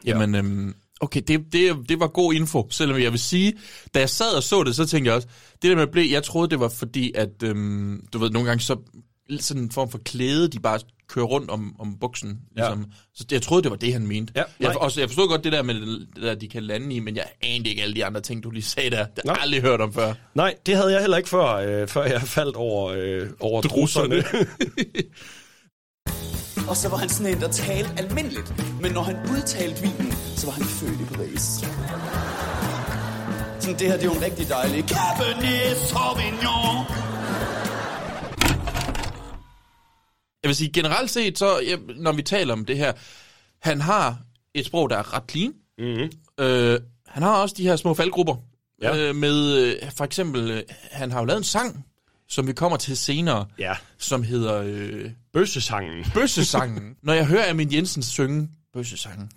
Jamen, 0.05 0.35
øhm, 0.35 0.75
okay, 1.01 1.21
det, 1.27 1.53
det, 1.53 1.89
det 1.89 1.99
var 1.99 2.07
god 2.07 2.33
info, 2.33 2.67
selvom 2.71 3.01
jeg 3.01 3.11
vil 3.11 3.19
sige, 3.19 3.53
da 3.93 3.99
jeg 3.99 4.09
sad 4.09 4.35
og 4.35 4.43
så 4.43 4.63
det, 4.63 4.75
så 4.75 4.85
tænkte 4.85 5.07
jeg 5.09 5.15
også, 5.15 5.27
det 5.61 5.69
der 5.69 5.75
med 5.75 5.87
blæ, 5.87 6.07
jeg 6.11 6.23
troede, 6.23 6.49
det 6.49 6.59
var 6.59 6.69
fordi, 6.69 7.11
at, 7.15 7.43
øhm, 7.43 8.05
du 8.13 8.17
ved, 8.17 8.29
nogle 8.29 8.47
gange 8.47 8.61
så, 8.61 8.77
sådan 9.39 9.63
en 9.63 9.71
form 9.71 9.89
for 9.89 9.97
klæde, 9.97 10.47
de 10.47 10.59
bare 10.59 10.79
kører 11.07 11.25
rundt 11.25 11.49
om, 11.49 11.75
om 11.79 11.97
buksen. 11.99 12.39
Ligesom. 12.55 12.85
Så 13.15 13.25
jeg 13.31 13.41
troede, 13.41 13.63
det 13.63 13.71
var 13.71 13.77
det, 13.77 13.93
han 13.93 14.07
mente. 14.07 14.33
Ja, 14.35 14.43
jeg, 14.59 14.67
nej. 14.67 14.75
også, 14.79 14.99
jeg 14.99 15.09
forstod 15.09 15.27
godt 15.27 15.43
det 15.43 15.51
der 15.51 15.61
med 15.61 15.73
det 16.15 16.23
der, 16.23 16.35
de 16.35 16.47
kan 16.47 16.63
lande 16.63 16.95
i, 16.95 16.99
men 16.99 17.15
jeg 17.15 17.25
anede 17.41 17.69
ikke 17.69 17.81
alle 17.81 17.95
de 17.95 18.05
andre 18.05 18.21
ting, 18.21 18.43
du 18.43 18.49
lige 18.49 18.63
sagde 18.63 18.89
der. 18.89 19.05
Det 19.05 19.23
har 19.25 19.33
jeg 19.33 19.41
aldrig 19.41 19.61
hørt 19.61 19.81
om 19.81 19.93
før. 19.93 20.13
nej, 20.33 20.55
det 20.65 20.75
havde 20.75 20.91
jeg 20.91 21.01
heller 21.01 21.17
ikke 21.17 21.29
før, 21.29 21.45
øh, 21.45 21.87
før 21.87 22.03
jeg 22.03 22.21
faldt 22.21 22.55
over, 22.55 22.93
øh, 22.97 23.29
over 23.39 23.61
drusserne. 23.61 24.23
Og 26.69 26.77
så 26.77 26.89
var 26.89 26.97
han 26.97 27.09
sådan 27.09 27.35
en, 27.35 27.41
der 27.41 27.47
talte 27.47 27.89
almindeligt. 27.97 28.53
Men 28.81 28.91
når 28.91 29.01
han 29.01 29.15
udtalte 29.15 29.81
vinen, 29.81 30.06
så 30.37 30.45
var 30.45 30.53
han 30.53 30.63
født 30.65 31.01
i 31.01 31.05
Paris. 31.15 31.41
Sådan, 33.59 33.79
det 33.79 33.87
her, 33.87 33.93
det 33.93 34.01
er 34.01 34.05
jo 34.05 34.13
en 34.13 34.21
rigtig 34.21 34.49
dejlig 34.49 34.83
Cabernet 34.89 35.77
Sauvignon. 35.77 36.85
Jeg 40.43 40.49
vil 40.49 40.55
sige, 40.55 40.71
generelt 40.71 41.11
set, 41.11 41.37
så, 41.39 41.59
ja, 41.59 41.75
når 41.95 42.11
vi 42.11 42.21
taler 42.21 42.53
om 42.53 42.65
det 42.65 42.77
her, 42.77 42.93
han 43.61 43.81
har 43.81 44.17
et 44.53 44.65
sprog, 44.65 44.89
der 44.89 44.97
er 44.97 45.13
ret 45.13 45.23
clean. 45.31 45.53
Mm-hmm. 45.77 46.09
Øh, 46.45 46.79
han 47.07 47.23
har 47.23 47.41
også 47.41 47.55
de 47.57 47.63
her 47.63 47.75
små 47.75 47.93
faldgrupper. 47.93 48.35
Ja. 48.81 48.97
Øh, 48.97 49.15
med, 49.15 49.57
øh, 49.57 49.91
for 49.97 50.03
eksempel, 50.03 50.51
øh, 50.51 50.63
han 50.91 51.11
har 51.11 51.19
jo 51.19 51.25
lavet 51.25 51.37
en 51.37 51.43
sang, 51.43 51.85
som 52.29 52.47
vi 52.47 52.53
kommer 52.53 52.77
til 52.77 52.97
senere, 52.97 53.45
Ja. 53.59 53.73
som 53.97 54.23
hedder 54.23 54.61
øh, 54.65 55.11
Bøssesangen. 55.33 56.05
Bøssesangen. 56.13 56.95
Når 57.03 57.13
jeg 57.13 57.25
hører 57.25 57.49
Amin 57.49 57.73
Jensen 57.73 58.03
synge 58.03 58.49
Bøssesangen, 58.73 59.31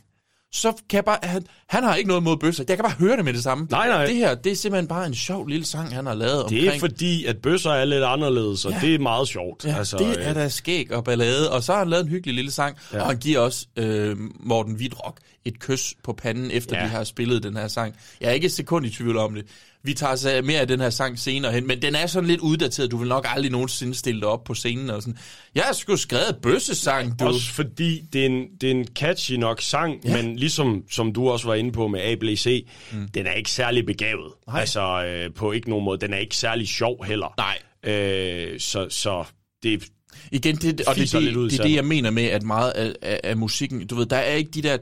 så 0.53 0.72
kan 0.72 0.96
jeg 0.96 1.05
bare... 1.05 1.18
Han, 1.22 1.46
han 1.68 1.82
har 1.84 1.94
ikke 1.94 2.09
noget 2.09 2.22
mod 2.22 2.36
bøsser. 2.36 2.64
Jeg 2.68 2.76
kan 2.76 2.84
bare 2.84 2.94
høre 2.98 3.16
det 3.16 3.24
med 3.24 3.32
det 3.32 3.42
samme. 3.42 3.66
Nej, 3.70 3.88
nej. 3.88 4.07
Det 4.07 4.16
her, 4.16 4.34
det 4.34 4.53
er 4.53 4.57
simpelthen 4.57 4.88
bare 4.88 5.07
en 5.07 5.14
sjov 5.14 5.46
lille 5.46 5.66
sang, 5.66 5.94
han 5.94 6.07
har 6.07 6.14
lavet 6.14 6.42
omkring... 6.42 6.61
Det 6.62 6.74
er 6.76 6.78
fordi, 6.80 7.24
at 7.24 7.36
bøsser 7.42 7.70
er 7.70 7.84
lidt 7.84 8.05
anderledes, 8.05 8.64
og 8.64 8.72
Ja. 8.72 8.78
det 8.82 8.94
er 8.94 8.98
meget 8.98 9.28
sjovt. 9.28 9.64
Ja, 9.64 9.76
altså, 9.78 9.96
det 9.98 10.24
er 10.26 10.28
øh, 10.28 10.34
da 10.34 10.48
skæg 10.48 10.92
og 10.92 11.05
ballade. 11.05 11.53
Og 11.53 11.62
så 11.62 11.72
har 11.72 11.78
han 11.78 11.88
lavet 11.88 12.03
en 12.05 12.09
hyggelig 12.11 12.34
lille 12.34 12.51
sang, 12.51 12.76
ja. 12.92 13.01
Og 13.01 13.07
han 13.07 13.18
giver 13.18 13.38
også 13.38 13.66
øh, 13.76 14.16
Morten 14.40 14.78
Vidrock 14.78 15.20
et 15.44 15.59
kys 15.59 15.94
på 16.05 16.12
panden, 16.12 16.51
efter. 16.51 16.78
Ja. 16.78 16.84
de 16.84 16.88
har 16.88 17.05
spillet 17.05 17.42
den 17.42 17.57
her 17.57 17.68
sang. 17.68 17.94
Jeg 18.20 18.28
er 18.28 18.32
ikke 18.32 18.44
et 18.46 18.53
sekund 18.53 18.86
i 18.86 18.90
tvivl 18.90 19.16
om 19.16 19.34
det. 19.34 19.44
Vi 19.82 19.94
tager 19.94 20.16
så 20.16 20.40
mere 20.44 20.60
af 20.60 20.68
den 20.68 20.80
her 20.80 20.90
sang 20.90 21.18
senere 21.18 21.52
hen, 21.52 21.66
men 21.66 21.82
den 21.82 21.94
er 21.94 22.06
sådan 22.06 22.28
lidt 22.28 22.40
uddateret. 22.40 22.90
Du 22.90 22.96
vil 22.96 23.08
nok 23.08 23.26
aldrig 23.28 23.52
nogensinde 23.52 23.94
stille 23.94 24.20
dig 24.20 24.28
op 24.28 24.44
på 24.44 24.54
scenen 24.54 24.90
og 24.90 25.02
sådan. 25.02 25.18
Jeg 25.54 25.62
har 25.62 25.72
sgu 25.72 25.96
skrevet 25.96 26.36
bøssesang, 26.42 27.20
du. 27.20 27.24
Også 27.24 27.52
fordi 27.52 28.00
det 28.12 28.22
er 28.22 28.26
en, 28.26 28.46
det 28.60 28.66
er 28.66 28.70
en 28.70 28.86
catchy 28.94 29.32
nok 29.32 29.60
sang, 29.60 30.04
Ja. 30.04 30.22
men 30.22 30.36
ligesom 30.36 30.84
som 30.90 31.12
du 31.12 31.28
også 31.28 31.46
var 31.46 31.54
inde 31.54 31.72
på 31.72 31.88
med 31.88 32.00
ABC, 32.00 32.66
mm. 32.92 33.08
den 33.08 33.26
er 33.26 33.32
ikke 33.32 33.50
særlig 33.50 33.86
begavet. 33.86 34.32
Nej. 34.46 34.60
Altså 34.60 35.04
øh, 35.04 35.34
på 35.34 35.52
ikke 35.52 35.70
nogen 35.70 35.84
måde. 35.84 36.00
Den 36.00 36.12
er 36.12 36.18
ikke 36.18 36.36
særlig 36.36 36.68
sjov 36.68 37.04
heller. 37.04 37.34
Nej. 37.38 37.58
Øh, 37.94 38.60
så, 38.60 38.86
så 38.90 39.24
det 39.62 39.84
Igen, 40.32 40.56
det, 40.56 40.80
og 40.80 40.96
det, 40.96 41.12
det, 41.12 41.22
lidt 41.22 41.36
ud 41.36 41.44
det, 41.44 41.52
det 41.52 41.60
er 41.60 41.64
det, 41.64 41.74
jeg 41.74 41.84
mener 41.84 42.10
med, 42.10 42.24
at 42.24 42.42
meget 42.42 42.70
af, 42.70 42.92
af, 43.02 43.20
af 43.24 43.36
musikken, 43.36 43.86
du 43.86 43.94
ved, 43.94 44.06
der 44.06 44.16
er 44.16 44.34
ikke 44.34 44.50
de 44.50 44.62
der... 44.62 44.78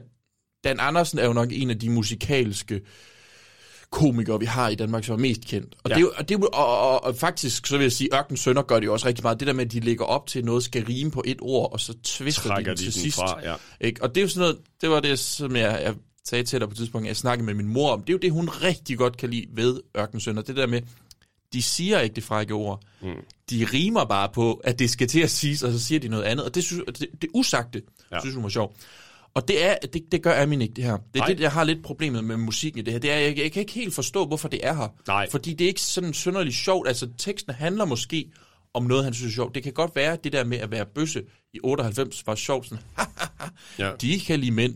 Dan 0.63 0.79
Andersen 0.79 1.19
er 1.19 1.25
jo 1.25 1.33
nok 1.33 1.49
en 1.51 1.69
af 1.69 1.79
de 1.79 1.89
musikalske 1.89 2.81
komikere, 3.91 4.39
vi 4.39 4.45
har 4.45 4.69
i 4.69 4.75
Danmark, 4.75 5.03
som 5.03 5.13
er 5.13 5.19
mest 5.19 5.41
kendt. 5.45 5.75
Og, 5.83 5.89
ja. 5.89 5.95
Det, 5.95 6.09
og, 6.09 6.29
det, 6.29 6.37
og, 6.43 6.79
og, 6.79 7.03
og 7.03 7.15
faktisk, 7.15 7.67
så 7.67 7.77
vil 7.77 7.83
jeg 7.83 7.91
sige, 7.91 8.09
Ørken 8.15 8.37
Sønder 8.37 8.61
gør 8.61 8.79
det 8.79 8.85
jo 8.85 8.93
også 8.93 9.07
rigtig 9.07 9.23
meget. 9.23 9.39
Det 9.39 9.47
der 9.47 9.53
med, 9.53 9.65
at 9.65 9.71
de 9.71 9.79
lægger 9.79 10.05
op 10.05 10.27
til, 10.27 10.39
at 10.39 10.45
noget 10.45 10.63
skal 10.63 10.85
rime 10.85 11.11
på 11.11 11.23
et 11.25 11.37
ord, 11.41 11.73
og 11.73 11.79
så 11.79 11.93
twister 12.03 12.55
de 12.55 12.65
de 12.65 12.75
til 12.75 12.85
den 12.85 12.91
sidst. 12.91 13.17
fra, 13.17 13.39
ja. 13.43 13.55
Ikke? 13.81 14.03
Og 14.03 14.15
det 14.15 14.21
er 14.21 14.21
jo 14.21 14.29
sådan 14.29 14.39
noget, 14.39 14.57
det 14.81 14.89
var 14.89 14.99
det, 14.99 15.19
som 15.19 15.55
jeg, 15.55 15.81
jeg 15.83 15.95
sagde 16.25 16.43
til 16.43 16.59
dig 16.59 16.67
på 16.67 16.71
et 16.71 16.77
tidspunkt, 16.77 17.07
jeg 17.07 17.15
snakkede 17.15 17.45
med 17.45 17.53
min 17.53 17.67
mor 17.67 17.91
om. 17.91 18.01
Det 18.01 18.09
er 18.09 18.13
jo 18.13 18.19
det, 18.19 18.31
hun 18.31 18.49
rigtig 18.49 18.97
godt 18.97 19.17
kan 19.17 19.29
lide 19.29 19.45
ved 19.53 19.79
Ørken 19.97 20.19
Sønder. 20.19 20.41
Det 20.41 20.55
der 20.55 20.67
med, 20.67 20.81
de 21.53 21.61
siger 21.61 21.99
ikke 21.99 22.15
det 22.15 22.23
frække 22.23 22.53
ord. 22.53 22.81
Mm. 23.01 23.07
De 23.49 23.67
rimer 23.73 24.05
bare 24.05 24.29
på, 24.33 24.53
at 24.53 24.79
det 24.79 24.89
skal 24.89 25.07
til 25.07 25.19
at 25.19 25.29
siges, 25.29 25.63
og 25.63 25.71
så 25.71 25.79
siger 25.79 25.99
de 25.99 26.07
noget 26.07 26.23
andet. 26.23 26.45
Og 26.45 26.55
det, 26.55 26.63
synes, 26.63 26.83
det, 26.99 27.07
det 27.21 27.29
usagte. 27.33 27.81
Ja. 28.11 28.19
synes 28.19 28.35
hun 28.35 28.43
var 28.43 28.49
sjovt. 28.49 28.75
Og 29.39 29.47
det, 29.47 29.65
er, 29.65 29.75
det, 29.93 30.03
det 30.11 30.23
gør 30.23 30.41
Amin 30.41 30.61
ikke, 30.61 30.73
det 30.73 30.83
her. 30.83 30.97
Det 30.97 31.05
er 31.15 31.19
Nej. 31.19 31.27
det, 31.27 31.39
jeg 31.39 31.51
har 31.51 31.63
lidt 31.63 31.83
problemet 31.83 32.23
med 32.23 32.37
musikken 32.37 32.79
i 32.79 32.83
det 32.83 32.93
her. 32.93 32.99
Det 32.99 33.11
er, 33.11 33.17
jeg, 33.17 33.37
jeg 33.37 33.51
kan 33.51 33.59
ikke 33.59 33.73
helt 33.73 33.93
forstå, 33.93 34.25
hvorfor 34.25 34.47
det 34.47 34.59
er 34.63 34.73
her. 34.73 34.87
Nej. 35.07 35.29
Fordi 35.29 35.53
det 35.53 35.65
er 35.65 35.67
ikke 35.67 35.81
sådan 35.81 36.13
synderligt 36.13 36.55
sjovt. 36.55 36.87
Altså, 36.87 37.09
teksten 37.17 37.53
handler 37.53 37.85
måske 37.85 38.31
om 38.73 38.83
noget, 38.83 39.03
han 39.03 39.13
synes 39.13 39.31
er 39.31 39.35
sjovt. 39.35 39.55
Det 39.55 39.63
kan 39.63 39.73
godt 39.73 39.95
være, 39.95 40.13
at 40.13 40.23
det 40.23 40.33
der 40.33 40.43
med 40.43 40.57
at 40.57 40.71
være 40.71 40.85
bøsse 40.85 41.23
i 41.53 41.59
98 41.63 42.27
var 42.27 42.35
sjovt. 42.35 42.67
Sådan, 42.67 42.83
Ja. 43.79 43.91
De 44.01 44.19
kan 44.19 44.39
lide 44.39 44.51
mænd. 44.51 44.75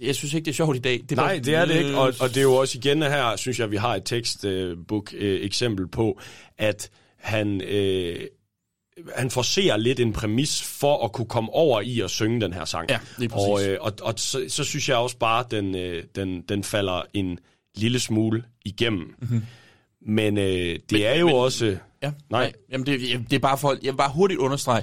Jeg 0.00 0.14
synes 0.14 0.34
ikke, 0.34 0.44
det 0.44 0.50
er 0.50 0.54
sjovt 0.54 0.76
i 0.76 0.80
dag. 0.80 1.00
Det 1.08 1.16
Nej, 1.16 1.40
det 1.44 1.54
er 1.54 1.64
det 1.64 1.76
ikke, 1.76 1.98
og, 1.98 2.14
og 2.20 2.28
det 2.28 2.36
er 2.36 2.42
jo 2.42 2.54
også 2.54 2.78
igen 2.78 3.02
her, 3.02 3.36
synes 3.36 3.58
jeg, 3.60 3.70
vi 3.70 3.76
har 3.76 3.94
et 3.94 4.04
tekstbook 4.04 5.14
øh, 5.16 5.40
eksempel 5.44 5.88
på, 5.88 6.20
at 6.58 6.90
han, 7.16 7.60
øh, 7.60 8.26
han 9.16 9.30
forser 9.30 9.76
lidt 9.76 10.00
en 10.00 10.12
præmis 10.12 10.62
for 10.62 11.04
at 11.04 11.12
kunne 11.12 11.26
komme 11.28 11.50
over 11.52 11.80
i 11.80 12.00
at 12.00 12.10
synge 12.10 12.40
den 12.40 12.52
her 12.52 12.64
sang. 12.64 12.90
Ja, 12.90 12.98
lige 13.18 13.28
præcis. 13.28 13.48
og, 13.48 13.64
øh, 13.64 13.78
og, 13.80 13.92
og 14.02 14.14
så, 14.16 14.44
så 14.48 14.64
synes 14.64 14.88
jeg 14.88 14.96
også 14.96 15.16
bare, 15.18 15.44
at 15.44 15.50
den, 15.50 15.74
øh, 15.74 16.04
den, 16.14 16.42
den 16.42 16.64
falder 16.64 17.02
en 17.14 17.38
lille 17.76 18.00
smule 18.00 18.44
igennem. 18.64 19.14
Mm-hmm. 19.18 19.42
Men 20.06 20.38
øh, 20.38 20.44
det. 20.44 20.82
Men- 20.92 21.02
er 21.02 21.14
jo 21.18 21.26
men- 21.26 21.34
også... 21.36 21.66
Ja, 22.02 22.12
Nej. 22.30 22.42
nej. 22.44 22.52
Jamen 22.72 22.86
det, 22.86 23.00
det 23.30 23.36
er 23.36 23.40
bare 23.40 23.58
for, 23.58 23.70
jeg 23.82 23.92
vil 23.92 23.96
bare 23.96 24.12
hurtigt 24.14 24.40
understrege, 24.40 24.82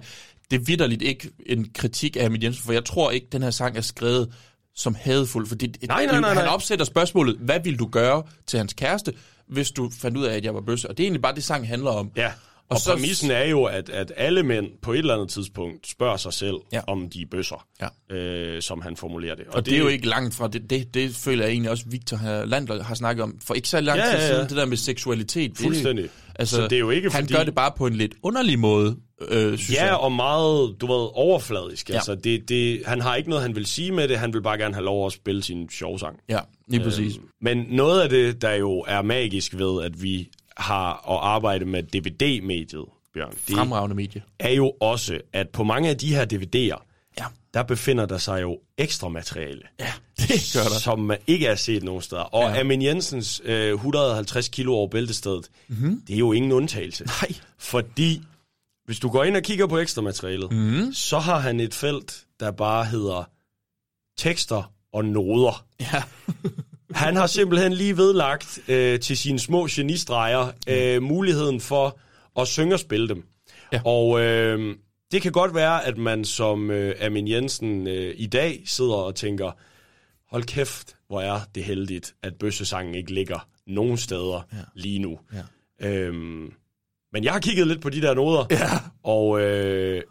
det 0.51 0.59
er 0.61 0.63
vidderligt 0.65 1.01
ikke 1.01 1.29
en 1.45 1.67
kritik 1.73 2.17
af 2.17 2.25
Amin 2.25 2.43
Jensen, 2.43 2.63
for 2.63 2.73
jeg 2.73 2.85
tror 2.85 3.11
ikke, 3.11 3.27
den 3.31 3.41
her 3.43 3.49
sang 3.51 3.77
er 3.77 3.81
skrevet 3.81 4.33
som 4.75 4.95
hadfuld, 4.95 5.47
fordi 5.47 5.65
Nej, 5.67 6.05
nej, 6.05 6.11
det, 6.13 6.21
nej, 6.21 6.33
han 6.33 6.43
nej. 6.43 6.53
opsætter 6.53 6.85
spørgsmålet, 6.85 7.35
hvad 7.39 7.59
vil 7.63 7.79
du 7.79 7.87
gøre 7.87 8.23
til 8.47 8.57
hans 8.57 8.73
kæreste, 8.73 9.13
hvis 9.47 9.71
du 9.71 9.89
fandt 9.89 10.17
ud 10.17 10.25
af, 10.25 10.35
at 10.35 10.43
jeg 10.45 10.53
var 10.55 10.61
bøsse? 10.61 10.89
Og 10.89 10.97
det 10.97 11.03
er 11.03 11.05
egentlig 11.05 11.21
bare 11.21 11.35
det, 11.35 11.43
sang 11.43 11.67
handler 11.67 11.91
om. 11.91 12.11
Ja, 12.15 12.31
og, 12.69 12.75
Og 12.75 12.79
så- 12.81 12.93
præmissen 12.93 13.31
er 13.31 13.43
jo, 13.43 13.63
at, 13.63 13.89
at 13.89 14.13
alle 14.17 14.43
mænd 14.43 14.67
på 14.81 14.93
et 14.93 14.97
eller 14.97 15.13
andet 15.13 15.29
tidspunkt 15.29 15.87
spørger 15.87 16.17
sig 16.17 16.33
selv, 16.33 16.55
Ja. 16.73 16.81
om 16.87 17.09
de 17.09 17.21
er 17.21 17.25
bøsser, 17.31 17.65
Ja. 18.09 18.15
øh, 18.15 18.61
som 18.61 18.81
han 18.81 18.97
formulerer 18.97 19.35
det. 19.35 19.45
Og, 19.47 19.53
og 19.55 19.65
det, 19.65 19.71
det 19.71 19.77
er 19.79 19.83
jo 19.83 19.87
ikke 19.87 20.07
langt 20.07 20.35
fra, 20.35 20.47
det, 20.47 20.69
det, 20.69 20.93
det 20.93 21.15
føler 21.15 21.43
jeg 21.43 21.51
egentlig 21.51 21.71
også, 21.71 21.83
Victor 21.87 22.45
Landler 22.45 22.83
har 22.83 22.95
snakket 22.95 23.23
om, 23.23 23.39
for 23.47 23.53
ikke 23.53 23.69
så 23.69 23.81
lang 23.81 23.99
Ja, 23.99 24.05
tid 24.05 24.13
ja, 24.13 24.21
ja. 24.21 24.27
siden, 24.27 24.47
det 24.49 24.57
der 24.57 24.65
med 24.65 24.77
seksualitet. 24.77 25.51
det- 25.51 25.59
Fuldstændig. 25.59 26.09
Altså, 26.39 26.55
Så 26.55 26.61
det 26.63 26.73
er 26.73 26.79
jo 26.79 26.89
ikke 26.89 27.09
han 27.11 27.21
fordi- 27.23 27.33
gør 27.33 27.43
det 27.43 27.55
bare 27.55 27.71
på 27.77 27.87
en 27.87 27.93
lidt 27.95 28.15
underlig 28.23 28.59
måde, 28.59 28.95
øh, 29.29 29.57
synes 29.57 29.73
Ja, 29.73 29.85
jeg. 29.85 29.95
og 29.95 30.11
meget, 30.11 30.75
du 30.81 30.87
ved, 30.87 31.07
overfladisk. 31.13 31.89
Ja. 31.89 31.95
Altså, 31.95 32.15
det, 32.15 32.49
det, 32.49 32.81
han 32.85 33.01
har 33.01 33.15
ikke 33.15 33.29
noget, 33.29 33.41
han 33.43 33.55
vil 33.55 33.65
sige 33.65 33.91
med 33.91 34.07
det. 34.07 34.17
Han 34.19 34.33
vil 34.33 34.41
bare 34.41 34.57
gerne 34.57 34.73
have 34.73 34.85
lov 34.85 35.05
at 35.05 35.13
spille 35.13 35.43
sin 35.43 35.69
sjovsang. 35.69 36.19
Ja, 36.29 36.39
lige 36.67 36.83
præcis. 36.83 37.15
Øhm, 37.15 37.25
men 37.41 37.65
noget 37.69 38.01
af 38.01 38.09
det, 38.09 38.41
der 38.41 38.53
jo 38.53 38.85
er 38.87 39.01
magisk 39.01 39.57
ved, 39.57 39.83
at 39.83 40.03
vi 40.03 40.29
har 40.57 40.93
at 40.93 41.19
arbejde 41.31 41.65
med 41.65 41.83
DVD-mediet, 41.83 42.85
Bjørn, 43.13 43.31
det 43.47 43.55
Fremragende 43.55 43.95
medie. 43.95 44.23
er 44.39 44.49
jo 44.51 44.73
også, 44.81 45.21
at 45.33 45.49
på 45.49 45.63
mange 45.63 45.89
af 45.89 45.97
de 45.97 46.15
her 46.15 46.25
DVD'er, 46.33 46.83
Ja. 47.19 47.25
der 47.53 47.63
befinder 47.63 48.05
der 48.05 48.17
sig 48.17 48.41
jo 48.41 48.59
ekstra 48.77 49.09
materiale. 49.09 49.61
Ja, 49.79 49.91
det 50.17 50.27
gør 50.55 50.63
der. 50.63 50.79
Som 50.79 50.99
man 50.99 51.17
ikke 51.27 51.47
er 51.47 51.55
set 51.55 51.83
nogen 51.83 52.01
steder. 52.01 52.21
Og 52.21 52.41
Ja. 52.53 52.59
Amin 52.59 52.81
Jensens 52.81 53.41
øh, 53.45 53.73
150 53.73 54.47
kilo 54.49 54.73
over 54.73 54.87
bæltestedet, 54.87 55.49
Mhm. 55.67 56.01
det 56.07 56.13
er 56.13 56.17
jo 56.19 56.31
ingen 56.31 56.51
undtagelse. 56.51 57.05
Nej. 57.05 57.33
Fordi, 57.57 58.21
hvis 58.85 58.99
du 58.99 59.09
går 59.09 59.23
ind 59.23 59.35
og 59.37 59.43
kigger 59.43 59.67
på 59.67 59.77
ekstra 59.77 60.01
materialet, 60.01 60.51
Mhm. 60.51 60.93
så 60.93 61.19
har 61.19 61.39
han 61.39 61.59
et 61.59 61.73
felt, 61.73 62.25
der 62.39 62.51
bare 62.51 62.85
hedder 62.85 63.29
tekster 64.17 64.71
og 64.93 65.05
noder. 65.05 65.65
Ja. 65.81 66.03
Han 66.91 67.15
har 67.15 67.27
simpelthen 67.27 67.73
lige 67.73 67.97
vedlagt 67.97 68.59
øh, 68.67 68.99
til 68.99 69.17
sine 69.17 69.39
små 69.39 69.67
genistreger 69.71 70.51
øh, 70.67 71.01
muligheden 71.03 71.61
for 71.61 71.99
at 72.39 72.47
synge 72.47 72.75
og 72.75 72.79
spille 72.79 73.07
dem. 73.09 73.23
Ja. 73.73 73.81
Og 73.85 74.21
øh, 74.21 74.75
det 75.11 75.21
kan 75.21 75.31
godt 75.31 75.55
være, 75.55 75.85
at 75.85 75.97
man 75.97 76.25
som 76.25 76.71
øh, 76.71 76.95
Amin 77.01 77.27
Jensen 77.27 77.87
øh, 77.87 78.13
i 78.17 78.25
dag 78.27 78.61
sidder 78.65 78.93
og 78.95 79.15
tænker, 79.15 79.51
hold 80.31 80.43
kæft, 80.43 80.95
hvor 81.07 81.21
er 81.21 81.39
det 81.55 81.63
heldigt, 81.63 82.15
at 82.23 82.35
bøssesangen 82.35 82.95
ikke 82.95 83.13
ligger 83.13 83.47
nogen 83.67 83.97
steder 83.97 84.41
ja. 84.53 84.57
lige 84.75 84.99
nu. 84.99 85.19
Ja. 85.33 85.89
Øhm, 85.89 86.53
men 87.13 87.23
jeg 87.23 87.33
har 87.33 87.39
kigget 87.39 87.67
lidt 87.67 87.81
på 87.81 87.89
de 87.89 88.01
der 88.01 88.13
noder, 88.13 88.45
Ja. 88.51 88.69
og 89.03 89.41
øh, 89.41 90.01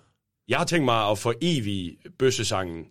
jeg 0.48 0.58
har 0.58 0.64
tænkt 0.64 0.84
mig 0.84 1.10
at 1.10 1.18
få 1.18 1.32
evig 1.40 1.96
bøssesangen 2.18 2.84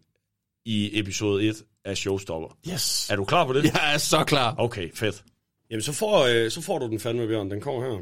i 0.66 1.00
episode 1.00 1.44
1 1.48 1.64
af 1.86 1.98
Showstopper. 1.98 2.58
Yes. 2.74 3.10
Er 3.10 3.16
du 3.16 3.26
klar 3.26 3.46
på 3.46 3.54
det? 3.54 3.64
Jeg 3.64 3.94
er 3.94 3.98
så 3.98 4.24
klar. 4.24 4.56
Okay, 4.58 4.90
fedt. 4.94 5.24
Jamen, 5.70 5.82
så 5.82 5.94
får, 5.94 6.26
øh, 6.26 6.52
så 6.52 6.62
får 6.62 6.80
du 6.80 6.88
den 6.88 7.00
fandme, 7.00 7.28
Bjørn. 7.28 7.52
Den 7.52 7.62
kommer 7.62 7.82
her. 7.82 8.00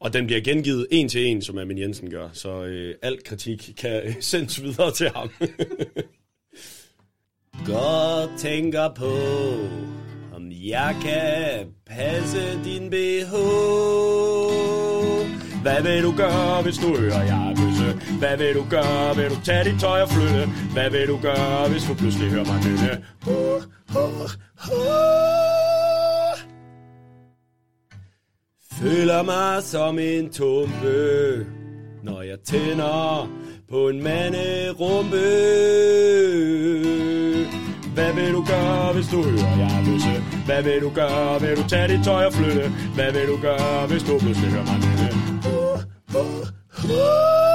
Og 0.00 0.12
den 0.12 0.26
bliver 0.26 0.40
gengivet 0.40 0.86
en 0.90 1.08
til 1.08 1.26
en, 1.26 1.42
som 1.42 1.58
Amin 1.58 1.78
Jensen 1.78 2.10
gør. 2.10 2.28
Så 2.32 2.64
øh, 2.64 2.94
al 3.02 3.24
kritik 3.24 3.70
kan 3.76 4.02
øh, 4.04 4.14
sendes 4.30 4.62
videre 4.62 4.90
til 4.92 5.10
ham. 5.14 5.30
Godt 7.66 8.30
tænker 8.38 8.94
på, 8.94 9.12
om 10.36 10.52
jeg 10.52 10.96
kan 11.02 11.72
passe 11.86 12.64
din 12.64 12.90
BH. 12.90 13.32
Hvad 15.62 15.82
vil 15.82 16.02
du 16.02 16.14
gøre, 16.16 16.62
hvis 16.62 16.76
du 16.76 16.96
hører, 16.96 17.22
jeg 17.22 17.54
bøsse? 17.56 17.67
Hvad 18.18 18.36
vil 18.36 18.54
du 18.54 18.64
gøre? 18.70 19.16
Vil 19.16 19.30
du 19.30 19.36
tage 19.44 19.64
dit 19.64 19.80
tøj 19.80 20.00
og 20.02 20.10
flytte? 20.10 20.46
Hvad 20.72 20.90
vil 20.90 21.08
du 21.08 21.18
gøre, 21.22 21.68
hvis 21.68 21.84
du 21.84 21.94
pludselig 21.94 22.30
hører 22.30 22.44
mig 22.44 22.60
nynne? 22.66 23.04
Uh, 23.26 23.62
uh, 23.96 24.30
uh. 24.72 25.18
Føler 28.82 29.22
mig 29.22 29.62
som 29.62 29.98
en 29.98 30.32
tumpe, 30.32 31.46
når 32.02 32.22
jeg 32.22 32.38
tænder 32.46 33.30
på 33.70 33.88
en 33.88 34.02
manderumpe. 34.02 35.16
Hvad 37.94 38.12
vil 38.14 38.32
du 38.32 38.44
gøre, 38.44 38.92
hvis 38.92 39.06
du 39.08 39.22
hører, 39.22 39.56
jeg 39.58 39.78
er 39.78 39.84
løse? 39.90 40.22
Hvad 40.46 40.62
vil 40.62 40.80
du 40.82 40.90
gøre? 40.90 41.40
Vil 41.40 41.56
du 41.56 41.68
tage 41.68 41.88
dit 41.88 42.04
tøj 42.04 42.24
og 42.24 42.32
flytte? 42.32 42.68
Hvad 42.94 43.12
vil 43.12 43.28
du 43.28 43.36
gøre, 43.42 43.86
hvis 43.86 44.02
du 44.02 44.18
pludselig 44.18 44.50
hører 44.50 44.64
mig 44.64 44.78
nynne? 44.78 45.10
Uh, 45.46 46.20
uh, 46.20 46.40
uh. 46.84 47.47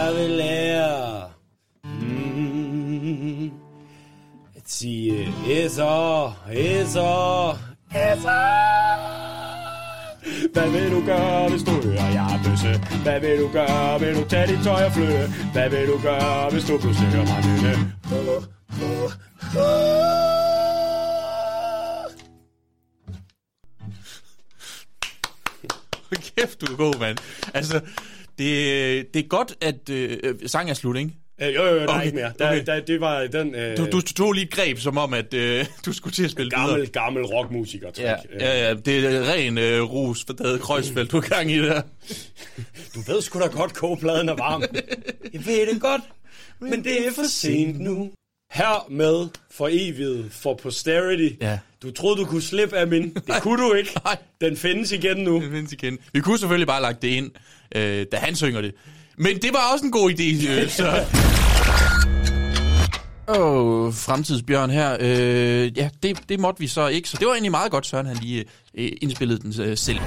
Jeg 0.00 0.14
vil 0.14 0.30
lære 0.30 1.30
mm, 1.84 3.46
at 4.56 4.62
sige 4.66 5.28
Esser, 5.50 6.38
Esser, 6.52 7.58
Esser. 7.94 8.80
Hvad 10.52 10.70
vil 10.70 10.90
du 10.90 11.06
gøre, 11.06 11.48
hvis 11.50 11.62
du 11.62 11.70
hører, 11.70 12.08
jeg 12.08 12.34
er 12.34 12.42
bøsse? 12.44 12.80
Hvad 13.02 13.20
vil 13.20 13.38
du 13.40 13.48
gøre? 13.52 14.00
Vil 14.00 14.14
du 14.14 14.28
tage 14.28 14.46
dit 14.46 14.64
tøj 14.64 14.84
og 14.84 14.92
flytte? 14.92 15.28
Hvad 15.52 15.70
vil 15.70 15.86
du 15.86 15.98
gøre, 16.02 16.50
hvis 16.50 16.64
du 16.64 16.78
pludselig 16.78 17.08
hører 17.08 17.26
mig 17.26 17.44
nynne? 17.46 17.92
Uh, 18.04 18.18
uh, 18.18 19.04
uh. 19.56 20.10
Kæft, 26.36 26.60
du 26.60 26.72
er 26.72 26.76
god, 26.76 26.98
mand. 27.00 27.18
Altså, 27.54 27.80
det, 28.44 29.14
det 29.14 29.24
er 29.24 29.28
godt, 29.28 29.54
at 29.60 29.88
øh, 29.90 30.16
sangen 30.46 30.70
er 30.70 30.74
slut, 30.74 30.96
ikke? 30.96 31.10
Øh, 31.42 31.54
jo, 31.54 31.64
jo, 31.66 31.74
der 31.76 31.82
er 31.82 31.88
Okay, 31.88 32.04
ikke 32.06 32.16
mere. 32.16 32.32
Der, 32.38 32.50
okay. 32.50 32.66
der, 32.66 32.80
det 32.80 33.00
var 33.00 33.26
den... 33.26 33.54
Øh, 33.54 33.76
Du, 33.76 33.86
du 33.92 34.00
tog 34.00 34.32
lige 34.32 34.44
et 34.44 34.50
greb, 34.50 34.78
som 34.78 34.98
om, 34.98 35.14
at 35.14 35.34
øh, 35.34 35.66
du 35.86 35.92
skulle 35.92 36.14
til 36.14 36.24
at 36.24 36.30
spille 36.30 36.50
gammel, 36.50 36.74
videre. 36.74 36.90
gammel 36.90 37.24
rockmusiker, 37.24 37.90
Ja, 37.98 38.14
ja, 38.40 38.68
ja, 38.68 38.74
det 38.74 39.04
er 39.06 39.32
ren 39.32 39.58
øh, 39.58 39.82
rus 39.82 40.24
for 40.24 40.32
David 40.32 40.58
Kreuzfeldt, 40.58 41.12
du 41.12 41.16
er 41.16 41.20
gang 41.20 41.50
i 41.52 41.58
der. 41.58 41.82
Du 42.94 43.00
ved 43.12 43.22
sgu 43.22 43.40
da 43.40 43.46
godt, 43.46 43.74
kogepladen 43.74 44.28
er 44.28 44.34
varm. 44.34 44.62
Jeg 45.34 45.46
ved 45.46 45.72
det 45.72 45.80
godt, 45.80 46.02
men 46.60 46.84
det 46.84 47.06
er 47.06 47.12
for 47.12 47.22
sent 47.28 47.80
nu. 47.80 48.10
Her 48.52 48.86
med 48.90 49.28
for 49.50 49.68
evigt, 49.72 50.32
for 50.34 50.54
posterity. 50.54 51.34
Ja. 51.40 51.58
Du 51.82 51.90
troede, 51.90 52.16
du 52.16 52.24
kunne 52.24 52.42
slippe 52.42 52.76
af 52.76 52.86
min. 52.86 53.14
Det 53.14 53.34
kunne 53.42 53.64
du 53.68 53.72
ikke. 53.74 53.90
Den 54.40 54.56
findes 54.56 54.92
igen 54.92 55.16
nu. 55.16 55.40
Det 55.40 55.50
findes 55.50 55.72
igen. 55.72 55.98
Vi 56.12 56.20
kunne 56.20 56.38
selvfølgelig 56.38 56.66
bare 56.66 56.82
lagt 56.82 57.02
det 57.02 57.08
ind, 57.08 57.30
øh, 57.76 58.06
da 58.12 58.16
han 58.16 58.36
synger 58.36 58.60
det. 58.60 58.74
Men 59.18 59.36
det 59.36 59.50
var 59.52 59.72
også 59.72 59.84
en 59.84 59.92
god 59.92 60.10
idé, 60.10 60.50
øh, 60.50 60.68
så... 60.78 61.04
Åh, 63.28 63.36
oh, 63.86 63.94
fremtidsbjørn 63.94 64.70
her. 64.70 64.96
Øh, 65.00 65.78
ja, 65.78 65.90
det, 66.02 66.18
det 66.28 66.40
måtte 66.40 66.60
vi 66.60 66.66
så 66.66 66.88
ikke, 66.88 67.08
så 67.08 67.16
det 67.20 67.26
var 67.26 67.32
egentlig 67.32 67.50
meget 67.50 67.70
godt, 67.70 67.86
Søren, 67.86 68.06
han 68.06 68.16
lige 68.16 68.44
øh, 68.74 68.92
indspillede 69.02 69.40
den 69.40 69.62
øh, 69.62 69.76
selv. 69.76 69.98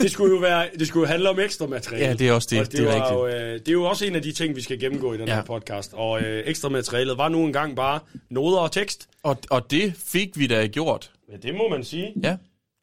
Det 0.00 0.10
skulle 0.10 0.34
jo 0.34 0.40
være, 0.40 0.68
det 0.78 0.88
skulle 0.88 1.06
jo 1.06 1.10
handle 1.12 1.30
om 1.30 1.38
ekstra 1.40 1.66
materiale. 1.66 2.06
Ja, 2.06 2.12
det 2.14 2.28
er 2.28 2.32
også 2.32 2.48
det. 2.50 2.60
Og 2.60 2.66
det, 2.66 2.72
Det 2.78 2.80
er 2.94 2.98
var 2.98 3.12
jo, 3.12 3.26
øh, 3.26 3.52
det 3.52 3.68
er 3.68 3.72
jo 3.72 3.84
også 3.84 4.04
en 4.04 4.14
af 4.16 4.22
de 4.22 4.32
ting, 4.32 4.56
vi 4.56 4.60
skal 4.62 4.80
gennemgå 4.80 5.12
i 5.12 5.18
den 5.18 5.28
Ja. 5.28 5.34
her 5.34 5.42
podcast. 5.42 5.92
Og 5.94 6.20
øh, 6.22 6.42
ekstra 6.46 6.68
materialet 6.68 7.18
var 7.18 7.28
nu 7.28 7.44
engang 7.44 7.76
bare 7.76 8.00
noder 8.30 8.58
og 8.58 8.72
tekst. 8.72 9.08
Og, 9.22 9.36
og 9.50 9.70
det 9.70 9.94
fik 10.06 10.38
vi 10.38 10.46
da 10.46 10.66
gjort. 10.66 11.10
Ja, 11.32 11.36
det 11.48 11.54
må 11.54 11.68
man 11.68 11.84
sige. 11.84 12.12
Ja. 12.22 12.36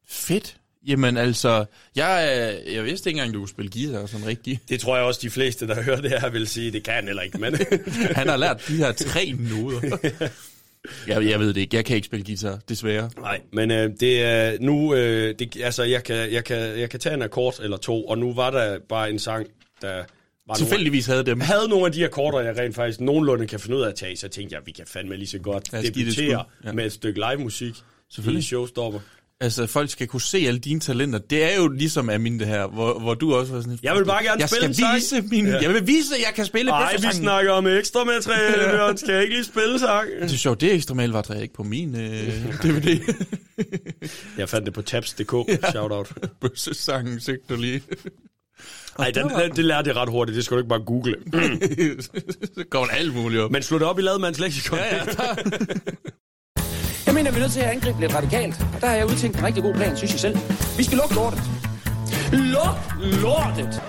Fedt. 0.08 0.58
Jamen 0.88 1.18
altså, 1.18 1.66
jeg, 1.96 2.54
øh, 2.68 2.74
jeg 2.74 2.86
vidste 2.86 3.10
ikke 3.10 3.18
engang, 3.18 3.34
du 3.34 3.40
kunne 3.40 3.50
spille 3.50 3.72
guitar 3.72 4.06
sådan 4.06 4.28
rigtig. 4.28 4.60
Det 4.70 4.80
tror 4.80 4.96
jeg 4.96 5.06
også, 5.06 5.20
de 5.24 5.30
fleste, 5.30 5.68
der 5.68 5.84
hører 5.84 6.02
det 6.02 6.10
her, 6.10 6.30
vil 6.30 6.48
sige, 6.48 6.72
det 6.72 6.84
kan 6.84 6.94
han 6.94 7.06
heller 7.06 7.22
ikke, 7.22 7.38
men... 7.38 7.56
Han 8.16 8.28
har 8.28 8.38
lært 8.38 8.64
de 8.68 8.76
her 8.76 8.92
tre 8.92 9.34
noder. 9.40 9.98
Jeg, 11.08 11.30
jeg 11.30 11.40
ved 11.40 11.54
det 11.54 11.62
ikke. 11.62 11.76
Jeg 11.76 11.86
kan 11.86 11.96
ikke 11.96 12.06
spille 12.06 12.26
guitar, 12.26 12.60
desværre. 12.70 13.10
Nej, 13.18 13.42
men 13.54 13.72
øh, 13.72 13.90
det 14.00 14.24
er 14.24 14.58
nu, 14.62 14.96
øh, 14.96 15.36
det, 15.40 15.62
altså 15.62 15.84
jeg 15.84 16.04
kan, 16.04 16.32
jeg, 16.32 16.44
kan, 16.44 16.80
jeg 16.80 16.90
kan 16.90 17.00
tage 17.00 17.16
en 17.16 17.22
akkord 17.22 17.60
eller 17.64 17.78
to, 17.78 18.06
og 18.06 18.18
nu 18.18 18.34
var 18.34 18.52
der 18.52 18.80
bare 18.90 19.10
en 19.10 19.20
sang, 19.20 19.48
der 19.82 20.04
var 20.48 20.56
Tilfældigvis 20.56 21.06
havde 21.06 21.26
dem. 21.26 21.40
havde 21.40 21.70
nogle 21.70 21.86
af 21.86 21.92
de 21.92 22.06
akkorder, 22.06 22.40
jeg 22.40 22.58
rent 22.58 22.76
faktisk 22.76 23.02
nogenlunde 23.02 23.48
kan 23.48 23.60
finde 23.60 23.78
ud 23.78 23.82
af 23.82 23.88
at 23.88 23.96
tage, 23.96 24.18
så 24.18 24.28
tænkte 24.28 24.56
jeg, 24.56 24.62
vi 24.66 24.72
kan 24.72 24.86
fandme 24.88 25.16
lige 25.16 25.28
så 25.28 25.40
godt 25.40 25.72
debutere 25.72 26.14
skud. 26.14 26.46
Ja. 26.66 26.72
med 26.72 26.86
et 26.86 26.92
stykke 26.92 27.20
live 27.20 27.44
musik 27.44 27.74
Selvfølgelig. 28.10 28.40
i 28.40 28.44
showstopper. 28.44 29.00
Altså, 29.44 29.68
folk 29.68 29.90
skal 29.90 30.08
kunne 30.08 30.22
se 30.22 30.38
alle 30.38 30.60
dine 30.60 30.80
talenter. 30.80 31.20
Det 31.20 31.44
er 31.54 31.56
jo 31.56 31.68
ligesom 31.68 32.10
af 32.10 32.20
min 32.20 32.40
det 32.40 32.48
her, 32.48 32.68
hvor, 32.68 33.00
hvor 33.00 33.14
du 33.14 33.36
også 33.36 33.54
var 33.54 33.62
sådan... 33.62 33.80
Jeg 33.84 33.96
vil 33.96 34.06
bare 34.06 34.24
gerne 34.24 34.42
jeg 34.42 34.50
spille 34.50 34.74
skal 34.74 34.86
sang." 34.86 34.96
vise 34.96 35.22
min, 35.22 35.46
Ja. 35.48 35.60
Jeg 35.62 35.70
vil 35.74 35.88
vise, 35.88 36.16
at 36.16 36.22
jeg 36.22 36.34
kan 36.36 36.46
spille 36.46 36.72
Nej, 36.72 36.96
vi 36.96 37.08
snakker 37.12 37.52
om 37.52 37.68
ekstra 37.68 38.04
materiale, 38.04 38.64
Bjørn. 38.78 38.98
Skal 38.98 39.14
jeg 39.14 39.22
ikke 39.22 39.36
lige 39.36 39.44
spille 39.46 39.80
sang? 39.80 40.08
Det 40.22 40.34
er 40.34 40.38
sjovt, 40.38 40.62
det 40.62 40.74
ekstra 40.74 40.94
mail 40.94 41.16
ikke 41.42 41.54
på 41.54 41.64
min 41.64 41.96
øh, 41.96 42.46
DVD. 42.64 43.14
Jeg 44.38 44.50
fandt 44.50 44.66
det 44.66 44.74
på 44.74 44.82
tabs.dk. 44.82 45.32
Shout 45.72 45.92
out. 45.92 46.14
Bøssesangen, 46.42 47.20
søgte 47.20 47.54
du 47.56 47.62
lige. 47.62 47.82
Nej, 48.98 49.12
den, 49.12 49.30
den, 49.30 49.52
det 49.56 49.66
lærte 49.66 49.90
jeg 49.90 49.98
ret 49.98 50.10
hurtigt. 50.10 50.36
Det 50.36 50.46
skal 50.46 50.56
du 50.56 50.60
ikke 50.60 50.70
bare 50.70 50.84
google. 50.86 51.16
Så 52.56 52.64
kommer 52.70 52.88
der 52.88 52.96
alt 52.96 53.16
muligt 53.16 53.42
op. 53.42 53.52
Men 53.52 53.64
slå 53.64 53.80
det 53.80 53.88
op 53.88 54.00
i 54.00 54.02
Lademands 54.02 54.40
leksikon. 54.40 54.78
Ja, 54.80 54.96
ja. 54.96 55.04
Jeg 57.14 57.20
mener, 57.20 57.32
vi 57.32 57.38
er 57.38 57.42
nødt 57.42 57.52
til 57.52 57.60
at 57.60 57.70
angribe 57.70 58.00
lidt 58.02 58.16
radikalt. 58.16 58.56
Og 58.76 58.82
der 58.82 58.88
har 58.88 58.96
jeg 58.96 59.06
udtænkt 59.06 59.38
en 59.38 59.44
rigtig 59.44 59.64
god 59.64 59.74
plan, 59.74 59.98
synes 59.98 60.12
jeg 60.12 60.20
selv. 60.20 60.38
Vi 60.78 60.84
skal 60.84 60.98
lukke 60.98 61.16
lortet. 61.16 61.42
Luk 62.32 62.78
lortet! 63.22 63.82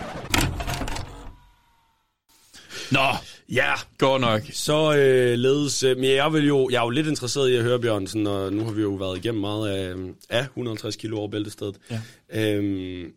Nå, 2.92 3.08
Ja, 3.48 3.72
godt 3.98 4.20
nok. 4.20 4.42
Så 4.52 4.96
øh, 4.96 5.38
ledes... 5.38 5.82
Øh, 5.82 5.96
men 5.96 6.04
jeg, 6.04 6.32
vil 6.32 6.46
jo, 6.46 6.68
jeg 6.70 6.78
er 6.78 6.82
jo 6.82 6.90
lidt 6.90 7.06
interesseret 7.06 7.50
i 7.50 7.54
at 7.54 7.62
høre, 7.62 7.80
Bjørnsen, 7.80 8.26
og 8.26 8.52
nu 8.52 8.64
har 8.64 8.72
vi 8.72 8.82
jo 8.82 8.90
været 8.90 9.18
igennem 9.18 9.40
meget 9.40 9.68
af, 9.68 9.94
af 10.30 10.42
150 10.42 10.96
kilo 10.96 11.18
over 11.18 11.28
bæltestedet. 11.28 11.76
Ja. 11.90 12.00
Øhm, 12.32 13.12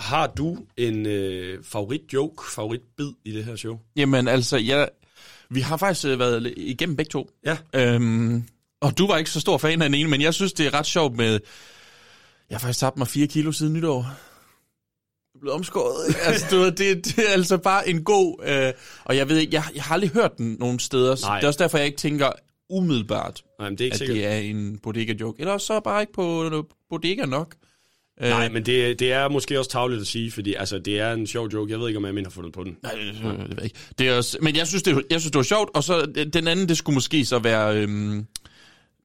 har 0.00 0.26
du 0.26 0.58
en 0.76 1.06
øh, 1.06 1.64
favorit-joke, 1.64 2.42
favorit-bid 2.54 3.10
i 3.24 3.32
det 3.32 3.44
her 3.44 3.56
show? 3.56 3.78
Jamen 3.96 4.28
altså, 4.28 4.56
jeg, 4.56 4.88
vi 5.48 5.60
har 5.60 5.76
faktisk 5.76 6.06
øh, 6.06 6.18
været 6.18 6.54
igennem 6.56 6.96
begge 6.96 7.10
to. 7.10 7.30
Ja. 7.46 7.56
Øhm, 7.74 8.44
og 8.80 8.98
du 8.98 9.06
var 9.06 9.16
ikke 9.18 9.30
så 9.30 9.40
stor 9.40 9.58
fan 9.58 9.82
af 9.82 9.88
den 9.88 9.94
ene, 9.94 10.10
men 10.10 10.22
jeg 10.22 10.34
synes, 10.34 10.52
det 10.52 10.66
er 10.66 10.74
ret 10.74 10.86
sjovt 10.86 11.16
med... 11.16 11.40
Jeg 12.50 12.56
har 12.56 12.60
faktisk 12.60 12.80
tabt 12.80 12.98
mig 12.98 13.08
4 13.08 13.26
kilo 13.26 13.52
siden 13.52 13.72
nytår. 13.72 14.02
Jeg 14.02 15.38
er 15.38 15.40
blevet 15.40 15.54
omskåret. 15.54 16.16
altså, 16.26 16.46
du, 16.50 16.56
ved, 16.56 16.72
det, 16.72 17.04
det 17.04 17.18
er 17.18 17.32
altså 17.32 17.58
bare 17.58 17.88
en 17.88 18.04
god... 18.04 18.36
Øh, 18.44 18.72
og 19.04 19.16
jeg 19.16 19.28
ved 19.28 19.38
ikke, 19.38 19.54
jeg, 19.54 19.64
jeg 19.74 19.82
har 19.82 19.94
aldrig 19.94 20.10
hørt 20.10 20.38
den 20.38 20.56
nogen 20.58 20.78
steder. 20.78 21.14
Så 21.14 21.26
Nej. 21.26 21.36
det 21.36 21.44
er 21.44 21.48
også 21.48 21.62
derfor, 21.62 21.78
jeg 21.78 21.86
ikke 21.86 21.98
tænker 21.98 22.32
umiddelbart, 22.70 23.42
Nej, 23.58 23.68
men 23.68 23.78
det 23.78 23.84
er 23.84 23.84
ikke 23.84 23.94
at 23.94 23.98
sikkert. 23.98 24.16
det 24.16 24.26
er 24.26 24.36
en 24.36 24.78
bodega-joke. 24.78 25.40
Eller 25.40 25.52
også 25.52 25.66
så 25.66 25.80
bare 25.80 26.00
ikke 26.00 26.12
på 26.12 26.50
bodega 26.90 27.24
nok. 27.24 27.54
Nej, 28.20 28.48
men 28.48 28.66
det, 28.66 28.98
det 28.98 29.12
er 29.12 29.28
måske 29.28 29.58
også 29.58 29.70
tavligt 29.70 30.00
at 30.00 30.06
sige, 30.06 30.30
fordi 30.30 30.54
altså, 30.54 30.78
det 30.78 31.00
er 31.00 31.12
en 31.12 31.26
sjov 31.26 31.48
joke. 31.48 31.72
Jeg 31.72 31.80
ved 31.80 31.88
ikke, 31.88 31.98
om 31.98 32.04
Amin 32.04 32.24
har 32.24 32.30
fundet 32.30 32.52
på 32.52 32.64
den. 32.64 32.76
Nej, 32.82 32.92
det, 32.92 33.14
det, 33.14 33.24
ved 33.24 33.56
jeg 33.56 33.64
ikke. 33.64 33.76
Det 33.98 34.08
er 34.08 34.16
også, 34.16 34.38
men 34.42 34.56
jeg 34.56 34.66
synes, 34.66 34.82
det, 34.82 35.02
jeg 35.10 35.20
synes, 35.20 35.30
det 35.30 35.38
var 35.38 35.42
sjovt, 35.42 35.70
og 35.74 35.84
så 35.84 36.12
øh, 36.16 36.26
den 36.26 36.48
anden, 36.48 36.68
det 36.68 36.78
skulle 36.78 36.94
måske 36.94 37.24
så 37.24 37.38
være... 37.38 37.76
Øhm, 37.76 38.26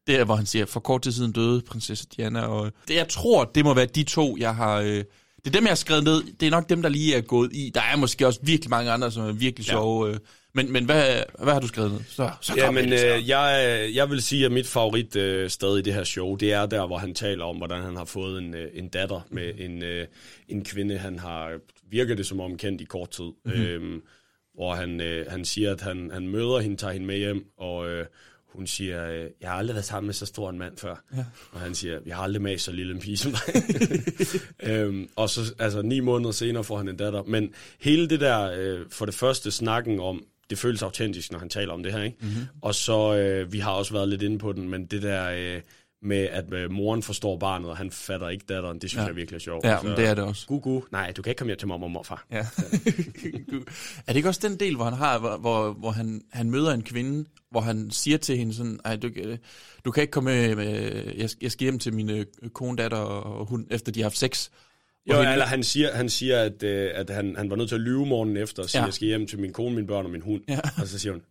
det 0.07 0.15
er, 0.15 0.23
hvor 0.23 0.35
han 0.35 0.45
siger, 0.45 0.65
for 0.65 0.79
kort 0.79 1.01
tid 1.01 1.11
siden 1.11 1.31
døde 1.31 1.61
prinsesse 1.61 2.05
Diana, 2.17 2.41
og 2.41 2.71
det, 2.87 2.95
jeg 2.95 3.07
tror, 3.07 3.45
det 3.45 3.65
må 3.65 3.73
være 3.73 3.85
de 3.85 4.03
to, 4.03 4.37
jeg 4.39 4.55
har... 4.55 4.79
Øh, 4.79 5.03
det 5.45 5.51
er 5.51 5.59
dem, 5.59 5.63
jeg 5.63 5.71
har 5.71 5.75
skrevet 5.75 6.03
ned. 6.03 6.23
Det 6.39 6.45
er 6.45 6.51
nok 6.51 6.69
dem, 6.69 6.81
der 6.81 6.89
lige 6.89 7.15
er 7.15 7.21
gået 7.21 7.53
i. 7.53 7.71
Der 7.75 7.81
er 7.81 7.95
måske 7.95 8.27
også 8.27 8.39
virkelig 8.43 8.69
mange 8.69 8.91
andre, 8.91 9.11
som 9.11 9.23
er 9.23 9.31
virkelig 9.31 9.65
sjove. 9.65 10.09
Øh, 10.09 10.17
men, 10.53 10.71
men 10.71 10.85
hvad, 10.85 11.23
hvad 11.43 11.53
har 11.53 11.59
du 11.59 11.67
skrevet 11.67 11.91
ned? 11.91 11.99
Så, 12.07 12.29
så 12.41 12.53
Ja, 12.57 12.71
men 12.71 12.93
øh, 12.93 13.29
jeg, 13.29 13.89
jeg 13.93 14.09
vil 14.09 14.21
sige, 14.21 14.45
at 14.45 14.51
mit 14.51 14.67
favorit 14.67 15.15
øh, 15.15 15.49
sted 15.49 15.77
i 15.77 15.81
det 15.81 15.93
her 15.93 16.03
show, 16.03 16.35
det 16.35 16.53
er 16.53 16.65
der, 16.65 16.87
hvor 16.87 16.97
han 16.97 17.13
taler 17.13 17.45
om, 17.45 17.57
hvordan 17.57 17.83
han 17.83 17.95
har 17.95 18.05
fået 18.05 18.41
en, 18.41 18.55
øh, 18.55 18.69
en 18.73 18.89
datter 18.89 19.27
med 19.31 19.53
en, 19.57 19.83
øh, 19.83 20.07
en 20.47 20.65
kvinde, 20.65 20.97
han 20.97 21.19
har 21.19 21.51
virket 21.89 22.17
det 22.17 22.25
som 22.25 22.39
om 22.39 22.57
kendt 22.57 22.81
i 22.81 22.85
kort 22.85 23.09
tid. 23.09 23.31
Mm-hmm. 23.45 23.61
Øhm, 23.61 24.01
hvor 24.53 24.73
han, 24.73 25.01
øh, 25.01 25.25
han 25.29 25.45
siger, 25.45 25.71
at 25.71 25.81
han, 25.81 26.09
han 26.13 26.27
møder 26.27 26.59
hende, 26.59 26.77
tager 26.77 26.93
hende 26.93 27.07
med 27.07 27.17
hjem, 27.17 27.45
og 27.57 27.89
øh, 27.89 28.05
hun 28.55 28.67
siger, 28.67 29.09
øh, 29.09 29.25
jeg 29.41 29.49
har 29.49 29.57
aldrig 29.57 29.75
været 29.75 29.85
sammen 29.85 30.07
med 30.07 30.13
så 30.13 30.25
stor 30.25 30.49
en 30.49 30.57
mand 30.57 30.77
før. 30.77 30.95
Ja. 31.17 31.25
Og 31.51 31.59
han 31.59 31.75
siger, 31.75 31.99
jeg 32.05 32.15
har 32.15 32.23
aldrig 32.23 32.41
med 32.41 32.57
så 32.57 32.71
lille 32.71 32.93
en 32.93 32.99
pige 32.99 33.17
som 33.17 33.31
dig. 33.31 33.63
øhm, 34.69 35.09
og 35.15 35.29
så 35.29 35.53
altså 35.59 35.81
ni 35.81 35.99
måneder 35.99 36.31
senere 36.31 36.63
får 36.63 36.77
han 36.77 36.87
en 36.87 36.97
datter. 36.97 37.23
Men 37.23 37.53
hele 37.79 38.09
det 38.09 38.19
der, 38.19 38.51
øh, 38.57 38.79
for 38.91 39.05
det 39.05 39.15
første 39.15 39.51
snakken 39.51 39.99
om, 39.99 40.23
det 40.49 40.57
føles 40.57 40.81
autentisk, 40.83 41.31
når 41.31 41.39
han 41.39 41.49
taler 41.49 41.73
om 41.73 41.83
det 41.83 41.93
her, 41.93 42.03
ikke? 42.03 42.17
Mhm. 42.21 42.31
Og 42.61 42.75
så, 42.75 43.15
øh, 43.15 43.53
vi 43.53 43.59
har 43.59 43.71
også 43.71 43.93
været 43.93 44.09
lidt 44.09 44.21
inde 44.21 44.37
på 44.39 44.53
den, 44.53 44.69
men 44.69 44.85
det 44.85 45.01
der 45.01 45.29
øh, 45.55 45.61
med, 46.01 46.17
at 46.17 46.53
øh, 46.53 46.71
moren 46.71 47.03
forstår 47.03 47.37
barnet, 47.37 47.69
og 47.69 47.77
han 47.77 47.91
fatter 47.91 48.29
ikke 48.29 48.45
datteren, 48.49 48.79
det 48.79 48.89
synes 48.89 49.01
Ja. 49.01 49.07
jeg 49.07 49.15
virkelig 49.15 49.35
er 49.35 49.39
sjovt. 49.39 49.65
Ja, 49.65 49.81
men 49.81 49.91
det 49.91 50.05
er 50.07 50.13
det 50.13 50.23
også. 50.23 50.47
Gu, 50.47 50.59
gu. 50.59 50.83
Nej, 50.91 51.11
du 51.17 51.21
kan 51.21 51.31
ikke 51.31 51.37
komme 51.39 51.49
hjem 51.49 51.57
til 51.57 51.67
mormor 51.67 51.87
og 51.87 51.91
morfar. 51.91 52.25
Ja. 52.31 52.37
er 54.07 54.07
det 54.07 54.15
ikke 54.15 54.29
også 54.29 54.47
den 54.47 54.59
del, 54.59 54.75
hvor 54.75 54.85
han 54.85 54.93
har, 54.93 55.19
hvor, 55.19 55.37
hvor, 55.37 55.73
hvor 55.73 55.91
han, 55.91 56.21
han 56.31 56.49
møder 56.51 56.73
en 56.73 56.81
kvinde, 56.81 57.25
hvor 57.55 57.61
han 57.61 57.91
siger 57.91 58.17
til 58.17 58.37
hende 58.37 58.53
sådan, 58.53 58.79
Ej, 58.85 58.95
du, 58.95 59.09
kan- 59.09 59.37
du 59.85 59.91
kan 59.91 60.01
ikke 60.01 60.11
komme 60.11 60.31
med, 60.31 60.55
med 60.55 61.03
jeg, 61.17 61.29
jeg 61.41 61.51
skal 61.51 61.65
hjem 61.65 61.79
til 61.79 61.93
mine 61.93 62.25
kone, 62.53 62.77
datter 62.77 62.97
og 62.97 63.45
hund, 63.45 63.67
efter 63.71 63.91
de 63.91 63.99
har 63.99 64.05
haft 64.05 64.17
sex. 64.17 64.49
Jo, 65.09 65.15
hende- 65.15 65.31
eller 65.31 65.45
han 65.45 65.63
siger, 65.63 65.95
han 65.95 66.09
siger 66.09 66.41
at, 66.41 66.63
øh, 66.63 66.91
at 66.93 67.09
han, 67.09 67.35
han 67.35 67.49
var 67.49 67.55
nødt 67.55 67.69
til 67.69 67.75
at 67.75 67.81
lyve 67.81 68.05
morgenen 68.05 68.37
efter 68.37 68.63
og 68.63 68.69
sige, 68.69 68.81
Ja. 68.81 68.85
jeg 68.85 68.93
skal 68.93 69.07
hjem 69.07 69.27
til 69.27 69.39
min 69.39 69.53
kone, 69.53 69.75
mine 69.75 69.87
børn 69.87 70.05
og 70.05 70.11
min 70.11 70.21
hund. 70.21 70.41
Ja. 70.49 70.59
Og 70.81 70.87
så 70.87 70.99
siger 70.99 71.13
hun, 71.13 71.21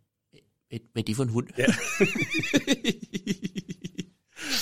Hvad 0.68 0.78
hvad 0.92 1.02
er 1.02 1.06
det 1.06 1.16
for 1.16 1.22
en 1.22 1.28
hund? 1.28 1.46
Ja. 1.58 1.66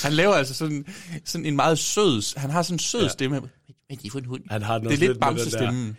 han 0.02 0.12
laver 0.12 0.34
altså 0.34 0.54
sådan, 0.54 0.86
sådan 1.24 1.44
en 1.46 1.56
meget 1.56 1.78
sød, 1.78 2.38
han 2.38 2.50
har 2.50 2.62
sådan 2.62 2.74
en 2.74 2.78
sød 2.78 3.02
ja. 3.02 3.08
Stemme. 3.08 3.38
Hvad 3.40 3.48
er 3.90 3.94
det 3.96 4.12
for 4.12 4.18
en 4.18 4.24
hund? 4.24 4.42
Han 4.50 4.62
har 4.62 4.78
den 4.78 4.86
det 4.86 4.94
er 4.94 4.98
lidt 4.98 5.10
lidt 5.10 5.20
der- 5.20 5.26
bamsestemmen. 5.26 5.96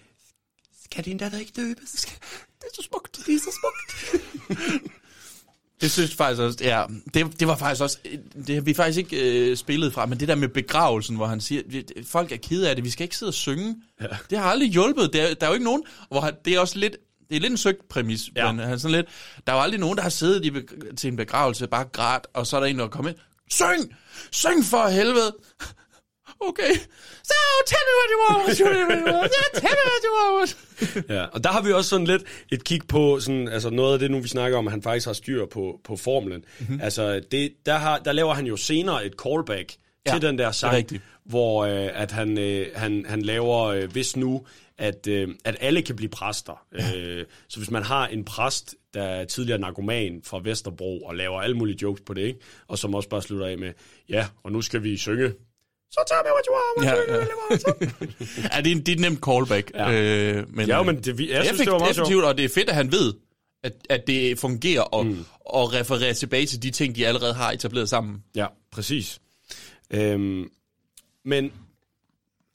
Skal 0.84 1.06
din 1.06 1.18
datter 1.18 1.40
ikke 1.40 1.52
døbes? 1.56 1.92
Det 1.92 2.64
er 2.70 2.76
så 2.76 2.88
smukt. 2.92 3.18
Det 3.28 3.34
er 3.36 3.40
så 3.40 3.60
smukt. 3.60 4.24
det 5.84 5.92
synes 5.92 6.10
jeg 6.10 6.18
faktisk 6.18 6.42
også, 6.42 6.58
ja, 6.62 6.84
det, 7.14 7.40
det 7.40 7.48
var 7.48 7.56
faktisk 7.56 7.82
også, 7.82 7.98
det 8.48 8.56
har 8.56 8.62
vi 8.62 8.74
faktisk 8.74 8.98
ikke 8.98 9.50
øh, 9.50 9.58
spillet 9.58 9.94
fra, 9.94 10.06
men 10.06 10.20
det 10.20 10.28
der 10.28 10.36
med 10.36 10.48
begravelsen, 10.48 11.16
hvor 11.16 11.26
han 11.26 11.42
siger, 11.42 11.62
folk 12.08 12.32
er 12.32 12.38
kede 12.38 12.70
af 12.70 12.76
det, 12.76 12.86
vi 12.86 12.90
skal 12.90 13.04
ikke 13.04 13.18
sidde 13.18 13.30
og 13.30 13.34
synge. 13.34 13.76
Ja. 14.02 14.08
Det 14.30 14.38
har 14.38 14.46
aldrig 14.46 14.70
hjulpet. 14.70 15.14
Der, 15.14 15.34
der 15.34 15.46
er 15.46 15.50
jo 15.50 15.54
ikke 15.54 15.66
nogen, 15.66 15.84
hvor 16.12 16.22
han, 16.22 16.34
det 16.46 16.54
er 16.56 16.60
også 16.60 16.80
lidt, 16.80 16.98
det 17.30 17.36
er 17.36 17.40
lidt 17.40 17.52
en 17.52 17.58
søgt 17.58 17.90
præmis, 17.90 18.22
ja. 18.36 18.52
Men 18.52 18.66
han 18.66 18.80
sådan 18.80 18.96
lidt, 18.96 19.08
der 19.48 19.54
er 19.54 19.58
jo 19.58 19.64
aldrig 19.64 19.80
nogen, 19.80 19.98
der 19.98 20.04
har 20.04 20.10
siddet 20.10 20.46
i, 20.46 20.52
til 20.98 21.08
en 21.08 21.16
begravelse, 21.16 21.68
bare 21.68 21.86
grædt, 21.94 22.28
og 22.34 22.48
så 22.48 22.56
er 22.56 22.60
der 22.60 22.68
en, 22.68 22.80
der 22.80 22.88
kommer 22.88 23.12
ind, 23.12 23.20
syng! 23.50 23.96
Syng 24.32 24.66
for 24.66 24.88
helvede! 24.88 25.36
Okay. 26.50 26.74
So 27.24 27.38
tell 27.72 27.84
me 27.88 27.94
what 28.00 28.10
you 28.14 28.20
want. 28.26 28.58
Tell 28.58 28.74
me 28.74 28.84
what 28.90 29.00
you 29.00 29.14
want. 29.16 29.32
Yeah, 29.38 29.62
tell 29.62 29.76
me 29.80 29.86
what 29.92 30.04
you 30.08 30.14
want. 30.18 30.58
Ja, 31.10 31.24
og 31.26 31.44
der 31.44 31.50
har 31.50 31.62
vi 31.62 31.72
også 31.72 31.90
sådan 31.90 32.08
lidt 32.08 32.24
et 32.52 32.64
kig 32.64 32.82
på 32.88 33.20
sådan, 33.20 33.48
altså 33.48 33.70
noget 33.70 33.94
af 33.94 34.00
det 34.00 34.12
nu, 34.12 34.20
vi 34.20 34.28
snakker 34.28 34.58
om, 34.58 34.68
at 34.68 34.72
han 34.72 34.82
faktisk 34.82 35.06
har 35.06 35.14
styr 35.14 35.46
på, 35.46 35.80
på 35.84 35.96
formlen. 35.96 36.38
Mhm. 36.38 36.68
Mm-hmm. 36.68 36.82
Altså, 36.82 37.22
det, 37.32 37.54
der, 37.66 37.78
har, 37.78 38.00
der 38.00 38.12
laver 38.12 38.34
han 38.34 38.46
jo 38.46 38.58
senere 38.58 39.06
et 39.06 39.14
callback 39.24 39.76
Ja, 40.06 40.12
til 40.12 40.22
den 40.22 40.38
der 40.38 40.48
er 40.48 40.52
sang, 40.52 40.90
hvor 41.26 41.66
øh, 41.66 42.02
at 42.02 42.12
han, 42.12 42.38
øh, 42.38 42.68
han, 42.76 43.06
han 43.08 43.22
laver, 43.22 43.64
øh, 43.64 43.92
hvis 43.92 44.16
nu, 44.16 44.46
at, 44.78 45.08
øh, 45.08 45.30
at 45.46 45.58
alle 45.60 45.82
kan 45.82 45.96
blive 45.96 46.10
præster. 46.10 46.66
Ja. 46.80 46.98
Øh, 46.98 47.26
så 47.48 47.60
hvis 47.60 47.72
man 47.72 47.84
har 47.84 48.08
en 48.08 48.26
præst, 48.26 48.76
der 48.94 49.04
er 49.04 49.26
tidligere 49.26 49.60
narkoman 49.60 50.22
fra 50.24 50.42
Vesterbro, 50.44 51.02
og 51.02 51.16
laver 51.16 51.42
alle 51.42 51.58
mulige 51.58 51.78
jokes 51.82 52.02
på 52.06 52.14
det, 52.14 52.22
ikke? 52.22 52.40
og 52.68 52.78
som 52.78 52.96
også 52.96 53.10
bare 53.10 53.22
slutter 53.22 53.46
af 53.48 53.58
med, 53.58 53.74
ja, 54.10 54.28
og 54.44 54.52
nu 54.52 54.62
skal 54.62 54.84
vi 54.84 54.98
synge. 54.98 55.34
Så 55.96 56.00
tag 56.08 56.18
med, 56.26 56.32
what 56.32 56.46
you 56.48 56.56
want, 56.56 56.76
Ja, 56.88 57.14
ja. 57.14 57.20
ja, 58.56 58.62
det 58.62 58.68
er, 58.72 58.76
en, 58.76 58.80
det 58.80 58.90
er 58.90 58.94
et 58.96 59.00
nemt 59.00 59.20
callback. 59.26 59.72
Ja. 59.74 59.92
Øh, 59.92 60.46
men, 60.56 60.68
Ja, 60.68 60.84
men 60.84 60.96
det- 61.04 61.20
jeg 61.30 61.40
øh, 61.40 61.46
synes, 61.46 61.60
det 61.62 61.72
var 61.72 61.80
meget 61.80 61.96
sjovt. 61.96 62.08
effektivt, 62.08 62.24
og 62.26 62.38
det 62.38 62.46
er 62.46 62.50
fedt, 62.50 62.70
at 62.70 62.76
han 62.76 62.92
ved, 62.92 63.14
at, 63.64 63.74
at 63.90 64.08
det 64.08 64.40
fungerer, 64.40 64.82
og, 64.82 65.06
mm. 65.06 65.26
og 65.46 65.74
refererer 65.74 66.14
tilbage 66.14 66.46
til 66.46 66.64
de 66.64 66.72
ting, 66.72 66.96
de 66.96 67.08
allerede 67.08 67.34
har 67.34 67.52
etableret 67.52 67.90
sammen. 67.90 68.24
Ja, 68.36 68.48
præcis. 68.72 69.20
Øhm, 69.92 70.50
men 71.26 71.52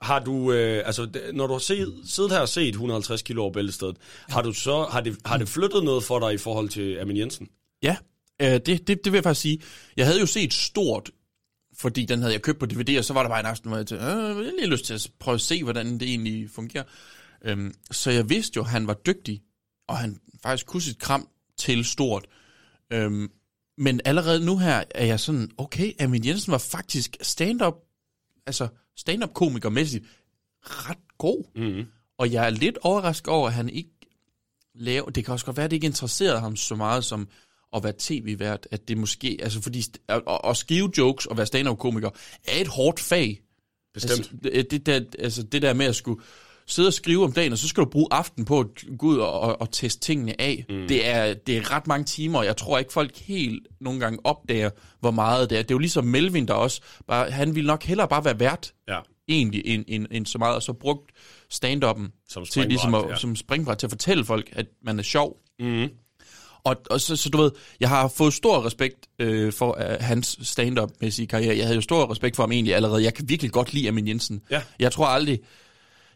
har 0.01 0.19
du, 0.19 0.53
øh, 0.53 0.83
altså, 0.87 1.09
når 1.33 1.47
du 1.47 1.53
har 1.53 1.59
set, 1.61 1.95
siddet 2.07 2.33
her 2.33 2.39
og 2.41 2.49
set 2.49 2.69
150 2.69 3.23
kilo 3.23 3.43
over 3.43 3.53
bæltestedet, 3.53 3.97
har, 4.29 4.43
du 4.43 4.53
så, 4.53 4.83
har, 4.85 5.01
det, 5.01 5.17
har 5.25 5.37
det 5.39 5.49
flyttet 5.49 5.85
noget 5.85 6.05
for 6.05 6.19
dig 6.19 6.35
i 6.35 6.39
forhold 6.39 6.69
til 6.69 6.97
Amin 6.99 7.17
Jensen? 7.17 7.49
Ja, 7.83 7.97
øh, 8.43 8.49
det, 8.53 8.67
det, 8.67 8.89
det 8.89 9.05
vil 9.05 9.15
jeg 9.15 9.23
faktisk 9.23 9.41
sige. 9.43 9.61
Jeg 9.97 10.07
havde 10.07 10.21
jo 10.21 10.27
set 10.27 10.55
stort, 10.55 11.11
fordi 11.79 12.05
den 12.05 12.19
havde 12.21 12.33
jeg 12.33 12.43
købt 12.43 12.59
på 12.59 12.67
DVD, 12.67 12.99
og 12.99 13.05
så 13.05 13.13
var 13.15 13.23
der 13.23 13.29
bare 13.29 13.41
en 13.41 13.47
aften, 13.47 13.69
hvor 13.69 13.77
jeg 13.77 13.87
tænkte, 13.87 14.07
øh, 14.07 14.13
jeg 14.13 14.35
har 14.35 14.43
lige 14.43 14.67
lyst 14.67 14.85
til 14.85 14.95
at 14.95 15.11
prøve 15.19 15.35
at 15.35 15.41
se, 15.41 15.65
hvordan 15.65 15.87
det 15.99 16.09
egentlig 16.09 16.51
fungerer. 16.51 16.85
Øhm, 17.45 17.75
så 17.91 18.11
jeg 18.11 18.31
vidste 18.31 18.57
jo, 18.57 18.63
at 18.63 18.69
han 18.69 18.87
var 18.87 18.95
dygtig, 18.95 19.43
og 19.89 19.99
han 19.99 20.21
faktisk 20.43 20.67
kunne 20.67 20.83
sit 20.83 20.99
kram 20.99 21.29
til 21.57 21.85
stort. 21.85 22.27
Øhm, 22.93 23.31
men 23.79 24.01
allerede 24.05 24.47
nu 24.47 24.59
her 24.59 24.85
er 24.91 25.05
jeg 25.05 25.21
sådan, 25.21 25.51
okay, 25.59 25.93
Amin 26.01 26.27
Jensen 26.27 26.53
var 26.53 26.59
faktisk 26.59 27.17
stand-up, 27.23 27.75
altså 28.47 28.69
stand-up 28.97 29.35
komikermæssigt 29.35 30.05
ret 30.63 31.19
god. 31.19 31.45
Mm-hmm. 31.57 31.87
Og 32.19 32.33
jeg 32.33 32.47
er 32.47 32.51
lidt 32.51 32.79
overrasket 32.83 33.29
over, 33.29 33.49
at 33.49 33.55
han 33.55 33.69
ikke 33.69 33.91
laver... 34.75 35.11
Det 35.11 35.25
kan 35.25 35.33
også 35.33 35.47
godt 35.47 35.57
være, 35.57 35.65
at 35.65 35.71
det 35.71 35.77
ikke 35.77 35.87
interesserede 35.87 36.41
ham 36.41 36.57
så 36.57 36.75
meget 36.75 37.05
som 37.05 37.29
at 37.77 37.85
være 37.85 37.93
tv-vært, 37.99 38.69
at 38.71 38.89
det 38.89 38.99
måske... 38.99 39.39
Altså, 39.43 39.63
fordi 39.63 39.83
at, 40.09 40.23
at- 40.45 40.57
skrive 40.57 40.91
jokes 40.99 41.27
og 41.27 41.37
være 41.37 41.47
stand-up-komiker 41.47 42.11
er 42.49 42.61
et 42.61 42.67
hårdt 42.69 43.01
fag. 43.01 43.41
Bestemt. 43.95 44.33
Altså, 44.45 44.63
det, 44.71 44.87
der, 44.87 45.01
altså, 45.19 45.43
det 45.43 45.63
der 45.63 45.73
med 45.75 45.87
at 45.87 45.97
skulle 45.97 46.23
sidde 46.67 46.87
og 46.87 46.93
skrive 46.93 47.25
om 47.25 47.33
dagen, 47.33 47.53
og 47.53 47.59
så 47.59 47.69
skal 47.69 47.85
du 47.85 47.89
bruge 47.89 48.09
aften 48.11 48.45
på 48.45 48.61
at 48.61 48.67
gå 48.99 49.07
ud 49.07 49.17
og, 49.19 49.41
og, 49.41 49.61
og 49.61 49.73
teste 49.73 50.01
tingene 50.01 50.41
af. 50.41 50.65
Mm. 50.69 50.89
Det, 50.89 51.07
er, 51.07 51.35
det 51.35 51.57
er 51.57 51.73
ret 51.73 51.87
mange 51.87 52.05
timer, 52.05 52.39
og 52.39 52.45
jeg 52.45 52.57
tror 52.57 52.79
ikke, 52.79 52.93
folk 52.93 53.17
helt 53.19 53.67
nogle 53.81 54.01
gange 54.01 54.19
opdager, 54.25 54.71
hvor 55.01 55.11
meget 55.11 55.51
det 55.51 55.59
er. 55.59 55.63
Det 55.63 55.71
er 55.71 55.75
jo 55.75 55.79
ligesom 55.79 56.05
Melvin, 56.05 56.49
der 56.49 56.55
også... 56.55 56.81
Bare, 57.07 57.31
han 57.31 57.55
ville 57.55 57.67
nok 57.67 57.83
hellere 57.85 58.09
bare 58.09 58.25
være 58.25 58.41
vært, 58.41 58.73
Ja. 58.89 59.01
egentlig, 59.29 59.63
end, 59.67 59.85
end, 59.89 60.07
end 60.11 60.27
så 60.27 60.39
meget, 60.39 60.55
og 60.57 60.63
så 60.63 60.73
brugt 60.73 61.13
stand-up'en 61.55 62.25
Som 62.29 62.45
til 62.45 62.67
ligesom 62.69 62.95
at, 62.95 63.05
ja. 63.11 63.17
som 63.17 63.37
springbræt 63.37 63.79
til 63.79 63.87
at 63.87 63.91
fortælle 63.91 64.25
folk, 64.25 64.49
at 64.53 64.67
man 64.83 64.99
er 64.99 65.03
sjov. 65.03 65.37
Mm-hmm. 65.59 65.89
Og, 66.69 66.77
og 66.91 67.01
så, 67.01 67.17
så 67.17 67.29
du 67.29 67.39
ved, 67.39 67.51
jeg 67.81 67.89
har 67.89 68.09
fået 68.09 68.35
stor 68.35 68.67
respekt 68.67 68.97
øh, 69.19 69.53
for 69.53 69.79
uh, 69.81 70.05
hans 70.05 70.39
stand-up-mæssige 70.43 71.27
karriere. 71.27 71.57
Jeg 71.57 71.65
havde 71.65 71.75
jo 71.75 71.81
stor 71.81 72.11
respekt 72.11 72.37
for 72.37 72.43
ham 72.43 72.53
egentlig 72.53 72.75
allerede. 72.75 73.03
Jeg 73.03 73.15
kan 73.15 73.29
virkelig 73.29 73.53
godt 73.53 73.73
lide 73.73 73.89
Amin 73.89 74.09
Jensen. 74.09 74.41
Ja. 74.51 74.63
Jeg 74.79 74.93
tror 74.93 75.07
aldrig, 75.07 75.41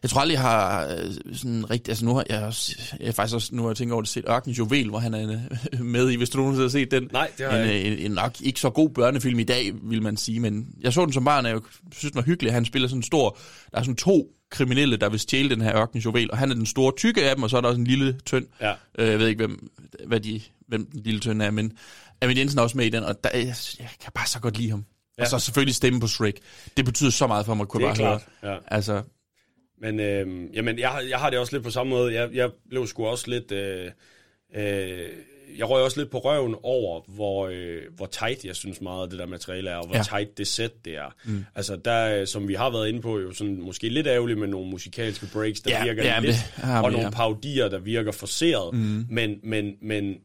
jeg 0.03 0.09
tror 0.09 0.21
aldrig, 0.21 0.33
jeg 0.33 0.41
har 0.41 0.87
øh, 0.87 1.35
sådan 1.35 1.69
rigtig, 1.69 1.91
altså 1.91 2.05
nu 2.05 2.15
har 2.15 2.25
jeg, 2.29 2.43
også, 2.43 2.75
jeg 2.99 3.07
har 3.07 3.13
faktisk 3.13 3.35
også, 3.35 3.55
nu 3.55 3.61
har 3.61 3.69
jeg 3.69 3.77
tænkt 3.77 3.93
over 3.93 4.01
det, 4.01 4.09
set 4.09 4.25
Ørken 4.29 4.51
Juvel, 4.51 4.89
hvor 4.89 4.99
han 4.99 5.13
er 5.13 5.39
øh, 5.73 5.85
med 5.85 6.09
i, 6.09 6.15
hvis 6.15 6.29
du 6.29 6.37
nogensinde 6.37 6.63
har 6.63 6.69
set 6.69 6.91
den. 6.91 7.09
Nej, 7.11 7.31
det 7.37 7.45
har 7.45 7.57
en, 7.57 7.67
jeg 7.67 7.85
øh, 7.85 7.91
en, 7.91 7.97
en, 7.97 8.11
nok 8.11 8.41
ikke 8.41 8.59
så 8.59 8.69
god 8.69 8.89
børnefilm 8.89 9.39
i 9.39 9.43
dag, 9.43 9.71
vil 9.83 10.01
man 10.01 10.17
sige, 10.17 10.39
men 10.39 10.67
jeg 10.81 10.93
så 10.93 11.05
den 11.05 11.13
som 11.13 11.25
barn, 11.25 11.45
og 11.45 11.51
jeg 11.51 11.61
synes, 11.91 12.11
den 12.11 12.17
var 12.17 12.23
hyggelig. 12.25 12.53
Han 12.53 12.65
spiller 12.65 12.87
sådan 12.87 12.99
en 12.99 13.03
stor, 13.03 13.37
der 13.71 13.77
er 13.77 13.81
sådan 13.81 13.95
to 13.95 14.27
kriminelle, 14.51 14.97
der 14.97 15.09
vil 15.09 15.19
stjæle 15.19 15.49
den 15.49 15.61
her 15.61 15.75
Ørken 15.75 15.99
Juvel, 15.99 16.31
og 16.31 16.37
han 16.37 16.51
er 16.51 16.55
den 16.55 16.65
store 16.65 16.93
tykke 16.97 17.29
af 17.29 17.35
dem, 17.35 17.43
og 17.43 17.49
så 17.49 17.57
er 17.57 17.61
der 17.61 17.67
også 17.67 17.79
en 17.79 17.87
lille 17.87 18.17
tynd. 18.25 18.45
Ja. 18.61 18.73
Øh, 18.97 19.09
jeg 19.09 19.19
ved 19.19 19.27
ikke, 19.27 19.45
hvem, 19.45 19.71
hvad 20.07 20.19
de, 20.19 20.41
hvem 20.67 20.85
den 20.85 21.01
lille 21.03 21.19
tynde 21.19 21.45
er, 21.45 21.51
men 21.51 21.71
Amin 22.21 22.37
Jensen 22.37 22.59
er 22.59 22.63
også 22.63 22.77
med 22.77 22.85
i 22.85 22.89
den, 22.89 23.03
og 23.03 23.23
der, 23.23 23.29
jeg, 23.33 23.55
jeg 23.79 23.89
kan 24.03 24.11
bare 24.15 24.27
så 24.27 24.39
godt 24.39 24.57
lide 24.57 24.69
ham. 24.69 24.85
Ja. 25.17 25.23
Og 25.23 25.29
så 25.29 25.39
selvfølgelig 25.39 25.75
stemme 25.75 25.99
på 25.99 26.07
Shrek. 26.07 26.35
Det 26.77 26.85
betyder 26.85 27.09
så 27.09 27.27
meget 27.27 27.45
for 27.45 27.53
mig, 27.53 27.67
kunne 27.67 27.83
Det 27.83 27.89
er 27.89 27.89
bare 27.89 27.97
klart, 27.97 28.21
høre. 28.41 28.53
ja. 28.53 28.59
Altså, 28.67 29.01
Men 29.83 29.99
øhm, 29.99 30.45
jamen, 30.53 30.79
jeg, 30.79 30.89
har- 30.89 31.01
jeg 31.01 31.19
har 31.19 31.29
det 31.29 31.39
også 31.39 31.55
lidt 31.55 31.63
på 31.63 31.71
samme 31.71 31.89
måde. 31.89 32.13
Jeg, 32.13 32.29
jeg 32.33 32.49
blev 32.69 32.87
sgu 32.87 33.05
også 33.05 33.29
lidt... 33.29 33.51
Øh, 33.51 33.91
øh, 34.55 35.09
jeg 35.57 35.69
røg 35.69 35.83
også 35.83 35.99
lidt 35.99 36.11
på 36.11 36.17
røven 36.19 36.55
over, 36.63 37.01
hvor, 37.07 37.47
øh, 37.53 37.81
hvor 37.95 38.05
tight 38.05 38.45
jeg 38.45 38.55
synes 38.55 38.81
meget 38.81 39.03
af 39.03 39.09
det 39.09 39.19
der 39.19 39.25
materiale 39.25 39.69
er, 39.69 39.75
og 39.75 39.85
hvor 39.85 39.95
Ja. 39.95 39.99
ja. 40.11 40.17
tight 40.17 40.37
det 40.37 40.47
sæt 40.47 40.85
det 40.85 40.95
er. 40.95 41.15
Mm. 41.25 41.45
Altså 41.55 41.75
der, 41.75 42.19
øh, 42.21 42.27
som 42.27 42.47
vi 42.47 42.53
har 42.53 42.69
været 42.69 42.87
inde 42.89 43.01
på, 43.01 43.19
jo 43.19 43.31
sådan 43.33 43.61
måske 43.61 43.89
lidt 43.89 44.07
ærgerligt 44.07 44.39
med 44.39 44.47
nogle 44.47 44.69
musikalske 44.69 45.27
breaks, 45.33 45.61
der 45.61 45.71
Ja, 45.71 45.83
virker 45.83 46.03
ja, 46.03 46.19
lidt, 46.19 46.35
det 46.35 46.63
vi, 46.63 46.69
og 46.83 46.91
nogle 46.91 47.01
ja. 47.05 47.09
paudier, 47.09 47.69
der 47.69 47.79
virker 47.79 48.11
forceret. 48.11 48.73
Mm. 48.73 49.05
Men, 49.09 49.39
men, 49.43 49.75
men 49.81 50.15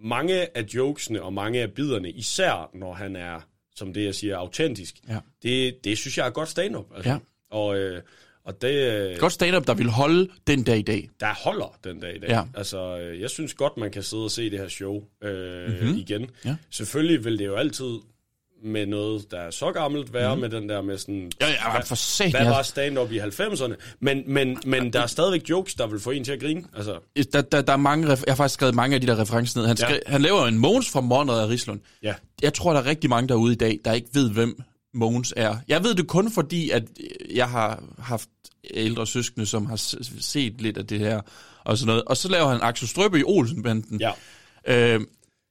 mange 0.00 0.56
af 0.58 0.62
jokesene 0.74 1.22
og 1.22 1.32
mange 1.32 1.60
af 1.62 1.72
biderne, 1.72 2.10
især 2.10 2.70
når 2.74 2.92
han 2.92 3.16
er, 3.16 3.40
som 3.76 3.92
det 3.92 4.04
jeg 4.04 4.14
siger, 4.14 4.36
autentisk, 4.36 4.94
Ja. 5.08 5.18
det, 5.42 5.84
det 5.84 5.98
synes 5.98 6.18
jeg 6.18 6.26
er 6.26 6.30
godt 6.30 6.48
stand-up. 6.48 6.86
Altså. 6.96 7.10
Ja. 7.10 7.18
Og, 7.50 7.78
øh, 7.78 8.02
og 8.48 8.62
det... 8.62 8.92
Øh, 9.12 9.18
Godt 9.18 9.32
stand-up, 9.32 9.66
der 9.66 9.74
vil 9.74 9.88
holde 9.88 10.28
den 10.46 10.62
dag 10.62 10.78
i 10.78 10.82
dag. 10.82 11.08
Der 11.20 11.34
holder 11.44 11.78
den 11.84 12.00
dag 12.00 12.16
i 12.16 12.18
dag. 12.18 12.28
Ja. 12.28 12.42
Altså, 12.56 12.98
øh, 12.98 13.20
jeg 13.20 13.30
synes 13.30 13.54
godt, 13.54 13.76
man 13.76 13.90
kan 13.90 14.02
sidde 14.02 14.24
og 14.24 14.30
se 14.30 14.50
det 14.50 14.58
her 14.58 14.68
show 14.68 15.02
øh, 15.24 15.68
Mhm. 15.68 15.74
mm-hmm. 15.80 15.96
igen. 15.98 16.30
Ja. 16.44 16.56
Selvfølgelig 16.70 17.24
vil 17.24 17.38
det 17.38 17.46
jo 17.46 17.54
altid 17.56 17.94
med 18.64 18.86
noget, 18.86 19.30
der 19.30 19.38
er 19.38 19.50
så 19.50 19.72
gammelt, 19.72 20.12
være 20.12 20.28
Mhm. 20.36 20.44
mm. 20.44 20.50
med 20.50 20.60
den 20.60 20.68
der 20.68 20.82
med 20.82 20.98
sådan... 20.98 21.30
Ja, 21.40 21.46
ja, 21.48 21.70
hvad, 21.72 21.82
for 21.86 21.94
satan, 21.94 22.30
Hvad 22.42 22.44
var 22.50 22.62
stand-up 22.62 23.12
i 23.12 23.18
90'erne? 23.18 23.74
Men, 24.00 24.22
men, 24.26 24.58
men 24.66 24.92
der 24.92 25.00
er 25.00 25.06
stadigvæk 25.06 25.50
jokes, 25.50 25.74
der 25.74 25.86
vil 25.86 26.00
få 26.00 26.10
en 26.10 26.24
til 26.24 26.32
at 26.32 26.40
grine. 26.40 26.64
Altså, 26.76 26.98
Der, 27.32 27.40
der, 27.42 27.62
der 27.62 27.72
er 27.72 27.76
mange, 27.76 28.08
jeg 28.08 28.18
har 28.28 28.34
faktisk 28.34 28.54
skrevet 28.54 28.74
mange 28.74 28.94
af 28.94 29.00
de 29.00 29.06
der 29.06 29.18
referencer 29.20 29.60
ned. 29.60 29.66
Han, 29.68 29.76
skrev, 29.76 29.98
Ja. 30.06 30.10
han 30.12 30.22
laver 30.22 30.46
en 30.46 30.58
Mogens 30.58 30.90
fra 30.90 31.00
Monrad 31.00 31.40
af 31.42 31.48
Rislund. 31.48 31.80
Ja. 32.02 32.14
Jeg 32.42 32.54
tror, 32.54 32.72
der 32.72 32.80
er 32.80 32.86
rigtig 32.86 33.10
mange 33.10 33.28
derude 33.28 33.52
i 33.52 33.56
dag, 33.56 33.78
der 33.84 33.92
ikke 33.92 34.08
ved, 34.14 34.30
hvem 34.30 34.60
Mogens 34.94 35.34
er. 35.36 35.56
Jeg 35.68 35.84
ved 35.84 35.94
det 35.94 36.06
kun 36.06 36.30
fordi, 36.30 36.70
at 36.70 36.82
jeg 37.34 37.48
har 37.48 37.82
haft 37.98 38.28
ældre 38.74 39.06
søskende, 39.06 39.46
som 39.46 39.66
har 39.66 39.76
set 40.20 40.60
lidt 40.60 40.78
af 40.78 40.86
det 40.86 40.98
her 40.98 41.20
og 41.64 41.78
sådan 41.78 41.86
noget. 41.86 42.04
Og 42.04 42.16
så 42.16 42.28
laver 42.28 42.48
han 42.48 42.60
Axel 42.62 42.88
Strøbe 42.88 43.20
i 43.20 43.22
Olsenbanden. 43.26 44.00
Ja. 44.00 44.10
Øh, 44.66 45.00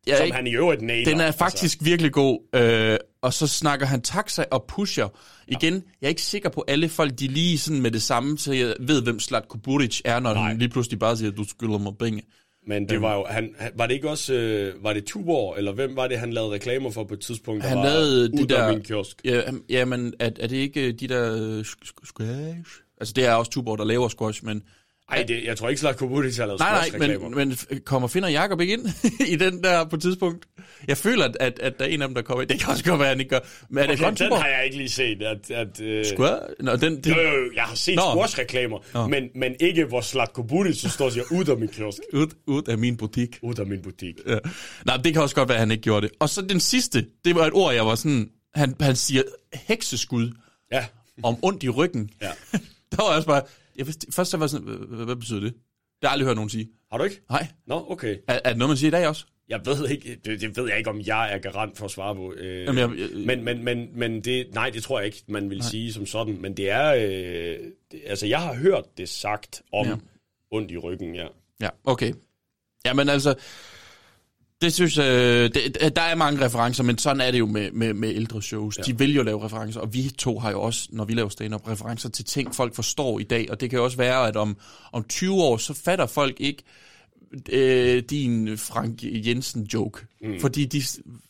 jeg, 0.08 0.18
som 0.18 0.32
han 0.32 0.48
i 0.48 0.56
øvrigt 0.56 0.82
nailer. 0.82 1.12
Den 1.12 1.22
er 1.22 1.32
faktisk 1.32 1.76
altså. 1.76 1.86
virkelig 1.86 2.12
god. 2.12 2.40
Øh, 2.56 2.98
og 3.22 3.34
så 3.34 3.48
snakker 3.48 3.86
han 3.86 4.02
taxa 4.02 4.44
og 4.52 4.66
pusher. 4.68 5.08
Igen, 5.48 5.74
jeg 5.74 6.08
er 6.08 6.10
ikke 6.10 6.22
sikker 6.22 6.50
på, 6.50 6.66
alle 6.68 6.90
folk, 6.90 7.20
de 7.20 7.28
lige 7.28 7.58
sådan 7.58 7.82
med 7.82 7.92
det 7.92 8.02
samme, 8.02 8.38
så 8.38 8.54
jeg 8.54 8.76
ved, 8.80 9.02
hvem 9.02 9.20
Slatko 9.20 9.58
Buric 9.58 10.02
er, 10.06 10.20
når 10.20 10.34
Nej. 10.34 10.48
han 10.48 10.58
lige 10.58 10.70
pludselig 10.70 11.00
bare 11.00 11.18
siger, 11.18 11.32
du 11.32 11.44
skylder 11.44 11.78
mig 11.78 11.94
penge. 12.00 12.24
Men 12.68 12.90
det 12.90 13.02
var 13.02 13.16
jo, 13.16 13.26
han, 13.30 13.50
han, 13.58 13.72
var 13.76 13.88
det 13.88 13.94
ikke 13.94 14.10
også, 14.10 14.34
øh, 14.34 14.84
var 14.84 14.94
det 14.94 15.06
Tuborg, 15.06 15.58
eller 15.58 15.72
hvem 15.74 15.96
var 15.96 16.08
det, 16.08 16.20
han 16.20 16.34
lavede 16.34 16.52
reklamer 16.52 16.90
for 16.90 17.04
på 17.04 17.14
et 17.14 17.20
tidspunkt, 17.20 17.64
der 17.64 17.70
Han 17.70 17.78
var 17.78 17.84
lavede 17.84 18.24
ud 18.34 18.38
de 18.40 18.48
der... 18.48 18.72
min 18.72 18.82
kiosk? 18.82 19.22
Ja, 19.26 19.42
han- 19.46 19.64
ja, 19.70 19.86
men 19.86 20.14
er, 20.20 20.26
er 20.40 20.48
det 20.48 20.56
ikke 20.58 20.88
øh, 20.88 20.94
de 21.00 21.08
der 21.08 21.38
øh, 21.58 21.66
squash? 22.06 22.82
Altså, 23.02 23.14
det 23.16 23.26
er 23.26 23.34
også 23.34 23.52
Tuborg, 23.52 23.78
der 23.78 23.86
laver 23.86 24.08
squash, 24.08 24.46
men... 24.46 24.64
Ej, 25.12 25.24
det, 25.28 25.44
jeg 25.44 25.58
tror 25.58 25.70
ikke, 25.70 25.80
Slatko 25.80 26.08
Buric 26.08 26.38
har 26.38 26.46
lavet 26.46 26.60
Nej, 26.60 26.90
nej, 26.98 27.18
men, 27.18 27.36
men 27.36 27.58
kommer 27.86 28.08
Finder 28.08 28.30
Jacob 28.30 28.62
ikke 28.62 28.74
ind 28.74 28.88
i 29.34 29.36
den 29.36 29.64
der 29.64 29.86
på 29.86 29.96
et 29.96 30.02
tidspunkt? 30.02 30.46
Jeg 30.88 30.98
føler, 30.98 31.26
at, 31.26 31.38
at, 31.40 31.60
at 31.60 31.80
der 31.80 31.86
er 31.86 31.90
en 31.90 32.02
af 32.02 32.08
dem, 32.08 32.16
der 32.16 32.22
kommer 32.22 32.42
ind. 32.42 32.50
Det 32.50 32.60
kan 32.60 32.70
også 32.70 32.84
godt 32.84 33.00
være, 33.00 33.08
at 33.08 33.16
han 33.16 33.20
ikke 33.20 33.30
gør. 33.30 33.40
Men 33.70 33.84
er 33.84 33.88
det 33.88 34.06
Okay, 34.06 34.26
den 34.26 34.32
har 34.32 34.48
jeg 34.48 34.66
ikke 34.66 34.78
lige 34.78 34.90
set. 34.90 35.22
At, 35.22 35.52
at, 35.52 35.82
øh... 35.82 36.06
Squash? 36.06 36.44
Nå, 36.60 36.76
den, 36.76 37.04
den... 37.04 37.14
Jo, 37.14 37.22
jo, 37.22 37.30
jo, 37.30 37.52
jeg 37.56 37.64
har 37.64 37.76
set 37.76 37.96
Nå. 37.96 38.02
squash-reklamer, 38.02 38.80
Nå. 38.94 39.08
men, 39.08 39.24
men 39.36 39.56
ikke 39.60 39.86
hvor 39.86 40.02
Slatko 40.02 40.44
Buric 40.44 40.78
så 40.82 40.90
står 40.90 41.06
og 41.06 41.12
siger, 41.12 41.24
ud 41.32 41.46
af 41.46 41.58
min 41.58 41.70
kiosk. 41.70 42.00
Ud, 42.14 42.28
ud 42.48 42.64
af 42.64 42.78
min 42.78 42.98
butik. 42.98 43.40
Ud 43.42 43.56
af 43.56 43.66
min 43.66 43.82
butik. 43.82 44.16
Ja. 44.28 44.38
Nej, 44.86 44.98
det 44.98 45.14
kan 45.14 45.22
også 45.22 45.36
godt 45.36 45.50
være, 45.50 45.56
at 45.56 45.62
han 45.62 45.72
ikke 45.72 45.84
gjorde 45.84 46.08
det. 46.08 46.16
Og 46.20 46.30
så 46.30 46.42
den 46.42 46.60
sidste, 46.60 47.06
det 47.26 47.36
var 47.36 47.46
et 47.46 47.54
ord, 47.54 47.74
jeg 47.74 47.86
var 47.86 47.96
sådan... 47.96 48.30
Han, 48.56 48.76
han 48.82 48.96
siger 48.96 49.24
hekseskud 49.54 50.32
Ja. 50.72 50.86
om 51.24 51.38
ondt 51.42 51.64
i 51.64 51.70
ryggen. 51.70 52.10
Ja. 52.22 52.28
der 52.92 52.98
var 52.98 53.16
også 53.16 53.28
bare... 53.28 53.42
Jeg 53.78 53.86
vidste, 53.86 54.08
først 54.12 54.32
så 54.32 54.38
var 54.38 54.44
jeg 54.46 54.50
sådan, 54.50 54.68
hvad, 54.90 55.16
betyder 55.16 55.40
det? 55.40 55.54
Det 55.54 55.60
har 56.04 56.08
jeg 56.10 56.12
aldrig 56.12 56.28
hørt 56.28 56.36
nogen 56.36 56.50
sige. 56.50 56.70
Har 56.92 56.98
du 56.98 57.04
ikke? 57.04 57.22
Nej. 57.30 57.48
Nå, 57.68 57.86
okay. 57.90 58.18
Er, 58.28 58.40
er 58.44 58.50
det 58.50 58.58
noget, 58.58 58.70
man 58.70 58.78
siger 58.78 58.88
i 58.88 58.92
dag 58.92 59.08
også? 59.08 59.26
Jeg 59.50 59.62
ved 59.66 59.90
ikke, 59.90 60.18
det, 60.26 60.42
det 60.42 60.58
ved 60.58 60.68
jeg 60.70 60.78
ikke, 60.78 60.90
om 60.90 61.02
jeg 61.02 61.34
er 61.34 61.38
garant 61.38 61.78
for 61.78 61.86
at 61.86 61.92
svare 61.92 62.16
på. 62.16 62.34
Øh, 62.38 62.66
Jamen, 62.66 62.78
jeg- 62.78 63.00
jeg- 63.00 63.26
men, 63.26 63.44
men, 63.44 63.64
men, 63.64 63.90
men 64.00 64.22
det, 64.22 64.48
nej, 64.54 64.70
det 64.70 64.84
tror 64.84 65.00
jeg 65.00 65.06
ikke, 65.06 65.24
man 65.28 65.50
vil 65.50 65.58
nej. 65.58 65.68
sige 65.68 65.94
som 65.94 66.06
sådan. 66.06 66.42
Men 66.42 66.58
det 66.58 66.70
er, 66.70 66.94
øh, 66.94 67.66
det, 67.92 68.02
altså 68.06 68.26
jeg 68.28 68.42
har 68.42 68.54
hørt 68.56 68.84
det 68.98 69.10
sagt 69.10 69.62
om 69.74 69.88
ja. 69.88 69.96
ondt 70.52 70.72
i 70.72 70.78
ryggen, 70.78 71.16
ja. 71.16 71.28
Ja, 71.62 71.70
okay. 71.84 72.14
Jamen 72.86 73.10
altså, 73.10 73.36
det 74.62 74.74
synes 74.74 74.98
jeg, 74.98 75.06
det, 75.56 75.92
der 75.96 76.02
er 76.02 76.16
mange 76.16 76.46
referencer, 76.46 76.84
men 76.84 76.98
sådan 76.98 77.22
er 77.22 77.32
det 77.32 77.40
jo 77.40 77.46
med, 77.46 77.72
med, 77.72 77.94
med 77.94 78.10
ældre 78.16 78.42
shows. 78.42 78.78
Ja. 78.78 78.84
De 78.84 78.98
vil 78.98 79.16
jo 79.16 79.24
lave 79.24 79.46
referencer, 79.46 79.80
og 79.80 79.94
vi 79.94 80.12
to 80.18 80.40
har 80.40 80.52
jo 80.52 80.62
også, 80.62 80.88
når 80.92 81.06
vi 81.06 81.14
laver 81.14 81.30
stand-up, 81.30 81.68
referencer 81.68 82.10
til 82.10 82.26
ting, 82.26 82.56
folk 82.56 82.76
forstår 82.76 83.20
i 83.20 83.24
dag, 83.24 83.48
og 83.52 83.62
det 83.62 83.70
kan 83.70 83.78
jo 83.78 83.84
også 83.84 83.98
være, 83.98 84.28
at 84.28 84.36
om, 84.36 84.58
om 84.92 85.04
20 85.04 85.34
år, 85.34 85.58
så 85.58 85.74
fatter 85.74 86.06
folk 86.06 86.36
ikke 86.40 86.64
øh, 87.52 88.04
din 88.10 88.58
Frank 88.58 89.00
Jensen-joke. 89.04 90.06
Mm. 90.22 90.40
Fordi 90.42 90.66
de... 90.66 90.82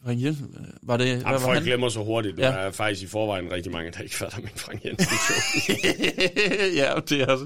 Frank 0.05 0.23
Jensen, 0.23 0.47
var 0.83 0.97
det... 0.97 1.07
hvad 1.07 1.15
Jamen, 1.17 1.33
var 1.33 1.39
folk 1.39 1.53
han? 1.57 1.63
glemmer 1.63 1.89
så 1.89 2.03
hurtigt. 2.03 2.37
Der 2.37 2.47
Ja. 2.47 2.53
er 2.67 2.71
faktisk 2.71 3.03
i 3.03 3.07
forvejen 3.07 3.51
rigtig 3.51 3.71
mange, 3.71 3.91
der 3.91 4.01
ikke 4.01 4.15
fatter 4.15 4.37
min 4.39 4.49
Frank 4.55 4.85
Jensen 4.85 5.07
ja, 6.75 6.93
det 7.09 7.21
er, 7.21 7.25
altså, 7.25 7.45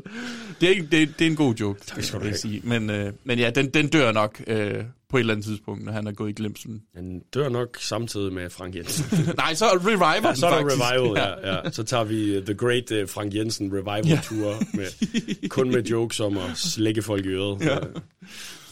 det, 0.62 0.78
er, 0.78 0.84
det, 0.91 1.02
er- 1.02 1.08
det 1.20 1.28
er 1.28 1.30
en 1.30 1.36
god 1.36 1.56
joke, 1.56 1.82
tak 1.86 2.03
skal 2.03 2.20
du 2.20 2.38
sige. 2.38 2.62
Men, 2.64 2.90
øh, 2.90 3.14
men 3.24 3.40
ja, 3.40 3.49
den, 3.49 3.70
den 3.70 3.88
dør 3.88 4.12
nok 4.12 4.41
øh, 4.48 4.84
på 5.12 5.18
et 5.18 5.20
eller 5.20 5.34
andet 5.34 5.46
tidspunkt, 5.46 5.86
når 5.86 5.92
han 5.92 6.08
er 6.08 6.12
gået 6.12 6.30
i 6.30 6.34
glemselen. 6.34 6.82
Han 6.96 7.22
dør 7.34 7.50
nok 7.50 7.78
samtidig 7.80 8.34
med 8.34 8.50
Frank 8.50 8.76
Jensen. 8.76 9.18
Nej, 9.38 9.54
så 9.54 9.66
reviver 9.66 10.08
ja, 10.08 10.28
den 10.28 10.36
så 10.36 10.46
er 10.48 10.50
der 10.50 10.58
faktisk. 10.62 10.82
revival, 10.82 11.18
ja. 11.44 11.54
ja. 11.64 11.72
Så 11.72 11.84
tager 11.84 12.04
vi 12.04 12.38
uh, 12.38 12.44
The 12.44 12.54
Great 12.54 12.92
uh, 12.92 13.10
Frank 13.10 13.36
Jensen 13.36 13.74
Revival 13.74 14.08
Ja. 14.08 14.20
Tour, 14.24 14.64
med, 14.74 15.50
kun 15.50 15.72
med 15.72 15.84
jokes 15.84 16.20
om 16.20 16.38
at 16.38 16.58
slække 16.58 17.02
folk 17.02 17.26
i 17.26 17.30
øret. 17.30 17.62
Ja. 17.62 17.78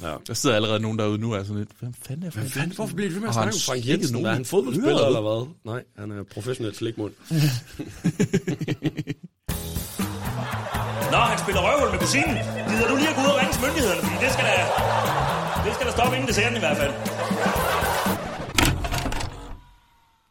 Ja. 0.03 0.16
Der 0.28 0.34
sidder 0.34 0.56
allerede 0.56 0.80
nogen 0.80 0.99
derude 0.99 1.18
nu, 1.18 1.34
og 1.34 1.40
er 1.40 1.44
sådan 1.44 1.57
lidt, 1.57 1.70
hvem 1.80 1.94
fanden 2.07 2.26
er 2.26 2.32
Frank 2.32 2.44
Hvad 2.44 2.52
fanden, 2.52 2.76
hvorfor 2.76 2.95
bliver 2.95 3.10
det 3.10 3.16
ved 3.16 3.22
med 3.22 3.30
at 3.30 3.34
snakke 3.34 3.53
om 3.53 3.60
Frank 3.66 3.88
Jensen? 3.88 4.14
nogen 4.14 4.28
Er 4.28 4.34
han 4.34 4.45
fodboldspiller 4.45 5.06
eller 5.06 5.22
hvad? 5.22 5.48
Nej, 5.66 5.84
han 5.98 6.11
er 6.11 6.24
professionel 6.24 6.76
slikmund. 6.76 7.11
Nå, 11.11 11.18
han 11.18 11.40
spiller 11.40 11.61
røvhul 11.61 11.91
med 11.91 11.99
kusinen. 11.99 12.38
Gider 12.70 12.88
du 12.90 12.95
lige 12.95 13.10
at 13.10 13.16
gå 13.16 13.22
ud 13.22 13.28
og 13.28 13.38
ringe 13.40 13.53
til 13.53 13.61
myndighederne, 13.61 14.02
fordi 14.02 14.26
det 14.26 14.32
skal 14.34 14.45
da... 14.45 15.39
Det 15.65 15.73
skal 15.73 15.86
der 15.86 15.91
stoppe 15.91 16.15
inden 16.15 16.27
desserten 16.27 16.57
i 16.57 16.60
hvert 16.60 16.77
fald. 16.77 16.94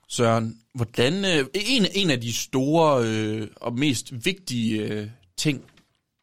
Søren, 0.09 0.57
hvordan... 0.75 1.25
Øh, 1.25 1.47
en, 1.55 1.87
en 1.95 2.11
af 2.11 2.21
de 2.21 2.33
store 2.33 3.05
øh, 3.07 3.49
og 3.57 3.75
mest 3.75 4.25
vigtige 4.25 4.83
øh, 4.83 5.07
ting 5.37 5.63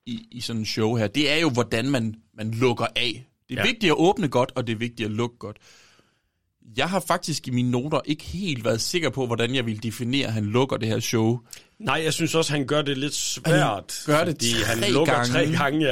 i, 0.05 0.27
i 0.31 0.41
sådan 0.41 0.59
en 0.61 0.65
show 0.65 0.95
her, 0.95 1.07
det 1.07 1.31
er 1.31 1.37
jo, 1.37 1.49
hvordan 1.49 1.89
man, 1.89 2.15
man 2.37 2.51
lukker 2.51 2.85
af. 2.95 3.25
Det 3.49 3.57
er 3.57 3.61
ja. 3.61 3.67
Vigtigt 3.67 3.91
at 3.91 3.97
åbne 3.97 4.27
godt, 4.27 4.51
og 4.55 4.67
det 4.67 4.73
er 4.73 4.77
vigtigt 4.77 5.05
at 5.05 5.11
lukke 5.11 5.37
godt. 5.37 5.57
Jeg 6.77 6.89
har 6.89 6.99
faktisk 6.99 7.47
i 7.47 7.51
mine 7.51 7.71
noter 7.71 8.01
ikke 8.05 8.23
helt 8.23 8.65
været 8.65 8.81
sikker 8.81 9.09
på, 9.09 9.25
hvordan 9.25 9.55
jeg 9.55 9.65
vil 9.65 9.83
definere, 9.83 10.27
at 10.27 10.33
han 10.33 10.45
lukker 10.45 10.77
det 10.77 10.87
her 10.87 10.99
show. 10.99 11.39
Nej, 11.79 12.01
jeg 12.03 12.13
synes 12.13 12.35
også, 12.35 12.51
han 12.51 12.67
gør 12.67 12.81
det 12.81 12.97
lidt 12.97 13.13
svært. 13.15 14.03
gør 14.05 14.23
det 14.23 14.27
fordi 14.27 14.53
tre 14.53 14.65
han 14.65 14.93
lukker 14.93 15.13
gange. 15.13 15.31
tre 15.31 15.45
gange, 15.57 15.87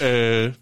ja. 0.00 0.46
øh, 0.46 0.54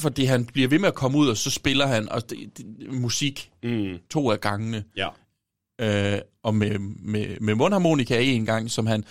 fordi 0.00 0.24
han 0.24 0.44
bliver 0.44 0.68
ved 0.68 0.78
med 0.78 0.88
at 0.88 0.94
komme 0.94 1.18
ud, 1.18 1.28
og 1.28 1.36
så 1.36 1.50
spiller 1.50 1.86
han 1.86 2.08
og 2.08 2.30
det, 2.30 2.38
det, 2.58 2.66
musik 2.92 3.50
mm. 3.62 3.98
to 4.10 4.30
af 4.30 4.40
gangene. 4.40 4.84
Ja. 4.96 5.08
Øh, 5.80 6.20
og 6.44 6.54
med, 6.54 6.78
med, 6.78 7.26
med 7.40 7.54
mundharmonika 7.54 8.20
en 8.20 8.46
gang, 8.46 8.70
som 8.70 8.86
han 8.86 9.04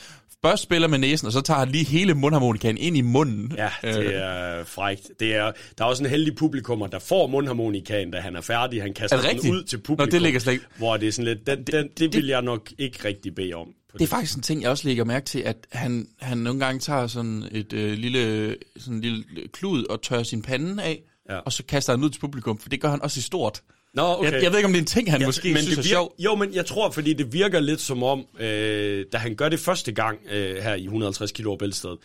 først 0.46 0.64
spiller 0.64 0.88
med 0.88 0.98
næsen, 1.00 1.26
og 1.28 1.32
så 1.34 1.42
tager 1.42 1.60
han 1.60 1.70
lige 1.70 1.86
hele 1.86 2.14
mundharmonikaen 2.14 2.78
ind 2.78 2.98
i 2.98 3.02
munden. 3.02 3.54
Ja, 3.58 3.70
det 3.82 4.16
er 4.16 4.64
frækt. 4.64 5.12
Det 5.20 5.36
er, 5.36 5.52
der 5.78 5.84
er 5.86 5.90
også 5.90 6.04
en 6.04 6.10
heldig 6.10 6.36
publikummer, 6.36 6.88
der 6.88 7.00
får 7.00 7.28
mundharmonikaen, 7.28 8.12
da 8.12 8.20
han 8.20 8.36
er 8.36 8.42
færdig. 8.42 8.82
Han 8.82 8.94
kaster 8.94 9.18
Er 9.18 9.22
det 9.34 9.42
den 9.42 9.52
ud 9.52 9.64
til 9.64 9.80
Nå, 9.80 9.84
publikum. 9.84 10.12
det 10.12 10.22
ligger 10.22 10.40
slet 10.40 10.54
ikke- 10.54 10.66
Hvor 10.78 10.98
det 10.98 11.08
er 11.08 11.12
sådan 11.12 11.26
lidt, 11.26 11.48
den, 11.48 11.64
den, 11.64 11.90
det 11.98 12.14
vil 12.16 12.28
jeg 12.28 12.42
nok 12.42 12.72
ikke 12.78 13.06
rigtig 13.06 13.36
bede 13.36 13.54
om. 13.54 13.68
På 13.92 13.98
Det 13.98 14.04
er 14.04 14.08
faktisk 14.10 14.36
en 14.38 14.42
ting, 14.44 14.62
jeg 14.62 14.70
også 14.70 14.88
lægger 14.88 15.04
mærke 15.04 15.26
til, 15.26 15.40
at 15.40 15.58
han, 15.72 16.08
han 16.20 16.38
nogle 16.38 16.60
gange 16.66 16.80
tager 16.80 17.08
sådan 17.08 17.48
et 17.52 17.74
øh, 17.74 17.94
lille, 17.94 18.56
sådan 18.78 18.94
en 18.94 19.02
lille 19.02 19.24
klud 19.54 19.84
og 19.86 20.02
tørrer 20.02 20.24
sin 20.24 20.42
pande 20.42 20.84
af, 20.84 21.02
Ja. 21.30 21.38
og 21.38 21.54
så 21.54 21.64
kaster 21.64 21.94
han 21.94 22.04
ud 22.04 22.10
til 22.10 22.20
publikum, 22.20 22.58
for 22.58 22.70
det 22.70 22.82
gør 22.82 22.90
han 22.90 23.02
også 23.02 23.18
i 23.20 23.22
stort. 23.22 23.62
Nå, 23.94 24.02
okay. 24.04 24.32
jeg, 24.34 24.44
jeg 24.44 24.52
ved 24.52 24.58
ikke, 24.60 24.66
om 24.66 24.72
det 24.74 24.80
er 24.80 24.82
en 24.82 24.86
ting, 24.88 25.12
han 25.12 25.22
Ja, 25.22 25.28
måske 25.28 25.54
men 25.54 25.58
synes 25.58 25.68
det 25.70 25.78
er 25.78 25.84
virker, 25.84 25.90
sjov. 25.96 26.16
Jo, 26.20 26.36
men 26.36 26.54
jeg 26.54 26.66
tror, 26.66 26.92
fordi 26.92 27.14
det 27.14 27.34
virker 27.34 27.60
lidt 27.60 27.82
som 27.82 28.04
om, 28.04 28.26
øh, 28.40 29.06
da 29.14 29.18
han 29.18 29.36
gør 29.36 29.50
det 29.50 29.60
første 29.60 29.92
gang 29.92 30.20
øh, 30.32 30.56
her 30.64 30.76
i 30.76 30.84
150 30.84 31.32
kilo 31.32 31.56
Bæltestedet, 31.56 31.98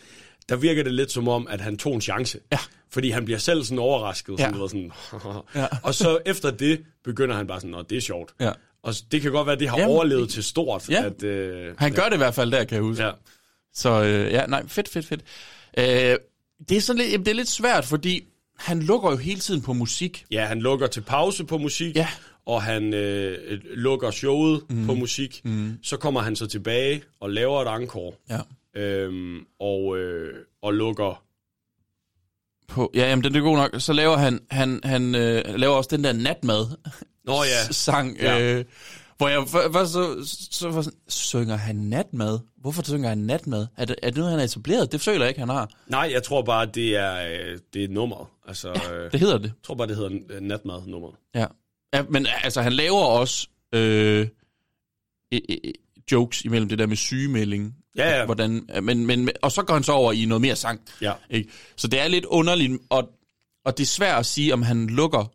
der 0.49 0.55
virker 0.55 0.83
det 0.83 0.93
lidt 0.93 1.11
som 1.11 1.27
om, 1.27 1.47
at 1.49 1.61
han 1.61 1.77
tog 1.77 1.95
en 1.95 2.01
chance. 2.01 2.39
Ja. 2.51 2.57
Fordi 2.91 3.09
han 3.09 3.25
bliver 3.25 3.39
selv 3.39 3.63
sådan 3.63 3.79
overrasket. 3.79 4.39
Sådan, 4.39 4.55
Ja. 4.55 4.67
sådan, 4.67 4.91
Ja. 5.61 5.67
Og 5.83 5.95
så 5.95 6.19
efter 6.25 6.51
det 6.51 6.81
begynder 7.03 7.35
han 7.35 7.47
bare 7.47 7.59
sådan, 7.59 7.71
Nå, 7.71 7.81
det 7.81 7.97
er 7.97 8.01
sjovt. 8.01 8.33
Ja. 8.39 8.51
Og 8.87 8.93
det 9.11 9.21
kan 9.21 9.31
godt 9.31 9.45
være, 9.45 9.53
at 9.53 9.59
det 9.59 9.69
har 9.69 9.77
Jamen, 9.79 9.95
overlevet 9.95 10.29
til 10.29 10.43
stort. 10.43 10.89
Ja. 10.89 11.05
At, 11.05 11.23
øh, 11.23 11.75
Han 11.77 11.93
gør 11.93 12.03
det 12.03 12.13
i 12.13 12.17
hvert 12.17 12.33
fald 12.33 12.51
der, 12.51 12.63
kan 12.63 12.75
jeg 12.75 12.81
huske. 12.83 13.03
Ja. 13.03 13.11
Så 13.73 14.03
øh, 14.03 14.31
ja, 14.31 14.45
nej, 14.45 14.67
fedt, 14.67 14.89
fedt, 14.89 15.05
fedt. 15.05 15.21
Øh, 15.77 15.85
det 16.69 16.77
er 16.77 16.81
sådan 16.81 16.99
lidt, 17.01 17.11
jamen, 17.11 17.25
det 17.25 17.31
er 17.31 17.35
lidt 17.35 17.49
svært, 17.49 17.85
fordi 17.85 18.23
han 18.57 18.79
lukker 18.79 19.11
jo 19.11 19.17
hele 19.17 19.39
tiden 19.39 19.61
på 19.61 19.73
musik. 19.73 20.25
Ja, 20.31 20.45
han 20.45 20.59
lukker 20.59 20.87
til 20.87 21.01
pause 21.01 21.45
på 21.45 21.57
musik, 21.57 21.95
Ja. 21.95 22.07
og 22.45 22.63
han 22.63 22.93
øh, 22.93 23.59
lukker 23.63 24.11
showet 24.11 24.61
mm. 24.69 24.85
på 24.85 24.93
musik. 24.93 25.41
Mm. 25.43 25.77
Så 25.83 25.97
kommer 25.97 26.21
han 26.21 26.35
så 26.35 26.47
tilbage 26.47 27.03
og 27.19 27.29
laver 27.29 27.61
et 27.65 27.81
encore, 27.81 28.13
Ja. 28.29 28.81
øhm, 28.81 29.39
og, 29.59 29.97
øh, 29.97 30.33
og 30.61 30.73
lukker... 30.73 31.23
På, 32.67 32.91
ja, 32.95 33.09
jamen, 33.09 33.23
den 33.23 33.35
er 33.35 33.39
god 33.39 33.57
nok. 33.57 33.71
Så 33.77 33.93
laver 33.93 34.17
han, 34.17 34.39
han, 34.51 34.79
han 34.83 35.15
øh, 35.15 35.43
laver 35.55 35.75
også 35.75 35.89
den 35.91 36.03
der 36.03 36.13
natmad 36.13 36.65
Nå 37.27 37.43
ja. 37.43 37.71
sang, 37.71 38.17
Ja. 38.19 38.39
øh, 38.41 38.65
hvor 39.17 39.27
jeg 39.27 39.43
før- 39.47 39.71
først 39.71 39.91
så, 39.91 40.15
så 40.51 40.69
var 40.69 40.81
sådan, 40.81 40.99
synger 41.07 41.55
han 41.55 41.75
natmad? 41.75 42.39
Hvorfor 42.57 42.83
synger 42.83 43.09
han 43.09 43.17
natmad? 43.17 43.67
Er 43.77 43.85
det, 43.85 43.95
er 44.03 44.07
det 44.09 44.17
noget, 44.17 44.31
han 44.31 44.39
har 44.39 44.45
etableret? 44.45 44.91
Det 44.91 45.01
føler 45.01 45.19
jeg 45.21 45.29
ikke, 45.29 45.39
han 45.39 45.49
har. 45.49 45.69
Nej, 45.87 46.09
jeg 46.13 46.23
tror 46.23 46.41
bare, 46.41 46.65
det 46.65 46.95
er, 46.95 47.15
øh, 47.15 47.59
det 47.73 47.83
er 47.83 47.87
nummeret. 47.87 48.27
Altså, 48.47 48.69
øh, 48.93 49.11
Det 49.11 49.19
hedder 49.19 49.37
det. 49.37 49.43
Jeg 49.45 49.63
tror 49.63 49.75
bare, 49.75 49.87
det 49.87 49.95
hedder 49.95 50.11
øh, 50.29 50.41
natmad-nummeret. 50.41 51.15
Ja. 51.35 51.45
ja 51.93 52.03
men 52.09 52.27
altså, 52.43 52.61
han 52.61 52.73
laver 52.73 53.01
også 53.01 53.47
øh, 53.73 54.27
øh, 55.33 55.39
øh, 55.49 55.57
jokes 56.11 56.41
imellem 56.41 56.69
det 56.69 56.79
der 56.79 56.85
med 56.87 56.95
sygemelding. 56.97 57.75
Ja, 57.95 58.17
ja. 58.19 58.25
Hvordan, 58.25 58.69
men, 58.81 59.05
men, 59.05 59.29
og 59.41 59.51
så 59.51 59.61
går 59.63 59.73
han 59.73 59.83
så 59.83 59.91
over 59.91 60.11
i 60.11 60.25
noget 60.25 60.41
mere 60.41 60.55
sang. 60.55 60.81
Ja. 61.01 61.13
Ikke? 61.29 61.49
Så 61.75 61.87
det 61.87 61.99
er 61.99 62.07
lidt 62.07 62.25
underligt, 62.25 62.81
og, 62.89 63.09
og 63.65 63.77
det 63.77 63.83
er 63.83 63.87
svært 63.87 64.19
at 64.19 64.25
sige, 64.25 64.53
om 64.53 64.61
han 64.61 64.87
lukker 64.87 65.31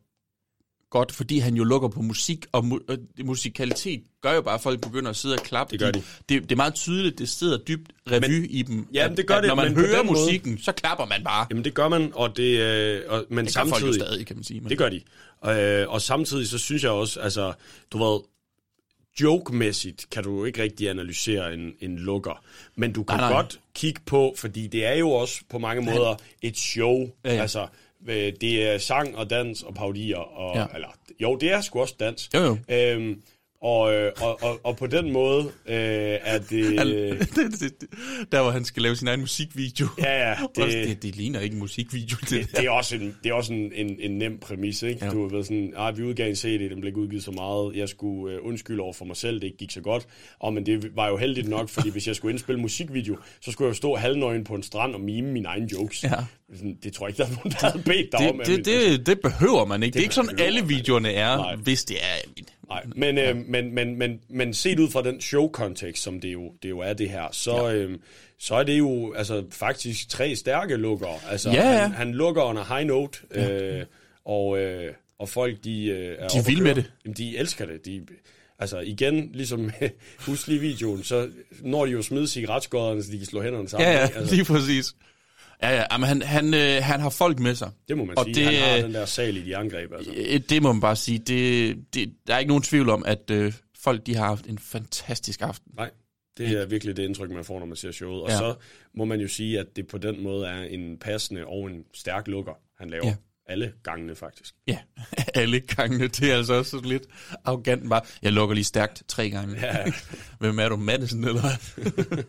godt, 0.92 1.12
fordi 1.12 1.38
han 1.38 1.54
jo 1.54 1.64
lukker 1.64 1.88
på 1.88 2.02
musik, 2.02 2.46
og, 2.52 2.60
mu- 2.64 2.84
og 2.88 2.98
musikalitet 3.24 4.02
gør 4.22 4.32
jo 4.34 4.42
bare, 4.42 4.54
at 4.54 4.60
folk 4.60 4.80
begynder 4.80 5.10
at 5.10 5.16
sidde 5.16 5.34
og 5.34 5.40
klappe. 5.40 5.72
Det 5.72 5.80
gør 5.80 5.90
de. 5.90 6.02
Det, 6.28 6.42
det 6.42 6.52
er 6.52 6.56
meget 6.56 6.74
tydeligt, 6.74 7.18
det 7.18 7.28
sidder 7.28 7.58
dybt 7.58 7.90
revy 8.10 8.40
men, 8.40 8.50
i 8.50 8.62
dem. 8.62 8.86
Ja, 8.94 9.08
at, 9.10 9.16
det 9.16 9.26
gør 9.26 9.34
at 9.36 9.42
det, 9.42 9.48
Når 9.48 9.54
man 9.54 9.74
hører 9.76 9.96
den 9.98 10.06
måde- 10.06 10.18
musikken, 10.20 10.58
så 10.58 10.72
klapper 10.72 11.06
man 11.06 11.24
bare. 11.24 11.46
Jamen 11.50 11.64
det 11.64 11.74
gør 11.74 11.88
man, 11.88 12.10
og 12.14 12.36
det, 12.36 12.58
øh, 12.58 13.00
og, 13.08 13.24
men 13.30 13.46
Det 13.46 13.54
gør 13.54 13.60
folk 13.60 13.70
samtidig... 13.70 14.00
jo 14.00 14.06
stadig, 14.06 14.26
kan 14.26 14.36
man 14.36 14.44
sige. 14.44 14.60
Men... 14.60 14.70
Det 14.70 14.78
gør 14.78 14.88
de. 14.88 15.00
Øh, 15.46 15.88
og 15.88 16.02
samtidig 16.02 16.48
så 16.48 16.58
synes 16.58 16.82
jeg 16.82 16.90
også, 16.90 17.20
altså, 17.20 17.52
du 17.92 17.98
ved, 17.98 18.20
joke-mæssigt 19.20 20.06
kan 20.10 20.22
du 20.24 20.44
ikke 20.44 20.62
rigtig 20.62 20.90
analysere 20.90 21.54
en, 21.54 21.72
en 21.80 21.98
lukker. 21.98 22.44
Men 22.76 22.92
du 22.92 23.02
kan 23.02 23.16
Nej, 23.18 23.28
nej, 23.30 23.38
godt 23.38 23.60
kigge 23.74 24.00
på, 24.06 24.34
fordi 24.38 24.66
det 24.66 24.84
er 24.86 24.94
jo 24.94 25.10
også 25.10 25.40
på 25.50 25.58
mange 25.58 25.82
måder 25.82 26.14
et 26.42 26.58
show. 26.58 27.10
Ja, 27.24 27.34
ja. 27.34 27.40
Altså, 27.40 27.66
det 28.06 28.66
er 28.74 28.78
sang 28.78 29.16
og 29.16 29.30
dans 29.30 29.62
og 29.62 29.74
paudier. 29.74 30.16
Og, 30.16 30.56
Ja. 30.56 30.60
ja. 30.60 30.66
eller, 30.74 30.88
jo, 31.20 31.36
det 31.36 31.52
er 31.52 31.60
sgu 31.60 31.80
også 31.80 31.94
dans. 32.00 32.30
Jo, 32.34 32.40
jo. 32.40 32.58
Øhm, 32.68 33.22
og, 33.62 33.94
øh, 33.94 34.12
og, 34.20 34.42
og, 34.42 34.60
og 34.64 34.76
på 34.76 34.86
den 34.86 35.12
måde 35.12 35.44
øh, 35.44 35.74
er 36.22 36.38
det... 36.50 36.78
Han, 36.78 36.86
det, 36.86 37.20
det, 37.60 37.60
det, 37.80 37.88
der 38.32 38.42
hvor 38.42 38.50
han 38.50 38.64
skal 38.64 38.82
lave 38.82 38.96
sin 38.96 39.08
egen 39.08 39.20
musikvideo. 39.20 39.86
Ja, 39.98 40.28
ja, 40.28 40.34
Det, 40.56 40.72
det- 40.72 40.88
det, 40.88 41.02
det 41.02 41.16
ligner 41.16 41.40
ikke 41.40 41.54
en 41.54 41.58
musikvideo. 41.60 42.16
Det, 42.20 42.30
det, 42.30 42.56
det 42.56 42.64
er 42.66 42.70
også 42.70 42.96
en, 42.96 43.16
det 43.24 43.30
er 43.30 43.34
også 43.34 43.52
en, 43.52 43.72
en, 43.74 43.96
en 44.00 44.18
nem 44.18 44.38
præmis, 44.38 44.82
ikke? 44.82 45.04
Ja. 45.04 45.10
Du 45.10 45.28
ved 45.28 45.44
sådan, 45.44 45.72
ah, 45.76 45.98
vi 45.98 46.02
udgav 46.02 46.28
en 46.28 46.36
CD, 46.36 46.70
den 46.70 46.80
blev 46.80 46.86
ikke 46.88 47.00
udgivet 47.00 47.24
så 47.24 47.30
meget. 47.30 47.76
Jeg 47.76 47.88
skulle 47.88 48.34
øh, 48.34 48.40
undskylde 48.46 48.82
over 48.82 48.92
for 48.92 49.04
mig 49.04 49.16
selv, 49.16 49.40
det 49.40 49.44
ikke 49.46 49.56
gik 49.58 49.70
så 49.70 49.80
godt. 49.80 50.06
Og 50.40 50.52
men 50.52 50.66
det 50.66 50.96
var 50.96 51.08
jo 51.08 51.16
heldigt 51.16 51.48
nok, 51.48 51.68
fordi 51.68 51.90
hvis 51.90 52.06
jeg 52.06 52.16
skulle 52.16 52.32
indspille 52.32 52.60
musikvideo, 52.60 53.16
så 53.40 53.52
skulle 53.52 53.66
jeg 53.66 53.70
jo 53.70 53.76
stå 53.76 53.94
halvnøgen 53.96 54.44
på 54.44 54.54
en 54.54 54.62
strand 54.62 54.94
og 54.94 55.00
mime 55.00 55.28
mine 55.32 55.48
egne 55.48 55.68
jokes. 55.72 56.04
Ja. 56.04 56.10
Sådan, 56.54 56.76
det 56.82 56.92
tror 56.92 57.06
jeg 57.06 57.10
ikke, 57.10 57.22
der 57.22 57.28
er 57.28 57.34
nogen, 57.36 57.50
der 57.50 57.70
havde 57.70 57.82
bedt 57.84 58.12
dig 58.12 58.30
om. 58.30 58.40
det, 58.46 58.56
det, 58.56 58.66
det, 58.66 59.06
det 59.06 59.20
behøver 59.20 59.64
man 59.64 59.82
ikke. 59.82 59.86
Det, 59.92 59.94
det 59.94 60.00
er 60.00 60.04
ikke 60.04 60.14
sådan, 60.14 60.38
alle 60.40 60.66
videoerne 60.66 61.12
er, 61.12 61.36
Nej. 61.36 61.56
hvis 61.56 61.84
det 61.84 61.96
er... 61.96 62.16
en- 62.36 62.44
Nej, 62.72 62.84
men, 62.96 63.18
øh, 63.18 63.36
men, 63.36 63.74
men, 63.74 63.96
men, 63.98 64.20
men 64.28 64.54
set 64.54 64.78
ud 64.78 64.90
fra 64.90 65.02
den 65.02 65.20
show-kontekst, 65.20 66.02
som 66.02 66.20
det 66.20 66.32
jo, 66.32 66.52
det 66.62 66.70
jo 66.70 66.78
er 66.78 66.92
det 66.92 67.10
her, 67.10 67.28
så, 67.32 67.68
ja. 67.68 67.74
øh, 67.74 67.98
så 68.38 68.54
er 68.54 68.62
det 68.62 68.78
jo 68.78 69.12
altså, 69.12 69.44
faktisk 69.50 70.08
tre 70.08 70.36
stærke 70.36 70.76
lukker. 70.76 71.22
Altså, 71.30 71.50
Ja, 71.50 71.70
ja. 71.70 71.78
Han, 71.78 71.92
han 71.92 72.12
lukker 72.12 72.42
under 72.42 72.64
high 72.74 72.86
note, 72.86 73.18
øh, 73.30 73.84
og, 74.24 74.58
øh, 74.58 74.92
og 75.18 75.28
folk, 75.28 75.64
de 75.64 75.86
øh, 75.86 76.16
er 76.18 76.28
De 76.28 76.54
køre. 76.54 76.62
med 76.64 76.74
det. 76.74 76.92
Jamen, 77.04 77.16
de 77.16 77.36
elsker 77.38 77.66
det. 77.66 77.86
De, 77.86 78.06
altså 78.58 78.78
igen, 78.78 79.30
ligesom 79.34 79.70
husk 80.26 80.46
lige 80.46 80.60
videoen, 80.60 81.04
så 81.04 81.28
når 81.60 81.86
de 81.86 81.92
jo 81.92 82.02
smide 82.02 82.28
cigaretskodderne, 82.28 83.02
så 83.02 83.12
de 83.12 83.18
kan 83.18 83.26
slå 83.26 83.42
hænderne 83.42 83.68
sammen. 83.68 83.88
Ja, 83.88 83.94
ja, 83.94 84.08
altså, 84.16 84.34
lige 84.34 84.44
præcis. 84.44 84.94
Ja, 85.62 85.74
ja, 85.90 85.98
men 85.98 86.08
han, 86.08 86.22
han, 86.22 86.54
øh, 86.54 86.82
han 86.82 87.00
har 87.00 87.10
folk 87.10 87.38
med 87.38 87.54
sig. 87.54 87.70
det 87.88 87.96
må 87.96 88.04
man 88.04 88.18
og 88.18 88.24
sige. 88.24 88.34
det, 88.34 88.44
han 88.44 88.54
har 88.68 88.76
øh, 88.76 88.82
den 88.82 88.94
der 88.94 89.04
sal 89.04 89.36
i 89.36 89.42
de 89.42 89.56
angreb. 89.56 89.92
Altså. 89.92 90.12
Øh, 90.16 90.40
Det 90.48 90.62
må 90.62 90.72
man 90.72 90.80
bare 90.80 90.96
sige. 90.96 91.18
Det, 91.18 91.76
det, 91.94 92.12
der 92.26 92.34
er 92.34 92.38
ikke 92.38 92.48
nogen 92.48 92.62
tvivl 92.62 92.88
om, 92.90 93.04
at 93.06 93.30
øh, 93.30 93.52
folk 93.82 94.06
de 94.06 94.16
har 94.16 94.26
haft 94.26 94.46
en 94.46 94.58
fantastisk 94.58 95.42
aften. 95.42 95.72
Nej, 95.76 95.90
det 96.38 96.48
er 96.48 96.66
virkelig 96.66 96.96
det 96.96 97.02
indtryk, 97.02 97.30
man 97.30 97.44
får, 97.44 97.58
når 97.58 97.66
man 97.66 97.76
ser 97.76 97.92
showet. 97.92 98.22
Og 98.22 98.28
Ja. 98.28 98.38
så 98.38 98.54
må 98.94 99.04
man 99.04 99.20
jo 99.20 99.28
sige, 99.28 99.60
at 99.60 99.66
det 99.76 99.86
på 99.86 99.98
den 99.98 100.22
måde 100.22 100.46
er 100.46 100.62
en 100.62 100.98
passende 101.00 101.46
og 101.46 101.70
en 101.70 101.84
stærk 101.94 102.28
lukker, 102.28 102.52
han 102.78 102.90
laver. 102.90 103.06
Ja. 103.06 103.14
Alle 103.46 103.72
gangene, 103.82 104.14
faktisk. 104.14 104.54
Ja, 104.68 104.78
alle 105.34 105.60
gangene. 105.60 106.08
Det 106.08 106.30
er 106.32 106.36
altså 106.36 106.54
også 106.54 106.80
lidt 106.84 107.02
arrogant 107.44 107.88
bare. 107.88 108.00
Jeg 108.22 108.32
lukker 108.32 108.54
lige 108.54 108.64
stærkt 108.64 109.02
tre 109.08 109.30
gange. 109.30 109.56
Ja. 109.66 109.76
Hvem 110.40 110.58
er 110.58 110.68
du, 110.68 110.76
Madison, 110.76 111.24
eller? 111.24 111.42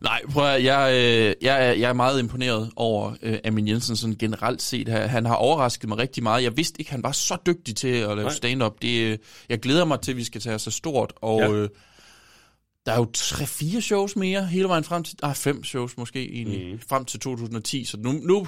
Nej, 0.00 0.22
prøv 0.32 0.46
at, 0.46 0.64
jeg, 0.64 0.90
øh, 0.94 1.34
jeg, 1.42 1.68
er, 1.68 1.72
jeg 1.72 1.88
er 1.88 1.92
meget 1.92 2.20
imponeret 2.20 2.70
over 2.76 3.14
øh, 3.22 3.38
Amin 3.44 3.68
Jensen 3.68 3.96
sådan 3.96 4.16
generelt 4.18 4.62
set. 4.62 4.88
Han 4.88 5.26
har 5.26 5.34
overrasket 5.34 5.88
mig 5.88 5.98
rigtig 5.98 6.22
meget. 6.22 6.42
Jeg 6.42 6.56
vidste 6.56 6.80
ikke, 6.80 6.90
han 6.90 7.02
var 7.02 7.12
så 7.12 7.36
dygtig 7.46 7.76
til 7.76 7.88
at 7.88 8.08
lave 8.08 8.22
Nej. 8.22 8.32
stand-up. 8.32 8.82
Det, 8.82 9.00
øh, 9.00 9.18
jeg 9.48 9.60
glæder 9.60 9.84
mig 9.84 10.00
til, 10.00 10.10
at 10.10 10.16
vi 10.16 10.24
skal 10.24 10.40
tage 10.40 10.54
os 10.54 10.62
så 10.62 10.70
stort. 10.70 11.12
Og 11.16 11.40
Ja. 11.40 11.52
øh, 11.52 11.68
der 12.86 12.92
er 12.92 12.96
jo 12.96 13.10
tre-fire 13.14 13.80
shows 13.80 14.16
mere 14.16 14.46
hele 14.46 14.68
vejen 14.68 14.84
frem 14.84 15.02
til... 15.02 15.16
Ah, 15.22 15.34
fem 15.34 15.64
shows 15.64 15.96
måske 15.96 16.32
egentlig. 16.32 16.72
Mm. 16.72 16.80
Frem 16.88 17.04
til 17.04 17.20
2010. 17.20 17.84
Så 17.84 17.96
nu, 17.96 18.12
nu 18.12 18.46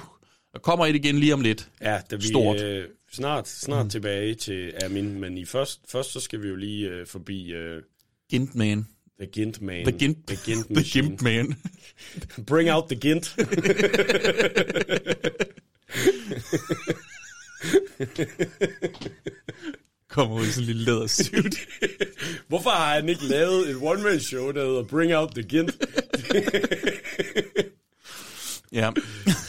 kommer 0.61 0.85
et 0.85 0.95
igen 0.95 1.19
lige 1.19 1.33
om 1.33 1.41
lidt. 1.41 1.69
Ja, 1.81 1.99
da 2.11 2.15
vi 2.15 2.27
Stort. 2.27 2.61
Øh, 2.61 2.85
snart, 3.11 3.47
snart 3.47 3.85
mm. 3.85 3.89
tilbage 3.89 4.35
til 4.35 4.71
Amin, 4.85 5.19
men 5.19 5.37
i 5.37 5.45
først, 5.45 5.79
først 5.91 6.11
så 6.11 6.19
skal 6.19 6.41
vi 6.41 6.47
jo 6.47 6.55
lige 6.55 6.87
øh, 6.89 7.07
forbi 7.07 7.51
øh, 7.51 7.81
Gint 8.29 8.55
Man. 8.55 8.87
The 9.19 9.27
Gint 9.31 9.61
Man. 9.61 9.85
The 9.85 9.91
Gint, 9.99 10.27
The 10.27 10.35
Gint, 10.45 10.67
the. 10.75 10.83
Gimp 10.83 11.21
Man. 11.21 11.55
Bring 12.47 12.69
out 12.69 12.89
the 12.89 12.95
Gint. 12.95 13.35
Kommer 20.09 20.35
ud 20.35 20.45
i 20.45 20.49
sådan 20.51 20.61
en 20.63 20.65
lille 20.67 20.83
lædersuit. 20.85 21.55
Hvorfor 22.47 22.69
har 22.69 22.93
han 22.95 23.09
ikke 23.09 23.25
lavet 23.25 23.69
et 23.69 23.77
one-man-show, 23.81 24.51
der 24.51 24.65
hedder 24.65 24.83
Bring 24.83 25.15
out 25.15 25.31
the 25.35 25.43
Gint? 25.43 25.71
Ja, 28.71 28.91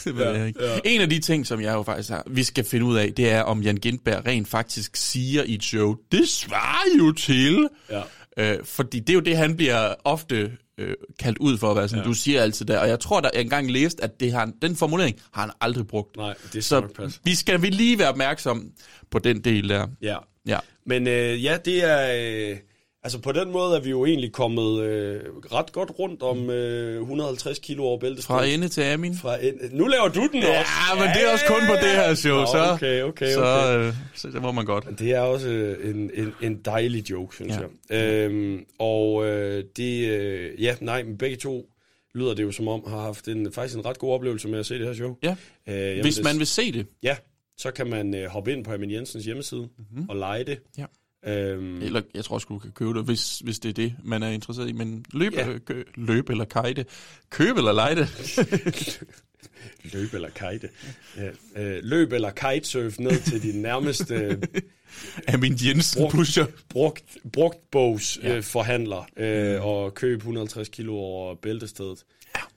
det 0.04 0.16
ved 0.16 0.24
Ja, 0.24 0.30
jeg 0.38 0.46
ikke. 0.48 0.64
ja. 0.64 0.78
En 0.84 1.00
af 1.00 1.10
de 1.10 1.18
ting, 1.20 1.46
som 1.46 1.60
jeg 1.60 1.72
jo 1.74 1.82
faktisk 1.82 2.08
har, 2.10 2.22
vi 2.30 2.42
skal 2.44 2.64
finde 2.64 2.86
ud 2.86 2.96
af, 2.96 3.12
det 3.14 3.30
er, 3.30 3.42
om 3.42 3.62
Jan 3.62 3.76
Gintberg 3.76 4.26
rent 4.26 4.48
faktisk 4.48 4.96
siger 4.96 5.42
i 5.42 5.54
et 5.54 5.64
show, 5.64 5.96
det 6.12 6.28
svarer 6.28 6.98
jo 6.98 7.12
til. 7.12 7.68
Ja. 7.90 8.02
Øh, 8.39 8.65
fordi 8.65 9.01
det 9.01 9.11
er 9.11 9.15
jo 9.15 9.20
det, 9.20 9.36
han 9.36 9.56
bliver 9.56 9.94
ofte 10.05 10.52
øh, 10.78 10.94
kaldt 11.19 11.39
ud 11.39 11.59
for 11.59 11.70
at 11.70 11.77
være 11.77 11.89
sådan, 11.89 12.05
ja. 12.05 12.09
du 12.09 12.15
siger 12.15 12.43
altid 12.43 12.66
der. 12.66 12.78
Og 12.78 12.89
jeg 12.89 13.01
tror, 13.01 13.20
der 13.20 13.31
jeg 13.35 13.40
engang 13.40 13.70
læst, 13.70 14.01
at 14.01 14.20
det 14.20 14.32
har, 14.32 14.52
den 14.62 14.77
formulering 14.77 15.20
har 15.32 15.43
han 15.43 15.51
aldrig 15.61 15.86
brugt. 15.86 16.16
Nej, 16.16 16.35
det 16.52 16.65
skal 16.65 16.82
Så 17.01 17.19
vi 17.24 17.35
skal 17.35 17.62
vi 17.62 17.70
lige 17.70 17.98
være 17.98 18.09
opmærksom 18.09 18.70
på 19.11 19.19
den 19.19 19.40
del 19.44 19.69
der. 19.69 19.86
Ja. 20.02 20.16
Ja. 20.47 20.59
Men 20.86 21.06
øh, 21.06 21.44
ja, 21.44 21.56
det 21.65 21.85
er... 21.85 22.51
Øh, 22.51 22.56
altså 23.05 23.18
på 23.20 23.32
den 23.32 23.52
måde 23.52 23.76
er 23.76 23.81
vi 23.81 23.90
jo 23.90 24.05
egentlig 24.06 24.32
kommet 24.32 24.81
øh, 24.82 25.20
ret 25.52 25.72
godt 25.72 25.90
rundt 25.98 26.22
om 26.22 26.51
øh, 26.51 27.01
150 27.01 27.59
kilo 27.59 27.85
over 27.85 27.98
bæltestedet. 27.98 28.26
Fra 28.40 28.44
ende 28.47 28.68
til 28.68 28.81
Amin. 28.82 29.16
Fra 29.16 29.44
ende. 29.44 29.76
Nu 29.76 29.86
laver 29.86 30.09
du 30.09 30.28
den 30.32 30.43
Ja, 30.43 30.60
også. 30.60 30.70
men 30.94 31.09
det 31.14 31.28
er 31.28 31.32
også 31.32 31.44
kun 31.48 31.60
på 31.68 31.74
det 31.74 31.90
her 31.90 32.14
show, 32.14 32.36
Nå, 32.40 32.47
så, 32.47 32.70
Okay, 32.72 33.02
okay, 33.02 33.32
så, 33.32 33.40
okay. 33.44 33.86
øh, 33.89 33.94
så 34.14 34.28
det 34.28 34.43
må 34.43 34.52
man 34.52 34.64
godt. 34.64 34.86
Det 34.98 35.10
er 35.12 35.20
også 35.20 35.48
øh, 35.48 35.90
en, 35.90 36.10
en, 36.14 36.32
en 36.43 36.60
dejlig 36.64 37.10
joke, 37.10 37.35
synes 37.36 37.55
Ja. 37.90 37.97
jeg. 37.97 38.24
Øhm, 38.31 38.64
og 38.78 39.26
øh, 39.26 39.64
det... 39.76 40.09
Øh, 40.09 40.62
ja, 40.62 40.74
nej, 40.81 41.02
men 41.02 41.18
begge 41.18 41.36
to 41.36 41.70
lyder 42.14 42.35
det 42.35 42.43
jo 42.43 42.52
som 42.52 42.68
om, 42.68 42.85
har 42.89 43.01
haft 43.01 43.28
en, 43.28 43.52
faktisk 43.52 43.78
en 43.78 43.85
ret 43.86 43.98
god 43.98 44.12
oplevelse 44.14 44.48
med 44.48 44.59
at 44.59 44.66
se 44.66 44.78
det 44.78 44.86
her 44.86 44.94
show. 44.94 45.16
Ja. 45.22 45.36
Øh, 45.68 45.74
jeg 45.76 46.02
Hvis 46.02 46.20
man 46.24 46.39
vil 46.39 46.47
se 46.47 46.72
det. 46.72 46.86
Ja, 47.02 47.16
så 47.59 47.70
kan 47.70 47.86
man 47.90 48.14
øh, 48.14 48.28
hoppe 48.28 48.52
ind 48.52 48.64
på 48.64 48.72
Amin 48.72 48.90
Jensens 48.90 49.24
hjemmeside 49.24 49.60
mm-hmm. 49.78 50.09
og 50.09 50.16
lege 50.16 50.44
det. 50.44 50.59
Ja. 50.78 50.85
Øhm, 51.26 51.82
Eller 51.82 52.02
jeg 52.14 52.24
tror 52.24 52.34
også, 52.34 52.46
du 52.48 52.59
kan 52.59 52.70
købe 52.70 52.94
det, 52.94 53.05
hvis, 53.05 53.38
hvis 53.38 53.59
det 53.59 53.68
er 53.68 53.72
det, 53.72 53.94
man 54.05 54.22
er 54.22 54.28
interesseret 54.28 54.68
i. 54.68 54.72
Men 54.72 55.05
løb, 55.12 55.32
Ja. 55.32 55.51
ja. 55.51 55.59
kø, 55.59 55.82
løb 55.94 56.30
eller 56.30 56.44
kajte. 56.44 56.86
Køb 57.30 57.56
eller 57.56 57.72
lege 57.72 57.94
det. 57.96 58.09
løb 59.94 60.14
eller 60.14 60.28
kite. 60.28 60.68
Ja. 61.16 61.28
Øh, 61.62 61.80
løb 61.84 62.12
eller 62.12 62.30
kitesurf 62.30 62.98
ned 62.98 63.20
til 63.22 63.42
din 63.42 63.62
nærmeste 63.62 64.14
øh, 64.24 64.38
Amin 65.28 65.56
Jensen 65.66 66.01
brugt, 66.02 66.14
pusher. 66.14 66.46
brugt, 66.68 67.05
brugt 67.32 67.70
bogs 67.70 68.18
Ja. 68.22 68.36
øh, 68.36 68.42
forhandler 68.42 69.06
øh, 69.16 69.66
og 69.66 69.94
køb 69.94 70.16
150 70.18 70.68
kilo 70.68 70.94
over 70.96 71.34
bæltestedet. 71.34 72.05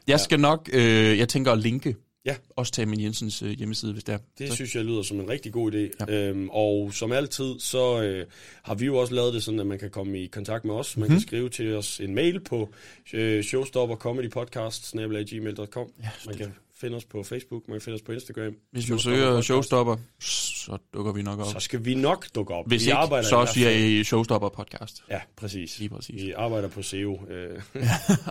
Jeg 0.07 0.19
skal 0.19 0.39
nok, 0.39 0.69
øh, 0.73 1.17
jeg 1.17 1.29
tænker 1.29 1.51
at 1.51 1.57
linke. 1.59 1.95
Ja. 2.27 2.35
Også 2.55 2.71
til 2.71 2.81
Amin 2.81 3.01
Jensens 3.01 3.41
øh, 3.41 3.49
hjemmeside, 3.49 3.93
hvis 3.93 4.03
det 4.03 4.13
er. 4.13 4.17
Det 4.37 4.49
Så- 4.49 4.55
synes 4.55 4.75
jeg 4.75 4.85
lyder 4.85 5.01
som 5.01 5.19
en 5.19 5.29
rigtig 5.29 5.53
god 5.53 5.71
idé. 5.71 6.05
Ja. 6.07 6.27
Øhm, 6.29 6.49
og 6.49 6.93
som 6.93 7.11
altid, 7.11 7.59
så 7.59 8.01
øh, 8.01 8.25
har 8.63 8.75
vi 8.75 8.85
jo 8.85 8.97
også 8.97 9.13
lavet 9.13 9.33
det 9.33 9.43
sådan, 9.43 9.59
at 9.59 9.67
man 9.67 9.79
kan 9.79 9.89
komme 9.89 10.19
i 10.19 10.27
kontakt 10.27 10.65
med 10.65 10.75
os. 10.75 10.97
Man 10.97 11.03
mm-hmm. 11.03 11.15
kan 11.15 11.21
skrive 11.27 11.49
til 11.49 11.75
os 11.75 11.99
en 11.99 12.15
mail 12.15 12.39
på 12.39 12.69
øh, 13.13 13.43
showstoppercomedypodcast.gmail.com 13.43 15.91
ja, 16.03 16.09
Man 16.25 16.37
kan 16.37 16.53
finde 16.81 16.97
os 16.97 17.05
på 17.05 17.23
Facebook, 17.23 17.67
man 17.67 17.75
kan 17.75 17.81
finde 17.81 17.95
os 17.95 18.01
på 18.01 18.11
Instagram. 18.11 18.53
Hvis 18.71 18.89
man 18.89 18.99
søger. 18.99 19.41
Showstopper, 19.41 19.95
så 20.19 20.77
dukker 20.93 21.11
vi 21.11 21.21
nok 21.21 21.39
op. 21.39 21.45
Så 21.53 21.59
skal 21.59 21.85
vi 21.85 21.95
nok 21.95 22.25
dukke 22.35 22.53
op. 22.53 22.67
Hvis 22.67 22.81
vi 22.81 22.85
ikke, 22.85 22.93
arbejder 22.93 23.27
så 23.27 23.45
siger 23.53 23.69
I 23.69 24.03
Showstopper 24.03 24.49
podcast. 24.49 25.03
Ja, 25.09 25.19
præcis. 25.37 25.79
Lige 25.79 25.89
præcis. 25.89 26.23
Vi 26.23 26.31
arbejder 26.31 26.67
på 26.67 26.81
SEO. 26.81 27.19
Øh. 27.29 27.61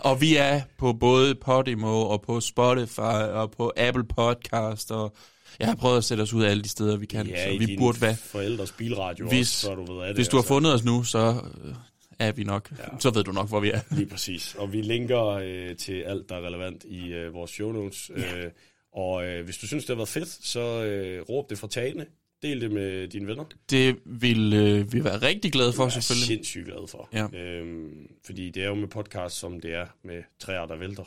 og 0.09 0.21
vi 0.21 0.35
er 0.35 0.61
på 0.77 0.93
både 0.93 1.35
Podimo 1.35 2.01
og 2.01 2.21
på 2.21 2.41
Spotify 2.41 2.99
og 3.33 3.51
på 3.51 3.73
Apple 3.77 4.03
Podcast 4.03 4.91
og 4.91 5.15
jeg 5.59 5.67
har 5.67 5.75
prøvet 5.75 5.97
at 5.97 6.03
sætte 6.03 6.21
os 6.21 6.33
ud 6.33 6.43
af 6.43 6.49
alle 6.49 6.63
de 6.63 6.69
steder, 6.69 6.97
vi 6.97 7.05
kan. 7.05 7.27
Ja, 7.27 7.51
så 7.51 7.57
vi 7.59 7.75
burde 7.77 8.01
være. 8.01 8.15
forældres 8.15 8.71
bilradio 8.71 9.27
Hvis, 9.27 9.39
også, 9.41 9.61
så 9.61 9.75
du 9.75 9.93
ved 9.93 10.01
af 10.01 10.07
det. 10.07 10.15
hvis 10.15 10.27
du 10.27 10.35
har 10.37 10.41
altså. 10.41 10.53
fundet 10.53 10.73
os 10.73 10.83
nu, 10.83 11.03
så 11.03 11.41
øh, 11.65 11.73
er 12.19 12.31
vi 12.31 12.43
nok. 12.43 12.71
Ja. 12.71 12.83
Så 12.99 13.09
ved 13.09 13.23
du 13.23 13.31
nok, 13.31 13.49
hvor 13.49 13.59
vi 13.59 13.71
er. 13.71 13.79
Lige 13.91 14.07
præcis. 14.07 14.55
Og 14.55 14.73
vi 14.73 14.81
linker 14.81 15.25
øh, 15.25 15.75
til 15.75 16.01
alt, 16.01 16.29
der 16.29 16.35
er 16.35 16.41
relevant 16.47 16.83
i 16.83 17.13
øh, 17.13 17.33
vores 17.33 17.51
show 17.51 17.71
notes. 17.71 18.11
Ja. 18.17 18.37
Øh, 18.45 18.51
og 18.93 19.25
øh, 19.27 19.45
hvis 19.45 19.57
du 19.57 19.67
synes, 19.67 19.83
det 19.85 19.89
har 19.89 19.95
været 19.95 20.09
fedt, 20.09 20.27
så 20.29 20.83
øh, 20.83 21.21
råb 21.29 21.49
det 21.49 21.57
fra 21.57 21.67
tagene. 21.67 22.05
Del 22.41 22.61
det 22.61 22.71
med 22.71 23.07
dine 23.07 23.27
venner. 23.27 23.43
Det 23.69 23.95
vil 24.05 24.53
øh, 24.53 24.93
vi 24.93 25.03
være 25.03 25.17
rigtig 25.17 25.51
glade 25.51 25.73
for, 25.73 25.83
Jeg 25.83 25.87
er 25.87 25.99
selvfølgelig. 25.99 26.27
sindssygt 26.27 26.65
glad 26.65 26.87
for. 26.87 27.09
Ja. 27.13 27.39
Øhm, 27.39 28.07
fordi 28.25 28.49
det 28.49 28.63
er 28.63 28.67
jo 28.67 28.75
med 28.75 28.87
podcast, 28.87 29.35
som 29.35 29.59
det 29.59 29.73
er 29.73 29.85
med 30.03 30.23
træer, 30.39 30.65
der 30.65 30.75
vælter. 30.75 31.03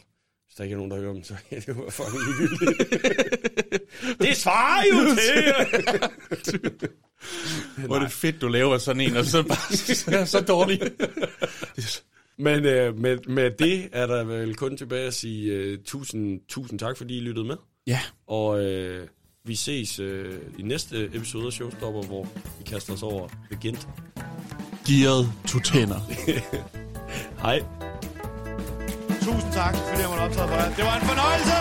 Hvis 0.51 0.57
der 0.57 0.65
ikke 0.65 0.75
er 0.75 0.77
nogen, 0.77 0.91
der 0.91 1.01
hører 1.01 1.13
dem, 1.13 1.25
så 1.25 1.35
er 1.51 1.61
det 1.61 1.69
jo 1.69 1.91
fucking 1.91 2.23
ligegyldigt. 2.27 2.91
det 4.21 4.37
svarer 4.37 4.85
jo 4.87 5.15
til! 5.15 5.53
Hvor 7.87 7.97
er 7.97 8.01
det 8.01 8.13
fedt, 8.13 8.41
du 8.41 8.49
laver 8.49 8.79
sådan 8.79 9.01
en, 9.01 9.17
og 9.17 9.25
så 9.25 9.43
bare 9.43 10.27
så, 10.35 10.41
dårlig. 10.41 10.81
Men 12.39 12.65
øh, 12.65 12.99
med, 12.99 13.19
med 13.29 13.51
det 13.51 13.89
er 13.93 14.07
der 14.07 14.25
vel 14.25 14.55
kun 14.57 14.77
tilbage 14.77 15.07
at 15.07 15.15
sige 15.15 15.53
øh, 15.53 15.79
tusind, 15.85 16.41
tusind 16.49 16.79
tak, 16.79 16.97
fordi 16.97 17.17
I 17.17 17.21
lyttede 17.21 17.47
med. 17.47 17.57
Ja. 17.87 18.01
Og 18.27 18.65
øh, 18.65 19.09
vi 19.45 19.55
ses 19.55 19.99
øh, 19.99 20.39
i 20.59 20.63
næste 20.63 21.05
episode 21.05 21.47
af 21.47 21.53
Showstopper, 21.53 22.03
hvor 22.03 22.29
vi 22.59 22.65
kaster 22.67 22.93
os 22.93 23.03
over 23.03 23.29
The 23.29 23.59
Gent. 23.63 23.89
Gearet 24.87 25.33
to 25.49 25.59
tænder. 25.59 26.01
Hej. 27.47 27.90
Tusind 29.27 29.53
tak, 29.53 29.75
fordi 29.89 30.01
jeg 30.01 30.09
måtte 30.13 30.23
optræde 30.23 30.49
for 30.49 30.57
jer. 30.57 30.69
Det 30.79 30.85
var 30.89 30.95
en 31.01 31.05
fornøjelse! 31.11 31.57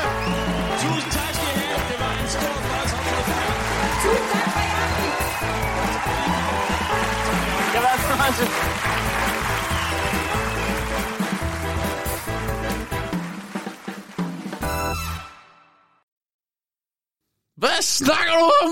Tusind 0.84 1.11
tak 1.18 1.31
skal 1.38 1.48
I 1.49 1.65
have. 1.72 1.84
Det 1.91 1.98
var 2.03 2.11
en 2.22 2.27
stor 2.36 2.53
fornøjelse 2.64 2.95
at 2.95 3.02
optræde 3.02 3.23
for 3.27 3.36
jer. 3.40 3.56
Tusind 4.03 4.27
tak 4.34 4.53
for 4.53 4.69
jer. 4.69 4.90
Det 7.73 7.81
var 7.86 7.94
en 7.98 8.02
fornøjelse. 8.10 8.45
Hvad 17.61 17.81
snakker 17.81 18.34
du 18.40 18.52
om? 18.64 18.72